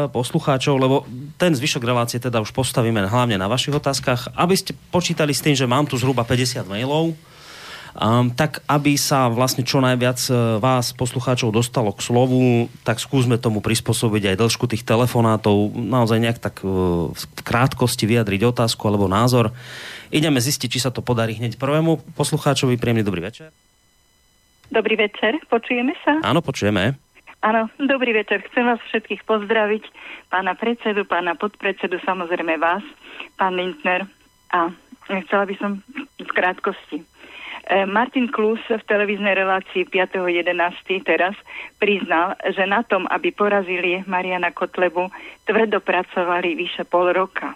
poslucháčov, 0.10 0.74
lebo 0.82 1.06
ten 1.38 1.53
zvyšok 1.53 1.86
relácie 1.86 2.18
teda 2.18 2.41
už 2.41 2.49
postavíme 2.49 3.06
hlavne 3.06 3.38
na 3.38 3.45
vašich 3.45 3.78
otázkach, 3.78 4.34
aby 4.34 4.57
ste 4.57 4.74
počítali 4.90 5.30
s 5.30 5.45
tým, 5.45 5.53
že 5.53 5.70
mám 5.70 5.86
tu 5.86 6.02
zhruba 6.02 6.26
50 6.26 6.66
mailov, 6.66 7.14
um, 7.99 8.31
tak 8.31 8.63
aby 8.65 8.95
sa 8.95 9.27
vlastne 9.27 9.67
čo 9.67 9.84
najviac 9.84 10.19
e, 10.31 10.57
vás, 10.63 10.95
poslucháčov, 10.95 11.51
dostalo 11.51 11.91
k 11.91 12.01
slovu, 12.01 12.71
tak 12.88 13.03
skúsme 13.03 13.35
tomu 13.35 13.59
prispôsobiť 13.59 14.34
aj 14.34 14.39
dĺžku 14.39 14.65
tých 14.71 14.88
telefonátov, 14.88 15.76
naozaj 15.76 16.17
nejak 16.23 16.39
tak 16.39 16.63
uh, 16.63 17.11
v 17.11 17.23
krátkosti 17.43 18.07
vyjadriť 18.07 18.41
otázku 18.47 18.81
alebo 18.88 19.11
názor. 19.11 19.51
Ideme 20.09 20.39
zistiť, 20.39 20.69
či 20.71 20.80
sa 20.80 20.89
to 20.89 21.03
podarí 21.03 21.35
hneď 21.35 21.59
prvému 21.59 22.15
poslucháčovi. 22.15 22.80
Príjemný 22.80 23.03
dobrý 23.03 23.21
večer. 23.21 23.51
Dobrý 24.71 24.95
večer, 24.95 25.35
počujeme 25.49 25.93
sa? 26.05 26.21
Áno, 26.23 26.39
počujeme. 26.39 26.95
Áno, 27.41 27.71
dobrý 27.80 28.11
večer. 28.11 28.43
Chcem 28.51 28.67
vás 28.67 28.84
všetkých 28.91 29.23
pozdraviť, 29.23 29.84
pána 30.27 30.53
predsedu, 30.59 31.07
pána 31.07 31.39
podpredsedu, 31.39 31.97
samozrejme 32.03 32.59
vás, 32.59 32.84
pán 33.39 33.55
Lindner. 33.55 34.05
A 34.51 34.69
chcela 35.26 35.45
by 35.47 35.55
som 35.57 35.71
v 36.19 36.31
krátkosti. 36.35 37.01
E, 37.70 37.86
Martin 37.86 38.34
Klus 38.34 38.58
v 38.66 38.82
televíznej 38.82 39.38
relácii 39.38 39.86
5.11. 39.86 41.06
teraz 41.06 41.38
priznal, 41.78 42.34
že 42.41 42.66
na 42.66 42.82
tom, 42.82 43.06
aby 43.06 43.30
porazili 43.30 44.02
Mariana 44.10 44.50
Kotlebu, 44.50 45.14
tvrdo 45.46 45.78
pracovali 45.78 46.58
vyše 46.58 46.90
pol 46.90 47.14
roka. 47.14 47.54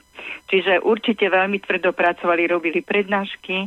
Čiže 0.54 0.86
určite 0.86 1.26
veľmi 1.34 1.58
tvrdo 1.66 1.98
pracovali, 1.98 2.46
robili 2.46 2.86
prednášky. 2.86 3.66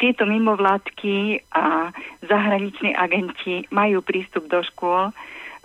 Tieto 0.00 0.24
mimovládky 0.24 1.44
a 1.52 1.92
zahraniční 2.24 2.96
agenti 2.96 3.68
majú 3.68 4.00
prístup 4.00 4.48
do 4.48 4.64
škôl, 4.64 5.12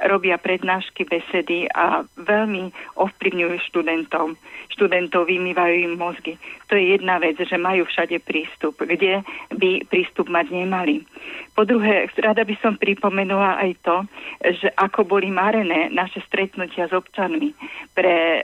robia 0.06 0.38
prednášky, 0.38 1.10
besedy 1.10 1.66
a 1.74 2.06
veľmi 2.22 2.70
ovplyvňujú 3.02 3.56
študentov. 3.72 4.38
Študentov 4.70 5.26
vymývajú 5.26 5.76
im 5.90 5.94
mozgy. 5.98 6.38
To 6.70 6.78
je 6.78 6.94
jedna 6.94 7.18
vec, 7.18 7.40
že 7.42 7.58
majú 7.58 7.90
všade 7.90 8.22
prístup, 8.22 8.78
kde 8.78 9.26
by 9.50 9.82
prístup 9.90 10.30
mať 10.30 10.54
nemali. 10.54 11.02
Po 11.58 11.66
druhé, 11.66 12.06
rada 12.22 12.46
by 12.46 12.56
som 12.62 12.78
pripomenula 12.78 13.58
aj 13.58 13.72
to, 13.82 13.98
že 14.62 14.70
ako 14.78 15.10
boli 15.10 15.34
marené 15.34 15.90
naše 15.90 16.22
stretnutia 16.30 16.86
s 16.86 16.94
občanmi. 16.94 17.58
Pre, 17.98 18.16
e, 18.38 18.42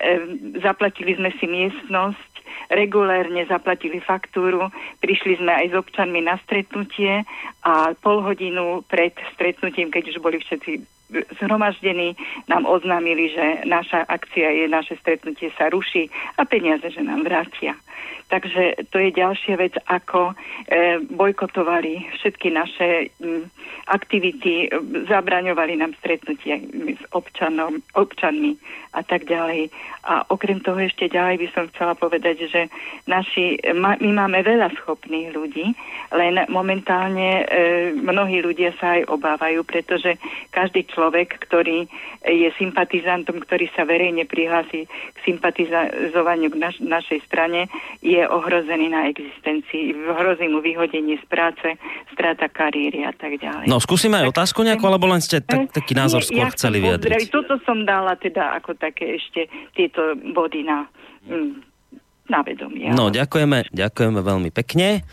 zaplatili 0.58 1.14
sme 1.14 1.30
si 1.38 1.46
miestnosť, 1.46 2.34
regulérne 2.74 3.46
zaplatili 3.46 4.02
faktúru, 4.02 4.74
prišli 5.02 5.38
sme 5.38 5.54
aj 5.54 5.66
s 5.70 5.76
občanmi 5.78 6.26
na 6.26 6.42
stretnutie 6.42 7.22
a 7.62 7.94
pol 8.02 8.26
hodinu 8.26 8.82
pred 8.90 9.14
stretnutím, 9.38 9.94
keď 9.94 10.16
už 10.16 10.18
boli 10.18 10.42
všetci 10.42 11.03
zhromaždení, 11.40 12.16
nám 12.48 12.66
oznámili, 12.66 13.30
že 13.30 13.46
naša 13.66 14.06
akcia 14.08 14.50
je, 14.50 14.66
naše 14.68 14.98
stretnutie 14.98 15.52
sa 15.58 15.70
ruší 15.70 16.10
a 16.38 16.46
peniaze, 16.46 16.90
že 16.90 17.04
nám 17.04 17.24
vrátia. 17.24 17.76
Takže 18.34 18.90
to 18.90 18.98
je 18.98 19.14
ďalšia 19.14 19.56
vec, 19.62 19.78
ako 19.86 20.34
e, 20.34 20.34
bojkotovali 21.06 22.18
všetky 22.18 22.50
naše 22.50 23.14
aktivity, 23.86 24.72
zabraňovali 25.06 25.78
nám 25.78 25.94
stretnutia 26.00 26.58
s 26.98 27.04
občanom, 27.12 27.84
občanmi 27.94 28.56
a 28.96 29.04
tak 29.04 29.28
ďalej. 29.28 29.70
A 30.08 30.24
okrem 30.32 30.64
toho 30.64 30.80
ešte 30.80 31.12
ďalej 31.12 31.46
by 31.46 31.48
som 31.52 31.64
chcela 31.74 31.94
povedať, 31.94 32.48
že 32.48 32.62
naši, 33.06 33.60
my 33.76 34.10
máme 34.16 34.40
veľa 34.42 34.72
schopných 34.82 35.36
ľudí, 35.36 35.76
len 36.16 36.42
momentálne 36.48 37.44
e, 37.44 37.46
mnohí 37.94 38.40
ľudia 38.40 38.72
sa 38.80 38.98
aj 38.98 39.14
obávajú, 39.14 39.62
pretože 39.68 40.16
každý 40.50 40.88
človek, 40.94 41.42
ktorý 41.50 41.90
je 42.22 42.50
sympatizantom, 42.56 43.42
ktorý 43.42 43.68
sa 43.74 43.84
verejne 43.84 44.30
prihlási 44.30 44.86
k 44.86 45.18
sympatizovaniu 45.26 46.54
k 46.54 46.58
naš, 46.62 46.78
našej 46.80 47.26
strane, 47.26 47.68
je 48.00 48.22
ohrozený 48.24 48.94
na 48.94 49.10
existencii, 49.10 49.98
hrozí 49.98 50.46
mu 50.48 50.62
vyhodenie 50.62 51.18
z 51.20 51.26
práce, 51.26 51.76
strata 52.14 52.48
kariéry 52.48 53.04
a 53.04 53.12
tak 53.12 53.42
ďalej. 53.42 53.66
No, 53.66 53.82
skúsime 53.82 54.22
aj 54.22 54.30
otázku 54.32 54.62
nejakú, 54.62 54.86
alebo 54.86 55.10
len 55.10 55.20
ste 55.20 55.42
tak, 55.42 55.74
taký 55.74 55.98
názor 55.98 56.22
skôr 56.22 56.46
ja 56.46 56.54
chceli 56.54 56.80
vyjadriť? 56.80 57.34
Toto 57.34 57.58
som 57.66 57.84
dala 57.84 58.14
teda 58.16 58.54
ako 58.62 58.78
také 58.78 59.18
ešte 59.18 59.50
tieto 59.74 60.14
body 60.16 60.62
na... 60.64 60.86
Mm, 61.26 61.73
na 62.32 62.40
vedomie. 62.40 62.88
No, 62.96 63.12
ďakujeme, 63.12 63.68
ďakujeme 63.76 64.20
veľmi 64.24 64.50
pekne. 64.56 65.04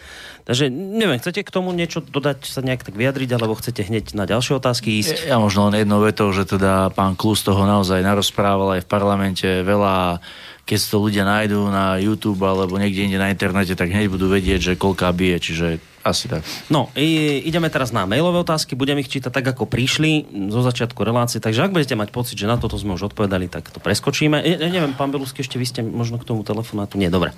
Takže 0.47 0.71
neviem, 0.71 1.19
chcete 1.19 1.43
k 1.43 1.51
tomu 1.51 1.75
niečo 1.75 1.99
dodať, 2.03 2.47
sa 2.47 2.63
nejak 2.63 2.87
tak 2.87 2.95
vyjadriť, 2.95 3.31
alebo 3.35 3.59
chcete 3.59 3.83
hneď 3.87 4.15
na 4.15 4.31
ďalšie 4.31 4.59
otázky 4.63 5.03
ísť? 5.03 5.27
Ja 5.27 5.43
možno 5.43 5.71
len 5.71 5.83
jednou 5.83 6.03
vetou, 6.03 6.31
že 6.31 6.47
teda 6.47 6.95
pán 6.95 7.19
Klus 7.19 7.43
toho 7.43 7.67
naozaj 7.67 8.03
narozprával 8.03 8.79
aj 8.79 8.87
v 8.87 8.91
parlamente 8.91 9.49
veľa 9.67 10.23
keď 10.65 10.79
to 10.87 10.97
ľudia 11.03 11.25
nájdú 11.27 11.61
na 11.69 11.99
YouTube 11.99 12.43
alebo 12.45 12.79
niekde 12.79 13.07
inde 13.07 13.19
na 13.19 13.33
internete, 13.33 13.75
tak 13.75 13.91
hneď 13.91 14.09
budú 14.11 14.31
vedieť, 14.31 14.73
že 14.73 14.81
koľká 14.81 15.11
bije, 15.11 15.37
čiže 15.41 15.69
asi 16.01 16.33
tak. 16.33 16.41
No, 16.73 16.89
i, 16.97 17.41
ideme 17.45 17.69
teraz 17.69 17.93
na 17.93 18.09
mailové 18.09 18.41
otázky, 18.41 18.73
budem 18.73 18.97
ich 19.05 19.13
čítať 19.13 19.29
tak, 19.29 19.45
ako 19.53 19.69
prišli 19.69 20.33
zo 20.49 20.65
začiatku 20.65 20.97
relácie, 21.05 21.45
takže 21.45 21.69
ak 21.69 21.77
budete 21.77 21.93
mať 21.93 22.09
pocit, 22.09 22.41
že 22.41 22.49
na 22.49 22.57
toto 22.57 22.81
sme 22.81 22.97
už 22.97 23.13
odpovedali, 23.13 23.53
tak 23.53 23.69
to 23.69 23.85
preskočíme. 23.85 24.41
Ja, 24.41 24.69
neviem, 24.73 24.97
pán 24.97 25.13
Belusky, 25.13 25.45
ešte 25.45 25.61
vy 25.61 25.67
ste 25.69 25.81
možno 25.85 26.17
k 26.17 26.25
tomu 26.25 26.41
telefonátu. 26.41 26.97
Nie, 26.97 27.13
dobre. 27.13 27.37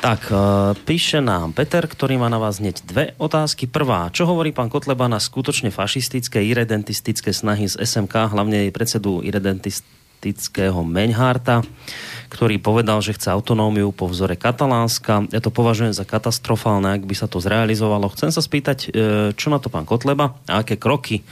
Tak, 0.00 0.32
uh, 0.32 0.72
píše 0.88 1.20
nám 1.20 1.52
Peter, 1.52 1.84
ktorý 1.84 2.16
má 2.16 2.32
na 2.32 2.40
vás 2.40 2.56
hneď 2.56 2.80
dve 2.88 3.12
otázky. 3.20 3.68
Prvá, 3.68 4.08
čo 4.08 4.24
hovorí 4.24 4.56
pán 4.56 4.72
Kotleba 4.72 5.04
na 5.04 5.20
skutočne 5.20 5.68
fašistické, 5.68 6.40
iredentistické 6.40 7.36
snahy 7.36 7.68
z 7.68 7.76
SMK, 7.84 8.32
hlavne 8.32 8.64
jej 8.64 8.72
predsedu 8.72 9.20
iredentistického 10.20 10.84
Menharta, 10.84 11.64
ktorý 12.28 12.60
povedal, 12.60 13.00
že 13.00 13.16
chce 13.16 13.32
autonómiu 13.32 13.90
po 13.90 14.06
vzore 14.06 14.36
Katalánska. 14.36 15.26
Ja 15.32 15.40
to 15.40 15.48
považujem 15.48 15.96
za 15.96 16.04
katastrofálne, 16.04 16.92
ak 16.92 17.08
by 17.08 17.14
sa 17.16 17.26
to 17.26 17.40
zrealizovalo. 17.40 18.12
Chcem 18.12 18.28
sa 18.28 18.44
spýtať, 18.44 18.78
e, 18.84 18.88
čo 19.34 19.48
na 19.48 19.58
to 19.58 19.72
pán 19.72 19.88
Kotleba 19.88 20.36
a 20.44 20.60
aké 20.60 20.76
kroky 20.76 21.24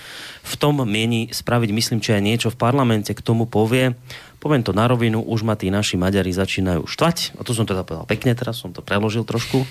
v 0.42 0.54
tom 0.56 0.80
mieni 0.88 1.28
spraviť. 1.28 1.70
Myslím, 1.70 2.00
či 2.00 2.16
aj 2.16 2.22
niečo 2.24 2.48
v 2.48 2.58
parlamente 2.58 3.12
k 3.12 3.20
tomu 3.20 3.44
povie. 3.44 3.92
Poviem 4.38 4.62
to 4.62 4.70
na 4.70 4.86
rovinu, 4.86 5.18
už 5.18 5.42
ma 5.42 5.58
tí 5.58 5.66
naši 5.66 5.98
Maďari 5.98 6.30
začínajú 6.30 6.86
štvať. 6.86 7.38
A 7.38 7.42
to 7.42 7.50
som 7.50 7.66
teda 7.66 7.82
povedal 7.82 8.06
pekne, 8.06 8.38
teraz 8.38 8.62
som 8.62 8.70
to 8.70 8.86
preložil 8.86 9.26
trošku. 9.26 9.66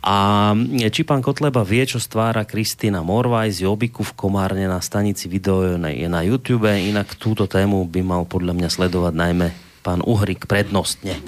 A 0.00 0.50
či 0.94 1.04
pán 1.04 1.20
Kotleba 1.20 1.60
vie, 1.60 1.84
čo 1.84 2.00
stvára 2.00 2.48
Kristýna 2.48 3.04
Morvaj 3.04 3.52
z 3.52 3.68
Jobiku 3.68 4.00
v 4.00 4.16
Komárne 4.16 4.64
na 4.64 4.80
stanici 4.80 5.28
video 5.28 5.76
je 5.76 6.08
na 6.08 6.22
YouTube, 6.24 6.70
inak 6.70 7.18
túto 7.20 7.44
tému 7.44 7.84
by 7.84 8.00
mal 8.00 8.22
podľa 8.24 8.56
mňa 8.56 8.68
sledovať 8.72 9.12
najmä 9.12 9.52
pán 9.84 10.00
Uhrik 10.00 10.48
prednostne? 10.48 11.20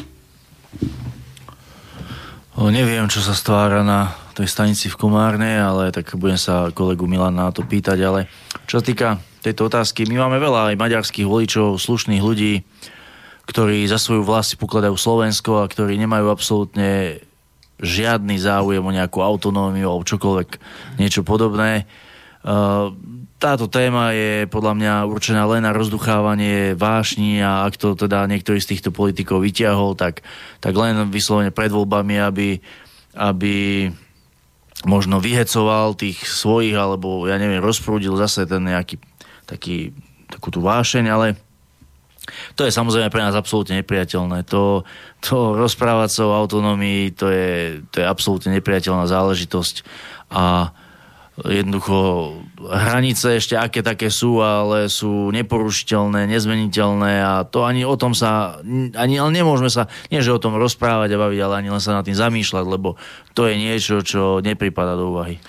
O, 2.56 2.72
neviem, 2.72 3.04
čo 3.12 3.20
sa 3.20 3.36
stvára 3.36 3.84
na 3.84 4.16
tej 4.32 4.48
stanici 4.48 4.88
v 4.88 4.96
Komárne, 4.96 5.60
ale 5.60 5.92
tak 5.92 6.16
budem 6.16 6.40
sa 6.40 6.72
kolegu 6.72 7.04
Milana 7.04 7.48
na 7.48 7.52
to 7.52 7.64
pýtať, 7.64 7.98
ale 8.00 8.20
čo 8.64 8.80
sa 8.80 8.84
týka 8.84 9.08
tejto 9.42 9.66
otázky, 9.66 10.06
my 10.06 10.22
máme 10.22 10.38
veľa 10.38 10.72
aj 10.72 10.80
maďarských 10.80 11.26
voličov, 11.26 11.82
slušných 11.82 12.22
ľudí, 12.22 12.62
ktorí 13.50 13.84
za 13.90 13.98
svoju 13.98 14.22
vlast 14.22 14.54
pokladajú 14.56 14.94
Slovensko 14.94 15.60
a 15.60 15.70
ktorí 15.70 15.98
nemajú 15.98 16.30
absolútne 16.30 17.18
žiadny 17.82 18.38
záujem 18.38 18.80
o 18.80 18.94
nejakú 18.94 19.18
autonómiu 19.18 19.90
alebo 19.90 20.06
čokoľvek 20.06 20.48
niečo 21.02 21.26
podobné. 21.26 21.90
Uh, 22.46 22.94
táto 23.42 23.66
téma 23.66 24.14
je 24.14 24.46
podľa 24.46 24.78
mňa 24.78 24.94
určená 25.10 25.42
len 25.50 25.66
na 25.66 25.74
rozduchávanie 25.74 26.78
vášni 26.78 27.42
a 27.42 27.66
ak 27.66 27.74
to 27.74 27.98
teda 27.98 28.30
niektorý 28.30 28.62
z 28.62 28.78
týchto 28.78 28.94
politikov 28.94 29.42
vyťahol, 29.42 29.98
tak, 29.98 30.22
tak 30.62 30.74
len 30.78 31.10
vyslovene 31.10 31.50
pred 31.50 31.74
voľbami, 31.74 32.22
aby, 32.22 32.62
aby 33.18 33.54
možno 34.86 35.18
vyhecoval 35.18 35.98
tých 35.98 36.22
svojich, 36.22 36.74
alebo 36.78 37.26
ja 37.26 37.34
neviem, 37.38 37.62
rozprúdil 37.62 38.14
zase 38.14 38.46
ten 38.46 38.62
nejaký 38.62 39.02
taký, 39.44 39.92
takú 40.30 40.48
tú 40.50 40.60
vášeň, 40.64 41.04
ale 41.10 41.26
to 42.54 42.62
je 42.62 42.72
samozrejme 42.72 43.10
pre 43.10 43.24
nás 43.24 43.34
absolútne 43.34 43.82
nepriateľné. 43.82 44.46
To, 44.54 44.86
to 45.18 45.58
rozprávať 45.58 46.10
sa 46.10 46.22
o 46.30 46.36
autonómii, 46.38 47.10
to 47.18 47.26
je, 47.26 47.82
to 47.90 48.02
je 48.02 48.06
absolútne 48.06 48.54
nepriateľná 48.54 49.10
záležitosť 49.10 49.82
a 50.30 50.70
jednoducho 51.32 52.36
hranice 52.60 53.40
ešte 53.40 53.56
aké 53.56 53.80
také 53.80 54.12
sú, 54.12 54.44
ale 54.44 54.92
sú 54.92 55.32
neporušiteľné, 55.32 56.28
nezmeniteľné 56.28 57.12
a 57.24 57.32
to 57.48 57.64
ani 57.64 57.88
o 57.88 57.96
tom 57.96 58.12
sa, 58.12 58.60
ani 58.92 59.16
ale 59.16 59.32
nemôžeme 59.32 59.72
sa, 59.72 59.88
nie 60.12 60.20
že 60.20 60.28
o 60.28 60.42
tom 60.42 60.60
rozprávať 60.60 61.16
a 61.16 61.22
baviť, 61.24 61.40
ale 61.40 61.54
ani 61.64 61.68
len 61.72 61.80
sa 61.80 61.96
nad 61.96 62.04
tým 62.04 62.14
zamýšľať, 62.20 62.64
lebo 62.68 63.00
to 63.32 63.48
je 63.48 63.54
niečo, 63.56 64.04
čo 64.04 64.44
nepripada 64.44 64.92
do 64.92 65.16
úvahy. 65.16 65.40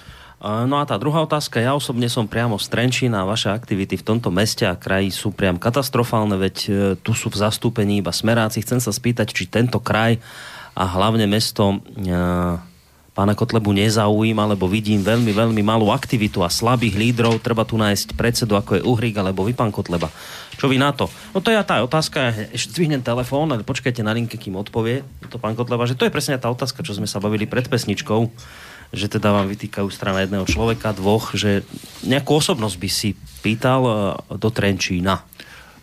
No 0.43 0.75
a 0.75 0.83
tá 0.83 0.99
druhá 0.99 1.23
otázka, 1.23 1.63
ja 1.63 1.71
osobne 1.71 2.11
som 2.11 2.27
priamo 2.27 2.59
z 2.59 2.67
Trenčína 2.67 3.23
a 3.23 3.29
vaše 3.31 3.47
aktivity 3.47 3.95
v 3.95 4.03
tomto 4.03 4.27
meste 4.27 4.67
a 4.67 4.75
kraji 4.75 5.07
sú 5.07 5.31
priam 5.31 5.55
katastrofálne, 5.55 6.35
veď 6.35 6.55
e, 6.67 6.71
tu 6.99 7.15
sú 7.15 7.31
v 7.31 7.39
zastúpení 7.39 8.03
iba 8.03 8.11
smeráci. 8.11 8.59
Chcem 8.59 8.83
sa 8.83 8.91
spýtať, 8.91 9.31
či 9.31 9.47
tento 9.47 9.79
kraj 9.79 10.19
a 10.75 10.83
hlavne 10.83 11.31
mesto 11.31 11.79
e, 11.79 12.11
pána 13.15 13.33
Kotlebu 13.39 13.71
nezaujíma, 13.71 14.51
lebo 14.51 14.67
vidím 14.67 14.99
veľmi, 14.99 15.31
veľmi 15.31 15.63
malú 15.63 15.95
aktivitu 15.95 16.43
a 16.43 16.51
slabých 16.51 16.99
lídrov. 16.99 17.39
Treba 17.39 17.63
tu 17.63 17.79
nájsť 17.79 18.11
predsedu, 18.11 18.59
ako 18.59 18.83
je 18.83 18.83
Uhrík, 18.83 19.15
alebo 19.15 19.47
vy, 19.47 19.55
pán 19.55 19.71
Kotleba. 19.71 20.11
Čo 20.59 20.67
vy 20.67 20.75
na 20.75 20.91
to? 20.91 21.07
No 21.31 21.39
to 21.39 21.55
je 21.55 21.57
tá 21.63 21.79
otázka, 21.79 22.51
ešte 22.51 22.83
zvihnem 22.83 22.99
telefón, 22.99 23.47
ale 23.47 23.63
počkajte 23.63 24.03
na 24.03 24.11
linke, 24.11 24.35
kým 24.35 24.59
odpovie 24.59 25.07
to 25.31 25.39
pán 25.39 25.55
Kotleba, 25.55 25.87
že 25.87 25.95
to 25.95 26.03
je 26.03 26.11
presne 26.11 26.35
tá 26.35 26.51
otázka, 26.51 26.83
čo 26.83 26.99
sme 26.99 27.07
sa 27.07 27.23
bavili 27.23 27.47
pred 27.47 27.63
pesničkou 27.71 28.27
že 28.93 29.09
teda 29.09 29.33
vám 29.33 29.49
vytýkajú 29.49 29.89
strana 29.89 30.21
jedného 30.21 30.45
človeka, 30.45 30.93
dvoch, 30.93 31.33
že 31.33 31.65
nejakú 32.05 32.37
osobnosť 32.37 32.77
by 32.77 32.89
si 32.89 33.17
pýtal 33.41 33.81
e, 33.83 33.93
do 34.37 34.49
Trenčína. 34.53 35.25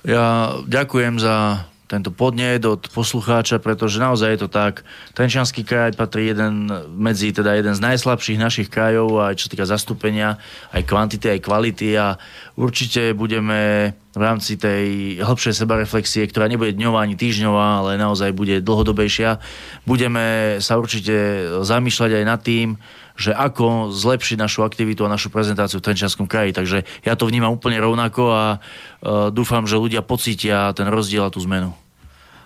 Ja 0.06 0.56
ďakujem 0.64 1.20
za 1.20 1.68
tento 1.90 2.14
podnet 2.14 2.62
od 2.62 2.86
poslucháča, 2.94 3.58
pretože 3.58 3.98
naozaj 3.98 4.38
je 4.38 4.40
to 4.46 4.48
tak. 4.48 4.86
Trenčianský 5.18 5.66
kraj 5.66 5.98
patrí 5.98 6.30
jeden 6.30 6.70
medzi 6.94 7.34
teda 7.34 7.58
jeden 7.58 7.74
z 7.74 7.82
najslabších 7.82 8.38
našich 8.38 8.70
krajov, 8.70 9.18
aj 9.18 9.42
čo 9.42 9.50
týka 9.50 9.66
zastúpenia, 9.66 10.38
aj 10.70 10.86
kvantity, 10.86 11.26
aj 11.34 11.40
kvality 11.42 11.98
a 11.98 12.14
určite 12.54 13.10
budeme 13.18 13.90
v 14.14 14.22
rámci 14.22 14.54
tej 14.54 15.18
hĺbšej 15.18 15.66
sebareflexie, 15.66 16.30
ktorá 16.30 16.46
nebude 16.46 16.78
dňová 16.78 17.02
ani 17.02 17.18
týždňová, 17.18 17.82
ale 17.82 17.98
naozaj 17.98 18.34
bude 18.38 18.62
dlhodobejšia, 18.62 19.42
budeme 19.82 20.58
sa 20.62 20.78
určite 20.78 21.46
zamýšľať 21.66 22.22
aj 22.22 22.24
nad 22.26 22.40
tým, 22.42 22.78
že 23.20 23.36
ako 23.36 23.92
zlepšiť 23.92 24.40
našu 24.40 24.64
aktivitu 24.64 25.04
a 25.04 25.12
našu 25.12 25.28
prezentáciu 25.28 25.76
v 25.82 25.84
Trenčianskom 25.84 26.24
kraji. 26.24 26.56
Takže 26.56 26.88
ja 27.04 27.14
to 27.20 27.28
vnímam 27.28 27.52
úplne 27.52 27.76
rovnako 27.76 28.22
a 28.32 28.44
uh, 28.56 29.28
dúfam, 29.28 29.68
že 29.68 29.76
ľudia 29.76 30.00
pocítia 30.00 30.72
ten 30.72 30.88
rozdiel 30.88 31.28
a 31.28 31.34
tú 31.34 31.44
zmenu. 31.44 31.76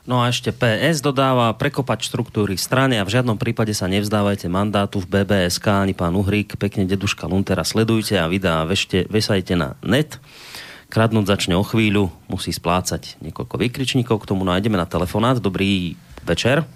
No 0.04 0.20
a 0.20 0.28
ešte 0.28 0.52
PS 0.52 1.00
dodáva 1.00 1.48
prekopať 1.56 2.04
štruktúry 2.04 2.60
strany 2.60 3.00
a 3.00 3.08
v 3.08 3.16
žiadnom 3.16 3.40
prípade 3.40 3.72
sa 3.72 3.88
nevzdávajte 3.88 4.52
mandátu 4.52 5.00
v 5.00 5.08
BBSK 5.08 5.80
ani 5.80 5.96
pán 5.96 6.12
Uhrík. 6.12 6.60
Pekne 6.60 6.84
deduška 6.84 7.24
Luntera 7.24 7.64
sledujte 7.64 8.20
a 8.20 8.28
videá 8.28 8.68
vešte, 8.68 9.08
vesajte 9.08 9.56
na 9.56 9.80
net. 9.80 10.20
Kradnúť 10.92 11.24
začne 11.24 11.56
o 11.56 11.64
chvíľu, 11.64 12.12
musí 12.28 12.52
splácať 12.52 13.16
niekoľko 13.24 13.56
vykričníkov. 13.56 14.20
K 14.20 14.28
tomu 14.28 14.44
nájdeme 14.44 14.76
na 14.76 14.84
telefonát. 14.84 15.40
Dobrý 15.40 15.96
večer. 16.20 16.68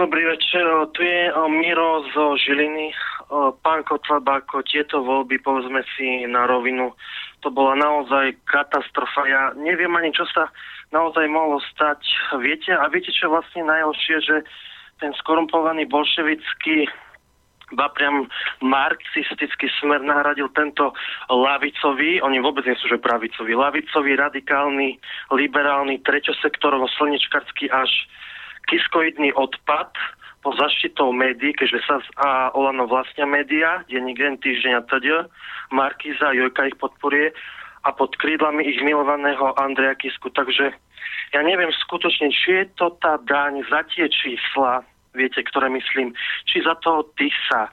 Dobrý 0.00 0.24
večer, 0.24 0.64
tu 0.96 1.04
je 1.04 1.28
Miro 1.52 2.08
zo 2.16 2.32
Žiliny. 2.40 2.96
Pán 3.60 3.84
Kotleba, 3.84 4.40
ako 4.40 4.64
tieto 4.64 5.04
voľby, 5.04 5.36
povedzme 5.44 5.84
si 5.92 6.24
na 6.24 6.48
rovinu, 6.48 6.96
to 7.44 7.52
bola 7.52 7.76
naozaj 7.76 8.40
katastrofa. 8.48 9.28
Ja 9.28 9.42
neviem 9.52 9.92
ani, 9.92 10.16
čo 10.16 10.24
sa 10.32 10.48
naozaj 10.90 11.26
mohlo 11.30 11.58
stať. 11.74 12.02
Viete, 12.42 12.74
a 12.74 12.86
viete, 12.90 13.14
čo 13.14 13.30
vlastne 13.30 13.66
najhoršie, 13.66 14.16
že 14.22 14.36
ten 14.98 15.14
skorumpovaný 15.16 15.88
bolševický 15.88 16.90
ba 17.70 17.86
priam 17.94 18.26
marxistický 18.58 19.70
smer 19.78 20.02
nahradil 20.02 20.50
tento 20.58 20.90
lavicový, 21.30 22.18
oni 22.18 22.42
vôbec 22.42 22.66
nie 22.66 22.74
sú 22.82 22.90
že 22.90 22.98
pravicový, 22.98 23.54
lavicový, 23.54 24.18
radikálny, 24.18 24.98
liberálny, 25.30 26.02
treťosektorovo 26.02 26.90
slnečkarský 26.98 27.70
až 27.70 27.90
kiskoidný 28.66 29.30
odpad 29.38 29.94
po 30.40 30.50
zaštitou 30.56 31.12
médií, 31.12 31.52
keďže 31.52 31.80
sa 31.84 31.96
a 32.16 32.28
Olano 32.56 32.88
vlastnia 32.88 33.28
média, 33.28 33.84
denník 33.86 34.16
Gen, 34.16 34.40
týždeň 34.40 34.72
a 34.72 34.82
teda, 34.88 35.18
Markíza, 35.68 36.32
Jojka 36.32 36.72
ich 36.72 36.76
podporuje 36.80 37.36
a 37.84 37.88
pod 37.96 38.12
krídlami 38.20 38.64
ich 38.66 38.80
milovaného 38.84 39.56
Andreja 39.56 39.96
Kisku. 39.96 40.28
Takže 40.32 40.72
ja 41.32 41.40
neviem 41.40 41.72
skutočne, 41.86 42.28
či 42.34 42.64
je 42.64 42.66
to 42.76 42.92
tá 43.00 43.16
daň 43.24 43.64
za 43.70 43.86
tie 43.94 44.10
čísla, 44.10 44.84
viete, 45.16 45.40
ktoré 45.46 45.72
myslím, 45.72 46.12
či 46.44 46.60
za 46.60 46.76
toho 46.84 47.08
TISA, 47.16 47.72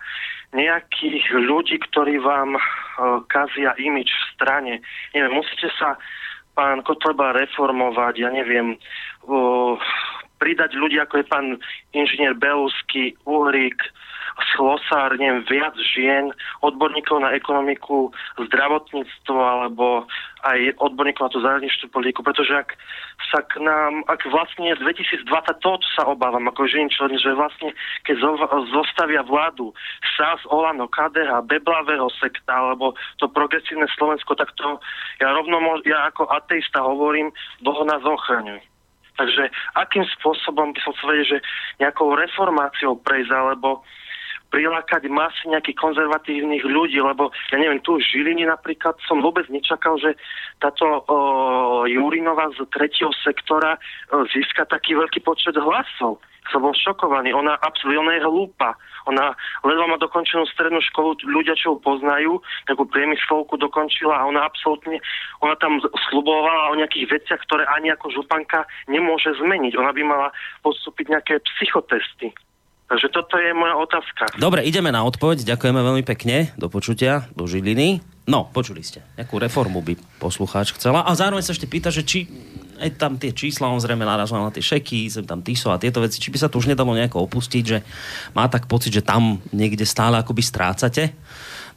nejakých 0.55 1.27
ľudí, 1.43 1.75
ktorí 1.91 2.23
vám 2.23 2.55
uh, 2.55 2.61
kazia 3.27 3.75
imič 3.75 4.07
v 4.07 4.23
strane. 4.31 4.73
Neviem, 5.11 5.43
musíte 5.43 5.67
sa 5.75 5.99
pán 6.55 6.81
Kotleba 6.87 7.35
reformovať, 7.35 8.15
ja 8.23 8.29
neviem, 8.31 8.79
uh, 9.27 9.75
pridať 10.39 10.77
ľudí, 10.79 11.01
ako 11.03 11.19
je 11.19 11.25
pán 11.27 11.47
inžinier 11.91 12.31
Belusky, 12.37 13.17
Uhrik, 13.27 13.81
Slosár, 14.53 15.17
neviem, 15.17 15.41
viac 15.49 15.73
žien, 15.81 16.29
odborníkov 16.61 17.25
na 17.25 17.33
ekonomiku, 17.33 18.13
zdravotníctvo 18.37 19.33
alebo 19.33 20.05
aj 20.45 20.77
odborníkov 20.77 21.25
na 21.25 21.33
tú 21.33 21.39
zahraničnú 21.41 21.89
politiku, 21.89 22.21
pretože 22.21 22.53
ak 22.53 22.69
sa 23.33 23.41
k 23.49 23.57
nám, 23.65 24.05
ak 24.05 24.21
vlastne 24.29 24.77
2020, 24.77 25.25
to 25.57 25.71
sa 25.97 26.05
obávam 26.05 26.45
ako 26.53 26.69
žien 26.69 26.85
člen, 26.93 27.17
že 27.17 27.33
vlastne 27.33 27.73
keď 28.05 28.21
zostavia 28.69 29.25
vládu 29.25 29.73
SAS, 30.13 30.39
Olano, 30.53 30.85
KDH, 30.85 31.41
Beblavého 31.49 32.07
sekta 32.21 32.53
alebo 32.61 32.93
to 33.17 33.25
progresívne 33.33 33.89
Slovensko, 33.97 34.37
tak 34.37 34.53
to 34.53 34.77
ja 35.17 35.33
rovno, 35.33 35.57
ja 35.81 36.13
ako 36.13 36.29
ateista 36.29 36.85
hovorím, 36.85 37.33
Boh 37.65 37.81
nás 37.89 38.05
ochraňuje. 38.05 38.61
Takže 39.17 39.49
akým 39.73 40.05
spôsobom 40.21 40.77
by 40.77 40.79
som 40.85 40.93
chcel 40.93 41.09
vedieť, 41.09 41.27
že 41.33 41.39
nejakou 41.81 42.13
reformáciou 42.13 43.01
prejsť, 43.01 43.33
alebo 43.33 43.81
prilákať 44.49 45.07
masy 45.11 45.51
nejakých 45.51 45.77
konzervatívnych 45.77 46.63
ľudí, 46.63 46.99
lebo 46.99 47.29
ja 47.51 47.57
neviem, 47.59 47.83
tu 47.83 47.99
v 47.99 48.05
Žilini 48.05 48.47
napríklad 48.47 48.95
som 49.05 49.19
vôbec 49.19 49.45
nečakal, 49.51 49.99
že 49.99 50.15
táto 50.63 50.85
o, 50.85 51.83
Jurinová 51.85 52.49
z 52.55 52.63
tretieho 52.71 53.11
sektora 53.21 53.75
o, 53.75 54.23
získa 54.31 54.65
taký 54.67 54.95
veľký 54.95 55.19
počet 55.23 55.55
hlasov 55.55 56.19
som 56.51 56.63
bol 56.63 56.71
šokovaný. 56.71 57.35
Ona 57.35 57.59
absolútne 57.59 58.15
je 58.15 58.23
hlúpa. 58.23 58.75
Ona 59.07 59.35
ledva 59.63 59.85
má 59.87 59.97
dokončenú 59.99 60.43
strednú 60.51 60.83
školu, 60.91 61.15
ľudia, 61.23 61.55
čo 61.55 61.75
ju 61.75 61.77
poznajú, 61.79 62.39
takú 62.67 62.83
priemyslovku 62.87 63.55
dokončila 63.55 64.19
a 64.19 64.27
ona 64.27 64.43
absolútne, 64.43 64.99
ona 65.39 65.55
tam 65.59 65.79
slubovala 66.11 66.75
o 66.75 66.79
nejakých 66.79 67.07
veciach, 67.19 67.39
ktoré 67.47 67.63
ani 67.71 67.91
ako 67.95 68.11
županka 68.11 68.67
nemôže 68.91 69.31
zmeniť. 69.39 69.79
Ona 69.79 69.91
by 69.95 70.01
mala 70.03 70.27
postúpiť 70.63 71.05
nejaké 71.07 71.33
psychotesty. 71.55 72.35
Takže 72.87 73.07
toto 73.11 73.35
je 73.35 73.51
moja 73.51 73.75
otázka. 73.75 74.39
Dobre, 74.39 74.63
ideme 74.63 74.95
na 74.95 75.03
odpoveď. 75.03 75.43
Ďakujeme 75.43 75.81
veľmi 75.83 76.03
pekne. 76.07 76.55
Do 76.55 76.71
počutia, 76.71 77.27
do 77.35 77.43
Žiliny. 77.43 77.99
No, 78.27 78.47
počuli 78.47 78.79
ste. 78.83 79.03
Jakú 79.19 79.39
reformu 79.39 79.83
by 79.83 79.99
poslucháč 80.19 80.71
chcela. 80.75 81.03
A 81.03 81.11
zároveň 81.15 81.43
sa 81.43 81.51
ešte 81.51 81.67
pýta, 81.67 81.91
že 81.91 82.07
či 82.07 82.27
aj 82.77 82.95
tam 82.95 83.17
tie 83.17 83.33
čísla, 83.33 83.73
on 83.73 83.81
zrejme 83.81 84.05
narážal 84.05 84.39
na 84.39 84.53
tie 84.53 84.61
šeky, 84.61 85.09
sem 85.09 85.25
tam 85.25 85.41
TISO 85.41 85.73
a 85.73 85.81
tieto 85.81 85.97
veci, 85.97 86.21
či 86.21 86.29
by 86.29 86.37
sa 86.37 86.47
to 86.47 86.61
už 86.61 86.69
nedalo 86.69 86.93
nejako 86.93 87.25
opustiť, 87.25 87.63
že 87.65 87.81
má 88.37 88.45
tak 88.47 88.69
pocit, 88.69 88.93
že 88.93 89.01
tam 89.01 89.41
niekde 89.49 89.83
stále 89.83 90.21
akoby 90.21 90.45
strácate. 90.45 91.17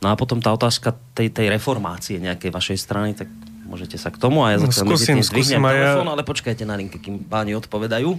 No 0.04 0.12
a 0.12 0.14
potom 0.16 0.40
tá 0.40 0.52
otázka 0.52 0.92
tej, 1.16 1.32
tej 1.32 1.48
reformácie 1.48 2.20
nejakej 2.20 2.52
vašej 2.52 2.78
strany, 2.80 3.16
tak 3.16 3.28
môžete 3.64 3.96
sa 3.96 4.10
k 4.10 4.20
tomu 4.20 4.42
a 4.42 4.52
ja 4.52 4.58
no, 4.58 4.68
skúsim, 4.68 5.22
skúsim 5.22 5.62
telefón, 5.62 6.06
ja... 6.08 6.12
ale 6.12 6.22
počkajte 6.26 6.66
na 6.66 6.74
linke, 6.76 6.98
kým 6.98 7.22
páni 7.24 7.54
odpovedajú. 7.56 8.18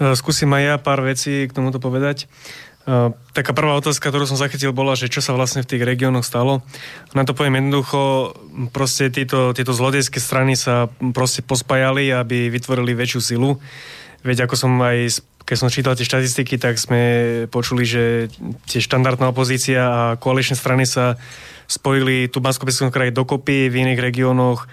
Uh, 0.00 0.18
skúsim 0.18 0.50
aj 0.50 0.62
ja 0.62 0.74
pár 0.80 1.02
vecí 1.02 1.46
k 1.46 1.54
tomuto 1.54 1.78
povedať. 1.78 2.26
Uh, 2.84 3.16
taká 3.32 3.56
prvá 3.56 3.80
otázka, 3.80 4.12
ktorú 4.12 4.28
som 4.28 4.36
zachytil, 4.36 4.76
bola, 4.76 4.92
že 4.92 5.08
čo 5.08 5.24
sa 5.24 5.32
vlastne 5.32 5.64
v 5.64 5.70
tých 5.72 5.86
regiónoch 5.86 6.26
stalo. 6.26 6.60
Na 7.16 7.24
to 7.24 7.32
poviem 7.32 7.62
jednoducho, 7.62 8.34
proste 8.76 9.08
títo, 9.08 9.56
tieto 9.56 9.72
zlodejské 9.72 10.20
strany 10.20 10.52
sa 10.52 10.92
proste 11.16 11.40
pospájali, 11.40 12.12
aby 12.12 12.52
vytvorili 12.52 12.92
väčšiu 12.92 13.20
silu. 13.24 13.56
Veď 14.20 14.44
ako 14.44 14.56
som 14.56 14.72
aj, 14.84 15.24
keď 15.48 15.56
som 15.56 15.72
čítal 15.72 15.96
tie 15.96 16.08
štatistiky, 16.08 16.60
tak 16.60 16.76
sme 16.76 17.00
počuli, 17.48 17.88
že 17.88 18.32
tie 18.68 18.80
štandardná 18.84 19.32
opozícia 19.32 19.80
a 19.84 20.02
koaličné 20.20 20.56
strany 20.56 20.84
sa 20.84 21.16
spojili 21.68 22.28
tu 22.28 22.40
v 22.40 22.52
bansko 22.52 22.68
kraji 22.92 23.12
dokopy, 23.12 23.72
v 23.72 23.80
iných 23.80 24.00
regiónoch 24.00 24.68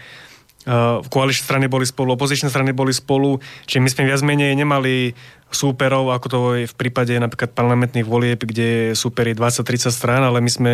v 0.66 1.08
koaličné 1.10 1.44
strany 1.46 1.66
boli 1.66 1.90
spolu, 1.90 2.14
opozičné 2.14 2.54
strany 2.54 2.70
boli 2.70 2.94
spolu, 2.94 3.42
čiže 3.66 3.82
my 3.82 3.90
sme 3.90 4.04
viac 4.06 4.22
menej 4.22 4.54
nemali 4.54 5.18
súperov, 5.52 6.16
ako 6.16 6.28
to 6.32 6.40
je 6.64 6.66
v 6.70 6.76
prípade 6.80 7.12
napríklad 7.18 7.52
parlamentných 7.52 8.08
volieb, 8.08 8.40
kde 8.40 8.96
súperi 8.96 9.36
20-30 9.36 9.92
strán, 9.92 10.24
ale 10.24 10.40
my 10.40 10.48
sme 10.48 10.72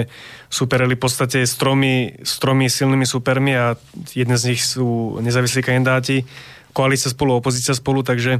súperili 0.53 0.93
v 0.93 1.01
podstate 1.01 1.41
s 1.41 1.57
tromi, 1.57 2.13
s 2.21 2.37
tromi 2.37 2.69
silnými 2.69 3.07
súpermi 3.07 3.57
a 3.57 3.73
jeden 4.13 4.37
z 4.37 4.53
nich 4.53 4.61
sú 4.61 5.17
nezávislí 5.17 5.65
kandidáti, 5.65 6.29
koalícia 6.77 7.09
spolu, 7.09 7.41
opozícia 7.41 7.73
spolu, 7.73 8.05
takže 8.05 8.37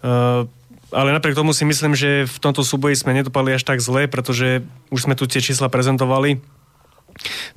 uh, 0.00 0.48
ale 0.88 1.12
napriek 1.12 1.36
tomu 1.36 1.52
si 1.52 1.68
myslím, 1.68 1.92
že 1.92 2.24
v 2.24 2.38
tomto 2.40 2.64
súboji 2.64 2.96
sme 2.96 3.12
nedopadli 3.12 3.52
až 3.52 3.68
tak 3.68 3.84
zle, 3.84 4.08
pretože 4.08 4.64
už 4.88 5.04
sme 5.04 5.12
tu 5.12 5.28
tie 5.28 5.44
čísla 5.44 5.68
prezentovali. 5.68 6.40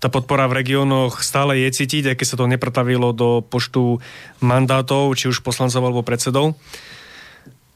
Tá 0.01 0.09
podpora 0.09 0.49
v 0.49 0.63
regiónoch 0.63 1.21
stále 1.21 1.61
je 1.61 1.69
cítiť, 1.69 2.13
aj 2.13 2.15
keď 2.17 2.27
sa 2.27 2.39
to 2.39 2.49
neprotavilo 2.49 3.13
do 3.13 3.45
počtu 3.45 4.01
mandátov, 4.41 5.13
či 5.13 5.29
už 5.29 5.45
poslancov 5.45 5.81
alebo 5.81 6.01
predsedov. 6.01 6.57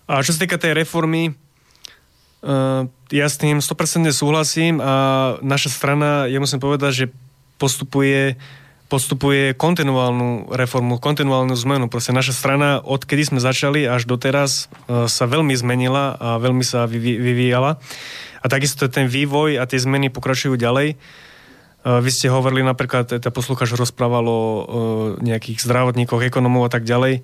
A 0.06 0.22
čo 0.22 0.34
sa 0.34 0.46
týka 0.46 0.62
tej 0.62 0.78
reformy, 0.78 1.34
uh, 1.34 2.86
ja 3.10 3.28
s 3.30 3.38
tým 3.38 3.62
100% 3.62 4.10
súhlasím 4.14 4.78
a 4.82 4.94
naša 5.42 5.70
strana, 5.74 6.30
ja 6.30 6.38
musím 6.42 6.62
povedať, 6.62 6.92
že 6.94 7.06
postupuje 7.58 8.38
postupuje 8.86 9.58
kontinuálnu 9.58 10.54
reformu, 10.54 11.02
kontinuálnu 11.02 11.58
zmenu. 11.58 11.90
Proste 11.90 12.14
naša 12.14 12.38
strana, 12.38 12.78
odkedy 12.86 13.34
sme 13.34 13.40
začali 13.42 13.90
až 13.90 14.06
doteraz, 14.06 14.70
uh, 14.86 15.10
sa 15.10 15.26
veľmi 15.26 15.58
zmenila 15.58 16.14
a 16.14 16.38
veľmi 16.38 16.62
sa 16.62 16.86
vyví, 16.86 17.18
vyvíjala. 17.18 17.82
A 18.40 18.46
takisto 18.46 18.86
ten 18.86 19.10
vývoj 19.10 19.58
a 19.58 19.66
tie 19.66 19.82
zmeny 19.82 20.14
pokračujú 20.14 20.54
ďalej. 20.54 21.02
Vy 21.86 22.10
ste 22.10 22.34
hovorili 22.34 22.66
napríklad, 22.66 23.22
tá 23.22 23.30
poslucháč 23.30 23.78
rozprával 23.78 24.26
o 24.26 24.40
uh, 24.42 24.62
nejakých 25.22 25.62
zdravotníkoch, 25.62 26.26
ekonomov 26.26 26.66
a 26.66 26.74
tak 26.74 26.84
ďalej. 26.84 27.22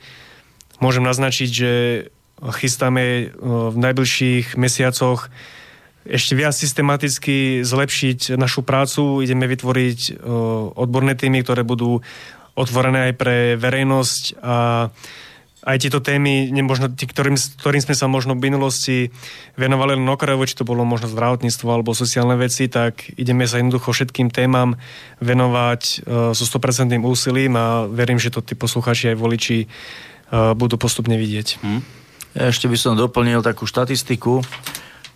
Môžem 0.78 1.02
naznačiť, 1.02 1.50
že 1.50 1.72
chystáme 2.42 3.30
v 3.38 3.78
najbližších 3.78 4.58
mesiacoch 4.58 5.30
ešte 6.02 6.34
viac 6.34 6.58
systematicky 6.58 7.62
zlepšiť 7.62 8.34
našu 8.34 8.66
prácu. 8.66 9.22
Ideme 9.22 9.46
vytvoriť 9.46 10.26
odborné 10.74 11.14
týmy, 11.14 11.46
ktoré 11.46 11.62
budú 11.62 12.02
otvorené 12.58 13.10
aj 13.10 13.14
pre 13.14 13.38
verejnosť 13.62 14.42
a 14.42 14.90
aj 15.62 15.78
tieto 15.78 16.02
témy, 16.02 16.50
nemožno, 16.50 16.90
tí, 16.90 17.06
ktorým, 17.06 17.38
ktorým 17.38 17.82
sme 17.86 17.94
sa 17.94 18.10
možno 18.10 18.34
v 18.34 18.50
minulosti 18.50 18.98
venovali 19.54 19.94
len 19.94 20.10
okrajovo, 20.10 20.50
či 20.50 20.58
to 20.58 20.66
bolo 20.66 20.82
možno 20.82 21.06
zdravotníctvo 21.14 21.68
alebo 21.70 21.94
sociálne 21.94 22.34
veci, 22.34 22.66
tak 22.66 23.14
ideme 23.14 23.46
sa 23.46 23.62
jednoducho 23.62 23.94
všetkým 23.94 24.34
témam 24.34 24.74
venovať 25.22 25.82
uh, 26.02 26.34
so 26.34 26.50
100% 26.50 26.98
úsilím 27.06 27.54
a 27.62 27.86
verím, 27.86 28.18
že 28.18 28.34
to 28.34 28.42
tí 28.42 28.58
posluchači 28.58 29.14
aj 29.14 29.18
voliči 29.22 29.70
uh, 29.70 30.58
budú 30.58 30.82
postupne 30.82 31.14
vidieť. 31.14 31.62
Ja 32.32 32.50
ešte 32.50 32.66
by 32.66 32.78
som 32.80 32.98
doplnil 32.98 33.44
takú 33.44 33.68
štatistiku, 33.68 34.40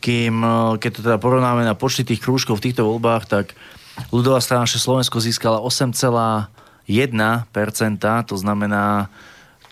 kým, 0.03 0.35
e, 0.43 0.77
keď 0.83 0.91
to 0.91 1.01
teda 1.01 1.17
porovnáme 1.17 1.63
na 1.63 1.71
počty 1.71 2.03
tých 2.03 2.19
krúžkov 2.19 2.59
v 2.59 2.69
týchto 2.69 2.83
voľbách, 2.83 3.23
tak 3.25 3.55
ľudová 4.11 4.43
strana 4.43 4.67
Slovensko 4.67 5.23
získala 5.23 5.63
8,1%, 5.63 6.51
to 8.27 8.35
znamená 8.35 9.07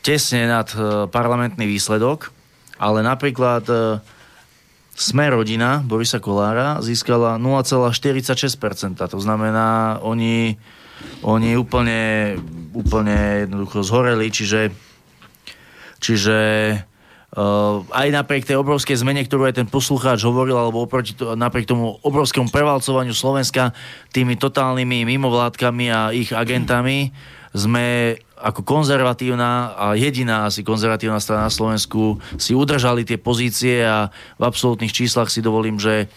tesne 0.03 0.51
nad 0.51 0.67
e, 0.75 1.07
parlamentný 1.07 1.63
výsledok, 1.63 2.29
ale 2.75 2.99
napríklad 2.99 3.63
e, 3.71 3.75
Sme 4.93 5.25
rodina 5.31 5.81
Borisa 5.81 6.21
Kolára 6.21 6.77
získala 6.83 7.41
0,46%, 7.41 8.99
to 8.99 9.17
znamená, 9.17 9.97
oni, 10.05 10.59
oni 11.25 11.57
úplne, 11.57 12.37
úplne 12.77 13.49
jednoducho 13.49 13.81
zhoreli, 13.81 14.29
čiže, 14.29 14.69
čiže 15.97 16.37
Uh, 17.33 17.81
aj 17.89 18.13
napriek 18.13 18.45
tej 18.45 18.61
obrovskej 18.61 18.93
zmene, 18.93 19.25
ktorú 19.25 19.49
aj 19.49 19.57
ten 19.57 19.65
poslucháč 19.65 20.21
hovoril, 20.21 20.53
alebo 20.53 20.85
oproti 20.85 21.17
to, 21.17 21.33
napriek 21.33 21.65
tomu 21.65 21.97
obrovskému 22.05 22.53
prevalcovaniu 22.53 23.09
Slovenska 23.09 23.73
tými 24.13 24.37
totálnymi 24.37 25.01
mimovládkami 25.01 25.85
a 25.89 26.13
ich 26.13 26.29
agentami, 26.29 27.09
sme 27.49 28.17
ako 28.43 28.67
konzervatívna 28.67 29.71
a 29.71 29.95
jediná 29.95 30.51
asi 30.51 30.67
konzervatívna 30.67 31.23
strana 31.23 31.47
na 31.47 31.53
Slovensku 31.53 32.19
si 32.35 32.51
udržali 32.51 33.07
tie 33.07 33.15
pozície 33.15 33.79
a 33.87 34.11
v 34.35 34.43
absolútnych 34.43 34.91
číslach 34.91 35.31
si 35.31 35.39
dovolím, 35.39 35.79
že 35.79 36.11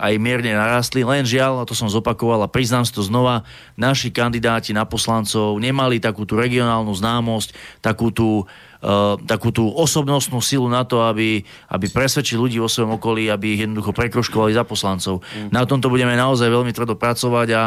aj 0.00 0.16
mierne 0.16 0.56
narastli. 0.56 1.04
Len 1.04 1.28
žiaľ, 1.28 1.60
a 1.60 1.68
to 1.68 1.76
som 1.76 1.92
zopakoval 1.92 2.40
a 2.40 2.48
priznám 2.48 2.88
si 2.88 2.96
to 2.96 3.04
znova, 3.04 3.44
naši 3.76 4.08
kandidáti 4.08 4.72
na 4.72 4.88
poslancov 4.88 5.60
nemali 5.60 6.00
takú 6.00 6.24
tú 6.24 6.40
regionálnu 6.40 6.96
známosť, 6.96 7.52
takú 7.84 8.08
tú 8.08 8.48
Uh, 8.76 9.16
takú 9.24 9.50
tú 9.50 9.72
osobnostnú 9.72 10.36
silu 10.44 10.68
na 10.68 10.84
to, 10.84 11.00
aby, 11.00 11.40
aby 11.72 11.86
presvedčili 11.88 12.36
ľudí 12.36 12.60
vo 12.60 12.68
svojom 12.68 13.00
okolí, 13.00 13.32
aby 13.32 13.56
ich 13.56 13.64
jednoducho 13.64 13.96
prekroškovali 13.96 14.52
za 14.52 14.68
poslancov. 14.68 15.24
Mm. 15.32 15.48
Na 15.48 15.64
tomto 15.64 15.88
budeme 15.88 16.12
naozaj 16.12 16.44
veľmi 16.44 16.76
tvrdo 16.76 16.92
pracovať 16.92 17.48
a 17.56 17.62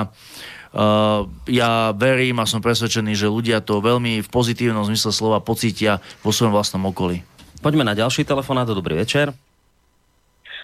ja 1.50 1.72
verím 1.98 2.38
a 2.38 2.46
som 2.46 2.62
presvedčený, 2.62 3.18
že 3.18 3.26
ľudia 3.26 3.66
to 3.66 3.82
veľmi 3.82 4.22
v 4.22 4.30
pozitívnom 4.30 4.86
zmysle 4.86 5.10
slova 5.10 5.42
pocítia 5.42 5.98
vo 6.22 6.30
svojom 6.30 6.54
vlastnom 6.54 6.86
okolí. 6.86 7.26
Poďme 7.60 7.84
na 7.84 7.98
ďalší 7.98 8.24
telefonát. 8.24 8.70
Dobrý 8.70 8.96
večer. 8.96 9.34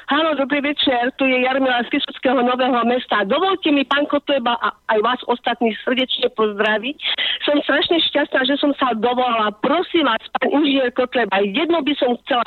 Áno, 0.06 0.38
dobrý 0.38 0.62
večer, 0.62 1.10
tu 1.18 1.26
je 1.26 1.50
Jarmila 1.50 1.82
z 1.82 1.98
Kisuckého 1.98 2.38
Nového 2.38 2.78
mesta. 2.86 3.26
Dovolte 3.26 3.74
mi, 3.74 3.82
pán 3.90 4.06
Kotleba, 4.06 4.54
a 4.62 4.78
aj 4.94 5.00
vás 5.02 5.20
ostatní 5.26 5.74
srdečne 5.82 6.30
pozdraviť. 6.38 6.98
Som 7.42 7.58
strašne 7.66 7.98
šťastná, 8.14 8.46
že 8.46 8.54
som 8.62 8.70
sa 8.78 8.94
dovolala. 8.94 9.50
Prosím 9.66 10.06
vás, 10.06 10.22
pán 10.38 10.54
inžinier 10.62 10.94
Kotleba, 10.94 11.42
jedno 11.42 11.82
by 11.82 11.94
som 11.98 12.14
chcela, 12.22 12.46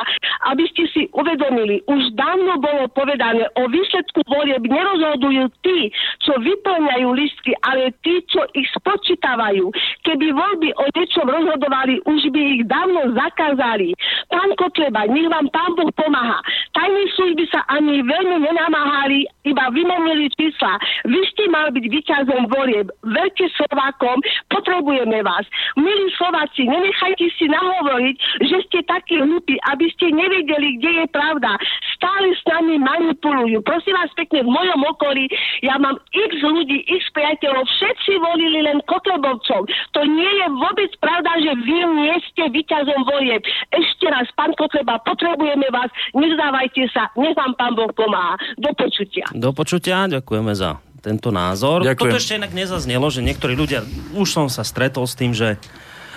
aby 0.55 0.71
ste 0.71 0.87
si 0.95 1.11
uvedomili, 1.11 1.83
už 1.91 2.15
dávno 2.15 2.63
bolo 2.63 2.87
povedané, 2.95 3.51
o 3.59 3.67
výsledku 3.67 4.23
volieb 4.31 4.63
nerozhodujú 4.63 5.51
tí, 5.67 5.91
čo 6.23 6.39
vyplňajú 6.39 7.09
listky, 7.11 7.59
ale 7.67 7.91
tí, 8.07 8.23
čo 8.31 8.47
ich 8.55 8.71
spočítavajú. 8.79 9.67
Keby 10.07 10.31
voľby 10.31 10.79
o 10.79 10.87
niečom 10.95 11.27
rozhodovali, 11.27 12.07
už 12.07 12.31
by 12.31 12.41
ich 12.55 12.63
dávno 12.71 13.19
zakázali. 13.19 13.99
Pán 14.31 14.55
Kotleba, 14.55 15.11
nech 15.11 15.27
vám 15.27 15.51
pán 15.51 15.75
Boh 15.75 15.91
pomáha. 15.99 16.39
Tajný 16.71 17.03
služby 17.19 17.48
sa 17.49 17.65
ani 17.73 18.05
veľmi 18.05 18.45
nenamáhali, 18.45 19.25
iba 19.49 19.65
vymenili 19.73 20.29
čísla. 20.37 20.77
Vy 21.09 21.21
ste 21.33 21.49
mal 21.49 21.73
byť 21.73 21.85
vyťazom 21.89 22.53
volieb. 22.53 22.93
Veľký 23.07 23.49
Slovákom, 23.57 24.21
potrebujeme 24.53 25.25
vás. 25.25 25.49
Milí 25.81 26.13
Slováci, 26.21 26.69
nenechajte 26.69 27.27
si 27.41 27.49
nahovoriť, 27.49 28.17
že 28.45 28.57
ste 28.69 28.79
takí 28.85 29.17
hlupí, 29.17 29.57
aby 29.73 29.89
ste 29.97 30.13
nevedeli, 30.13 30.77
kde 30.77 30.91
je 31.05 31.07
pravda. 31.09 31.57
Stále 31.97 32.37
s 32.37 32.43
nami 32.45 32.77
manipulujú. 32.77 33.65
Prosím 33.65 33.97
vás 33.97 34.13
pekne, 34.13 34.45
v 34.45 34.53
mojom 34.53 34.81
okolí 34.93 35.25
ja 35.65 35.81
mám 35.81 35.97
x 36.13 36.31
ľudí, 36.45 36.85
x 36.85 37.09
priateľov, 37.17 37.65
všetci 37.65 38.13
volili 38.21 38.61
len 38.69 38.79
Kotlebovcov. 38.85 39.65
To 39.97 40.01
nie 40.05 40.33
je 40.45 40.47
vôbec 40.53 40.91
pravda, 41.01 41.33
že 41.41 41.53
vy 41.65 41.79
nie 41.97 42.17
ste 42.29 42.45
vyťazom 42.53 43.01
volieb. 43.09 43.41
Ešte 43.73 44.07
raz, 44.13 44.29
pán 44.37 44.53
Kotleba, 44.61 45.01
potrebujeme 45.03 45.67
vás, 45.73 45.89
nezdávajte 46.13 46.91
sa, 46.93 47.09
nech 47.17 47.38
vám 47.39 47.55
pán 47.55 47.73
Boh 47.79 47.95
pomáha. 47.95 48.35
Do 48.59 48.75
počutia. 48.75 49.31
Do 49.31 49.55
počutia, 49.55 50.11
ďakujeme 50.11 50.51
za 50.59 50.83
tento 50.99 51.31
názor. 51.31 51.87
Ďakujem. 51.87 52.11
Toto 52.11 52.19
ešte 52.19 52.35
inak 52.43 52.51
nezaznelo, 52.51 53.07
že 53.07 53.23
niektorí 53.23 53.55
ľudia, 53.55 53.87
už 54.19 54.27
som 54.27 54.47
sa 54.51 54.67
stretol 54.67 55.07
s 55.07 55.15
tým, 55.15 55.31
že 55.31 55.63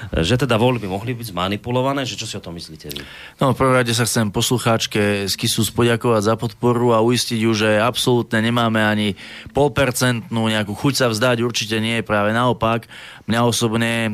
že 0.09 0.35
teda 0.41 0.57
voľby 0.57 0.89
mohli 0.89 1.13
byť 1.13 1.35
zmanipulované, 1.35 2.03
že 2.09 2.17
čo 2.17 2.25
si 2.25 2.35
o 2.35 2.43
tom 2.43 2.57
myslíte 2.57 2.87
vy? 2.89 3.01
No 3.37 3.53
v 3.53 3.59
prvom 3.61 3.77
rade 3.77 3.93
sa 3.93 4.09
chcem 4.09 4.33
poslucháčke 4.33 5.29
z 5.29 5.33
Kisus 5.37 5.69
poďakovať 5.69 6.21
za 6.25 6.35
podporu 6.35 6.97
a 6.97 7.05
uistiť 7.05 7.39
ju, 7.45 7.51
že 7.53 7.77
absolútne 7.77 8.41
nemáme 8.41 8.81
ani 8.81 9.13
polpercentnú 9.53 10.49
nejakú 10.49 10.73
chuť 10.73 10.93
sa 10.97 11.07
vzdať, 11.11 11.45
určite 11.45 11.77
nie, 11.77 12.01
práve 12.01 12.33
naopak. 12.33 12.89
Mňa 13.29 13.39
osobne 13.45 14.11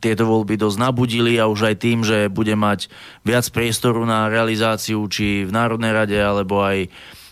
tieto 0.00 0.24
voľby 0.26 0.56
dosť 0.56 0.80
nabudili 0.80 1.36
a 1.36 1.46
už 1.46 1.70
aj 1.70 1.76
tým, 1.78 2.02
že 2.02 2.32
bude 2.32 2.56
mať 2.56 2.88
viac 3.22 3.46
priestoru 3.52 4.02
na 4.08 4.32
realizáciu 4.32 5.04
či 5.06 5.44
v 5.44 5.52
Národnej 5.52 5.92
rade 5.92 6.16
alebo 6.16 6.64
aj 6.64 6.88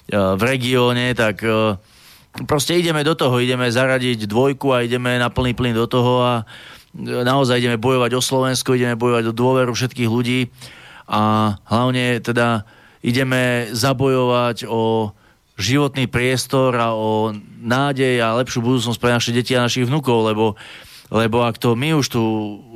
v 0.09 0.43
regióne, 0.43 1.13
tak 1.13 1.45
e, 1.45 1.77
proste 2.49 2.81
ideme 2.81 3.05
do 3.05 3.13
toho, 3.13 3.37
ideme 3.45 3.69
zaradiť 3.69 4.25
dvojku 4.25 4.73
a 4.73 4.85
ideme 4.85 5.21
na 5.21 5.29
plný 5.29 5.53
plyn 5.53 5.77
do 5.77 5.85
toho 5.85 6.25
a 6.25 6.35
e, 6.41 6.45
naozaj 6.97 7.61
ideme 7.61 7.79
bojovať 7.81 8.17
o 8.17 8.23
Slovensko, 8.25 8.77
ideme 8.77 8.97
bojovať 8.97 9.25
o 9.29 9.37
dôveru 9.37 9.73
všetkých 9.75 10.11
ľudí 10.11 10.49
a 11.09 11.55
hlavne 11.69 12.21
teda 12.21 12.69
ideme 13.05 13.71
zabojovať 13.73 14.69
o 14.69 15.13
životný 15.59 16.07
priestor 16.07 16.77
a 16.79 16.95
o 16.95 17.35
nádej 17.63 18.23
a 18.23 18.39
lepšiu 18.39 18.63
budúcnosť 18.63 18.99
pre 19.03 19.11
naše 19.11 19.35
deti 19.35 19.59
a 19.59 19.67
našich 19.67 19.91
vnúkov, 19.91 20.31
lebo 20.31 20.55
lebo 21.09 21.41
ak 21.41 21.57
to 21.57 21.73
my 21.73 21.97
už 21.97 22.07
tu 22.13 22.23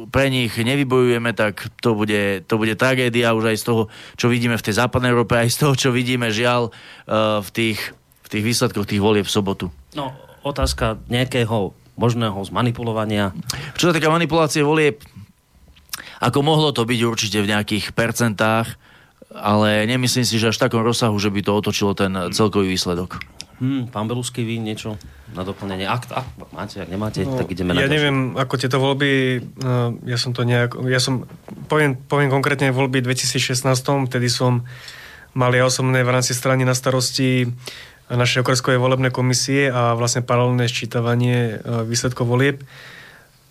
pre 0.08 0.32
nich 0.32 0.56
nevybojujeme, 0.56 1.36
tak 1.36 1.68
to 1.84 1.92
bude, 1.92 2.48
to 2.48 2.54
bude 2.56 2.80
tragédia 2.80 3.36
už 3.36 3.52
aj 3.52 3.56
z 3.60 3.64
toho, 3.68 3.82
čo 4.16 4.32
vidíme 4.32 4.56
v 4.56 4.64
tej 4.64 4.80
západnej 4.80 5.12
Európe, 5.12 5.36
aj 5.36 5.52
z 5.52 5.58
toho, 5.60 5.74
čo 5.76 5.88
vidíme 5.92 6.32
žiaľ 6.32 6.72
uh, 6.72 7.44
v 7.44 7.48
tých, 7.52 7.92
v 8.24 8.28
tých 8.32 8.44
výsledkoch 8.44 8.88
tých 8.88 9.04
volieb 9.04 9.28
v 9.28 9.36
sobotu. 9.36 9.68
No, 9.92 10.16
otázka 10.48 10.96
nejakého 11.12 11.76
možného 11.96 12.38
zmanipulovania. 12.44 13.36
Čo 13.76 13.90
sa 13.90 13.94
týka 13.94 14.08
manipulácie 14.08 14.64
volieb, 14.64 15.04
ako 16.22 16.38
mohlo 16.40 16.70
to 16.70 16.86
byť 16.86 17.00
určite 17.04 17.38
v 17.42 17.50
nejakých 17.50 17.92
percentách, 17.92 18.78
ale 19.32 19.88
nemyslím 19.88 20.24
si, 20.28 20.36
že 20.36 20.52
až 20.52 20.60
v 20.60 20.64
takom 20.68 20.82
rozsahu, 20.84 21.16
že 21.16 21.32
by 21.32 21.40
to 21.40 21.52
otočilo 21.56 21.92
ten 21.96 22.12
celkový 22.30 22.72
výsledok. 22.76 23.20
Hmm, 23.62 23.86
pán 23.86 24.10
Belusky, 24.10 24.42
vy 24.42 24.58
niečo 24.58 24.98
na 25.38 25.46
doplnenie? 25.46 25.86
Ak, 25.86 26.10
ak 26.10 26.26
máte, 26.50 26.82
ak 26.82 26.90
nemáte, 26.90 27.22
no, 27.22 27.38
tak 27.38 27.54
ideme 27.54 27.72
ja 27.72 27.74
na 27.74 27.80
Ja 27.86 27.88
neviem, 27.94 28.34
ako 28.34 28.54
tieto 28.58 28.82
voľby, 28.82 29.38
uh, 29.38 29.94
ja 30.02 30.18
som 30.18 30.34
to 30.34 30.42
nejak, 30.42 30.74
ja 30.90 30.98
som, 30.98 31.30
poviem, 31.70 31.94
poviem 31.94 32.26
konkrétne 32.26 32.74
voľby 32.74 33.06
2016, 33.06 33.62
vtedy 34.10 34.26
som 34.26 34.66
mal 35.32 35.54
ja 35.54 35.64
osobné 35.64 36.02
v 36.04 36.10
rámci 36.12 36.34
strany 36.34 36.66
na 36.66 36.74
starosti 36.74 37.48
našej 38.16 38.44
okreskovej 38.44 38.80
volebnej 38.80 39.12
komisie 39.12 39.72
a 39.72 39.96
vlastne 39.96 40.24
paralelné 40.24 40.68
ščítavanie 40.68 41.58
uh, 41.58 41.82
výsledkov 41.86 42.28
volieb. 42.28 42.60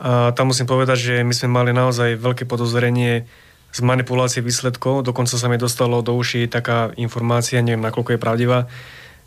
A 0.02 0.34
tam 0.34 0.50
musím 0.50 0.66
povedať, 0.66 0.98
že 0.98 1.16
my 1.22 1.34
sme 1.34 1.50
mali 1.62 1.72
naozaj 1.78 2.18
veľké 2.18 2.50
podozrenie 2.50 3.30
z 3.72 3.80
manipulácie 3.86 4.42
výsledkov. 4.44 5.06
Dokonca 5.06 5.38
sa 5.38 5.48
mi 5.48 5.62
dostalo 5.62 6.02
do 6.04 6.18
uší 6.18 6.50
taká 6.50 6.92
informácia, 6.98 7.64
neviem 7.64 7.86
nakoľko 7.86 8.18
je 8.18 8.20
pravdivá, 8.20 8.60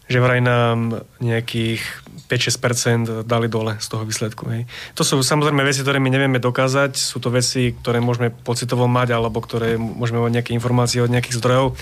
že 0.04 0.20
vraj 0.20 0.44
nám 0.44 1.06
nejakých 1.22 1.80
5-6% 2.28 3.24
dali 3.24 3.48
dole 3.48 3.80
z 3.80 3.86
toho 3.88 4.04
výsledku. 4.04 4.44
Hej. 4.52 4.68
To 5.00 5.06
sú 5.06 5.22
samozrejme 5.24 5.64
veci, 5.64 5.80
ktoré 5.80 5.96
my 5.96 6.12
nevieme 6.12 6.42
dokázať, 6.42 6.98
sú 6.98 7.22
to 7.24 7.32
veci, 7.32 7.72
ktoré 7.72 8.04
môžeme 8.04 8.28
pocitovo 8.28 8.84
mať, 8.84 9.16
alebo 9.16 9.40
ktoré 9.40 9.80
môžeme 9.80 10.20
mať 10.20 10.32
nejaké 10.40 10.50
informácie 10.52 11.00
od 11.00 11.08
nejakých 11.08 11.40
zdrojov, 11.40 11.78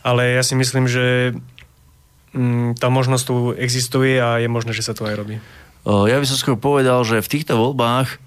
ale 0.00 0.38
ja 0.38 0.42
si 0.44 0.56
myslím, 0.56 0.88
že 0.88 1.36
tá 2.76 2.88
možnosť 2.92 3.24
tu 3.24 3.36
existuje 3.56 4.20
a 4.20 4.42
je 4.42 4.48
možné, 4.50 4.76
že 4.76 4.84
sa 4.84 4.92
to 4.92 5.08
aj 5.08 5.14
robí. 5.16 5.36
Ja 5.88 6.20
by 6.20 6.26
som 6.28 6.36
skôr 6.36 6.60
povedal, 6.60 7.00
že 7.08 7.24
v 7.24 7.32
týchto 7.32 7.56
voľbách 7.56 8.20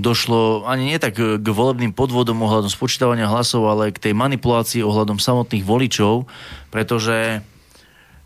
došlo 0.00 0.64
ani 0.64 0.92
nie 0.92 0.98
tak 1.00 1.16
k 1.16 1.44
volebným 1.44 1.92
podvodom 1.92 2.40
ohľadom 2.40 2.72
spočítavania 2.72 3.28
hlasov, 3.28 3.68
ale 3.68 3.92
k 3.92 4.00
tej 4.10 4.12
manipulácii 4.16 4.80
ohľadom 4.80 5.20
samotných 5.20 5.64
voličov, 5.64 6.24
pretože 6.72 7.44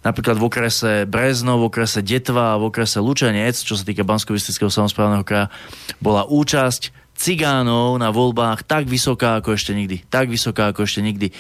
napríklad 0.07 0.39
v 0.39 0.47
okrese 0.47 0.93
Brezno, 1.09 1.59
v 1.59 1.67
okrese 1.73 2.05
Detva 2.05 2.61
v 2.61 2.71
okrese 2.71 3.03
Lučenec, 3.03 3.59
čo 3.59 3.75
sa 3.75 3.83
týka 3.83 4.07
bansko 4.07 4.37
samozprávneho 4.37 5.27
kraja, 5.27 5.51
bola 5.99 6.29
účasť 6.29 6.95
cigánov 7.15 7.99
na 7.99 8.11
voľbách 8.11 8.67
tak 8.67 8.91
vysoká 8.91 9.39
ako 9.39 9.55
ešte 9.55 9.71
nikdy. 9.71 10.03
Tak 10.11 10.31
vysoká 10.31 10.75
ako 10.75 10.83
ešte 10.83 10.99
nikdy. 11.03 11.31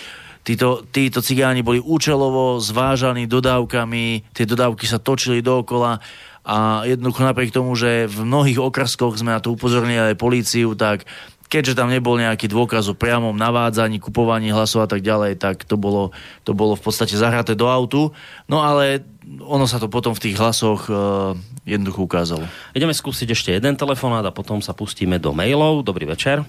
Títo, 0.44 0.84
títo 0.92 1.24
cigáni 1.24 1.64
boli 1.64 1.80
účelovo 1.80 2.60
zvážaní 2.60 3.24
dodávkami, 3.24 4.28
tie 4.36 4.44
dodávky 4.44 4.84
sa 4.84 5.00
točili 5.00 5.40
dookola 5.40 6.04
a 6.44 6.84
jednoducho 6.84 7.24
napriek 7.24 7.56
tomu, 7.56 7.72
že 7.72 8.04
v 8.04 8.28
mnohých 8.28 8.60
okrskoch 8.60 9.16
sme 9.16 9.32
na 9.32 9.40
to 9.40 9.56
upozornili 9.56 10.12
aj 10.12 10.20
políciu, 10.20 10.76
tak 10.76 11.08
keďže 11.48 11.80
tam 11.80 11.88
nebol 11.88 12.20
nejaký 12.20 12.50
dôkaz 12.50 12.92
o 12.92 12.98
priamom 12.98 13.32
navádzaní, 13.32 14.04
kupovaní 14.04 14.52
hlasov 14.52 14.84
a 14.84 14.88
tak 14.90 15.00
ďalej, 15.00 15.40
tak 15.40 15.64
to 15.64 15.80
bolo, 15.80 16.12
to 16.44 16.52
bolo 16.52 16.76
v 16.76 16.82
podstate 16.82 17.16
zahraté 17.16 17.56
do 17.56 17.64
autu. 17.64 18.12
No 18.44 18.60
ale 18.60 19.00
ono 19.40 19.64
sa 19.64 19.80
to 19.80 19.88
potom 19.88 20.12
v 20.12 20.28
tých 20.28 20.36
hlasoch 20.36 20.92
uh, 20.92 21.32
jednoducho 21.64 22.04
ukázalo. 22.04 22.44
Ideme 22.76 22.92
skúsiť 22.92 23.28
ešte 23.32 23.50
jeden 23.56 23.80
telefonát 23.80 24.26
a 24.26 24.34
potom 24.34 24.60
sa 24.60 24.76
pustíme 24.76 25.16
do 25.16 25.32
mailov. 25.32 25.86
Dobrý 25.86 26.04
večer. 26.04 26.44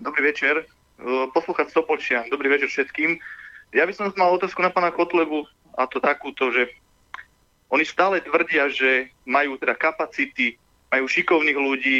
Dobrý 0.00 0.32
večer. 0.32 0.64
Uh, 0.94 1.26
poslúchať 1.34 1.74
Stopolčian. 1.74 2.30
Dobrý 2.30 2.46
večer 2.46 2.70
všetkým. 2.70 3.18
Ja 3.74 3.82
by 3.82 3.92
som 3.92 4.14
mal 4.14 4.30
otázku 4.30 4.62
na 4.62 4.70
pána 4.70 4.94
Kotlebu 4.94 5.42
a 5.74 5.90
to 5.90 5.98
takúto, 5.98 6.54
že 6.54 6.70
oni 7.66 7.82
stále 7.82 8.22
tvrdia, 8.22 8.70
že 8.70 9.10
majú 9.26 9.58
teda 9.58 9.74
kapacity, 9.74 10.54
majú 10.94 11.10
šikovných 11.10 11.58
ľudí, 11.58 11.98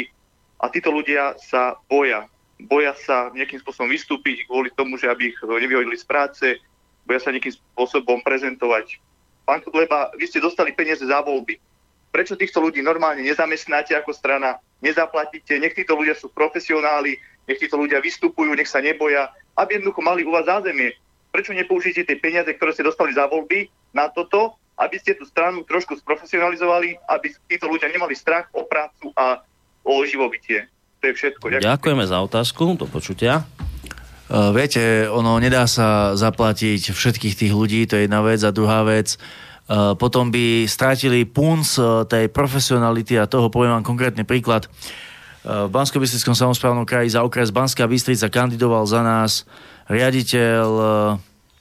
a 0.63 0.71
títo 0.71 0.91
ľudia 0.91 1.35
sa 1.39 1.75
boja. 1.91 2.27
Boja 2.55 2.95
sa 2.95 3.27
nejakým 3.35 3.59
spôsobom 3.59 3.91
vystúpiť 3.91 4.47
kvôli 4.47 4.71
tomu, 4.71 4.95
že 4.95 5.11
aby 5.11 5.35
ich 5.35 5.39
nevyhodili 5.43 5.99
z 5.99 6.07
práce, 6.07 6.45
boja 7.03 7.19
sa 7.19 7.35
nejakým 7.35 7.51
spôsobom 7.51 8.23
prezentovať. 8.23 8.97
Pán 9.43 9.61
Kudleba, 9.61 10.09
vy 10.15 10.25
ste 10.25 10.39
dostali 10.41 10.71
peniaze 10.71 11.03
za 11.03 11.19
voľby. 11.21 11.59
Prečo 12.15 12.39
týchto 12.39 12.63
ľudí 12.63 12.79
normálne 12.79 13.27
nezamestnáte 13.27 13.91
ako 13.91 14.15
strana, 14.15 14.55
nezaplatíte, 14.79 15.59
nech 15.59 15.75
títo 15.75 15.99
ľudia 15.99 16.15
sú 16.15 16.31
profesionáli, 16.31 17.19
nech 17.45 17.61
títo 17.61 17.77
ľudia 17.77 18.01
vystupujú, 18.01 18.53
nech 18.57 18.69
sa 18.69 18.81
neboja, 18.81 19.29
aby 19.55 19.79
jednoducho 19.79 20.01
mali 20.01 20.21
u 20.25 20.33
vás 20.33 20.45
zázemie. 20.45 20.97
Prečo 21.31 21.51
nepoužijete 21.51 22.07
tie 22.07 22.17
peniaze, 22.17 22.49
ktoré 22.53 22.71
ste 22.73 22.87
dostali 22.87 23.11
za 23.11 23.27
voľby 23.27 23.69
na 23.91 24.07
toto, 24.11 24.55
aby 24.75 24.99
ste 24.99 25.15
tú 25.15 25.23
stranu 25.23 25.63
trošku 25.63 25.95
sprofesionalizovali, 25.99 26.99
aby 27.07 27.27
títo 27.47 27.71
ľudia 27.71 27.87
nemali 27.91 28.15
strach 28.15 28.51
o 28.51 28.67
prácu 28.67 29.11
a 29.15 29.39
o 29.87 30.03
živobytie. 30.03 30.67
To 30.99 31.11
je 31.11 31.13
všetko. 31.15 31.43
Ďakujem. 31.47 31.69
Ďakujeme 31.69 32.05
za 32.07 32.17
otázku, 32.19 32.63
do 32.75 32.87
počutia. 32.89 33.47
Uh, 34.25 34.49
viete, 34.51 35.05
ono 35.05 35.37
nedá 35.37 35.69
sa 35.69 36.17
zaplatiť 36.17 36.91
všetkých 36.91 37.37
tých 37.45 37.53
ľudí, 37.53 37.85
to 37.85 37.95
je 37.95 38.09
jedna 38.09 38.25
vec. 38.25 38.41
A 38.41 38.49
druhá 38.49 38.81
vec, 38.81 39.15
uh, 39.15 39.93
potom 39.93 40.33
by 40.33 40.65
strátili 40.65 41.29
punc 41.29 41.77
uh, 41.77 42.09
tej 42.09 42.33
profesionality 42.33 43.21
a 43.21 43.29
toho 43.29 43.53
poviem 43.53 43.77
vám 43.79 43.85
konkrétny 43.85 44.25
príklad. 44.25 44.65
V 45.45 45.69
bansko 45.69 46.01
samozprávnom 46.33 46.89
kraji 46.89 47.13
za 47.13 47.21
okres 47.21 47.53
Banská 47.53 47.85
Bystrica 47.85 48.33
kandidoval 48.33 48.89
za 48.89 49.05
nás 49.05 49.45
riaditeľ 49.85 50.65
uh, 50.65 50.89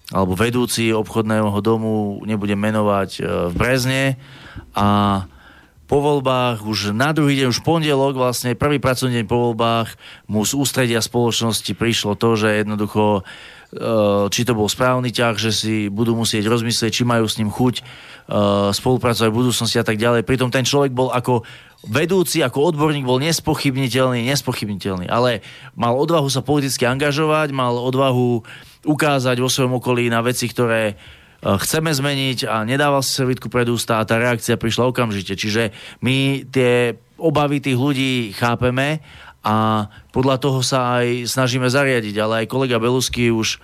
alebo 0.08 0.32
vedúci 0.32 0.88
obchodného 0.88 1.52
domu, 1.60 2.24
nebudem 2.24 2.56
menovať, 2.56 3.10
uh, 3.20 3.24
v 3.52 3.54
Brezne 3.60 4.16
a 4.72 4.88
po 5.84 6.00
voľbách, 6.00 6.64
už 6.64 6.96
na 6.96 7.12
druhý 7.12 7.44
deň, 7.44 7.52
už 7.52 7.60
pondelok, 7.60 8.16
vlastne 8.16 8.56
prvý 8.56 8.80
pracovný 8.80 9.20
deň 9.20 9.26
po 9.28 9.52
voľbách, 9.52 10.00
mu 10.32 10.40
z 10.40 10.56
ústredia 10.56 11.04
spoločnosti 11.04 11.68
prišlo 11.76 12.16
to, 12.16 12.40
že 12.40 12.64
jednoducho 12.64 13.20
e, 13.20 13.22
či 14.32 14.48
to 14.48 14.56
bol 14.56 14.64
správny 14.64 15.12
ťah, 15.12 15.36
že 15.36 15.52
si 15.52 15.74
budú 15.92 16.16
musieť 16.16 16.48
rozmyslieť, 16.48 16.88
či 16.88 17.04
majú 17.04 17.28
s 17.28 17.36
ním 17.36 17.52
chuť 17.52 17.84
spolupracovať 18.72 19.28
v 19.28 19.36
budúcnosti 19.36 19.76
a 19.76 19.84
tak 19.84 20.00
ďalej. 20.00 20.24
Pritom 20.24 20.48
ten 20.48 20.64
človek 20.64 20.96
bol 20.96 21.12
ako 21.12 21.44
vedúci, 21.86 22.40
ako 22.40 22.74
odborník 22.74 23.04
bol 23.04 23.20
nespochybniteľný, 23.20 24.24
nespochybniteľný, 24.28 25.06
ale 25.08 25.44
mal 25.76 25.94
odvahu 25.96 26.28
sa 26.32 26.40
politicky 26.40 26.88
angažovať, 26.88 27.52
mal 27.52 27.76
odvahu 27.76 28.40
ukázať 28.84 29.36
vo 29.40 29.48
svojom 29.48 29.80
okolí 29.80 30.08
na 30.08 30.20
veci, 30.24 30.48
ktoré 30.48 30.96
Eh, 31.44 31.60
chceme 31.60 31.92
zmeniť 31.92 32.48
a 32.48 32.64
nedával 32.64 33.04
si 33.04 33.12
servitku 33.12 33.52
pred 33.52 33.68
ústa 33.68 34.00
a 34.00 34.08
tá 34.08 34.16
reakcia 34.16 34.56
prišla 34.56 34.88
okamžite. 34.88 35.36
Čiže 35.36 35.76
my 36.00 36.48
tie 36.48 36.96
obavy 37.20 37.60
tých 37.60 37.76
ľudí 37.76 38.32
chápeme 38.32 39.04
a 39.44 39.86
podľa 40.08 40.40
toho 40.40 40.64
sa 40.64 41.04
aj 41.04 41.28
snažíme 41.28 41.68
zariadiť. 41.68 42.16
Ale 42.16 42.34
aj 42.44 42.46
kolega 42.48 42.80
Belusky 42.80 43.28
už, 43.28 43.60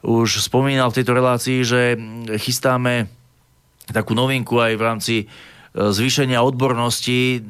už 0.00 0.28
spomínal 0.40 0.88
v 0.88 0.96
tejto 0.96 1.12
relácii, 1.12 1.60
že 1.60 1.80
chystáme 2.40 3.12
takú 3.92 4.16
novinku 4.16 4.56
aj 4.56 4.72
v 4.80 4.82
rámci 4.82 5.14
zvýšenia 5.74 6.42
odbornosti 6.42 7.44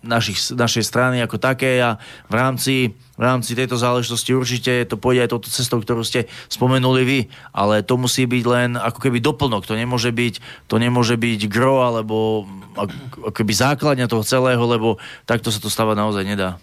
našich, 0.00 0.56
našej 0.56 0.84
strany 0.84 1.20
ako 1.20 1.36
také 1.36 1.76
a 1.80 2.00
v 2.32 2.34
rámci 2.34 2.74
v 3.20 3.28
rámci 3.28 3.52
tejto 3.52 3.76
záležitosti 3.76 4.32
určite 4.32 4.72
to 4.88 4.96
pôjde 4.96 5.28
aj 5.28 5.30
touto 5.36 5.52
cestou, 5.52 5.76
ktorú 5.76 6.00
ste 6.00 6.24
spomenuli 6.48 7.02
vy, 7.04 7.20
ale 7.52 7.84
to 7.84 8.00
musí 8.00 8.24
byť 8.24 8.44
len 8.48 8.80
ako 8.80 8.96
keby 8.96 9.20
doplnok, 9.20 9.68
to 9.68 9.76
nemôže 9.76 10.08
byť, 10.08 10.64
to 10.72 10.80
nemôže 10.80 11.20
byť 11.20 11.40
gro 11.52 11.84
alebo 11.84 12.48
ako 12.80 13.36
keby 13.36 13.52
základňa 13.52 14.08
toho 14.08 14.24
celého, 14.24 14.64
lebo 14.64 14.96
takto 15.28 15.52
sa 15.52 15.60
to 15.60 15.68
stavať 15.68 16.00
naozaj 16.00 16.24
nedá. 16.24 16.56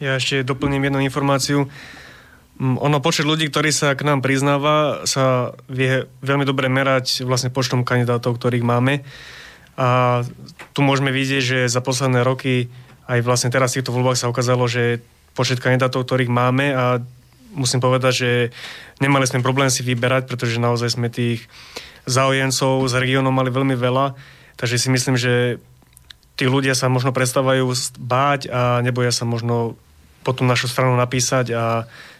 Ja 0.00 0.16
ešte 0.16 0.40
doplním 0.48 0.88
jednu 0.88 1.04
informáciu. 1.04 1.68
Mm, 2.56 2.80
ono 2.80 3.04
počet 3.04 3.28
ľudí, 3.28 3.52
ktorí 3.52 3.68
sa 3.68 3.92
k 3.92 4.00
nám 4.00 4.24
priznáva, 4.24 5.04
sa 5.04 5.52
vie 5.68 6.08
veľmi 6.24 6.48
dobre 6.48 6.72
merať 6.72 7.20
vlastne 7.28 7.52
počtom 7.52 7.84
kandidátov, 7.84 8.40
ktorých 8.40 8.64
máme. 8.64 9.04
A 9.74 10.22
tu 10.72 10.80
môžeme 10.86 11.10
vidieť, 11.10 11.42
že 11.42 11.58
za 11.66 11.82
posledné 11.82 12.22
roky 12.22 12.70
aj 13.10 13.20
vlastne 13.20 13.50
teraz 13.52 13.74
v 13.74 13.82
týchto 13.82 13.92
voľbách 13.92 14.16
sa 14.16 14.30
ukázalo, 14.30 14.64
že 14.70 15.04
počet 15.34 15.60
kandidátov, 15.60 16.06
ktorých 16.06 16.30
máme 16.30 16.66
a 16.72 16.84
musím 17.52 17.82
povedať, 17.82 18.12
že 18.14 18.30
nemali 19.02 19.26
sme 19.26 19.44
problém 19.44 19.68
si 19.68 19.82
vyberať, 19.82 20.30
pretože 20.30 20.62
naozaj 20.62 20.94
sme 20.94 21.10
tých 21.10 21.46
záujemcov 22.06 22.86
z 22.86 22.94
regiónov 22.96 23.34
mali 23.34 23.50
veľmi 23.50 23.74
veľa, 23.74 24.14
takže 24.58 24.78
si 24.78 24.88
myslím, 24.90 25.16
že 25.18 25.58
tí 26.34 26.44
ľudia 26.50 26.74
sa 26.74 26.90
možno 26.90 27.14
prestávajú 27.14 27.66
báť 27.98 28.50
a 28.50 28.82
neboja 28.82 29.14
sa 29.14 29.26
možno 29.26 29.78
potom 30.26 30.48
našu 30.48 30.66
stranu 30.66 30.96
napísať 30.96 31.52
a 31.54 31.64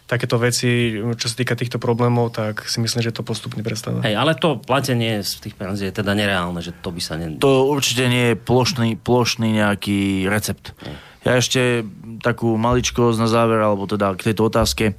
takéto 0.05 0.37
veci, 0.37 1.01
čo 1.01 1.27
sa 1.27 1.35
týka 1.35 1.57
týchto 1.57 1.81
problémov, 1.81 2.29
tak 2.29 2.69
si 2.69 2.77
myslím, 2.77 3.01
že 3.01 3.09
to 3.09 3.25
postupne 3.25 3.65
prestáva. 3.65 4.05
Hej, 4.05 4.13
ale 4.13 4.37
to 4.37 4.61
platenie 4.61 5.25
z 5.25 5.41
tých 5.41 5.57
peniazí 5.57 5.89
je 5.89 5.97
teda 5.97 6.13
nereálne, 6.13 6.61
že 6.61 6.77
to 6.77 6.93
by 6.93 7.01
sa 7.01 7.17
ne... 7.17 7.41
To 7.41 7.65
určite 7.65 8.05
nie 8.05 8.33
je 8.33 8.35
plošný, 8.37 9.01
plošný 9.01 9.57
nejaký 9.57 10.29
recept. 10.29 10.77
Hej. 10.85 10.95
Ja 11.25 11.41
ešte 11.41 11.81
takú 12.21 12.53
maličkosť 12.53 13.17
na 13.17 13.25
záver, 13.25 13.57
alebo 13.57 13.89
teda 13.89 14.13
k 14.13 14.29
tejto 14.29 14.45
otázke. 14.45 14.93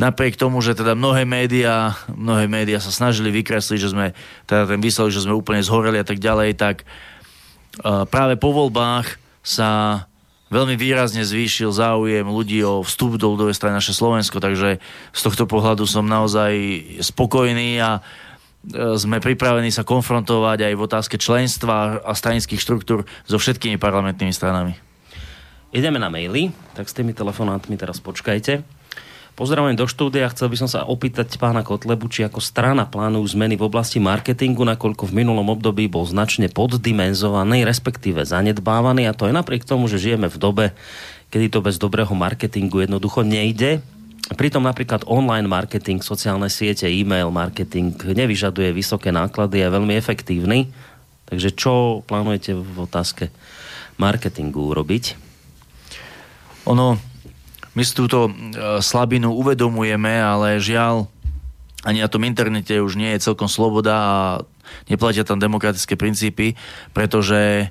Napriek 0.00 0.40
tomu, 0.40 0.64
že 0.64 0.72
teda 0.72 0.96
mnohé 0.96 1.28
médiá, 1.28 1.92
mnohé 2.08 2.48
médiá 2.48 2.80
sa 2.80 2.88
snažili 2.88 3.28
vykresliť, 3.28 3.76
že 3.76 3.92
sme, 3.92 4.16
teda 4.48 4.64
ten 4.64 4.80
výsledok, 4.80 5.12
že 5.12 5.28
sme 5.28 5.36
úplne 5.36 5.60
zhoreli 5.60 6.00
a 6.00 6.06
tak 6.08 6.16
ďalej, 6.16 6.56
tak 6.56 6.88
uh, 7.84 8.08
práve 8.08 8.40
po 8.40 8.56
voľbách 8.56 9.20
sa 9.44 10.04
veľmi 10.50 10.74
výrazne 10.74 11.22
zvýšil 11.22 11.70
záujem 11.70 12.26
ľudí 12.26 12.60
o 12.66 12.82
vstup 12.82 13.16
do 13.16 13.32
ľudovej 13.32 13.56
strany 13.56 13.78
naše 13.78 13.94
Slovensko, 13.94 14.42
takže 14.42 14.82
z 15.14 15.20
tohto 15.22 15.46
pohľadu 15.46 15.86
som 15.86 16.04
naozaj 16.04 16.52
spokojný 17.00 17.78
a 17.80 18.02
sme 19.00 19.24
pripravení 19.24 19.72
sa 19.72 19.88
konfrontovať 19.88 20.68
aj 20.68 20.74
v 20.76 20.84
otázke 20.84 21.16
členstva 21.16 22.04
a 22.04 22.12
stranických 22.12 22.60
štruktúr 22.60 23.08
so 23.24 23.40
všetkými 23.40 23.80
parlamentnými 23.80 24.34
stranami. 24.36 24.76
Ideme 25.72 25.96
na 25.96 26.12
maily, 26.12 26.52
tak 26.76 26.90
s 26.90 26.96
tými 26.98 27.16
telefonátmi 27.16 27.78
teraz 27.78 28.02
počkajte. 28.02 28.79
Pozdravujem 29.40 29.72
do 29.72 29.88
štúdia. 29.88 30.28
Chcel 30.28 30.52
by 30.52 30.56
som 30.60 30.68
sa 30.68 30.84
opýtať 30.84 31.32
pána 31.40 31.64
Kotlebu, 31.64 32.12
či 32.12 32.28
ako 32.28 32.44
strana 32.44 32.84
plánujú 32.84 33.24
zmeny 33.32 33.56
v 33.56 33.64
oblasti 33.72 33.96
marketingu, 33.96 34.68
nakoľko 34.68 35.08
v 35.08 35.24
minulom 35.24 35.48
období 35.48 35.88
bol 35.88 36.04
značne 36.04 36.52
poddimenzovaný, 36.52 37.64
respektíve 37.64 38.20
zanedbávaný 38.20 39.08
a 39.08 39.16
to 39.16 39.24
je 39.24 39.32
napriek 39.32 39.64
tomu, 39.64 39.88
že 39.88 39.96
žijeme 39.96 40.28
v 40.28 40.36
dobe, 40.36 40.66
kedy 41.32 41.56
to 41.56 41.64
bez 41.64 41.80
dobrého 41.80 42.12
marketingu 42.12 42.84
jednoducho 42.84 43.24
nejde. 43.24 43.80
Pritom 44.36 44.60
napríklad 44.60 45.08
online 45.08 45.48
marketing, 45.48 46.04
sociálne 46.04 46.52
siete, 46.52 46.84
e-mail 46.92 47.32
marketing 47.32 47.96
nevyžaduje 47.96 48.76
vysoké 48.76 49.08
náklady 49.08 49.64
a 49.64 49.72
je 49.72 49.76
veľmi 49.80 49.96
efektívny. 49.96 50.68
Takže 51.32 51.56
čo 51.56 52.04
plánujete 52.04 52.60
v 52.60 52.76
otázke 52.76 53.32
marketingu 53.96 54.68
urobiť? 54.68 55.16
Ono, 56.68 57.00
my 57.74 57.82
si 57.86 57.92
túto 57.94 58.26
e, 58.26 58.32
slabinu 58.82 59.30
uvedomujeme, 59.38 60.18
ale 60.18 60.58
žiaľ, 60.58 61.06
ani 61.86 62.02
na 62.02 62.10
tom 62.10 62.26
internete 62.26 62.76
už 62.82 62.98
nie 62.98 63.14
je 63.16 63.24
celkom 63.30 63.46
sloboda 63.46 63.94
a 63.94 64.16
neplatia 64.90 65.22
tam 65.22 65.38
demokratické 65.38 65.94
princípy, 65.94 66.58
pretože 66.90 67.70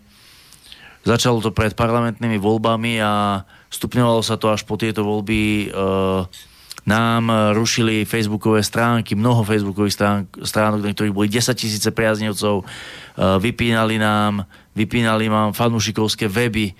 začalo 1.03 1.43
to 1.43 1.51
pred 1.51 1.76
parlamentnými 1.76 2.39
voľbami 2.39 2.99
a 3.03 3.43
stupňovalo 3.69 4.23
sa 4.23 4.39
to 4.39 4.49
až 4.49 4.63
po 4.63 4.80
tieto 4.80 5.03
voľby. 5.03 5.67
E, 5.67 6.47
nám 6.88 7.53
rušili 7.53 8.07
facebookové 8.07 8.65
stránky, 8.65 9.13
mnoho 9.13 9.45
facebookových 9.45 9.93
strán, 9.93 10.26
stránok, 10.41 10.81
na 10.81 10.95
ktorých 10.95 11.13
boli 11.13 11.30
10 11.30 11.53
tisíce 11.53 11.89
priaznivcov, 11.91 12.63
e, 12.63 12.65
vypínali 13.19 13.99
nám, 13.99 14.47
vypínali 14.73 15.27
nám 15.27 15.51
fanúšikovské 15.51 16.31
weby, 16.31 16.71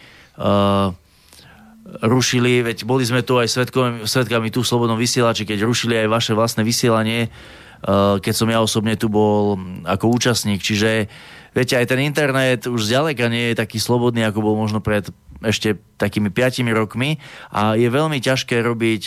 rušili, 2.06 2.62
veď 2.62 2.86
boli 2.86 3.04
sme 3.04 3.26
tu 3.26 3.42
aj 3.42 3.50
svetkami, 3.50 4.06
svetkami 4.06 4.54
tu 4.54 4.62
v 4.62 4.70
Slobodnom 4.70 5.00
vysielači, 5.00 5.48
keď 5.48 5.66
rušili 5.66 5.98
aj 6.06 6.08
vaše 6.08 6.32
vlastné 6.38 6.62
vysielanie, 6.62 7.28
uh, 7.28 8.22
keď 8.22 8.34
som 8.34 8.48
ja 8.50 8.62
osobne 8.62 8.94
tu 8.96 9.10
bol 9.10 9.58
ako 9.86 10.06
účastník. 10.14 10.62
Čiže 10.62 11.10
viete, 11.58 11.74
aj 11.76 11.90
ten 11.90 12.02
internet 12.06 12.70
už 12.70 12.86
zďaleka 12.86 13.28
nie 13.28 13.52
je 13.54 13.60
taký 13.60 13.82
slobodný, 13.82 14.22
ako 14.26 14.40
bol 14.46 14.56
možno 14.56 14.80
pred 14.80 15.10
ešte 15.40 15.80
takými 15.96 16.30
piatimi 16.30 16.76
rokmi 16.76 17.16
a 17.56 17.80
je 17.80 17.88
veľmi 17.88 18.20
ťažké 18.20 18.60
robiť 18.60 19.02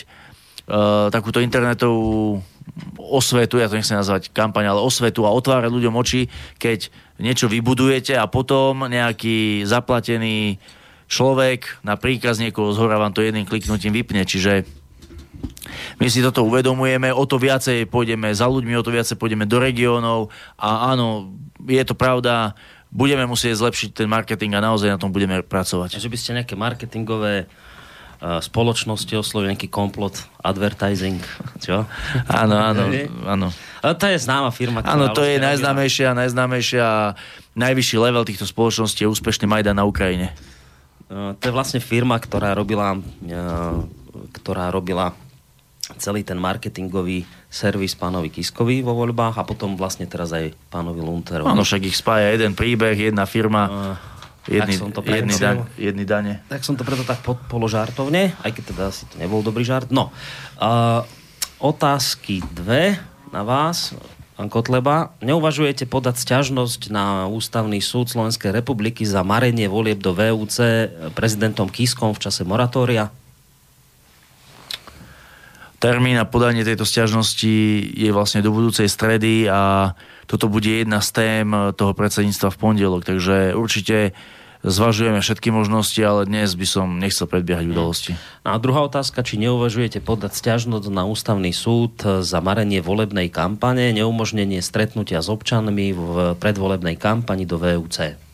uh, 0.69 1.13
takúto 1.13 1.45
internetovú 1.45 2.41
osvetu, 2.97 3.59
ja 3.59 3.69
to 3.69 3.77
nechcem 3.77 3.99
nazvať 3.99 4.31
kampaň, 4.33 4.73
ale 4.73 4.81
osvetu 4.81 5.27
a 5.27 5.35
otvárať 5.35 5.69
ľuďom 5.69 5.95
oči, 5.99 6.31
keď 6.57 6.89
niečo 7.21 7.51
vybudujete 7.51 8.17
a 8.17 8.31
potom 8.31 8.87
nejaký 8.89 9.67
zaplatený 9.67 10.57
človek 11.13 11.85
na 11.85 12.01
príkaz 12.01 12.41
niekoho 12.41 12.73
z 12.73 12.81
hora 12.81 12.97
vám 12.97 13.13
to 13.13 13.21
jedným 13.21 13.45
kliknutím 13.45 13.93
vypne. 13.93 14.25
Čiže 14.25 14.65
my 16.01 16.09
si 16.09 16.25
toto 16.25 16.49
uvedomujeme, 16.49 17.13
o 17.13 17.25
to 17.29 17.37
viacej 17.37 17.85
pôjdeme 17.93 18.33
za 18.33 18.49
ľuďmi, 18.49 18.73
o 18.81 18.85
to 18.85 18.95
viacej 18.95 19.21
pôjdeme 19.21 19.45
do 19.45 19.61
regiónov 19.61 20.33
a 20.57 20.97
áno, 20.97 21.37
je 21.69 21.83
to 21.85 21.93
pravda, 21.93 22.57
budeme 22.89 23.29
musieť 23.29 23.61
zlepšiť 23.61 23.91
ten 23.93 24.09
marketing 24.09 24.57
a 24.57 24.65
naozaj 24.65 24.89
na 24.89 24.99
tom 25.01 25.13
budeme 25.13 25.45
pracovať. 25.45 26.01
Že 26.01 26.13
by 26.13 26.19
ste 26.19 26.31
nejaké 26.41 26.55
marketingové 26.57 27.45
uh, 27.45 28.41
spoločnosti 28.41 29.13
oslovili, 29.17 29.53
nejaký 29.55 29.69
komplot, 29.69 30.17
advertising, 30.41 31.21
čo? 31.61 31.85
Áno, 32.43 32.57
áno, 32.57 32.89
áno. 33.29 33.49
Ale 33.83 33.95
to 33.99 34.07
je 34.09 34.19
známa 34.23 34.51
firma. 34.55 34.81
Áno, 34.87 35.11
to 35.13 35.27
je 35.27 35.39
najznámejšia, 35.43 36.15
najznámejšia, 36.15 36.87
najvyšší 37.59 37.97
level 37.99 38.25
týchto 38.25 38.47
spoločností 38.47 39.05
je 39.05 39.13
úspešný 39.13 39.51
Majdan 39.51 39.77
na 39.77 39.85
Ukrajine. 39.85 40.33
Eh, 41.13 41.33
to 41.37 41.45
je 41.45 41.53
vlastne 41.53 41.81
firma, 41.85 42.17
ktorá 42.17 42.57
robila, 42.57 42.97
eh, 42.97 43.77
ktorá 44.41 44.73
robila 44.73 45.13
celý 46.01 46.25
ten 46.25 46.41
marketingový 46.41 47.29
servis 47.53 47.93
pánovi 47.93 48.33
Kiskovi 48.33 48.81
vo 48.81 48.97
voľbách 48.97 49.37
a 49.37 49.45
potom 49.45 49.77
vlastne 49.77 50.09
teraz 50.09 50.33
aj 50.33 50.57
pánovi 50.73 51.05
Lunterovi. 51.05 51.45
Áno, 51.45 51.69
však 51.69 51.85
ich 51.85 51.99
spája 51.99 52.33
jeden 52.33 52.57
príbeh, 52.57 52.97
jedna 52.97 53.29
firma, 53.29 53.63
uh, 53.69 53.93
jedni, 54.49 54.79
som 54.79 54.89
to 54.89 55.05
jedni, 55.05 55.37
daň, 55.37 55.69
jedni 55.77 56.05
dane. 56.09 56.41
Tak 56.49 56.65
som 56.65 56.81
to 56.81 56.87
preto 56.87 57.05
tak 57.05 57.21
položartovne, 57.27 58.33
aj 58.41 58.51
keď 58.57 58.63
teda 58.73 58.83
asi 58.89 59.05
to 59.05 59.21
nebol 59.21 59.45
dobrý 59.45 59.69
žart. 59.69 59.93
No, 59.93 60.09
uh, 60.65 61.05
otázky 61.61 62.41
dve 62.57 62.97
na 63.29 63.45
vás. 63.45 63.93
Kotleba, 64.41 65.13
neuvažujete 65.21 65.85
podať 65.85 66.17
sťažnosť 66.19 66.89
na 66.89 67.29
Ústavný 67.29 67.79
súd 67.85 68.09
Slovenskej 68.09 68.51
republiky 68.51 69.05
za 69.05 69.21
marenie 69.21 69.69
volieb 69.69 70.01
do 70.01 70.17
VUC 70.17 70.89
prezidentom 71.13 71.69
Kiskom 71.69 72.17
v 72.17 72.23
čase 72.23 72.43
moratória? 72.43 73.13
Termín 75.83 76.15
na 76.15 76.25
podanie 76.25 76.63
tejto 76.63 76.87
sťažnosti 76.87 77.55
je 77.93 78.11
vlastne 78.15 78.39
do 78.41 78.55
budúcej 78.55 78.87
stredy 78.87 79.51
a 79.51 79.93
toto 80.31 80.47
bude 80.47 80.71
jedna 80.71 81.03
z 81.03 81.11
tém 81.11 81.49
toho 81.75 81.93
predsedníctva 81.93 82.55
v 82.55 82.61
pondelok, 82.63 83.03
takže 83.03 83.53
určite 83.53 84.15
zvažujeme 84.63 85.19
všetky 85.21 85.51
možnosti, 85.51 85.99
ale 86.01 86.27
dnes 86.27 86.55
by 86.55 86.67
som 86.67 86.99
nechcel 86.99 87.27
predbiehať 87.27 87.71
udalosti. 87.71 88.13
No 88.47 88.55
a 88.55 88.57
druhá 88.59 88.87
otázka, 88.87 89.27
či 89.27 89.39
neuvažujete 89.43 90.03
podať 90.03 90.39
stiažnosť 90.39 90.89
na 90.91 91.07
ústavný 91.07 91.51
súd 91.55 91.99
za 92.03 92.39
marenie 92.41 92.81
volebnej 92.81 93.29
kampane, 93.29 93.91
neumožnenie 93.95 94.63
stretnutia 94.65 95.21
s 95.21 95.29
občanmi 95.29 95.93
v 95.93 96.35
predvolebnej 96.39 96.97
kampani 96.97 97.45
do 97.45 97.59
VUC? 97.59 98.32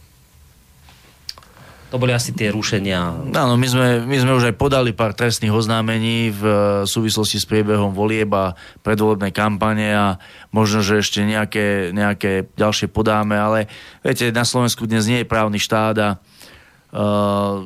To 1.89 1.97
boli 1.97 2.13
asi 2.13 2.37
tie 2.37 2.53
rušenia. 2.53 3.33
Áno, 3.33 3.57
my 3.57 3.65
sme, 3.65 3.87
my 4.05 4.17
sme 4.21 4.37
už 4.37 4.53
aj 4.53 4.61
podali 4.61 4.93
pár 4.93 5.17
trestných 5.17 5.57
oznámení 5.57 6.29
v 6.29 6.43
súvislosti 6.85 7.41
s 7.41 7.49
priebehom 7.49 7.97
volieb 7.97 8.29
a 8.37 8.53
predvolebnej 8.85 9.33
kampane 9.33 9.97
a 9.97 10.21
možno, 10.53 10.85
že 10.85 11.01
ešte 11.01 11.25
nejaké, 11.25 11.97
nejaké 11.97 12.53
ďalšie 12.61 12.93
podáme, 12.93 13.41
ale 13.41 13.73
viete, 14.05 14.29
na 14.29 14.45
Slovensku 14.45 14.85
dnes 14.85 15.09
nie 15.09 15.25
je 15.25 15.33
právny 15.33 15.57
štát 15.57 15.97
a 15.97 16.09
uh, 16.93 17.65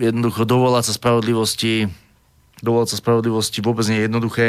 jednoducho 0.00 0.48
dovolať 0.48 0.88
sa 0.88 0.96
spravodlivosti 0.96 1.92
dovolať 2.62 2.94
sa 2.94 2.96
spravodlivosti 2.98 3.62
vôbec 3.62 3.86
nie 3.86 4.02
je 4.02 4.06
jednoduché. 4.10 4.46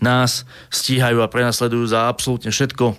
Nás 0.00 0.48
stíhajú 0.72 1.20
a 1.20 1.28
prenasledujú 1.28 1.84
za 1.92 2.08
absolútne 2.08 2.48
všetko, 2.48 2.96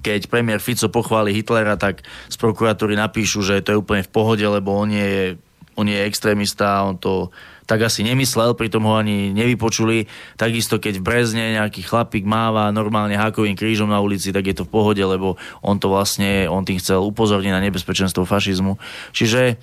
keď 0.00 0.32
premiér 0.32 0.64
Fico 0.64 0.88
pochváli 0.88 1.36
Hitlera, 1.36 1.76
tak 1.76 2.00
z 2.32 2.36
prokuratúry 2.40 2.96
napíšu, 2.96 3.44
že 3.44 3.60
to 3.60 3.76
je 3.76 3.80
úplne 3.84 4.00
v 4.00 4.12
pohode, 4.12 4.44
lebo 4.46 4.72
on 4.72 4.88
je, 4.88 5.36
on 5.76 5.84
je 5.84 5.98
extrémista, 6.08 6.80
on 6.88 6.96
to 6.96 7.28
tak 7.62 7.88
asi 7.88 8.02
nemyslel, 8.02 8.58
pritom 8.58 8.84
ho 8.84 8.98
ani 8.98 9.30
nevypočuli. 9.32 10.04
Takisto 10.36 10.82
keď 10.82 10.98
v 10.98 11.06
Brezne 11.06 11.56
nejaký 11.56 11.86
chlapík 11.86 12.26
máva 12.26 12.68
normálne 12.74 13.14
hákovým 13.14 13.54
krížom 13.54 13.88
na 13.88 14.02
ulici, 14.02 14.34
tak 14.34 14.44
je 14.50 14.56
to 14.60 14.66
v 14.66 14.72
pohode, 14.72 15.00
lebo 15.00 15.38
on 15.62 15.78
to 15.78 15.88
vlastne, 15.88 16.50
on 16.50 16.66
tým 16.66 16.82
chcel 16.82 17.00
upozorniť 17.06 17.52
na 17.54 17.62
nebezpečenstvo 17.62 18.26
fašizmu. 18.26 18.76
Čiže 19.14 19.56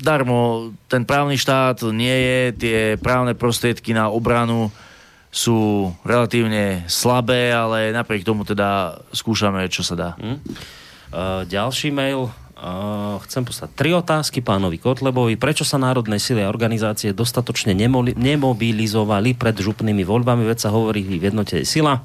darmo, 0.00 0.70
ten 0.86 1.08
právny 1.08 1.40
štát 1.40 1.82
nie 1.90 2.14
je, 2.14 2.40
tie 2.54 2.78
právne 3.00 3.34
prostriedky 3.34 3.96
na 3.96 4.12
obranu 4.12 4.70
sú 5.30 5.90
relatívne 6.02 6.84
slabé, 6.90 7.54
ale 7.54 7.94
napriek 7.94 8.26
tomu 8.26 8.42
teda 8.42 8.98
skúšame, 9.14 9.70
čo 9.70 9.86
sa 9.86 9.94
dá. 9.94 10.10
Hmm. 10.18 10.42
Uh, 11.10 11.46
ďalší 11.46 11.94
mail. 11.94 12.30
Uh, 12.60 13.16
chcem 13.24 13.40
poslať 13.40 13.72
tri 13.72 13.94
otázky 13.96 14.44
pánovi 14.44 14.76
Kotlebovi. 14.76 15.40
Prečo 15.40 15.64
sa 15.64 15.80
národné 15.80 16.20
sily 16.20 16.44
a 16.44 16.52
organizácie 16.52 17.16
dostatočne 17.16 17.72
nemobilizovali 18.18 19.32
pred 19.32 19.56
župnými 19.56 20.04
voľbami? 20.04 20.44
Veď 20.44 20.68
sa 20.68 20.74
hovorí 20.74 21.00
v 21.00 21.30
jednote 21.30 21.64
sila. 21.64 22.04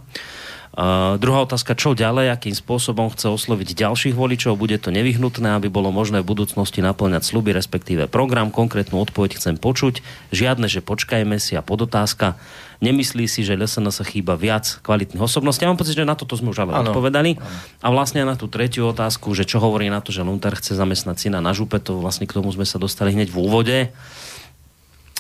Druhá 1.24 1.40
otázka, 1.48 1.72
čo 1.72 1.96
ďalej, 1.96 2.36
akým 2.36 2.52
spôsobom 2.52 3.08
chce 3.08 3.32
osloviť 3.32 3.80
ďalších 3.80 4.12
voličov, 4.12 4.60
bude 4.60 4.76
to 4.76 4.92
nevyhnutné, 4.92 5.56
aby 5.56 5.72
bolo 5.72 5.88
možné 5.96 6.20
v 6.20 6.36
budúcnosti 6.36 6.84
naplňať 6.84 7.24
sluby, 7.24 7.56
respektíve 7.56 8.12
program, 8.12 8.52
konkrétnu 8.52 9.00
odpoveď 9.00 9.40
chcem 9.40 9.56
počuť, 9.56 10.04
žiadne, 10.36 10.68
že 10.68 10.84
počkajme 10.84 11.40
si 11.40 11.56
a 11.56 11.64
podotázka, 11.64 12.36
nemyslí 12.84 13.24
si, 13.24 13.48
že 13.48 13.56
LSN 13.56 13.88
sa 13.88 14.04
chýba 14.04 14.36
viac 14.36 14.84
kvalitných 14.84 15.24
osobností. 15.24 15.64
Ja 15.64 15.72
mám 15.72 15.80
pocit, 15.80 15.96
že 15.96 16.04
na 16.04 16.20
toto 16.20 16.36
sme 16.36 16.52
už 16.52 16.68
ale 16.68 16.76
ano. 16.76 16.92
odpovedali. 16.92 17.40
Ano. 17.40 17.48
A 17.80 17.88
vlastne 17.96 18.28
na 18.28 18.36
tú 18.36 18.52
tretiu 18.52 18.92
otázku, 18.92 19.32
že 19.32 19.48
čo 19.48 19.64
hovorí 19.64 19.88
na 19.88 20.04
to, 20.04 20.12
že 20.12 20.28
Lunter 20.28 20.60
chce 20.60 20.76
zamestnať 20.76 21.16
syna 21.16 21.40
na 21.40 21.56
župe, 21.56 21.80
to 21.80 22.04
vlastne 22.04 22.28
k 22.28 22.36
tomu 22.36 22.52
sme 22.52 22.68
sa 22.68 22.76
dostali 22.76 23.16
hneď 23.16 23.32
v 23.32 23.38
úvode. 23.40 23.78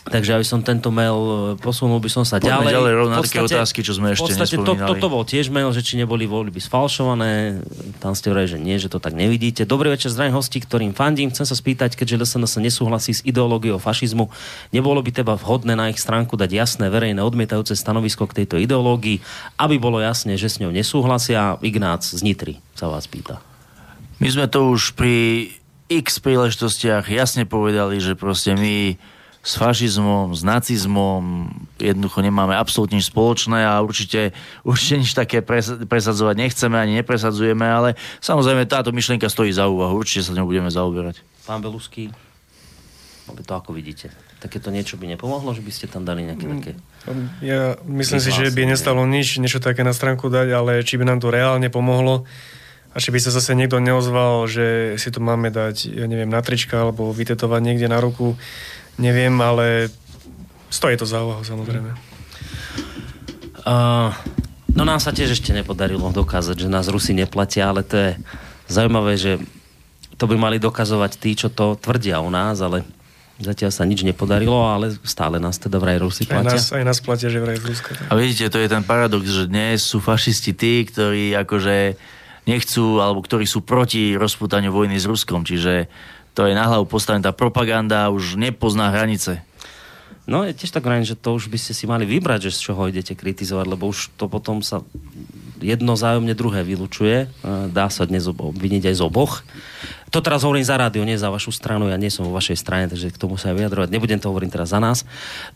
Takže 0.05 0.37
aby 0.37 0.45
som 0.45 0.61
tento 0.61 0.93
mail 0.93 1.17
e, 1.17 1.37
posunul, 1.57 1.97
by 1.97 2.09
som 2.13 2.21
sa 2.21 2.37
Poďme 2.37 2.69
ďalej. 2.69 2.73
ďalej 2.77 2.93
rovno 2.93 3.13
na 3.17 3.21
V 3.21 3.25
také 3.25 3.41
otázky, 3.41 3.81
čo 3.81 3.97
sme 3.97 4.13
ešte 4.13 4.21
v 4.21 4.37
podstate 4.37 4.57
to, 4.61 4.73
toto 4.77 5.07
bol 5.09 5.25
tiež 5.25 5.49
mail, 5.49 5.73
že 5.73 5.81
či 5.81 5.97
neboli 5.97 6.29
voľby 6.29 6.61
sfalšované. 6.61 7.65
Tam 7.97 8.13
ste 8.13 8.29
vraj, 8.29 8.45
že 8.45 8.61
nie, 8.61 8.77
že 8.77 8.85
to 8.85 9.01
tak 9.01 9.17
nevidíte. 9.17 9.65
Dobrý 9.65 9.89
večer, 9.89 10.13
zdravím 10.13 10.37
hostí, 10.37 10.61
ktorým 10.61 10.93
fandím. 10.93 11.33
Chcem 11.33 11.49
sa 11.49 11.57
spýtať, 11.57 11.97
keďže 11.97 12.21
LSNS 12.21 12.61
nesúhlasí 12.61 13.17
s 13.17 13.25
ideológiou 13.25 13.81
fašizmu, 13.81 14.29
nebolo 14.69 15.01
by 15.01 15.09
teba 15.09 15.33
vhodné 15.33 15.73
na 15.73 15.89
ich 15.89 15.97
stránku 15.97 16.37
dať 16.37 16.53
jasné, 16.53 16.93
verejné, 16.93 17.25
odmietajúce 17.25 17.73
stanovisko 17.73 18.29
k 18.29 18.45
tejto 18.45 18.61
ideológii, 18.61 19.25
aby 19.57 19.81
bolo 19.81 19.97
jasné, 19.97 20.37
že 20.37 20.53
s 20.53 20.61
ňou 20.61 20.69
nesúhlasia. 20.69 21.57
Ignác 21.65 22.05
z 22.05 22.21
Nitry 22.21 22.61
sa 22.77 22.93
vás 22.93 23.09
pýta. 23.09 23.41
My 24.21 24.29
sme 24.29 24.45
to 24.45 24.69
už 24.69 24.93
pri 24.93 25.49
x 25.89 26.21
príležitostiach 26.21 27.09
jasne 27.09 27.49
povedali, 27.49 27.97
že 27.97 28.13
proste 28.13 28.53
my 28.53 29.01
s 29.45 29.61
fašizmom, 29.61 30.33
s 30.33 30.41
nacizmom 30.41 31.53
jednoducho 31.77 32.25
nemáme 32.25 32.57
absolútne 32.57 32.97
nič 32.97 33.13
spoločné 33.13 33.61
a 33.61 33.77
určite, 33.85 34.33
určite 34.65 35.05
nič 35.05 35.13
také 35.13 35.45
pres, 35.45 35.69
presadzovať 35.85 36.33
nechceme 36.33 36.73
ani 36.73 36.97
nepresadzujeme, 37.05 37.61
ale 37.61 37.93
samozrejme 38.25 38.65
táto 38.65 38.89
myšlienka 38.89 39.29
stojí 39.29 39.53
za 39.53 39.69
úvahu, 39.69 40.01
určite 40.01 40.25
sa 40.25 40.33
ňou 40.33 40.49
budeme 40.49 40.73
zaoberať. 40.73 41.21
Pán 41.45 41.61
Belusky, 41.61 42.09
to 43.29 43.53
ako 43.53 43.69
vidíte? 43.69 44.09
Takéto 44.41 44.73
niečo 44.73 44.97
by 44.97 45.13
nepomohlo, 45.13 45.53
že 45.53 45.61
by 45.61 45.71
ste 45.71 45.85
tam 45.85 46.09
dali 46.09 46.25
nejaké 46.25 46.45
také... 46.49 46.71
Ja 47.45 47.77
myslím 47.85 48.17
si, 48.17 48.33
že 48.33 48.49
by 48.49 48.65
nestalo 48.65 49.05
nič, 49.05 49.37
niečo 49.37 49.61
také 49.61 49.85
na 49.85 49.93
stránku 49.93 50.25
dať, 50.25 50.47
ale 50.57 50.71
či 50.81 50.97
by 50.97 51.05
nám 51.05 51.21
to 51.21 51.29
reálne 51.29 51.69
pomohlo 51.69 52.25
a 52.93 52.97
či 52.97 53.11
by 53.11 53.19
sa 53.21 53.29
zase 53.29 53.53
niekto 53.53 53.77
neozval, 53.77 54.47
že 54.47 54.97
si 54.97 55.09
to 55.11 55.19
máme 55.21 55.51
dať, 55.51 55.91
ja 55.91 56.05
neviem, 56.09 56.31
na 56.31 56.39
trička 56.39 56.79
alebo 56.79 57.11
vytetovať 57.11 57.61
niekde 57.61 57.91
na 57.91 57.99
ruku, 57.99 58.39
neviem, 58.99 59.33
ale 59.41 59.89
stojí 60.69 60.95
to 60.97 61.07
za 61.07 61.23
úvahu 61.23 61.43
samozrejme. 61.43 61.91
Uh, 63.65 64.13
no 64.77 64.85
nám 64.85 65.01
sa 65.01 65.09
tiež 65.09 65.33
ešte 65.33 65.49
nepodarilo 65.55 66.05
dokázať, 66.13 66.67
že 66.67 66.69
nás 66.69 66.85
Rusi 66.91 67.17
neplatia, 67.17 67.71
ale 67.71 67.81
to 67.81 67.95
je 67.97 68.11
zaujímavé, 68.69 69.17
že 69.17 69.41
to 70.15 70.29
by 70.29 70.35
mali 70.37 70.57
dokazovať 70.61 71.11
tí, 71.19 71.35
čo 71.35 71.51
to 71.51 71.75
tvrdia 71.75 72.21
u 72.21 72.29
nás, 72.31 72.61
ale 72.61 72.85
zatiaľ 73.35 73.71
sa 73.73 73.83
nič 73.83 74.07
nepodarilo, 74.07 74.63
ale 74.63 74.95
stále 75.03 75.43
nás 75.43 75.59
teda 75.59 75.75
vraj 75.75 75.99
Rusi 75.99 76.23
Aj 76.29 76.39
platia. 76.39 76.55
nás, 76.55 76.71
aj 76.71 76.83
nás 76.87 76.99
platia, 77.03 77.27
že 77.27 77.43
vraj 77.43 77.59
z 77.59 77.65
Ruska. 77.67 77.91
A 78.07 78.13
vidíte, 78.15 78.47
to 78.47 78.63
je 78.63 78.71
ten 78.71 78.83
paradox, 78.85 79.27
že 79.27 79.51
dnes 79.51 79.83
sú 79.83 79.99
fašisti 79.99 80.55
tí, 80.55 80.87
ktorí 80.87 81.35
akože 81.35 81.99
nechcú, 82.47 83.01
alebo 83.01 83.25
ktorí 83.25 83.43
sú 83.43 83.65
proti 83.65 84.15
rozputaniu 84.15 84.71
vojny 84.71 84.95
s 84.95 85.09
Ruskom, 85.09 85.43
čiže 85.43 85.89
to 86.35 86.43
je 86.45 86.53
na 86.53 86.67
hlavu 86.67 86.83
postavená 86.83 87.23
tá 87.23 87.33
propaganda, 87.33 88.11
už 88.11 88.35
nepozná 88.35 88.91
hranice. 88.91 89.39
No 90.27 90.41
je 90.43 90.57
tiež 90.57 90.73
tak 90.73 90.83
vrajím, 90.83 91.05
že 91.07 91.15
to 91.15 91.37
už 91.37 91.47
by 91.47 91.57
ste 91.61 91.71
si 91.71 91.85
mali 91.85 92.03
vybrať, 92.03 92.49
že 92.49 92.55
z 92.57 92.63
čoho 92.69 92.89
idete 92.89 93.13
kritizovať, 93.13 93.65
lebo 93.69 93.87
už 93.87 94.17
to 94.17 94.25
potom 94.25 94.59
sa 94.65 94.81
jedno 95.61 95.93
zájomne 95.93 96.33
druhé 96.33 96.65
vylučuje. 96.65 97.17
E, 97.25 97.27
Dá 97.69 97.93
sa 97.93 98.09
dnes 98.09 98.25
ob- 98.25 98.41
obviniť 98.41 98.89
aj 98.89 98.95
z 98.97 99.01
oboch. 99.05 99.45
To 100.15 100.23
teraz 100.23 100.47
hovorím 100.47 100.63
za 100.63 100.79
rádio, 100.79 101.03
nie 101.03 101.19
za 101.19 101.27
vašu 101.27 101.51
stranu. 101.51 101.91
Ja 101.91 101.99
nie 101.99 102.07
som 102.07 102.23
vo 102.23 102.31
vašej 102.31 102.55
strane, 102.55 102.87
takže 102.87 103.11
k 103.11 103.19
tomu 103.19 103.35
sa 103.35 103.51
aj 103.51 103.59
vyjadrovať. 103.59 103.91
Nebudem 103.91 104.15
to 104.15 104.31
hovoriť 104.31 104.47
teraz 104.47 104.71
za 104.71 104.79
nás. 104.79 105.03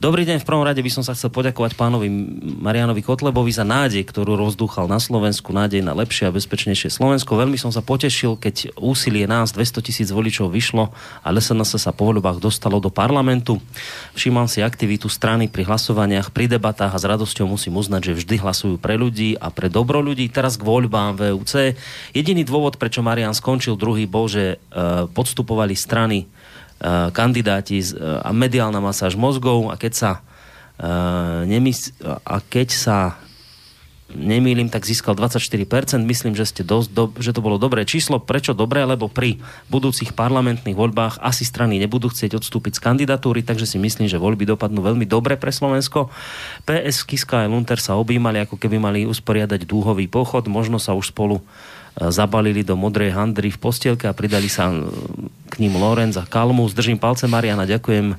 Dobrý 0.03 0.27
deň, 0.27 0.43
v 0.43 0.47
prvom 0.51 0.67
rade 0.67 0.83
by 0.83 0.91
som 0.91 0.99
sa 0.99 1.15
chcel 1.15 1.31
poďakovať 1.31 1.79
pánovi 1.79 2.11
Marianovi 2.59 2.99
Kotlebovi 2.99 3.55
za 3.55 3.63
nádej, 3.63 4.03
ktorú 4.03 4.35
rozdúchal 4.35 4.91
na 4.91 4.99
Slovensku, 4.99 5.55
nádej 5.55 5.79
na 5.79 5.95
lepšie 5.95 6.27
a 6.27 6.35
bezpečnejšie 6.35 6.91
Slovensko. 6.91 7.39
Veľmi 7.39 7.55
som 7.55 7.71
sa 7.71 7.79
potešil, 7.79 8.35
keď 8.35 8.75
úsilie 8.75 9.23
nás 9.31 9.55
200 9.55 9.79
tisíc 9.79 10.11
voličov 10.11 10.51
vyšlo 10.51 10.91
a 11.23 11.27
SNS 11.31 11.79
sa 11.79 11.95
po 11.95 12.11
voľbách 12.11 12.43
dostalo 12.43 12.83
do 12.83 12.91
parlamentu. 12.91 13.63
Všímam 14.11 14.51
si 14.51 14.59
aktivitu 14.59 15.07
strany 15.07 15.47
pri 15.47 15.71
hlasovaniach, 15.71 16.35
pri 16.35 16.51
debatách 16.51 16.91
a 16.91 16.99
s 16.99 17.07
radosťou 17.07 17.47
musím 17.47 17.79
uznať, 17.79 18.11
že 18.11 18.27
vždy 18.27 18.35
hlasujú 18.43 18.75
pre 18.75 18.99
ľudí 18.99 19.39
a 19.39 19.55
pre 19.55 19.71
dobro 19.71 20.03
ľudí. 20.03 20.27
Teraz 20.27 20.59
k 20.59 20.67
voľbám 20.67 21.15
VUC. 21.15 21.79
Jediný 22.11 22.43
dôvod, 22.43 22.75
prečo 22.75 22.99
Marian 22.99 23.31
skončil 23.31 23.79
druhý, 23.79 24.03
bol, 24.03 24.27
že 24.27 24.48
e, 24.55 24.57
podstupovali 25.11 25.75
strany 25.77 26.25
e, 26.25 26.27
kandidáti 27.11 27.83
z, 27.83 27.93
e, 27.93 28.23
a 28.23 28.29
mediálna 28.33 28.81
masáž 28.81 29.19
mozgov 29.19 29.69
a 29.69 29.75
keď 29.77 29.93
sa 29.95 30.11
nemys- 31.43 31.91
a 32.23 32.39
keď 32.39 32.71
sa 32.71 33.19
nemýlim, 34.15 34.69
tak 34.73 34.85
získal 34.85 35.13
24%. 35.13 36.01
Myslím, 36.05 36.33
že, 36.33 36.49
ste 36.49 36.63
dosť 36.65 36.89
do, 36.89 37.03
že 37.21 37.33
to 37.33 37.45
bolo 37.45 37.61
dobré 37.61 37.85
číslo. 37.85 38.17
Prečo 38.17 38.57
dobré? 38.57 38.81
Lebo 38.85 39.05
pri 39.05 39.37
budúcich 39.69 40.17
parlamentných 40.17 40.73
voľbách 40.73 41.21
asi 41.21 41.45
strany 41.45 41.77
nebudú 41.77 42.09
chcieť 42.09 42.37
odstúpiť 42.41 42.81
z 42.81 42.83
kandidatúry, 42.83 43.45
takže 43.45 43.69
si 43.69 43.77
myslím, 43.77 44.09
že 44.09 44.17
voľby 44.17 44.49
dopadnú 44.49 44.81
veľmi 44.81 45.05
dobre 45.05 45.37
pre 45.37 45.53
Slovensko. 45.53 46.09
PS, 46.65 47.05
Kiska 47.05 47.45
a 47.45 47.49
Lunter 47.49 47.77
sa 47.77 47.97
objímali, 47.97 48.41
ako 48.41 48.57
keby 48.57 48.81
mali 48.81 48.99
usporiadať 49.05 49.69
dúhový 49.69 50.09
pochod. 50.09 50.45
Možno 50.49 50.81
sa 50.81 50.97
už 50.97 51.13
spolu 51.13 51.37
e, 51.37 51.43
zabalili 51.97 52.61
do 52.61 52.77
modrej 52.77 53.15
handry 53.15 53.49
v 53.49 53.61
postielke 53.61 54.05
a 54.05 54.13
pridali 54.13 54.51
sa 54.51 54.69
e, 54.69 54.85
k 55.49 55.55
ním 55.63 55.75
Lorenz 55.79 56.15
a 56.15 56.27
Kalmu. 56.27 56.67
Zdržím 56.69 57.01
palce 57.01 57.25
Mariana, 57.25 57.65
ďakujem 57.65 58.15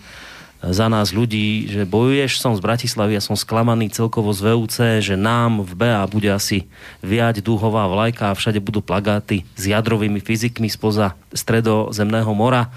za 0.60 0.92
nás 0.92 1.16
ľudí, 1.16 1.72
že 1.72 1.88
bojuješ, 1.88 2.36
som 2.36 2.52
z 2.52 2.60
Bratislavy 2.60 3.16
a 3.16 3.24
som 3.24 3.32
sklamaný 3.32 3.88
celkovo 3.88 4.28
z 4.36 4.44
VUC, 4.44 4.76
že 5.00 5.16
nám 5.16 5.64
v 5.64 5.72
BA 5.72 6.04
bude 6.04 6.28
asi 6.28 6.68
viať 7.00 7.40
dúhová 7.40 7.88
vlajka 7.88 8.28
a 8.28 8.36
všade 8.36 8.60
budú 8.60 8.84
plagáty 8.84 9.48
s 9.56 9.72
jadrovými 9.72 10.20
fyzikmi 10.20 10.68
spoza 10.68 11.16
stredozemného 11.32 12.28
mora, 12.36 12.68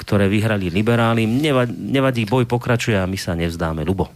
ktoré 0.00 0.32
vyhrali 0.32 0.72
liberáli. 0.72 1.28
Nevadí, 1.28 1.76
nevadí 1.76 2.22
boj 2.24 2.48
pokračuje 2.48 2.96
a 2.96 3.04
my 3.04 3.20
sa 3.20 3.36
nevzdáme. 3.36 3.84
Lubo. 3.84 4.08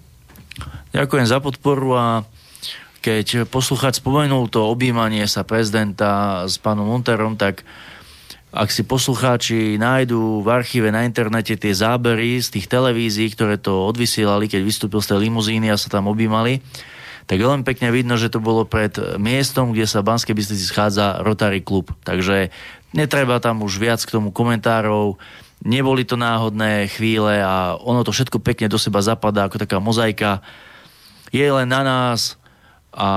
Ďakujem 0.97 1.27
za 1.28 1.39
podporu 1.44 1.94
a 1.94 2.24
keď 3.01 3.49
poslucháč 3.49 4.05
spomenul 4.05 4.53
to 4.53 4.69
objímanie 4.69 5.25
sa 5.25 5.43
prezidenta 5.43 6.45
s 6.45 6.61
pánom 6.61 6.85
Monterom, 6.85 7.35
tak 7.35 7.65
ak 8.51 8.69
si 8.69 8.83
poslucháči 8.83 9.79
nájdú 9.79 10.43
v 10.43 10.49
archíve 10.51 10.91
na 10.91 11.07
internete 11.07 11.55
tie 11.55 11.71
zábery 11.71 12.43
z 12.43 12.59
tých 12.59 12.67
televízií, 12.67 13.31
ktoré 13.31 13.57
to 13.57 13.87
odvysielali, 13.87 14.51
keď 14.51 14.61
vystúpil 14.67 14.99
z 14.99 15.15
tej 15.15 15.31
limuzíny 15.31 15.71
a 15.71 15.79
sa 15.79 15.87
tam 15.87 16.11
objímali, 16.11 16.59
tak 17.31 17.39
veľmi 17.39 17.63
pekne 17.63 17.95
vidno, 17.95 18.19
že 18.19 18.27
to 18.27 18.43
bolo 18.43 18.67
pred 18.67 18.91
miestom, 19.23 19.71
kde 19.71 19.87
sa 19.87 20.03
v 20.03 20.11
Banskej 20.11 20.35
Bystrici 20.35 20.67
schádza 20.67 21.23
Rotary 21.23 21.63
Club. 21.63 21.95
Takže 22.03 22.51
netreba 22.91 23.39
tam 23.39 23.63
už 23.63 23.79
viac 23.79 24.03
k 24.03 24.11
tomu 24.11 24.35
komentárov, 24.35 25.15
neboli 25.63 26.03
to 26.03 26.19
náhodné 26.19 26.91
chvíle 26.91 27.39
a 27.39 27.79
ono 27.79 28.03
to 28.03 28.11
všetko 28.11 28.43
pekne 28.43 28.67
do 28.67 28.83
seba 28.83 28.99
zapadá 28.99 29.47
ako 29.47 29.63
taká 29.63 29.79
mozaika. 29.79 30.43
Je 31.31 31.47
len 31.47 31.71
na 31.71 31.87
nás 31.87 32.40
a 32.95 33.11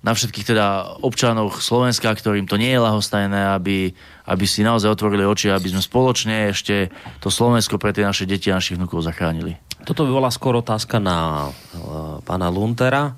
na 0.00 0.12
všetkých 0.16 0.56
teda 0.56 0.96
občanoch 1.04 1.60
Slovenska, 1.60 2.08
ktorým 2.08 2.48
to 2.48 2.56
nie 2.56 2.72
je 2.72 2.80
lahostajné, 2.80 3.52
aby, 3.52 3.92
aby 4.24 4.44
si 4.48 4.64
naozaj 4.64 4.96
otvorili 4.96 5.28
oči, 5.28 5.52
aby 5.52 5.68
sme 5.68 5.84
spoločne 5.84 6.48
ešte 6.56 6.88
to 7.20 7.28
Slovensko 7.28 7.76
pre 7.76 7.92
tie 7.92 8.08
naše 8.08 8.24
deti 8.24 8.48
a 8.48 8.56
našich 8.56 8.80
vnúkov 8.80 9.04
zachránili. 9.04 9.60
Toto 9.84 10.08
by 10.08 10.10
bola 10.12 10.32
skôr 10.32 10.56
otázka 10.56 10.96
na 11.00 11.48
uh, 11.48 12.20
pána 12.24 12.48
Luntera, 12.48 13.12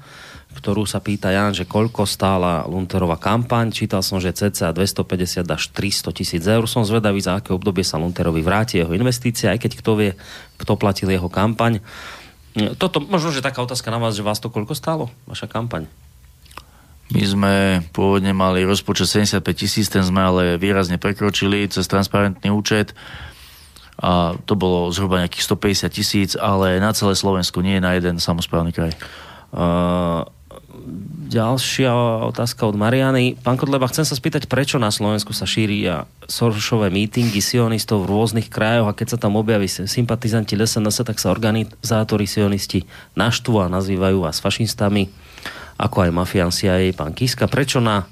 ktorú 0.53 0.85
sa 0.85 0.99
pýta 0.99 1.33
Jan, 1.33 1.55
že 1.55 1.70
koľko 1.70 2.05
stála 2.05 2.66
Lunterová 2.69 3.16
kampaň. 3.16 3.73
Čítal 3.73 4.05
som, 4.05 4.20
že 4.20 4.35
cca 4.35 4.74
250 4.74 5.49
až 5.49 5.62
300 5.73 6.19
tisíc 6.19 6.45
eur. 6.45 6.66
Som 6.69 6.85
zvedavý, 6.85 7.23
za 7.24 7.41
aké 7.41 7.57
obdobie 7.57 7.87
sa 7.87 7.97
Lunterovi 7.97 8.45
vráti 8.45 8.83
jeho 8.83 8.93
investície, 8.93 9.49
aj 9.49 9.59
keď 9.59 9.73
kto 9.81 9.93
vie, 9.97 10.11
kto 10.61 10.77
platil 10.77 11.09
jeho 11.09 11.31
kampaň. 11.33 11.81
Toto, 12.53 13.01
možno, 13.01 13.33
že 13.33 13.41
taká 13.41 13.65
otázka 13.65 13.89
na 13.89 13.97
vás, 13.97 14.12
že 14.12 14.24
vás 14.24 14.37
to 14.37 14.53
koľko 14.53 14.77
stálo, 14.77 15.09
vaša 15.24 15.49
kampaň? 15.49 15.89
My 17.12 17.23
sme 17.24 17.55
pôvodne 17.93 18.33
mali 18.33 18.65
rozpočet 18.65 19.09
75 19.09 19.45
tisíc, 19.53 19.87
ten 19.93 20.01
sme 20.01 20.24
ale 20.24 20.43
výrazne 20.57 20.97
prekročili 20.97 21.69
cez 21.69 21.85
transparentný 21.85 22.49
účet 22.49 22.97
a 24.01 24.33
to 24.49 24.57
bolo 24.57 24.89
zhruba 24.89 25.20
nejakých 25.20 25.45
150 25.45 25.93
tisíc, 25.93 26.31
ale 26.41 26.81
na 26.81 26.97
celé 26.97 27.12
Slovensko, 27.12 27.61
nie 27.61 27.85
na 27.85 27.93
jeden 27.93 28.16
samozprávny 28.16 28.73
kraj. 28.73 28.93
Uh, 29.53 30.24
ďalšia 31.33 31.89
otázka 32.29 32.69
od 32.69 32.77
Mariany. 32.77 33.41
Pán 33.41 33.57
Kodleba, 33.57 33.89
chcem 33.89 34.05
sa 34.05 34.13
spýtať, 34.13 34.45
prečo 34.45 34.77
na 34.77 34.93
Slovensku 34.93 35.33
sa 35.33 35.49
šíria 35.49 36.05
Sorošové 36.29 36.93
mítingy 36.93 37.41
sionistov 37.41 38.05
v 38.05 38.13
rôznych 38.13 38.53
krajoch 38.53 38.93
a 38.93 38.97
keď 38.97 39.17
sa 39.17 39.19
tam 39.19 39.41
objaví 39.41 39.65
sympatizanti 39.65 40.61
SNS, 40.61 41.09
tak 41.09 41.17
sa 41.17 41.33
organizátori 41.33 42.29
sionisti 42.29 42.85
naštvú 43.17 43.65
a 43.65 43.73
nazývajú 43.73 44.29
vás 44.29 44.45
fašistami, 44.45 45.09
ako 45.81 46.05
aj 46.05 46.11
mafián 46.13 46.53
CIA, 46.53 46.93
pán 46.93 47.17
Kiska. 47.17 47.49
Prečo 47.49 47.81
na 47.81 48.05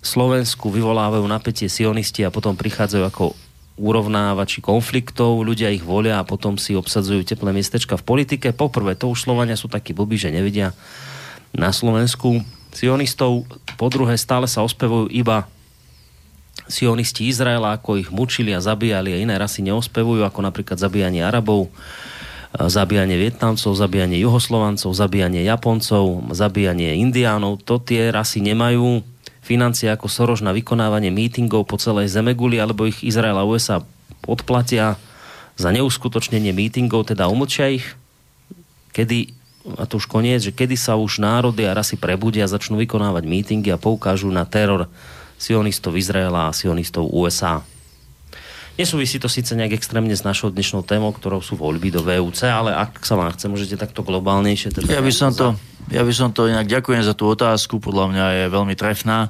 Slovensku 0.00 0.72
vyvolávajú 0.72 1.28
napätie 1.28 1.68
sionisti 1.68 2.24
a 2.24 2.32
potom 2.32 2.56
prichádzajú 2.56 3.04
ako 3.04 3.24
urovnávači 3.76 4.64
konfliktov, 4.64 5.44
ľudia 5.44 5.68
ich 5.68 5.84
volia 5.84 6.20
a 6.20 6.28
potom 6.28 6.56
si 6.56 6.72
obsadzujú 6.72 7.24
teplé 7.24 7.52
miestečka 7.52 8.00
v 8.00 8.04
politike. 8.04 8.56
Poprvé, 8.56 8.96
to 8.96 9.12
už 9.12 9.28
Slovania 9.28 9.60
sú 9.60 9.68
takí 9.68 9.92
blbí, 9.92 10.16
že 10.16 10.32
nevidia 10.32 10.72
na 11.52 11.68
Slovensku 11.68 12.40
sionistov. 12.72 13.44
Po 13.76 13.86
druhé, 13.92 14.16
stále 14.16 14.48
sa 14.48 14.64
ospevujú 14.64 15.12
iba 15.12 15.46
sionisti 16.68 17.28
Izraela, 17.28 17.76
ako 17.76 18.00
ich 18.00 18.08
mučili 18.08 18.52
a 18.56 18.60
zabíjali 18.64 19.12
a 19.12 19.20
iné 19.20 19.36
rasy 19.36 19.60
neospevujú, 19.64 20.24
ako 20.24 20.40
napríklad 20.40 20.80
zabíjanie 20.80 21.20
Arabov. 21.24 21.68
zabíjanie 22.52 23.16
Vietnamcov, 23.16 23.72
zabíjanie 23.72 24.20
Juhoslovancov, 24.20 24.92
zabíjanie 24.92 25.40
Japoncov, 25.48 26.20
zabíjanie 26.36 27.00
Indiánov. 27.00 27.64
To 27.64 27.80
tie 27.80 28.12
rasy 28.12 28.44
nemajú 28.44 29.00
financie 29.40 29.88
ako 29.88 30.06
Soroš 30.06 30.44
na 30.44 30.52
vykonávanie 30.52 31.08
mítingov 31.08 31.64
po 31.64 31.80
celej 31.80 32.12
Zemeguli, 32.12 32.60
alebo 32.60 32.84
ich 32.84 33.00
Izrael 33.00 33.40
a 33.40 33.48
USA 33.48 33.80
odplatia 34.28 35.00
za 35.56 35.72
neuskutočnenie 35.72 36.52
mítingov, 36.52 37.08
teda 37.08 37.26
umlčia 37.26 37.72
ich, 37.72 37.84
kedy 38.92 39.32
a 39.78 39.86
to 39.86 40.02
už 40.02 40.10
koniec, 40.10 40.42
že 40.42 40.50
kedy 40.50 40.74
sa 40.74 40.98
už 40.98 41.22
národy 41.22 41.62
a 41.66 41.76
rasy 41.76 41.94
prebudia, 41.94 42.50
začnú 42.50 42.78
vykonávať 42.82 43.24
mítingy 43.26 43.70
a 43.70 43.78
poukážu 43.78 44.26
na 44.30 44.42
teror 44.42 44.90
sionistov 45.38 45.94
Izraela 45.94 46.50
a 46.50 46.56
sionistov 46.56 47.10
USA. 47.10 47.62
Nesúvisí 48.72 49.20
to 49.20 49.28
síce 49.28 49.52
nejak 49.52 49.76
extrémne 49.76 50.16
s 50.16 50.24
našou 50.24 50.48
dnešnou 50.48 50.80
témou, 50.82 51.12
ktorou 51.12 51.44
sú 51.44 51.60
voľby 51.60 51.92
do 51.92 52.00
VUC, 52.00 52.48
ale 52.48 52.72
ak 52.72 53.04
sa 53.04 53.20
vám 53.20 53.30
chce, 53.36 53.46
môžete 53.52 53.76
takto 53.76 54.00
globálnejšie. 54.00 54.72
Teda 54.72 54.96
ja 54.96 55.04
by 55.04 55.12
som 55.12 55.30
to, 55.30 55.52
ja 55.92 56.00
by 56.00 56.12
som 56.16 56.32
to 56.32 56.48
inak 56.48 56.64
ďakujem 56.66 57.04
za 57.04 57.12
tú 57.12 57.28
otázku, 57.28 57.78
podľa 57.84 58.06
mňa 58.10 58.26
je 58.32 58.44
veľmi 58.48 58.74
trefná. 58.74 59.28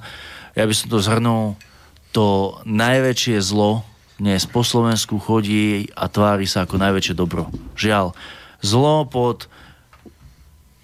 Ja 0.54 0.62
by 0.62 0.74
som 0.76 0.86
to 0.94 1.02
zhrnul, 1.02 1.58
to 2.14 2.60
najväčšie 2.64 3.42
zlo 3.42 3.82
dnes 4.22 4.46
po 4.46 4.62
Slovensku 4.62 5.18
chodí 5.18 5.90
a 5.98 6.06
tvári 6.06 6.46
sa 6.46 6.62
ako 6.62 6.78
najväčšie 6.78 7.18
dobro. 7.18 7.50
Žiaľ, 7.74 8.14
zlo 8.62 9.10
pod 9.10 9.50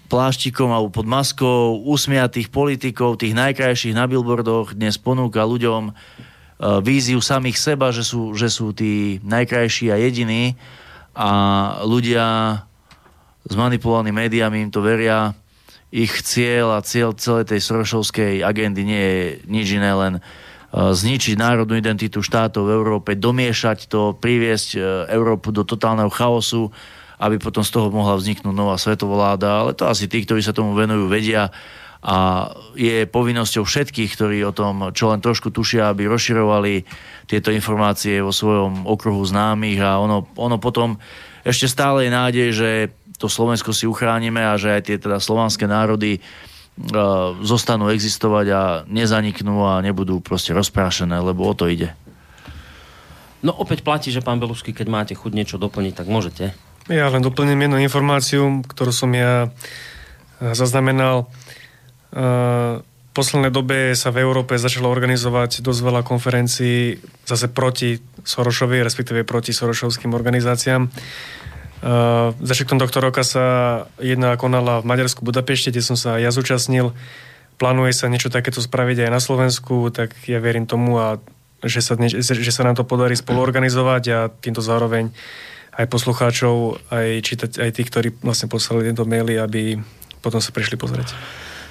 pláštikom 0.09 0.73
alebo 0.73 0.89
pod 0.89 1.05
maskou 1.05 1.77
usmiatých 1.85 2.49
politikov, 2.49 3.21
tých 3.21 3.37
najkrajších 3.37 3.93
na 3.93 4.09
billboardoch 4.09 4.73
dnes 4.73 4.97
ponúka 4.97 5.45
ľuďom 5.45 5.93
E, 6.59 6.83
víziu 6.83 7.23
samých 7.23 7.55
seba, 7.55 7.95
že 7.95 8.03
sú, 8.03 8.35
že 8.35 8.51
sú 8.51 8.75
tí 8.75 9.23
najkrajší 9.23 9.95
a 9.95 9.97
jediní 9.97 10.59
a 11.15 11.31
ľudia 11.87 12.25
s 13.47 13.53
manipulovanými 13.55 14.27
médiami 14.27 14.67
im 14.67 14.71
to 14.71 14.83
veria. 14.83 15.31
Ich 15.89 16.21
cieľ 16.21 16.77
a 16.77 16.85
cieľ 16.85 17.15
celej 17.15 17.55
tej 17.55 17.63
sorošovskej 17.63 18.43
agendy 18.43 18.83
nie 18.83 19.03
je 19.07 19.23
nič 19.47 19.67
iné, 19.71 19.91
len 19.95 20.13
e, 20.19 20.21
zničiť 20.75 21.39
národnú 21.39 21.79
identitu 21.79 22.19
štátov 22.19 22.67
v 22.67 22.75
Európe, 22.75 23.15
domiešať 23.15 23.87
to, 23.87 24.19
priviesť 24.19 24.69
e, 24.75 24.79
Európu 25.15 25.55
do 25.55 25.63
totálneho 25.63 26.11
chaosu, 26.11 26.75
aby 27.19 27.35
potom 27.37 27.61
z 27.61 27.71
toho 27.75 27.91
mohla 27.91 28.15
vzniknúť 28.15 28.55
nová 28.55 28.79
svetovláda. 28.79 29.67
Ale 29.67 29.71
to 29.75 29.85
asi 29.85 30.07
tí, 30.07 30.23
ktorí 30.23 30.39
sa 30.39 30.55
tomu 30.55 30.71
venujú, 30.73 31.11
vedia 31.11 31.51
a 31.99 32.47
je 32.79 33.03
povinnosťou 33.03 33.67
všetkých, 33.67 34.15
ktorí 34.15 34.39
o 34.47 34.55
tom 34.55 34.95
čo 34.95 35.11
len 35.11 35.19
trošku 35.19 35.51
tušia, 35.51 35.91
aby 35.91 36.07
rozširovali 36.07 36.87
tieto 37.27 37.51
informácie 37.51 38.23
vo 38.23 38.31
svojom 38.31 38.87
okruhu 38.87 39.19
známych 39.27 39.83
a 39.83 39.99
ono, 39.99 40.23
ono 40.39 40.55
potom 40.63 40.95
ešte 41.43 41.67
stále 41.67 42.07
je 42.07 42.11
nádej, 42.15 42.47
že 42.55 42.69
to 43.19 43.27
Slovensko 43.27 43.75
si 43.75 43.83
uchránime 43.83 44.39
a 44.39 44.55
že 44.55 44.79
aj 44.79 44.81
tie 44.87 44.95
teda 44.95 45.19
slovanské 45.19 45.67
národy 45.67 46.23
uh, 46.23 47.35
zostanú 47.43 47.91
existovať 47.91 48.47
a 48.47 48.61
nezaniknú 48.87 49.59
a 49.67 49.83
nebudú 49.83 50.23
proste 50.23 50.55
rozprášené, 50.55 51.19
lebo 51.19 51.43
o 51.43 51.51
to 51.51 51.67
ide. 51.67 51.91
No 53.43 53.51
opäť 53.55 53.83
platí, 53.83 54.07
že 54.07 54.23
pán 54.23 54.39
Belusky, 54.39 54.71
keď 54.71 54.87
máte 54.87 55.13
chuť 55.19 55.31
niečo 55.35 55.59
doplniť, 55.59 55.93
tak 55.99 56.07
môžete. 56.07 56.55
Ja 56.89 57.05
len 57.13 57.21
doplním 57.21 57.69
jednu 57.69 57.77
informáciu, 57.85 58.65
ktorú 58.65 58.89
som 58.89 59.13
ja 59.13 59.53
zaznamenal 60.41 61.29
v 62.09 62.81
poslednej 63.13 63.53
dobe 63.53 63.93
sa 63.93 64.09
v 64.09 64.25
Európe 64.25 64.57
začalo 64.57 64.89
organizovať 64.89 65.61
dosť 65.61 65.81
veľa 65.85 66.01
konferencií 66.01 66.97
zase 67.25 67.49
proti 67.49 68.01
Sorošovi, 68.25 68.81
respektíve 68.81 69.21
proti 69.25 69.53
Sorošovským 69.53 70.13
organizáciám. 70.13 70.89
Uh, 71.79 72.35
začiatkom 72.43 72.75
tohto 72.75 72.99
roka 72.99 73.23
sa 73.23 73.87
jedna 74.03 74.35
konala 74.35 74.83
v 74.83 74.89
Maďarsku 74.89 75.23
Budapešti, 75.23 75.71
kde 75.71 75.79
som 75.79 75.95
sa 75.95 76.19
ja 76.19 76.27
zúčastnil. 76.27 76.91
Plánuje 77.55 77.95
sa 77.95 78.11
niečo 78.11 78.27
takéto 78.27 78.59
spraviť 78.59 79.07
aj 79.07 79.11
na 79.11 79.21
Slovensku, 79.23 79.87
tak 79.93 80.11
ja 80.27 80.43
verím 80.43 80.67
tomu, 80.67 80.99
a 80.99 81.23
že, 81.63 81.79
sa, 81.79 81.95
že 81.99 82.51
sa 82.51 82.63
nám 82.67 82.75
to 82.75 82.83
podarí 82.83 83.15
spoluorganizovať 83.15 84.03
a 84.11 84.19
týmto 84.27 84.59
zároveň 84.59 85.11
aj 85.75 85.85
poslucháčov, 85.89 86.79
aj, 86.89 87.09
čítať, 87.21 87.51
aj 87.61 87.71
tých, 87.75 87.89
ktorí 87.89 88.09
vlastne 88.21 88.49
poslali 88.49 88.87
tento 88.87 89.05
maily, 89.05 89.37
aby 89.37 89.77
potom 90.19 90.39
sa 90.43 90.51
prišli 90.51 90.75
pozrieť. 90.75 91.13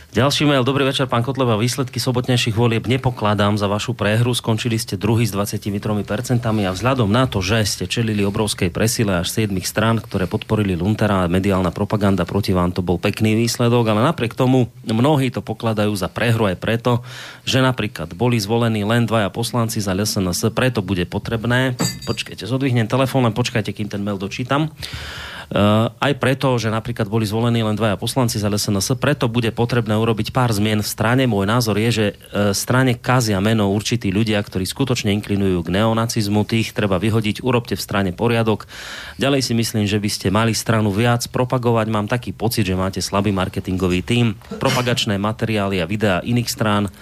Ďalší 0.09 0.49
mail. 0.49 0.65
Dobrý 0.65 0.89
večer, 0.89 1.05
pán 1.05 1.21
Kotleva. 1.21 1.61
Výsledky 1.61 2.01
sobotnejších 2.01 2.57
volieb 2.57 2.89
nepokladám 2.89 3.61
za 3.61 3.69
vašu 3.69 3.93
prehru. 3.93 4.33
Skončili 4.33 4.81
ste 4.81 4.97
druhý 4.97 5.29
s 5.29 5.37
23% 5.37 6.49
a 6.49 6.73
vzhľadom 6.73 7.13
na 7.13 7.29
to, 7.29 7.45
že 7.45 7.61
ste 7.69 7.85
čelili 7.85 8.25
obrovskej 8.25 8.73
presile 8.73 9.21
až 9.21 9.29
7 9.29 9.53
strán, 9.61 10.01
ktoré 10.01 10.25
podporili 10.25 10.81
Luntera 10.81 11.29
a 11.29 11.29
mediálna 11.29 11.77
propaganda 11.77 12.25
proti 12.25 12.57
vám, 12.57 12.73
to 12.73 12.81
bol 12.81 12.97
pekný 12.97 13.37
výsledok, 13.37 13.93
ale 13.93 14.01
napriek 14.01 14.33
tomu 14.33 14.73
mnohí 14.89 15.29
to 15.29 15.45
pokladajú 15.45 15.93
za 15.93 16.09
prehru 16.09 16.49
aj 16.49 16.57
preto, 16.57 17.05
že 17.45 17.61
napríklad 17.61 18.17
boli 18.17 18.41
zvolení 18.41 18.89
len 18.89 19.05
dvaja 19.05 19.29
poslanci 19.29 19.85
za 19.85 19.93
LSNS, 19.93 20.57
preto 20.57 20.81
bude 20.81 21.05
potrebné, 21.05 21.77
počkajte, 22.09 22.49
zodvihnem 22.49 22.89
telefón, 22.89 23.29
len 23.29 23.37
počkajte, 23.37 23.77
kým 23.77 23.93
ten 23.93 24.01
mail 24.01 24.17
dočítam. 24.17 24.73
Uh, 25.49 25.89
aj 26.05 26.13
preto, 26.21 26.61
že 26.61 26.69
napríklad 26.69 27.09
boli 27.09 27.25
zvolení 27.25 27.65
len 27.65 27.73
dvaja 27.73 27.97
poslanci 27.97 28.37
za 28.37 28.53
LSNS, 28.53 29.01
preto 29.01 29.33
bude 29.33 29.49
potrebné 29.49 29.97
urobiť 29.97 30.29
pár 30.29 30.53
zmien 30.53 30.85
v 30.85 30.89
strane. 30.89 31.25
Môj 31.25 31.49
názor 31.49 31.81
je, 31.81 31.89
že 31.89 32.07
uh, 32.13 32.53
strane 32.53 32.93
kazia 33.01 33.41
meno 33.41 33.73
určití 33.73 34.13
ľudia, 34.13 34.45
ktorí 34.45 34.69
skutočne 34.69 35.09
inklinujú 35.17 35.65
k 35.65 35.73
neonacizmu, 35.73 36.45
tých 36.45 36.77
treba 36.77 37.01
vyhodiť, 37.01 37.41
urobte 37.41 37.81
v 37.81 37.85
strane 37.85 38.11
poriadok. 38.13 38.69
Ďalej 39.17 39.41
si 39.41 39.53
myslím, 39.57 39.89
že 39.89 39.97
by 39.97 40.11
ste 40.13 40.29
mali 40.29 40.53
stranu 40.53 40.93
viac 40.93 41.25
propagovať. 41.33 41.87
Mám 41.89 42.13
taký 42.13 42.37
pocit, 42.37 42.69
že 42.69 42.77
máte 42.77 43.01
slabý 43.01 43.33
marketingový 43.33 44.05
tím, 44.05 44.37
propagačné 44.61 45.17
materiály 45.17 45.81
a 45.81 45.89
videá 45.89 46.21
iných 46.21 46.53
strán 46.53 46.93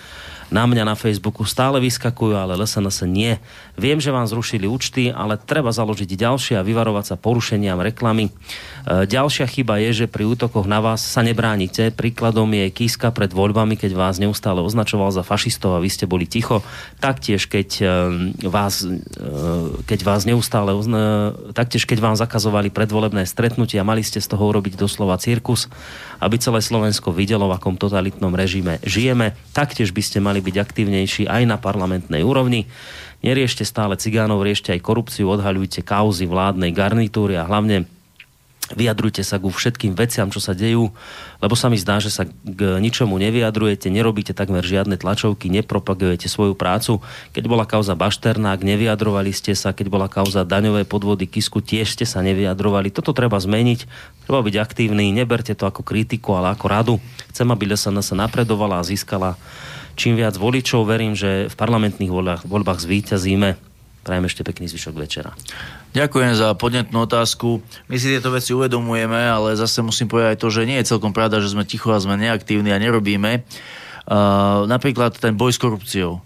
na 0.49 0.65
mňa 0.67 0.87
na 0.87 0.95
Facebooku 0.95 1.43
stále 1.43 1.83
vyskakujú, 1.83 2.39
ale 2.39 2.55
LSNS 2.55 3.03
nie. 3.07 3.39
Viem, 3.75 3.99
že 3.99 4.15
vám 4.15 4.31
zrušili 4.31 4.71
účty, 4.71 5.11
ale 5.11 5.37
treba 5.37 5.75
založiť 5.75 6.07
ďalšie 6.07 6.55
a 6.57 6.67
vyvarovať 6.67 7.05
sa 7.13 7.17
porušeniam 7.19 7.83
reklamy. 7.83 8.31
E, 8.31 8.31
ďalšia 9.05 9.47
chyba 9.51 9.83
je, 9.83 10.05
že 10.05 10.07
pri 10.07 10.25
útokoch 10.25 10.65
na 10.71 10.79
vás 10.79 11.03
sa 11.03 11.21
nebránite. 11.21 11.91
Príkladom 11.91 12.49
je 12.55 12.71
Kiska 12.71 13.11
pred 13.11 13.35
voľbami, 13.35 13.75
keď 13.75 13.93
vás 13.99 14.23
neustále 14.23 14.63
označoval 14.63 15.11
za 15.11 15.27
fašistov 15.27 15.77
a 15.77 15.83
vy 15.83 15.91
ste 15.91 16.07
boli 16.09 16.25
ticho. 16.31 16.63
Taktiež, 17.03 17.51
keď 17.51 17.69
e, 17.83 17.87
vás, 18.47 18.87
e, 18.87 18.97
keď 19.85 20.01
vás 20.07 20.23
neustále 20.25 20.73
taktiež, 21.53 21.85
keď 21.85 21.99
vám 22.01 22.17
zakazovali 22.17 22.71
predvolebné 22.71 23.27
stretnutia, 23.27 23.87
mali 23.87 24.07
ste 24.07 24.23
z 24.23 24.31
toho 24.31 24.47
urobiť 24.51 24.79
doslova 24.79 25.19
cirkus, 25.19 25.67
aby 26.21 26.41
celé 26.41 26.65
Slovensko 26.65 27.13
videlo, 27.13 27.51
v 27.51 27.57
akom 27.57 27.77
totalitnom 27.77 28.33
režime 28.33 28.81
žijeme. 28.85 29.37
Taktiež 29.53 29.93
by 29.93 30.03
ste 30.03 30.19
mali 30.21 30.36
mali 30.37 30.53
byť 30.53 30.57
aktívnejší 30.69 31.23
aj 31.33 31.49
na 31.49 31.57
parlamentnej 31.57 32.21
úrovni. 32.21 32.69
Neriešte 33.25 33.65
stále 33.65 33.97
cigánov, 33.97 34.45
riešte 34.45 34.69
aj 34.69 34.85
korupciu, 34.85 35.33
odhaľujte 35.33 35.81
kauzy 35.81 36.29
vládnej 36.29 36.77
garnitúry 36.77 37.41
a 37.41 37.49
hlavne 37.49 37.89
vyjadrujte 38.77 39.25
sa 39.25 39.41
ku 39.41 39.49
všetkým 39.49 39.97
veciam, 39.97 40.29
čo 40.29 40.43
sa 40.43 40.53
dejú, 40.53 40.93
lebo 41.41 41.55
sa 41.57 41.73
mi 41.73 41.81
zdá, 41.81 42.03
že 42.03 42.13
sa 42.13 42.29
k 42.29 42.61
ničomu 42.83 43.17
nevyjadrujete, 43.17 43.89
nerobíte 43.89 44.37
takmer 44.37 44.61
žiadne 44.61 45.01
tlačovky, 45.01 45.49
nepropagujete 45.49 46.29
svoju 46.29 46.53
prácu. 46.53 47.01
Keď 47.33 47.45
bola 47.49 47.65
kauza 47.65 47.97
Bašternák, 47.97 48.61
nevyjadrovali 48.61 49.33
ste 49.33 49.57
sa, 49.57 49.73
keď 49.73 49.87
bola 49.89 50.13
kauza 50.13 50.45
daňové 50.45 50.85
podvody 50.85 51.25
Kisku, 51.31 51.65
tiež 51.65 51.97
ste 51.97 52.05
sa 52.05 52.21
nevyjadrovali. 52.21 52.93
Toto 52.93 53.17
treba 53.17 53.41
zmeniť, 53.41 53.89
treba 54.29 54.45
byť 54.45 54.57
aktívny, 54.61 55.15
neberte 55.15 55.57
to 55.57 55.65
ako 55.65 55.81
kritiku, 55.81 56.37
ale 56.37 56.53
ako 56.53 56.67
radu. 56.67 56.95
Chcem, 57.31 57.47
aby 57.49 57.71
SNS 57.73 58.19
napredovala 58.19 58.83
a 58.83 58.87
získala 58.87 59.39
čím 59.97 60.21
viac 60.21 60.37
voličov. 60.37 60.85
Verím, 60.85 61.17
že 61.17 61.49
v 61.49 61.57
parlamentných 61.57 62.13
voľbách, 62.13 62.43
voľbách 62.45 62.79
zvíťazíme. 62.85 63.57
Prajem 64.07 64.29
ešte 64.31 64.47
pekný 64.47 64.71
zvyšok 64.71 64.95
večera. 64.95 65.35
Ďakujem 65.97 66.39
za 66.39 66.55
podnetnú 66.55 67.09
otázku. 67.09 67.59
My 67.91 67.99
si 67.99 68.13
tieto 68.13 68.31
veci 68.31 68.55
uvedomujeme, 68.55 69.19
ale 69.19 69.59
zase 69.59 69.83
musím 69.83 70.07
povedať 70.07 70.37
aj 70.37 70.41
to, 70.45 70.49
že 70.53 70.69
nie 70.69 70.79
je 70.79 70.89
celkom 70.95 71.11
pravda, 71.11 71.43
že 71.43 71.51
sme 71.51 71.67
ticho 71.67 71.91
a 71.91 71.99
sme 71.99 72.15
neaktívni 72.15 72.71
a 72.71 72.79
nerobíme. 72.79 73.43
Uh, 74.07 74.63
napríklad 74.71 75.19
ten 75.19 75.35
boj 75.35 75.51
s 75.51 75.59
korupciou. 75.59 76.23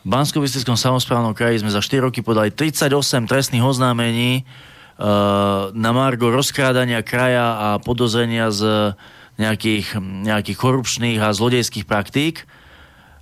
V 0.00 0.08
bansko 0.08 0.40
samozprávnom 0.80 1.36
kraji 1.36 1.60
sme 1.60 1.68
za 1.68 1.84
4 1.84 2.08
roky 2.08 2.24
podali 2.24 2.48
38 2.48 2.88
trestných 3.28 3.60
oznámení 3.60 4.48
uh, 4.96 5.68
na 5.76 5.90
margo 5.92 6.32
rozkrádania 6.32 7.04
kraja 7.04 7.46
a 7.52 7.68
podozrenia 7.84 8.48
z 8.48 8.96
nejakých, 9.36 10.00
nejakých 10.00 10.56
korupčných 10.56 11.20
a 11.20 11.36
zlodejských 11.36 11.84
praktík. 11.84 12.48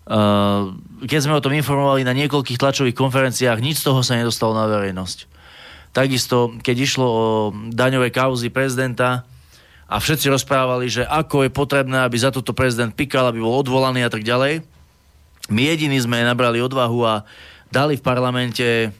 Eh, 0.08 0.62
keď 1.04 1.20
sme 1.20 1.36
o 1.36 1.44
tom 1.44 1.52
informovali 1.52 2.00
na 2.00 2.16
niekoľkých 2.16 2.56
tlačových 2.56 2.96
konferenciách, 2.96 3.60
nič 3.60 3.84
z 3.84 3.92
toho 3.92 4.00
sa 4.00 4.16
nedostalo 4.16 4.56
na 4.56 4.64
verejnosť. 4.64 5.28
Takisto, 5.92 6.56
keď 6.64 6.76
išlo 6.80 7.06
o 7.06 7.24
daňové 7.68 8.08
kauzy 8.08 8.48
prezidenta 8.48 9.28
a 9.84 10.00
všetci 10.00 10.32
rozprávali, 10.32 10.88
že 10.88 11.04
ako 11.04 11.44
je 11.44 11.50
potrebné, 11.52 12.00
aby 12.00 12.16
za 12.16 12.32
toto 12.32 12.56
prezident 12.56 12.96
pikal, 12.96 13.28
aby 13.28 13.44
bol 13.44 13.60
odvolaný 13.60 14.08
a 14.08 14.12
tak 14.12 14.24
ďalej, 14.24 14.64
my 15.52 15.62
jediní 15.76 16.00
sme 16.00 16.24
nabrali 16.24 16.60
odvahu 16.64 17.00
a 17.04 17.14
dali 17.68 18.00
v 18.00 18.04
parlamente 18.04 18.92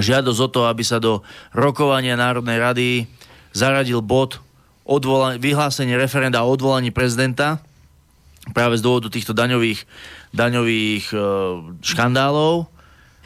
žiadosť 0.00 0.40
o 0.40 0.48
to, 0.48 0.60
aby 0.64 0.80
sa 0.84 0.96
do 0.96 1.20
rokovania 1.52 2.16
Národnej 2.16 2.56
rady 2.56 2.88
zaradil 3.52 4.00
bod 4.00 4.40
odvola- 4.88 5.36
vyhlásenie 5.36 5.96
referenda 5.96 6.44
o 6.44 6.52
odvolaní 6.52 6.88
prezidenta 6.88 7.60
práve 8.54 8.78
z 8.78 8.84
dôvodu 8.84 9.08
týchto 9.10 9.34
daňových, 9.34 9.82
daňových 10.30 11.04
e, 11.10 11.16
škandálov. 11.82 12.70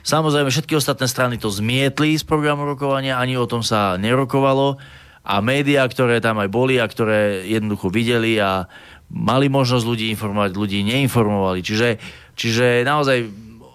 Samozrejme, 0.00 0.48
všetky 0.48 0.72
ostatné 0.76 1.04
strany 1.04 1.36
to 1.36 1.52
zmietli 1.52 2.16
z 2.16 2.24
programu 2.24 2.64
rokovania, 2.64 3.20
ani 3.20 3.36
o 3.36 3.44
tom 3.44 3.60
sa 3.60 4.00
nerokovalo 4.00 4.80
a 5.20 5.34
médiá, 5.44 5.84
ktoré 5.84 6.24
tam 6.24 6.40
aj 6.40 6.48
boli 6.48 6.80
a 6.80 6.88
ktoré 6.88 7.44
jednoducho 7.44 7.92
videli 7.92 8.40
a 8.40 8.64
mali 9.12 9.52
možnosť 9.52 9.84
ľudí 9.84 10.06
informovať, 10.16 10.56
ľudí 10.56 10.80
neinformovali. 10.86 11.60
Čiže, 11.60 12.00
čiže 12.32 12.86
naozaj 12.88 13.28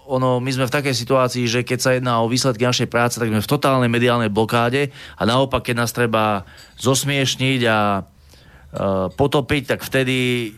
ono, 0.05 0.37
my 0.37 0.49
sme 0.53 0.69
v 0.69 0.75
takej 0.81 0.95
situácii, 0.97 1.45
že 1.49 1.65
keď 1.65 1.79
sa 1.81 1.91
jedná 1.93 2.21
o 2.21 2.29
výsledky 2.29 2.65
našej 2.65 2.89
práce, 2.89 3.17
tak 3.17 3.29
sme 3.29 3.41
v 3.41 3.51
totálnej 3.51 3.89
mediálnej 3.89 4.29
blokáde 4.29 4.93
a 5.17 5.21
naopak, 5.25 5.65
keď 5.65 5.75
nás 5.81 5.93
treba 5.93 6.45
zosmiešniť 6.77 7.61
a 7.65 7.77
e, 7.77 8.01
potopiť, 9.13 9.63
tak 9.75 9.79
vtedy 9.81 10.49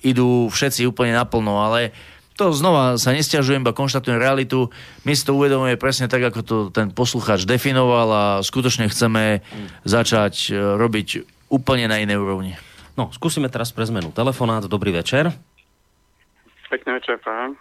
idú 0.00 0.48
všetci 0.48 0.88
úplne 0.88 1.16
naplno, 1.16 1.60
ale 1.60 1.92
to 2.40 2.56
znova 2.56 2.96
sa 2.96 3.12
nestiažujem, 3.12 3.60
iba 3.60 3.76
konštatujem 3.76 4.16
realitu. 4.16 4.72
My 5.04 5.12
si 5.12 5.28
to 5.28 5.36
uvedomujeme 5.36 5.76
presne 5.76 6.08
tak, 6.08 6.24
ako 6.24 6.40
to 6.40 6.56
ten 6.72 6.88
poslucháč 6.88 7.44
definoval 7.44 8.08
a 8.08 8.24
skutočne 8.40 8.88
chceme 8.88 9.44
začať 9.84 10.48
e, 10.48 10.56
robiť 10.56 11.08
úplne 11.52 11.84
na 11.84 12.00
inej 12.00 12.16
úrovni. 12.16 12.56
No, 12.96 13.12
skúsime 13.12 13.52
teraz 13.52 13.76
pre 13.76 13.84
zmenu 13.84 14.08
telefonát. 14.08 14.64
Dobrý 14.64 14.88
večer. 14.88 15.36
Pekný 16.72 16.96
večer, 16.96 17.20
prajem. 17.20 17.60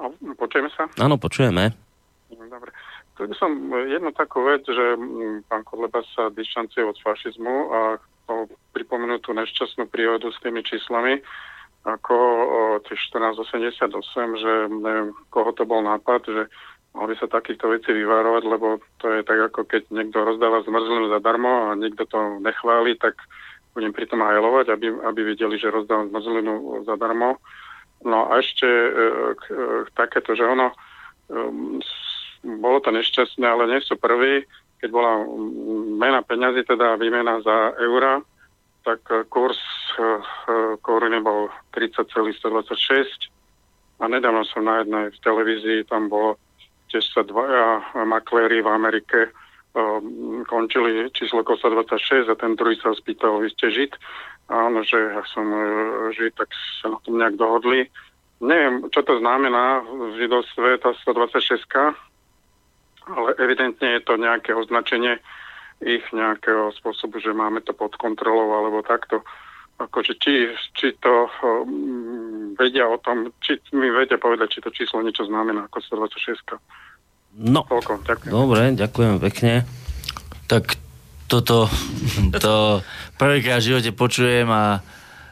No, 0.00 0.16
počujeme 0.38 0.72
sa? 0.72 0.88
Áno, 0.96 1.20
počujeme. 1.20 1.74
Dobre. 2.32 2.72
Tu 3.18 3.26
by 3.26 3.34
som 3.34 3.50
jednu 3.84 4.14
takú 4.14 4.46
vec, 4.46 4.62
že 4.64 4.94
mm, 4.94 5.50
pán 5.50 5.66
Kodleba 5.66 6.00
sa 6.14 6.30
dištancuje 6.30 6.86
od 6.86 6.96
fašizmu 7.02 7.56
a 7.68 7.80
pripomenú 8.76 9.18
tú 9.24 9.32
nešťastnú 9.32 9.88
príhodu 9.88 10.28
s 10.28 10.38
tými 10.44 10.60
číslami, 10.62 11.20
ako 11.88 12.16
tých 12.84 13.00
1488, 13.14 13.88
že 14.36 14.52
neviem, 14.68 15.16
koho 15.32 15.50
to 15.56 15.64
bol 15.64 15.80
nápad, 15.80 16.20
že 16.28 16.42
mohli 16.92 17.14
sa 17.16 17.30
takýchto 17.30 17.70
vecí 17.70 17.94
vyvárovať, 17.94 18.42
lebo 18.44 18.82
to 18.98 19.06
je 19.12 19.20
tak, 19.22 19.38
ako 19.52 19.64
keď 19.64 19.82
niekto 19.92 20.24
rozdáva 20.24 20.66
zmrzlinu 20.66 21.08
zadarmo 21.12 21.72
a 21.72 21.78
nikto 21.78 22.04
to 22.10 22.42
nechváli, 22.42 22.98
tak 22.98 23.14
budem 23.72 23.94
pri 23.94 24.10
tom 24.10 24.24
hajlovať, 24.24 24.74
aby, 24.74 24.90
aby 25.06 25.20
videli, 25.22 25.54
že 25.60 25.70
rozdávam 25.70 26.10
zmrzlinu 26.10 26.82
zadarmo. 26.88 27.38
No 28.02 28.30
a 28.30 28.42
ešte 28.42 28.66
e, 28.66 28.90
k, 29.38 29.42
e, 29.50 29.56
takéto, 29.94 30.34
že 30.34 30.46
ono, 30.46 30.70
um, 31.30 31.82
bolo 32.62 32.78
to 32.78 32.94
nešťastné, 32.94 33.42
ale 33.42 33.66
nie 33.66 33.80
sú 33.82 33.98
prví, 33.98 34.46
keď 34.78 34.90
bola 34.90 35.26
mena 35.98 36.22
peňazí, 36.22 36.62
teda 36.64 36.96
výmena 36.96 37.42
za 37.42 37.74
eura, 37.82 38.22
tak 38.86 39.00
eh, 39.10 39.26
kurz 39.28 39.58
koruny 40.86 41.18
bol 41.18 41.50
30,126 41.74 42.38
a 43.98 44.04
nedávno 44.06 44.46
som 44.46 44.62
na 44.62 44.86
jednej 44.86 45.10
v 45.10 45.18
televízii, 45.26 45.90
tam 45.90 46.06
bolo 46.06 46.38
tiež 46.88 47.04
sa 47.10 47.26
dvaja 47.26 47.82
makléri 48.06 48.62
v 48.62 48.68
Amerike 48.70 49.34
um, 49.74 50.44
končili 50.48 51.10
číslo 51.12 51.44
kosa 51.44 51.68
26 51.68 52.30
a 52.32 52.34
ten 52.38 52.56
druhý 52.56 52.78
sa 52.80 52.94
spýtal, 52.96 53.42
vy 53.42 53.50
ste 53.52 53.68
žid? 53.74 53.92
Áno, 54.48 54.80
že 54.80 54.96
ja 54.96 55.22
som 55.28 55.44
uh, 55.44 56.08
žid, 56.16 56.32
tak 56.38 56.48
sa 56.80 56.96
na 56.96 56.98
tom 57.04 57.20
nejak 57.20 57.36
dohodli. 57.36 57.90
Neviem, 58.38 58.86
čo 58.94 59.02
to 59.02 59.18
znamená 59.18 59.82
v 59.82 60.14
židovstve, 60.24 60.78
tá 60.80 60.94
126 61.04 61.66
ale 63.08 63.34
evidentne 63.40 63.98
je 63.98 64.02
to 64.04 64.14
nejaké 64.20 64.52
označenie 64.52 65.16
ich 65.78 66.02
nejakého 66.10 66.74
spôsobu, 66.74 67.22
že 67.22 67.30
máme 67.30 67.62
to 67.62 67.70
pod 67.70 67.94
kontrolou 67.96 68.50
alebo 68.50 68.82
takto. 68.82 69.22
Akože 69.78 70.18
či, 70.18 70.50
či 70.74 70.90
to 70.98 71.30
um, 71.38 72.54
vedia 72.58 72.90
o 72.90 72.98
tom, 72.98 73.30
či 73.38 73.62
mi 73.70 73.86
vedia 73.94 74.18
povedať, 74.18 74.58
či 74.58 74.64
to 74.66 74.74
číslo 74.74 75.06
niečo 75.06 75.22
znamená 75.30 75.70
ako 75.70 76.02
126. 76.02 76.58
No, 77.38 77.62
Toľko, 77.62 78.02
ďakujem. 78.02 78.32
dobre, 78.34 78.62
ďakujem 78.74 79.14
pekne. 79.22 79.62
Tak 80.50 80.74
toto 81.30 81.70
to 82.42 82.82
prvýkrát 83.14 83.62
v 83.62 83.68
živote 83.70 83.94
počujem 83.94 84.50
a 84.50 84.82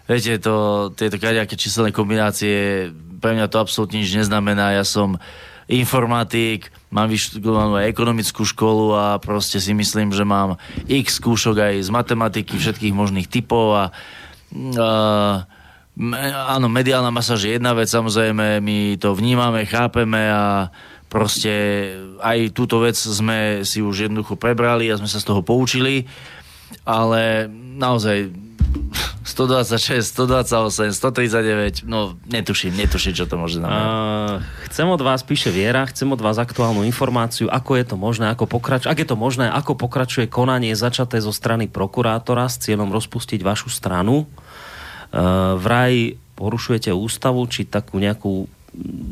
viete, 0.06 0.38
to, 0.38 0.88
tieto 0.94 1.18
kaďaké 1.18 1.58
číselné 1.58 1.90
kombinácie 1.90 2.86
pre 3.18 3.34
mňa 3.34 3.50
to 3.50 3.58
absolútne 3.58 3.98
nič 3.98 4.14
neznamená. 4.14 4.78
Ja 4.78 4.86
som 4.86 5.18
informatik, 5.66 6.70
mám 6.94 7.10
vyštudovanú 7.10 7.82
ekonomickú 7.82 8.46
školu 8.46 8.94
a 8.94 9.04
proste 9.18 9.58
si 9.58 9.74
myslím, 9.74 10.14
že 10.14 10.22
mám 10.22 10.54
x 10.86 11.18
skúšok 11.18 11.56
aj 11.58 11.74
z 11.82 11.90
matematiky, 11.90 12.54
všetkých 12.54 12.94
možných 12.94 13.26
typov 13.26 13.74
a 13.74 13.84
uh, 13.90 15.42
áno, 16.46 16.66
mediálna 16.70 17.10
masáž 17.10 17.50
je 17.50 17.58
jedna 17.58 17.74
vec, 17.74 17.90
samozrejme, 17.90 18.62
my 18.62 19.00
to 19.02 19.16
vnímame, 19.16 19.66
chápeme 19.66 20.30
a 20.30 20.70
proste 21.10 21.52
aj 22.22 22.54
túto 22.54 22.78
vec 22.78 22.94
sme 22.94 23.66
si 23.66 23.82
už 23.82 24.06
jednoducho 24.06 24.38
prebrali 24.38 24.86
a 24.86 24.98
sme 24.98 25.10
sa 25.10 25.18
z 25.18 25.26
toho 25.26 25.42
poučili, 25.42 26.06
ale 26.86 27.50
naozaj 27.78 28.45
126, 29.26 30.16
128, 30.16 30.96
139, 30.96 31.84
no 31.84 32.16
netuším, 32.30 32.72
netuším, 32.72 33.12
čo 33.12 33.28
to 33.28 33.36
môže 33.36 33.60
znamenať. 33.60 33.84
Uh, 33.84 34.40
chcem 34.70 34.86
od 34.88 35.02
vás, 35.02 35.20
píše 35.26 35.52
Viera, 35.52 35.84
chcem 35.90 36.08
od 36.08 36.22
vás 36.22 36.40
aktuálnu 36.40 36.86
informáciu, 36.86 37.50
ako 37.50 37.76
je 37.76 37.84
to 37.84 37.96
možné, 37.98 38.32
ako 38.32 38.48
pokračuje, 38.48 38.88
ak 38.88 38.98
je 39.02 39.08
to 39.12 39.16
možné, 39.18 39.46
ako 39.50 39.76
pokračuje 39.76 40.30
konanie 40.30 40.72
začaté 40.72 41.20
zo 41.20 41.34
strany 41.34 41.68
prokurátora 41.68 42.48
s 42.48 42.62
cieľom 42.64 42.88
rozpustiť 42.94 43.44
vašu 43.44 43.68
stranu. 43.68 44.24
Uh, 44.24 45.58
vraj 45.60 46.16
porušujete 46.38 46.94
ústavu, 46.94 47.44
či 47.50 47.68
takú 47.68 48.00
nejakú 48.00 48.48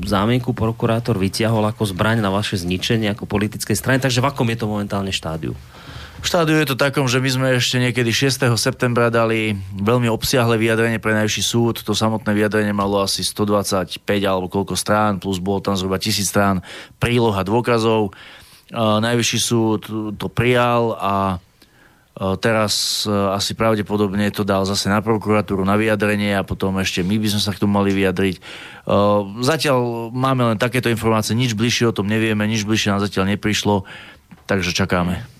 zámienku 0.04 0.52
prokurátor 0.52 1.16
vyťahol 1.16 1.64
ako 1.72 1.88
zbraň 1.88 2.20
na 2.20 2.28
vaše 2.28 2.60
zničenie 2.60 3.08
ako 3.12 3.24
politickej 3.24 3.76
strany, 3.76 3.98
takže 4.00 4.20
v 4.20 4.28
akom 4.28 4.48
je 4.52 4.58
to 4.60 4.66
momentálne 4.68 5.12
štádiu? 5.12 5.56
Štádiu 6.24 6.56
je 6.60 6.72
to 6.72 6.76
takom, 6.80 7.04
že 7.04 7.20
my 7.20 7.30
sme 7.30 7.48
ešte 7.60 7.76
niekedy 7.76 8.08
6. 8.08 8.48
septembra 8.56 9.12
dali 9.12 9.54
veľmi 9.76 10.08
obsiahle 10.08 10.56
vyjadrenie 10.56 10.96
pre 10.98 11.12
najvyšší 11.12 11.42
súd. 11.44 11.74
To 11.84 11.92
samotné 11.92 12.32
vyjadrenie 12.32 12.72
malo 12.72 13.04
asi 13.04 13.20
125 13.20 14.00
alebo 14.24 14.48
koľko 14.48 14.74
strán, 14.74 15.20
plus 15.20 15.38
bolo 15.38 15.60
tam 15.60 15.76
zhruba 15.76 16.00
1000 16.00 16.24
strán 16.24 16.56
príloha 16.96 17.44
dôkazov. 17.44 18.16
Najvyšší 18.74 19.38
súd 19.42 19.80
to 20.16 20.26
prijal 20.32 20.96
a 20.96 21.42
teraz 22.38 23.04
asi 23.10 23.58
pravdepodobne 23.58 24.30
to 24.30 24.46
dal 24.46 24.62
zase 24.62 24.86
na 24.86 25.02
prokuratúru 25.02 25.66
na 25.66 25.74
vyjadrenie 25.74 26.38
a 26.38 26.46
potom 26.46 26.78
ešte 26.78 27.02
my 27.02 27.18
by 27.18 27.26
sme 27.26 27.42
sa 27.42 27.50
k 27.50 27.58
tomu 27.58 27.74
mali 27.74 27.90
vyjadriť. 27.90 28.38
Zatiaľ 29.42 30.08
máme 30.14 30.54
len 30.54 30.58
takéto 30.62 30.86
informácie, 30.86 31.34
nič 31.34 31.58
bližšie 31.58 31.90
o 31.90 31.96
tom 31.96 32.06
nevieme, 32.06 32.46
nič 32.46 32.62
bližšie 32.62 32.94
nám 32.94 33.02
zatiaľ 33.02 33.34
neprišlo, 33.34 33.82
takže 34.46 34.70
čakáme. 34.70 35.33